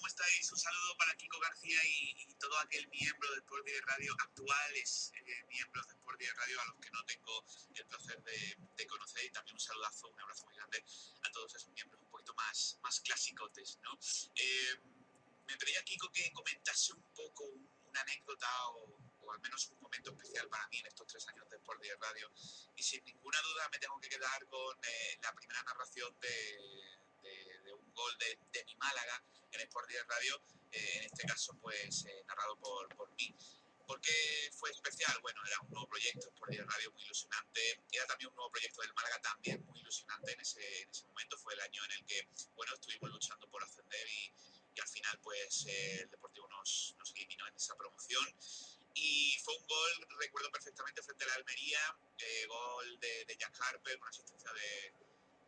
Todo 2.54 2.62
aquel 2.62 2.88
miembro 2.90 3.32
de 3.32 3.38
Sport 3.40 3.66
Direct 3.66 3.88
Radio, 3.88 4.14
actuales 4.20 5.12
eh, 5.16 5.44
miembros 5.50 5.88
de 5.88 5.94
Sport 5.96 6.20
Direct 6.20 6.38
Radio, 6.38 6.62
a 6.62 6.66
los 6.66 6.76
que 6.80 6.92
no 6.92 7.04
tengo 7.06 7.46
el 7.74 7.86
placer 7.88 8.22
de, 8.22 8.58
de 8.78 8.86
conocer. 8.88 9.26
Y 9.26 9.32
también 9.32 9.56
un 9.56 9.60
saludazo, 9.60 10.08
un 10.10 10.22
abrazo 10.22 10.46
muy 10.46 10.56
grande 10.56 10.84
a 11.24 11.32
todos 11.32 11.56
esos 11.56 11.72
miembros 11.74 12.00
un 12.04 12.10
poquito 12.12 12.34
más, 12.36 12.78
más 12.84 13.00
clasicotes, 13.00 13.80
¿no? 13.82 13.98
Eh, 14.36 14.78
me 15.48 15.58
pedía 15.58 15.84
Kiko 15.84 16.12
que 16.12 16.32
comentase 16.32 16.94
un 16.94 17.02
poco 17.16 17.44
un- 17.46 17.68
una 17.86 18.02
anécdota 18.02 18.68
o, 18.70 19.00
o 19.22 19.32
al 19.32 19.40
menos 19.42 19.68
un 19.70 19.80
momento 19.82 20.12
especial 20.12 20.48
para 20.50 20.68
mí 20.68 20.78
en 20.78 20.86
estos 20.88 21.08
tres 21.08 21.28
años 21.30 21.50
de 21.50 21.56
Sport 21.58 21.82
Direct 21.82 22.02
Radio. 22.04 22.32
Y 22.76 22.84
sin 22.84 23.04
ninguna 23.04 23.42
duda 23.42 23.68
me 23.70 23.80
tengo 23.80 24.00
que 24.00 24.10
quedar 24.10 24.46
con 24.48 24.78
eh, 24.84 25.18
la 25.24 25.34
primera 25.34 25.64
narración 25.64 26.16
de, 26.20 26.30
de- 27.24 27.62
de 27.64 27.74
un 27.74 27.92
gol 27.94 28.16
de, 28.20 28.38
de 28.52 28.64
mi 28.66 28.76
Málaga 28.76 29.24
en 29.52 29.62
Sport 29.62 29.88
Direct 29.90 30.10
Radio, 30.10 30.40
eh, 30.74 30.98
en 30.98 31.04
este 31.06 31.24
caso 31.28 31.54
pues 31.62 32.06
eh, 32.06 32.24
narrado 32.28 32.58
por, 32.58 32.88
por 32.96 33.12
mí. 33.16 33.36
Porque 33.86 34.50
fue 34.54 34.72
especial, 34.72 35.20
bueno, 35.22 35.42
era 35.46 35.60
un 35.62 35.70
nuevo 35.70 35.88
proyecto, 35.90 36.32
Direct 36.48 36.70
Radio 36.72 36.92
muy 36.94 37.04
ilusionante, 37.04 37.84
era 37.92 38.08
también 38.08 38.30
un 38.30 38.36
nuevo 38.36 38.50
proyecto 38.50 38.82
del 38.82 38.94
Málaga 38.94 39.20
también 39.22 39.64
muy 39.66 39.80
ilusionante 39.82 40.32
en 40.32 40.40
ese, 40.40 40.82
en 40.84 40.90
ese 40.90 41.06
momento, 41.06 41.38
fue 41.38 41.54
el 41.54 41.60
año 41.60 41.84
en 41.84 41.92
el 41.92 42.06
que, 42.06 42.30
bueno, 42.56 42.74
estuvimos 42.74 43.10
luchando 43.12 43.50
por 43.50 43.62
ascender 43.62 44.08
y, 44.08 44.34
y 44.74 44.80
al 44.80 44.88
final 44.88 45.20
pues 45.22 45.66
eh, 45.68 46.02
el 46.02 46.10
Deportivo 46.10 46.48
nos, 46.48 46.96
nos 46.98 47.12
eliminó 47.12 47.46
en 47.48 47.56
esa 47.56 47.76
promoción. 47.76 48.26
Y 48.96 49.38
fue 49.44 49.56
un 49.58 49.66
gol, 49.68 50.08
recuerdo 50.20 50.52
perfectamente, 50.52 51.02
frente 51.02 51.24
a 51.26 51.28
la 51.28 51.34
Almería, 51.36 51.80
eh, 52.20 52.46
gol 52.48 53.00
de, 53.00 53.26
de 53.26 53.38
Jack 53.38 53.60
Harper, 53.60 53.98
una 54.00 54.10
asistencia 54.10 54.52
de, 54.54 54.94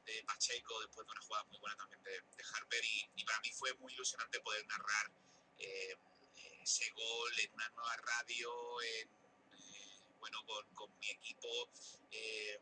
de 0.06 0.24
Pacheco 0.24 0.80
después 0.82 1.06
de 1.06 1.12
una 1.12 1.22
jugada 1.22 1.44
muy 1.46 1.60
buena 1.60 1.76
también 1.76 2.02
de, 2.04 2.12
de 2.12 2.44
Harper 2.54 2.84
y, 2.86 3.10
y 3.16 3.24
para 3.26 3.40
mí 3.42 3.52
fue 3.52 3.74
muy 3.76 3.94
ilusionante 3.94 4.40
poder 4.42 4.66
narrar 4.68 5.12
eh, 5.60 5.92
eh, 6.38 6.60
ese 6.62 6.90
gol 6.92 7.40
en 7.40 7.54
una 7.54 7.70
nueva 7.70 7.96
radio, 7.98 8.82
en, 8.82 9.10
eh, 9.10 10.00
bueno, 10.20 10.44
con, 10.46 10.66
con 10.76 11.00
mi 11.00 11.10
equipo 11.10 11.70
eh, 12.12 12.60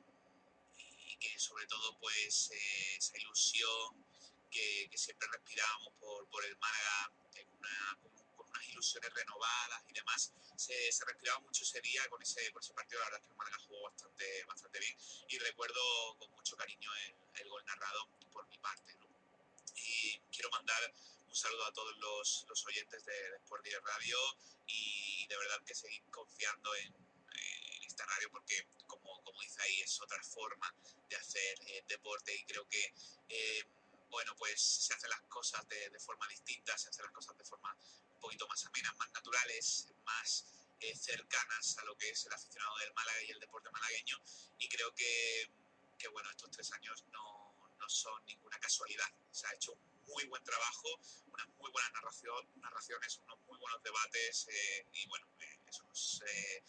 y 0.77 1.17
que 1.17 1.39
sobre 1.39 1.65
todo 1.67 1.97
pues 1.99 2.51
eh, 2.51 2.95
esa 2.97 3.17
ilusión 3.17 4.05
que, 4.51 4.87
que 4.89 4.97
siempre 4.97 5.27
respirábamos 5.31 5.93
por, 5.99 6.27
por 6.29 6.45
el 6.45 6.55
Málaga 6.57 7.11
en 7.35 7.47
una- 7.49 7.97
con, 8.01 8.11
con 8.35 8.47
unas 8.49 8.67
ilusiones 8.69 9.11
renovadas 9.13 9.83
y 9.89 9.93
demás, 9.93 10.31
se, 10.55 10.91
se 10.91 11.05
respiraba 11.05 11.39
mucho 11.39 11.63
ese 11.63 11.81
día 11.81 12.07
con 12.09 12.21
ese, 12.21 12.51
con 12.51 12.61
ese 12.61 12.73
partido, 12.73 12.99
la 12.99 13.05
verdad 13.05 13.19
es 13.21 13.25
que 13.25 13.31
el 13.31 13.37
Málaga 13.37 13.57
jugó 13.67 13.83
bastante, 13.83 14.43
bastante 14.45 14.79
bien 14.79 14.95
y 15.29 15.37
recuerdo 15.39 15.81
con 16.19 16.29
mucho 16.31 16.55
cariño 16.55 16.89
el, 17.07 17.15
el 17.35 17.49
gol 17.49 17.63
narrado 17.65 18.09
por 18.31 18.47
mi 18.47 18.57
parte. 18.59 18.93
¿no? 18.95 19.07
Y 19.75 20.19
quiero 20.31 20.49
mandar 20.51 20.93
un 21.27 21.35
saludo 21.35 21.65
a 21.65 21.73
todos 21.73 21.97
los, 21.97 22.45
los 22.47 22.65
oyentes 22.65 23.05
de, 23.05 23.13
de 23.13 23.37
Sport 23.37 23.63
Direct 23.63 23.85
Radio 23.85 24.17
y 24.67 25.25
de 25.27 25.37
verdad 25.37 25.63
que 25.65 25.75
seguir 25.75 26.03
confiando 26.11 26.75
en, 26.75 26.93
en 26.93 27.83
esta 27.83 28.05
radio 28.05 28.29
porque, 28.31 28.67
como, 28.87 29.21
como 29.23 29.41
dice 29.41 29.61
ahí, 29.61 29.81
es 29.81 29.99
otra 30.01 30.21
forma 30.23 30.73
de 31.09 31.15
hacer 31.15 31.59
eh, 31.67 31.83
deporte 31.87 32.35
y 32.35 32.43
creo 32.45 32.67
que, 32.67 32.93
eh, 33.29 33.63
bueno, 34.09 34.35
pues 34.37 34.61
se 34.61 34.93
hacen 34.93 35.09
las 35.09 35.21
cosas 35.21 35.67
de, 35.67 35.89
de 35.89 35.99
forma 35.99 36.27
distinta, 36.27 36.77
se 36.77 36.89
hacen 36.89 37.05
las 37.05 37.13
cosas 37.13 37.37
de 37.37 37.45
forma 37.45 37.75
un 38.13 38.19
poquito 38.19 38.47
más 38.47 38.63
amenas, 38.65 38.95
más 38.97 39.11
naturales, 39.11 39.87
más 40.05 40.45
eh, 40.79 40.95
cercanas 40.95 41.77
a 41.79 41.85
lo 41.85 41.95
que 41.97 42.09
es 42.09 42.25
el 42.25 42.33
aficionado 42.33 42.77
del 42.77 42.93
Málaga 42.93 43.23
y 43.23 43.31
el 43.31 43.39
deporte 43.39 43.71
malagueño 43.71 44.21
y 44.59 44.67
creo 44.69 44.93
que, 44.93 45.49
que 45.97 46.07
bueno, 46.09 46.29
estos 46.31 46.49
tres 46.51 46.71
años 46.73 47.03
no, 47.11 47.55
no 47.79 47.89
son 47.89 48.23
ninguna 48.25 48.59
casualidad. 48.59 49.07
Se 49.31 49.47
ha 49.47 49.53
hecho 49.53 49.73
un 49.73 50.03
muy 50.05 50.25
buen 50.25 50.43
trabajo, 50.43 50.89
unas 51.27 51.47
muy 51.59 51.71
buenas 51.71 51.91
narración, 51.93 52.49
narraciones, 52.61 53.17
unos 53.17 53.39
muy 53.41 53.57
buenos 53.59 53.81
debates 53.83 54.47
eh, 54.49 54.87
y 54.93 55.07
bueno, 55.07 55.27
eh, 55.39 55.59
esos 55.67 56.21
eh, 56.27 56.63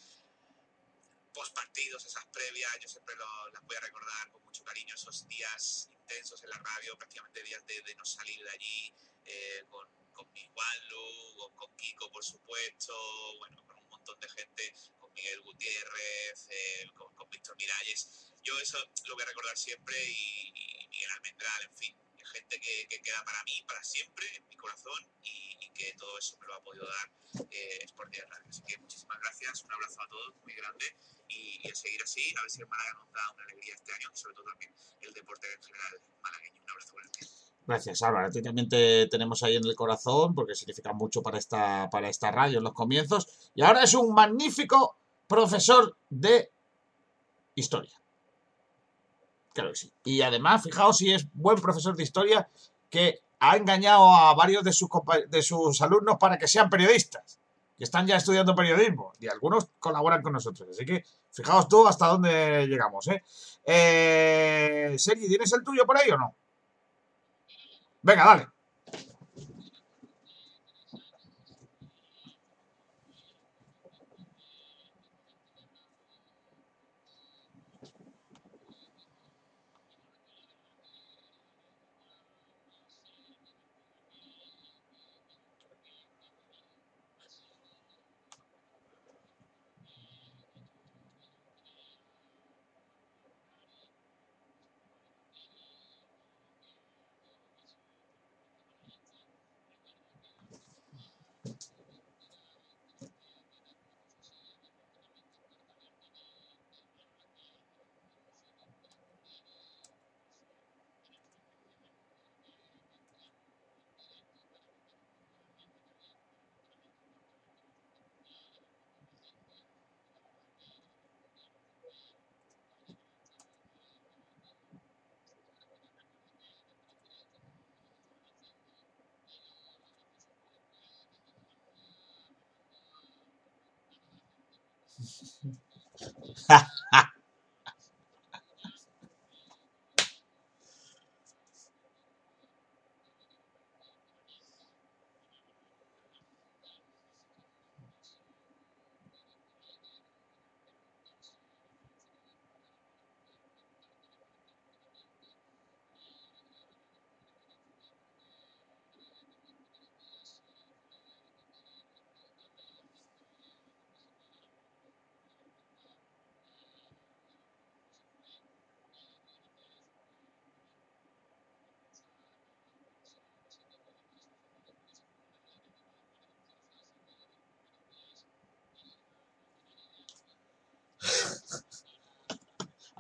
postpartidos, 1.32 2.06
esas 2.06 2.24
previas, 2.26 2.70
yo 2.80 2.88
siempre 2.88 3.14
lo- 3.16 3.48
las 3.50 3.62
voy 3.64 3.76
a 3.76 3.80
recordar 3.80 4.30
con 4.30 4.42
mucho 4.44 4.62
cariño, 4.64 4.94
esos 4.94 5.26
días 5.26 5.88
intensos 5.90 6.42
en 6.44 6.50
la 6.50 6.58
radio, 6.58 6.96
prácticamente 6.96 7.42
días 7.42 7.66
de, 7.66 7.82
de 7.82 7.94
no 7.96 8.04
salir 8.04 8.42
de 8.44 8.50
allí, 8.50 8.94
eh, 9.24 9.64
con, 9.68 9.88
con 10.12 10.30
mi 10.32 10.46
Juanlu, 10.52 11.36
con, 11.36 11.56
con 11.56 11.76
Kiko, 11.76 12.10
por 12.12 12.24
supuesto, 12.24 12.94
bueno, 13.38 13.66
con 13.66 13.76
un 13.78 13.88
montón 13.88 14.20
de 14.20 14.28
gente, 14.28 14.72
con 15.00 15.12
Miguel 15.12 15.40
Gutiérrez, 15.42 16.46
eh, 16.50 16.86
con, 16.94 17.12
con 17.16 17.28
Víctor 17.30 17.56
Miralles. 17.56 18.30
Yo 18.44 18.58
eso 18.60 18.78
lo 19.06 19.14
voy 19.14 19.22
a 19.22 19.26
recordar 19.26 19.56
siempre 19.56 19.96
y, 20.06 20.52
y 20.54 20.88
Miguel 20.88 21.10
Almendral, 21.10 21.62
en 21.62 21.76
fin, 21.76 21.96
gente 22.34 22.60
que, 22.60 22.88
que 22.88 23.00
queda 23.00 23.22
para 23.24 23.42
mí, 23.44 23.62
para 23.66 23.82
siempre, 23.82 24.26
en 24.36 24.48
mi 24.48 24.56
corazón 24.56 25.00
y, 25.22 25.54
que 25.74 25.92
todo 25.98 26.16
eso 26.18 26.38
me 26.38 26.46
lo 26.46 26.54
ha 26.54 26.62
podido 26.62 26.86
dar 26.86 27.10
eh, 27.50 27.78
Sport 27.82 28.08
Direct 28.10 28.30
Radio. 28.30 28.46
Así 28.48 28.62
que 28.62 28.78
muchísimas 28.78 29.18
gracias, 29.18 29.64
un 29.64 29.72
abrazo 29.72 30.00
a 30.00 30.08
todos, 30.08 30.36
muy 30.36 30.54
grande 30.54 30.86
y, 31.28 31.68
a 31.68 31.74
seguir 31.74 32.00
así, 32.00 32.32
a 32.38 32.42
ver 32.42 32.50
si 32.50 32.60
el 32.62 32.68
Málaga 32.68 32.92
nos 32.94 33.12
da 33.12 33.32
una 33.34 33.42
alegría 33.42 33.74
este 33.74 33.92
año 33.92 34.08
y 34.12 34.16
sobre 34.16 34.34
todo 34.36 34.46
también 34.46 34.72
el 35.00 35.12
deporte 35.12 35.48
en 35.52 35.62
general 35.64 36.00
malagueño. 36.22 36.62
Un 36.62 36.70
abrazo 36.70 36.94
grande. 36.94 37.18
Gracias, 37.66 38.02
Álvaro. 38.02 38.28
A 38.28 39.08
tenemos 39.10 39.42
ahí 39.42 39.56
en 39.56 39.66
el 39.66 39.74
corazón 39.74 40.34
porque 40.34 40.54
significa 40.54 40.92
mucho 40.92 41.22
para 41.22 41.38
esta, 41.38 41.88
para 41.90 42.08
esta 42.08 42.30
radio 42.30 42.58
en 42.58 42.64
los 42.64 42.72
comienzos. 42.72 43.50
Y 43.56 43.62
ahora 43.62 43.82
es 43.82 43.94
un 43.94 44.14
magnífico 44.14 44.96
profesor 45.26 45.96
de 46.08 46.52
historia. 47.56 48.00
Claro 49.54 49.70
que 49.70 49.76
sí. 49.76 49.92
Y 50.04 50.20
además, 50.20 50.64
fijaos 50.64 50.98
si 50.98 51.12
es 51.12 51.26
buen 51.32 51.56
profesor 51.56 51.96
de 51.96 52.02
historia 52.02 52.48
que 52.90 53.20
ha 53.38 53.56
engañado 53.56 54.12
a 54.12 54.34
varios 54.34 54.64
de 54.64 54.72
sus, 54.72 54.88
de 55.28 55.42
sus 55.42 55.80
alumnos 55.80 56.16
para 56.18 56.36
que 56.36 56.48
sean 56.48 56.68
periodistas, 56.68 57.38
que 57.78 57.84
están 57.84 58.06
ya 58.06 58.16
estudiando 58.16 58.54
periodismo 58.54 59.12
y 59.20 59.28
algunos 59.28 59.68
colaboran 59.78 60.22
con 60.22 60.32
nosotros. 60.32 60.68
Así 60.68 60.84
que 60.84 61.04
fijaos 61.30 61.68
tú 61.68 61.86
hasta 61.86 62.08
dónde 62.08 62.66
llegamos. 62.66 63.06
¿eh? 63.08 63.22
Eh, 63.64 64.96
Sergi, 64.98 65.28
¿tienes 65.28 65.52
el 65.52 65.62
tuyo 65.62 65.86
por 65.86 65.98
ahí 65.98 66.10
o 66.10 66.18
no? 66.18 66.34
Venga, 68.02 68.24
dale. 68.24 68.48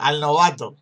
Al 0.04 0.20
novato. 0.20 0.76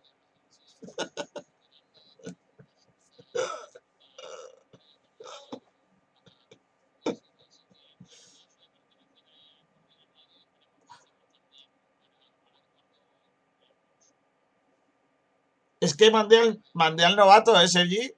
Es 15.79 15.95
que 15.95 16.11
mandé 16.11 16.37
al, 16.37 16.61
mandé 16.73 17.05
al 17.05 17.15
novato, 17.15 17.59
¿eh, 17.61 17.67
Sergi? 17.69 18.13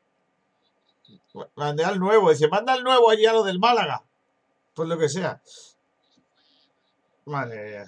Mandé 1.56 1.84
al 1.86 2.00
nuevo. 2.00 2.32
Dice, 2.32 2.48
manda 2.48 2.74
al 2.74 2.84
nuevo 2.84 3.12
allí 3.12 3.28
a 3.28 3.34
lo 3.34 3.44
del 3.44 3.60
Málaga. 3.60 4.04
Pues 4.74 4.90
lo 4.90 4.98
que 4.98 5.10
sea. 5.10 5.40
Madre. 7.26 7.86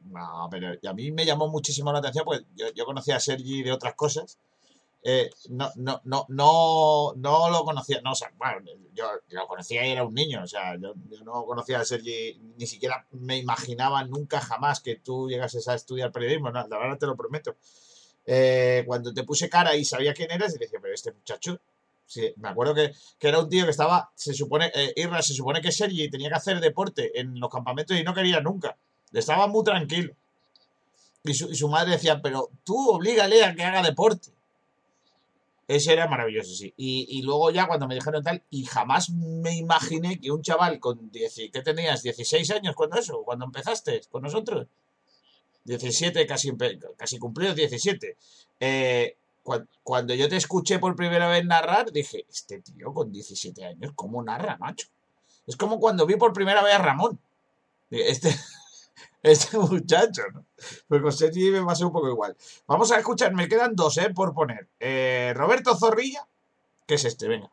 No, 0.00 0.48
pero 0.50 0.68
a 0.88 0.92
mí 0.94 1.10
me 1.10 1.24
llamó 1.24 1.48
muchísimo 1.48 1.92
la 1.92 2.00
atención, 2.00 2.24
pues 2.24 2.42
yo, 2.54 2.66
yo 2.74 2.84
conocía 2.84 3.16
a 3.16 3.20
Sergi 3.20 3.62
de 3.62 3.72
otras 3.72 3.94
cosas. 3.94 4.38
Eh, 5.04 5.30
no, 5.50 5.70
no, 5.76 6.00
no, 6.04 6.26
no, 6.28 7.12
no 7.16 7.50
lo 7.50 7.64
conocía, 7.64 8.00
no, 8.02 8.12
o 8.12 8.14
sea, 8.14 8.32
bueno, 8.38 8.70
yo, 8.94 9.06
lo 9.30 9.46
conocía 9.48 9.86
y 9.86 9.92
era 9.92 10.04
un 10.04 10.14
niño, 10.14 10.42
o 10.44 10.46
sea, 10.46 10.76
yo, 10.76 10.94
yo 11.10 11.24
no 11.24 11.44
conocía 11.44 11.80
a 11.80 11.84
Sergi, 11.84 12.40
ni 12.58 12.66
siquiera 12.66 13.06
me 13.12 13.38
imaginaba 13.38 14.04
nunca 14.04 14.40
jamás 14.40 14.80
que 14.80 14.96
tú 14.96 15.28
llegases 15.28 15.68
a 15.68 15.74
estudiar 15.74 16.12
periodismo, 16.12 16.50
no, 16.50 16.66
la 16.68 16.78
verdad 16.78 16.98
te 16.98 17.06
lo 17.06 17.16
prometo. 17.16 17.56
Eh, 18.26 18.84
cuando 18.86 19.12
te 19.12 19.24
puse 19.24 19.48
cara 19.48 19.76
y 19.76 19.84
sabía 19.84 20.14
quién 20.14 20.30
eras, 20.30 20.54
y 20.54 20.58
decía, 20.58 20.78
pero 20.80 20.94
este 20.94 21.12
muchacho, 21.12 21.60
sí, 22.06 22.32
me 22.36 22.48
acuerdo 22.48 22.74
que, 22.74 22.92
que 23.18 23.28
era 23.28 23.40
un 23.40 23.48
tío 23.48 23.64
que 23.64 23.70
estaba, 23.72 24.10
se 24.14 24.32
supone, 24.34 24.70
eh, 24.74 24.92
Irra, 24.96 25.22
se 25.22 25.34
supone 25.34 25.60
que 25.60 25.72
Sergi 25.72 26.08
tenía 26.10 26.28
que 26.28 26.36
hacer 26.36 26.60
deporte 26.60 27.18
en 27.18 27.38
los 27.40 27.50
campamentos 27.50 27.96
y 27.96 28.04
no 28.04 28.14
quería 28.14 28.40
nunca, 28.40 28.76
estaba 29.12 29.46
muy 29.48 29.64
tranquilo. 29.64 30.14
Y 31.24 31.34
su, 31.34 31.50
y 31.50 31.56
su 31.56 31.68
madre 31.68 31.92
decía, 31.92 32.20
pero 32.22 32.50
tú 32.62 32.90
oblígale 32.90 33.44
a 33.44 33.54
que 33.56 33.64
haga 33.64 33.82
deporte. 33.82 34.30
Ese 35.68 35.92
era 35.92 36.06
maravilloso, 36.08 36.54
sí. 36.54 36.72
Y, 36.76 37.06
y 37.18 37.22
luego 37.22 37.50
ya 37.50 37.66
cuando 37.66 37.86
me 37.88 37.94
dijeron 37.94 38.22
tal, 38.22 38.42
y 38.50 38.64
jamás 38.64 39.10
me 39.10 39.56
imaginé 39.56 40.20
que 40.20 40.30
un 40.30 40.42
chaval 40.42 40.78
con 40.80 41.10
10, 41.10 41.38
y- 41.38 41.50
¿qué 41.50 41.62
tenías? 41.62 42.02
16 42.02 42.50
años 42.50 42.74
cuando 42.76 42.96
eso, 42.98 43.22
cuando 43.24 43.44
empezaste 43.46 44.02
con 44.10 44.22
nosotros. 44.22 44.66
17, 45.64 46.26
casi, 46.26 46.52
casi 46.96 47.18
cumplidos 47.18 47.56
17. 47.56 48.16
Eh, 48.60 49.16
cua- 49.44 49.66
cuando 49.82 50.14
yo 50.14 50.28
te 50.28 50.36
escuché 50.36 50.78
por 50.78 50.94
primera 50.96 51.28
vez 51.28 51.44
narrar, 51.44 51.90
dije, 51.92 52.24
este 52.30 52.60
tío 52.60 52.92
con 52.92 53.12
17 53.12 53.64
años, 53.64 53.92
¿cómo 53.94 54.22
narra, 54.22 54.56
macho? 54.58 54.88
Es 55.46 55.56
como 55.56 55.80
cuando 55.80 56.06
vi 56.06 56.16
por 56.16 56.32
primera 56.32 56.62
vez 56.62 56.74
a 56.74 56.78
Ramón. 56.78 57.18
Este, 57.90 58.34
este 59.22 59.58
muchacho, 59.58 60.22
¿no? 60.32 60.44
Pues 60.88 61.02
con 61.02 61.12
Sergi 61.12 61.50
me 61.50 61.62
pasó 61.64 61.86
un 61.86 61.92
poco 61.92 62.08
igual. 62.08 62.36
Vamos 62.66 62.90
a 62.92 62.98
escuchar, 62.98 63.34
me 63.34 63.48
quedan 63.48 63.74
dos, 63.76 63.98
¿eh? 63.98 64.10
Por 64.14 64.32
poner. 64.34 64.68
Eh, 64.80 65.32
Roberto 65.36 65.76
Zorrilla, 65.76 66.26
que 66.86 66.94
es 66.94 67.04
este, 67.04 67.28
venga. 67.28 67.50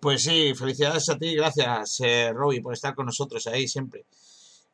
Pues 0.00 0.22
sí, 0.22 0.54
felicidades 0.54 1.08
a 1.08 1.18
ti, 1.18 1.34
gracias, 1.34 2.00
eh, 2.00 2.32
por 2.62 2.72
estar 2.72 2.94
con 2.94 3.06
nosotros 3.06 3.46
ahí 3.46 3.66
siempre. 3.66 4.04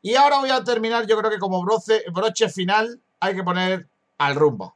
Y 0.02 0.16
ahora 0.16 0.40
voy 0.40 0.50
a 0.50 0.64
terminar, 0.64 1.06
yo 1.06 1.16
creo 1.16 1.30
que 1.30 1.38
como 1.38 1.62
broche, 1.64 2.48
final 2.48 3.00
hay 3.20 3.36
que 3.36 3.44
poner 3.44 3.88
al 4.18 4.34
rumba. 4.34 4.74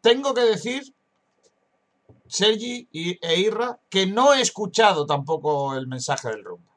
Tengo 0.00 0.32
que 0.32 0.40
decir, 0.40 0.94
Sergi 2.26 2.88
e 2.90 3.40
Irra, 3.40 3.78
que 3.90 4.06
no 4.06 4.32
he 4.32 4.40
escuchado 4.40 5.04
tampoco 5.04 5.74
el 5.74 5.86
mensaje 5.86 6.28
del 6.30 6.44
rumba. 6.44 6.72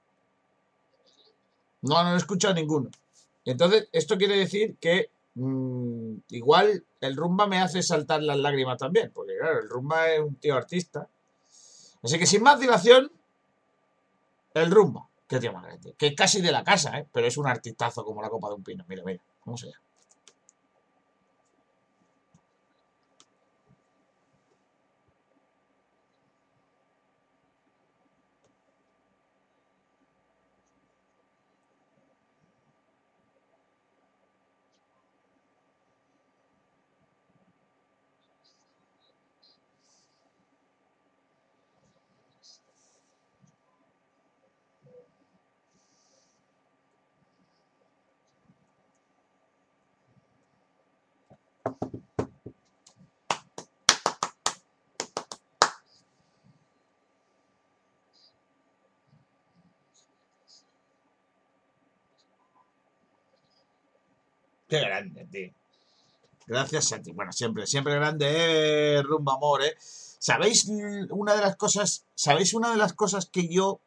No, 1.83 2.03
no 2.03 2.14
he 2.14 2.17
escuchado 2.17 2.53
ninguno. 2.53 2.90
Entonces, 3.45 3.88
esto 3.93 4.17
quiere 4.17 4.35
decir 4.35 4.75
que 4.77 5.09
mm, 5.35 6.16
igual 6.30 6.83
el 7.00 7.16
rumba 7.16 7.48
me 7.48 7.59
hace 7.59 7.82
saltar 7.82 8.22
las 8.22 8.38
lágrimas 8.38 8.77
también, 8.77 9.11
porque 9.14 9.38
claro, 9.40 9.59
el 9.59 9.69
rumba 9.69 10.09
es 10.11 10.19
un 10.19 10.35
tío 10.35 10.56
artista. 10.56 11.08
Así 12.03 12.17
que 12.17 12.25
sin 12.25 12.43
más 12.43 12.59
dilación, 12.59 13.11
el 14.53 14.71
rumba. 14.71 15.07
Qué 15.27 15.39
tío 15.39 15.53
más 15.53 15.63
grande. 15.63 15.93
Que 15.97 16.07
es 16.07 16.15
casi 16.15 16.41
de 16.41 16.51
la 16.51 16.63
casa, 16.63 16.97
¿eh? 16.99 17.07
Pero 17.11 17.27
es 17.27 17.38
un 17.38 17.47
artistazo 17.47 18.03
como 18.03 18.21
la 18.21 18.30
copa 18.30 18.49
de 18.49 18.55
un 18.55 18.63
pino. 18.63 18.83
Mira, 18.88 19.03
mira. 19.05 19.21
¿Cómo 19.41 19.57
se 19.57 19.67
llama? 19.67 19.80
Grande, 64.80 65.25
tío. 65.25 65.51
Gracias, 66.48 66.90
Santi. 66.90 67.11
Bueno, 67.11 67.32
siempre, 67.32 67.67
siempre 67.67 67.95
grande, 67.95 68.25
eh, 68.98 69.01
rumba 69.03 69.33
amor, 69.35 69.64
eh. 69.64 69.75
¿Sabéis 69.80 70.66
una 71.09 71.35
de 71.35 71.41
las 71.41 71.56
cosas? 71.56 72.06
¿Sabéis 72.16 72.53
una 72.53 72.69
de 72.72 72.77
las 72.77 72.93
cosas 72.93 73.25
que 73.25 73.48
yo 73.48 73.80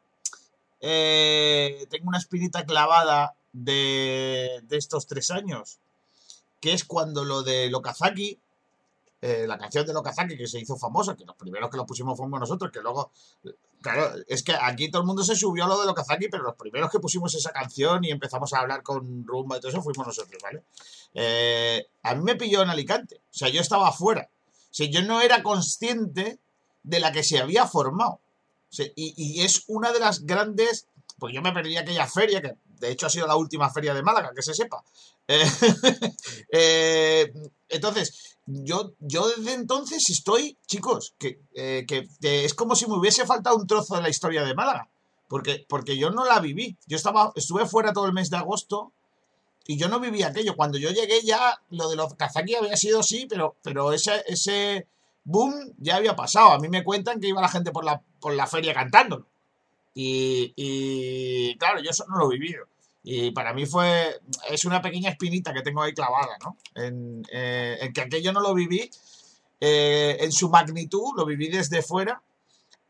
eh, 0.81 1.87
tengo 1.91 2.09
una 2.09 2.19
espinita 2.19 2.65
clavada 2.65 3.35
de, 3.53 4.61
de 4.65 4.77
estos 4.77 5.07
tres 5.07 5.31
años? 5.31 5.79
Que 6.61 6.73
es 6.73 6.85
cuando 6.85 7.25
lo 7.25 7.43
de 7.43 7.69
Lokazaki 7.71 8.39
eh, 9.27 9.47
la 9.47 9.57
canción 9.57 9.87
de 9.87 9.95
Lokazaki 9.95 10.37
que 10.37 10.47
se 10.47 10.61
hizo 10.61 10.77
famosa, 10.77 11.17
que 11.17 11.25
los 11.25 11.35
primeros 11.35 11.71
que 11.71 11.79
lo 11.79 11.87
pusimos 11.87 12.15
fuimos 12.15 12.39
nosotros, 12.39 12.71
que 12.71 12.83
luego, 12.83 13.11
claro, 13.81 14.13
es 14.29 14.43
que 14.43 14.53
aquí 14.53 14.91
todo 14.91 15.01
el 15.01 15.07
mundo 15.07 15.25
se 15.25 15.35
subió 15.35 15.65
a 15.65 15.67
lo 15.67 15.81
de 15.81 15.87
Lokazaki, 15.87 16.29
pero 16.29 16.43
los 16.43 16.57
primeros 16.57 16.91
que 16.91 16.99
pusimos 16.99 17.35
esa 17.35 17.51
canción 17.51 18.05
y 18.05 18.11
empezamos 18.11 18.53
a 18.53 18.59
hablar 18.59 18.83
con 18.83 19.27
Rumba 19.27 19.57
y 19.57 19.61
todo 19.61 19.71
eso 19.71 19.83
fuimos 19.83 20.07
nosotros, 20.07 20.43
¿vale? 20.43 20.65
Eh, 21.15 21.87
a 22.03 22.15
mí 22.15 22.23
me 22.23 22.37
pilló 22.37 22.61
en 22.61 22.69
Alicante, 22.69 23.23
o 23.31 23.35
sea, 23.35 23.49
yo 23.49 23.63
estaba 23.63 23.89
afuera, 23.89 24.29
o 24.31 24.75
sea, 24.75 24.91
yo 24.91 25.01
no 25.01 25.23
era 25.23 25.43
consciente 25.43 26.39
de 26.83 27.01
la 27.01 27.11
que 27.11 27.23
se 27.23 27.39
había 27.39 27.67
formado. 27.67 28.21
y, 28.95 29.15
y 29.17 29.41
es 29.41 29.65
una 29.69 29.91
de 29.93 30.01
las 30.01 30.27
grandes, 30.27 30.89
pues 31.19 31.35
yo 31.35 31.41
me 31.41 31.53
perdí 31.53 31.79
aquella 31.79 32.07
feria, 32.07 32.43
que 32.43 32.57
de 32.79 32.91
hecho 32.91 33.07
ha 33.07 33.11
sido 33.11 33.27
la 33.27 33.37
última 33.37 33.71
feria 33.71 33.95
de 33.95 34.03
Málaga, 34.03 34.33
que 34.35 34.43
se 34.43 34.55
sepa. 34.55 34.85
Eh, 35.27 35.45
eh, 36.53 37.33
entonces, 37.69 38.37
yo, 38.47 38.93
yo 39.01 39.29
desde 39.29 39.55
entonces 39.55 40.09
estoy, 40.11 40.59
chicos, 40.67 41.15
que, 41.19 41.41
eh, 41.55 41.85
que, 41.87 42.09
es 42.21 42.55
como 42.55 42.75
si 42.75 42.87
me 42.87 42.97
hubiese 42.97 43.27
faltado 43.27 43.57
un 43.57 43.67
trozo 43.67 43.97
de 43.97 44.03
la 44.03 44.11
historia 44.11 44.45
de 44.45 44.55
Málaga. 44.55 44.89
Porque, 45.29 45.65
porque 45.69 45.97
yo 45.97 46.11
no 46.11 46.25
la 46.25 46.39
viví. 46.41 46.77
Yo 46.87 46.97
estaba, 46.97 47.33
estuve 47.35 47.67
fuera 47.67 47.93
todo 47.93 48.07
el 48.07 48.13
mes 48.13 48.31
de 48.31 48.37
agosto 48.37 48.93
y 49.67 49.79
yo 49.79 49.89
no 49.89 49.99
viví 49.99 50.23
aquello. 50.23 50.55
Cuando 50.55 50.79
yo 50.79 50.91
llegué 50.91 51.23
ya, 51.23 51.61
lo 51.71 51.89
de 51.89 51.97
los 51.97 52.15
Kazaki 52.15 52.55
había 52.55 52.77
sido 52.77 53.03
sí, 53.03 53.27
pero, 53.29 53.57
pero 53.63 53.93
ese, 53.93 54.23
ese 54.27 54.87
boom 55.25 55.55
ya 55.79 55.97
había 55.97 56.15
pasado. 56.15 56.51
A 56.51 56.59
mí 56.59 56.69
me 56.69 56.85
cuentan 56.85 57.21
que 57.21 57.29
iba 57.29 57.41
la 57.41 57.49
gente 57.49 57.73
por 57.73 57.85
la, 57.85 58.03
por 58.21 58.35
la 58.35 58.47
feria 58.47 58.75
cantando. 58.75 59.27
Y, 59.95 61.57
claro, 61.59 61.81
yo 61.81 61.91
eso 61.91 62.05
no 62.09 62.19
lo 62.19 62.33
he 62.33 62.39
vivido. 62.39 62.67
Y 63.03 63.31
para 63.31 63.53
mí 63.53 63.67
fue, 63.67 64.21
es 64.51 64.65
una 64.65 64.83
pequeña 64.83 65.11
espinita 65.11 65.53
que 65.53 65.63
tengo 65.63 65.83
ahí 65.83 65.93
clavada, 65.93 66.37
¿no? 66.43 66.57
En, 66.75 67.23
eh, 67.31 67.91
que 67.95 68.01
aquello 68.01 68.33
no 68.33 68.41
lo 68.41 68.55
viví 68.55 68.91
eh, 69.61 70.17
en 70.21 70.33
su 70.33 70.49
magnitud, 70.49 71.13
lo 71.17 71.27
viví 71.27 71.49
desde 71.49 71.83
fuera. 71.83 72.23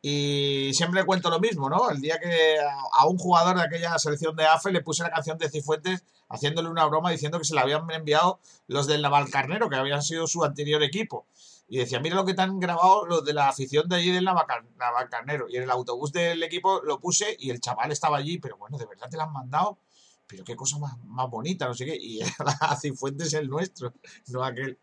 Y 0.00 0.70
siempre 0.74 1.04
cuento 1.04 1.30
lo 1.30 1.40
mismo, 1.40 1.70
¿no? 1.70 1.90
El 1.90 2.00
día 2.00 2.18
que 2.20 2.56
a, 2.92 3.06
un 3.06 3.16
jugador 3.16 3.56
de 3.56 3.62
aquella 3.62 3.98
selección 3.98 4.36
de 4.36 4.44
AFE 4.44 4.70
le 4.70 4.82
puse 4.82 5.02
la 5.02 5.10
canción 5.10 5.38
de 5.38 5.48
Cifuentes 5.48 6.04
haciéndole 6.28 6.68
una 6.68 6.84
broma 6.84 7.10
diciendo 7.10 7.38
que 7.38 7.44
se 7.44 7.54
la 7.54 7.62
habían 7.62 7.90
enviado 7.90 8.38
los 8.66 8.86
del 8.86 9.00
Navalcarnero, 9.00 9.70
que 9.70 9.76
habían 9.76 10.02
sido 10.02 10.26
su 10.26 10.44
anterior 10.44 10.82
equipo. 10.82 11.26
Y 11.74 11.78
decía, 11.78 11.98
mira 11.98 12.14
lo 12.14 12.24
que 12.24 12.34
te 12.34 12.42
han 12.42 12.60
grabado 12.60 13.04
los 13.04 13.24
de 13.24 13.32
la 13.32 13.48
afición 13.48 13.88
de 13.88 13.96
allí 13.96 14.12
del 14.12 14.22
Navalcarnero. 14.24 15.48
Y 15.48 15.56
en 15.56 15.64
el 15.64 15.70
autobús 15.72 16.12
del 16.12 16.40
equipo 16.44 16.80
lo 16.84 17.00
puse 17.00 17.36
y 17.36 17.50
el 17.50 17.58
chaval 17.60 17.90
estaba 17.90 18.16
allí, 18.16 18.38
pero 18.38 18.56
bueno, 18.56 18.78
¿de 18.78 18.86
verdad 18.86 19.08
te 19.10 19.16
la 19.16 19.24
han 19.24 19.32
mandado? 19.32 19.80
pero 20.26 20.44
qué 20.44 20.54
cosa 20.54 20.78
más, 20.78 20.96
más 21.04 21.28
bonita, 21.28 21.66
no 21.66 21.74
sé 21.74 21.84
qué, 21.84 21.96
y 22.00 22.20
la 22.60 22.78
Cifuentes 22.80 23.26
es 23.26 23.34
el 23.34 23.48
nuestro, 23.48 23.92
no 24.28 24.44
aquel. 24.44 24.78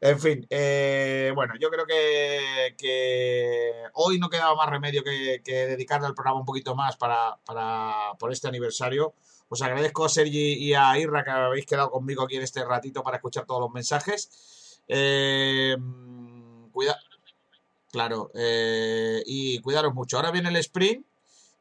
En 0.00 0.20
fin, 0.20 0.46
eh, 0.50 1.32
bueno, 1.34 1.54
yo 1.58 1.70
creo 1.70 1.86
que, 1.86 2.74
que, 2.76 3.72
hoy 3.94 4.18
no 4.18 4.28
quedaba 4.28 4.54
más 4.54 4.68
remedio 4.68 5.02
que, 5.02 5.40
dedicarle 5.44 6.06
al 6.06 6.14
programa 6.14 6.40
un 6.40 6.46
poquito 6.46 6.74
más 6.74 6.96
para, 6.96 7.38
para, 7.44 8.12
por 8.18 8.30
este 8.32 8.48
aniversario. 8.48 9.14
Os 9.48 9.62
agradezco 9.62 10.04
a 10.04 10.10
Sergi 10.10 10.52
y 10.52 10.74
a 10.74 10.96
Irra 10.98 11.24
que 11.24 11.30
habéis 11.30 11.64
quedado 11.64 11.90
conmigo 11.90 12.22
aquí 12.22 12.36
en 12.36 12.42
este 12.42 12.62
ratito 12.64 13.02
para 13.02 13.16
escuchar 13.16 13.46
todos 13.46 13.62
los 13.62 13.72
mensajes. 13.72 14.67
Eh, 14.88 15.76
cuida, 16.72 16.98
claro, 17.92 18.30
eh, 18.34 19.22
y 19.26 19.60
cuidaros 19.60 19.94
mucho. 19.94 20.16
Ahora 20.16 20.30
viene 20.30 20.48
el 20.48 20.56
sprint 20.56 21.04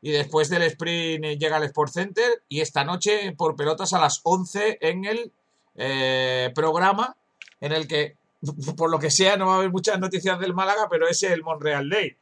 y 0.01 0.11
después 0.11 0.49
del 0.49 0.63
sprint 0.63 1.39
llega 1.39 1.57
el 1.57 1.63
Sport 1.63 1.91
Center 1.91 2.43
y 2.47 2.61
esta 2.61 2.83
noche 2.83 3.33
por 3.33 3.55
pelotas 3.55 3.93
a 3.93 3.99
las 3.99 4.21
11 4.23 4.77
en 4.81 5.05
el 5.05 5.31
eh, 5.75 6.51
programa 6.55 7.17
en 7.59 7.73
el 7.73 7.87
que, 7.87 8.15
por 8.77 8.89
lo 8.89 8.99
que 8.99 9.11
sea, 9.11 9.37
no 9.37 9.47
va 9.47 9.53
a 9.53 9.57
haber 9.57 9.71
muchas 9.71 9.99
noticias 9.99 10.39
del 10.39 10.53
Málaga, 10.53 10.87
pero 10.89 11.07
es 11.07 11.21
el 11.23 11.43
Monreal 11.43 11.89
Day, 11.89 12.15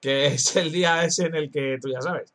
que 0.00 0.26
es 0.26 0.56
el 0.56 0.72
día 0.72 1.04
ese 1.04 1.26
en 1.26 1.34
el 1.34 1.50
que 1.50 1.78
tú 1.80 1.88
ya 1.90 2.00
sabes 2.00 2.32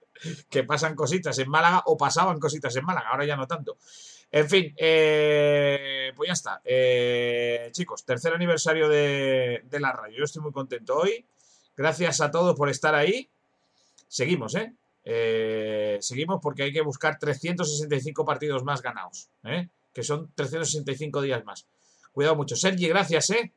que 0.49 0.63
pasan 0.63 0.95
cositas 0.95 1.37
en 1.39 1.49
Málaga 1.49 1.83
o 1.85 1.97
pasaban 1.97 2.39
cositas 2.39 2.75
en 2.75 2.85
Málaga, 2.85 3.09
ahora 3.09 3.25
ya 3.25 3.35
no 3.35 3.47
tanto. 3.47 3.77
En 4.33 4.49
fin, 4.49 4.73
eh, 4.77 6.11
pues 6.15 6.27
ya 6.27 6.33
está. 6.33 6.61
Eh, 6.65 7.69
chicos, 7.71 8.03
tercer 8.03 8.33
aniversario 8.33 8.89
de, 8.89 9.61
la 9.79 9.91
radio. 9.91 10.17
Yo 10.17 10.23
estoy 10.23 10.41
muy 10.41 10.51
contento 10.51 10.97
hoy. 10.97 11.23
Gracias 11.77 12.19
a 12.19 12.31
todos 12.31 12.55
por 12.55 12.67
estar 12.67 12.95
ahí. 12.95 13.29
Seguimos, 14.07 14.55
¿eh? 14.55 14.73
¿eh? 15.05 15.99
Seguimos 16.01 16.39
porque 16.41 16.63
hay 16.63 16.73
que 16.73 16.81
buscar 16.81 17.19
365 17.19 18.25
partidos 18.25 18.63
más 18.63 18.81
ganados, 18.81 19.29
¿eh? 19.43 19.69
Que 19.93 20.01
son 20.01 20.31
365 20.33 21.21
días 21.21 21.45
más. 21.45 21.67
Cuidado 22.11 22.35
mucho. 22.35 22.55
Sergi, 22.55 22.87
gracias, 22.87 23.29
¿eh? 23.29 23.51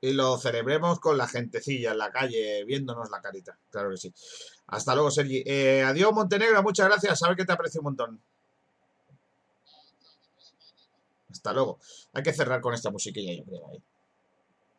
Y 0.00 0.12
lo 0.12 0.38
celebremos 0.38 0.98
con 0.98 1.18
la 1.18 1.28
gentecilla 1.28 1.92
en 1.92 1.98
la 1.98 2.10
calle, 2.10 2.64
viéndonos 2.64 3.10
la 3.10 3.20
carita. 3.20 3.58
Claro 3.70 3.90
que 3.90 3.96
sí. 3.98 4.14
Hasta 4.68 4.94
luego, 4.94 5.10
Sergi. 5.10 5.42
Eh, 5.44 5.82
adiós, 5.82 6.12
Montenegro. 6.12 6.62
Muchas 6.62 6.88
gracias. 6.88 7.18
Sabe 7.18 7.36
que 7.36 7.44
te 7.44 7.52
aprecio 7.52 7.80
un 7.80 7.84
montón. 7.84 8.20
Hasta 11.30 11.52
luego. 11.52 11.78
Hay 12.12 12.22
que 12.22 12.32
cerrar 12.32 12.60
con 12.60 12.74
esta 12.74 12.90
musiquilla, 12.90 13.34
yo 13.34 13.44
creo. 13.44 13.72
¿eh? 13.74 13.82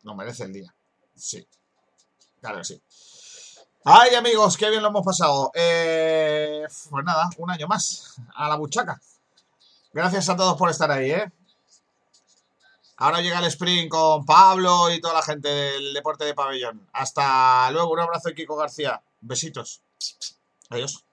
No 0.02 0.14
merece 0.14 0.44
el 0.44 0.52
día. 0.52 0.74
Sí. 1.14 1.46
Claro 2.40 2.58
que 2.58 2.64
sí. 2.64 2.82
Ay, 3.84 4.14
amigos, 4.14 4.56
qué 4.56 4.70
bien 4.70 4.82
lo 4.82 4.88
hemos 4.88 5.04
pasado. 5.04 5.50
Eh, 5.54 6.64
pues 6.90 7.04
nada, 7.04 7.28
un 7.38 7.50
año 7.50 7.66
más. 7.66 8.16
A 8.34 8.48
la 8.48 8.56
buchaca. 8.56 9.00
Gracias 9.92 10.28
a 10.28 10.36
todos 10.36 10.56
por 10.56 10.70
estar 10.70 10.90
ahí, 10.90 11.10
¿eh? 11.10 11.32
Ahora 13.02 13.20
llega 13.20 13.40
el 13.40 13.46
sprint 13.46 13.88
con 13.88 14.24
Pablo 14.24 14.88
y 14.92 15.00
toda 15.00 15.14
la 15.14 15.22
gente 15.22 15.48
del 15.48 15.92
deporte 15.92 16.24
de 16.24 16.34
pabellón. 16.34 16.88
Hasta 16.92 17.68
luego, 17.72 17.90
un 17.90 17.98
abrazo, 17.98 18.30
Kiko 18.32 18.54
García. 18.54 19.02
Besitos. 19.20 19.82
Adiós. 20.70 21.04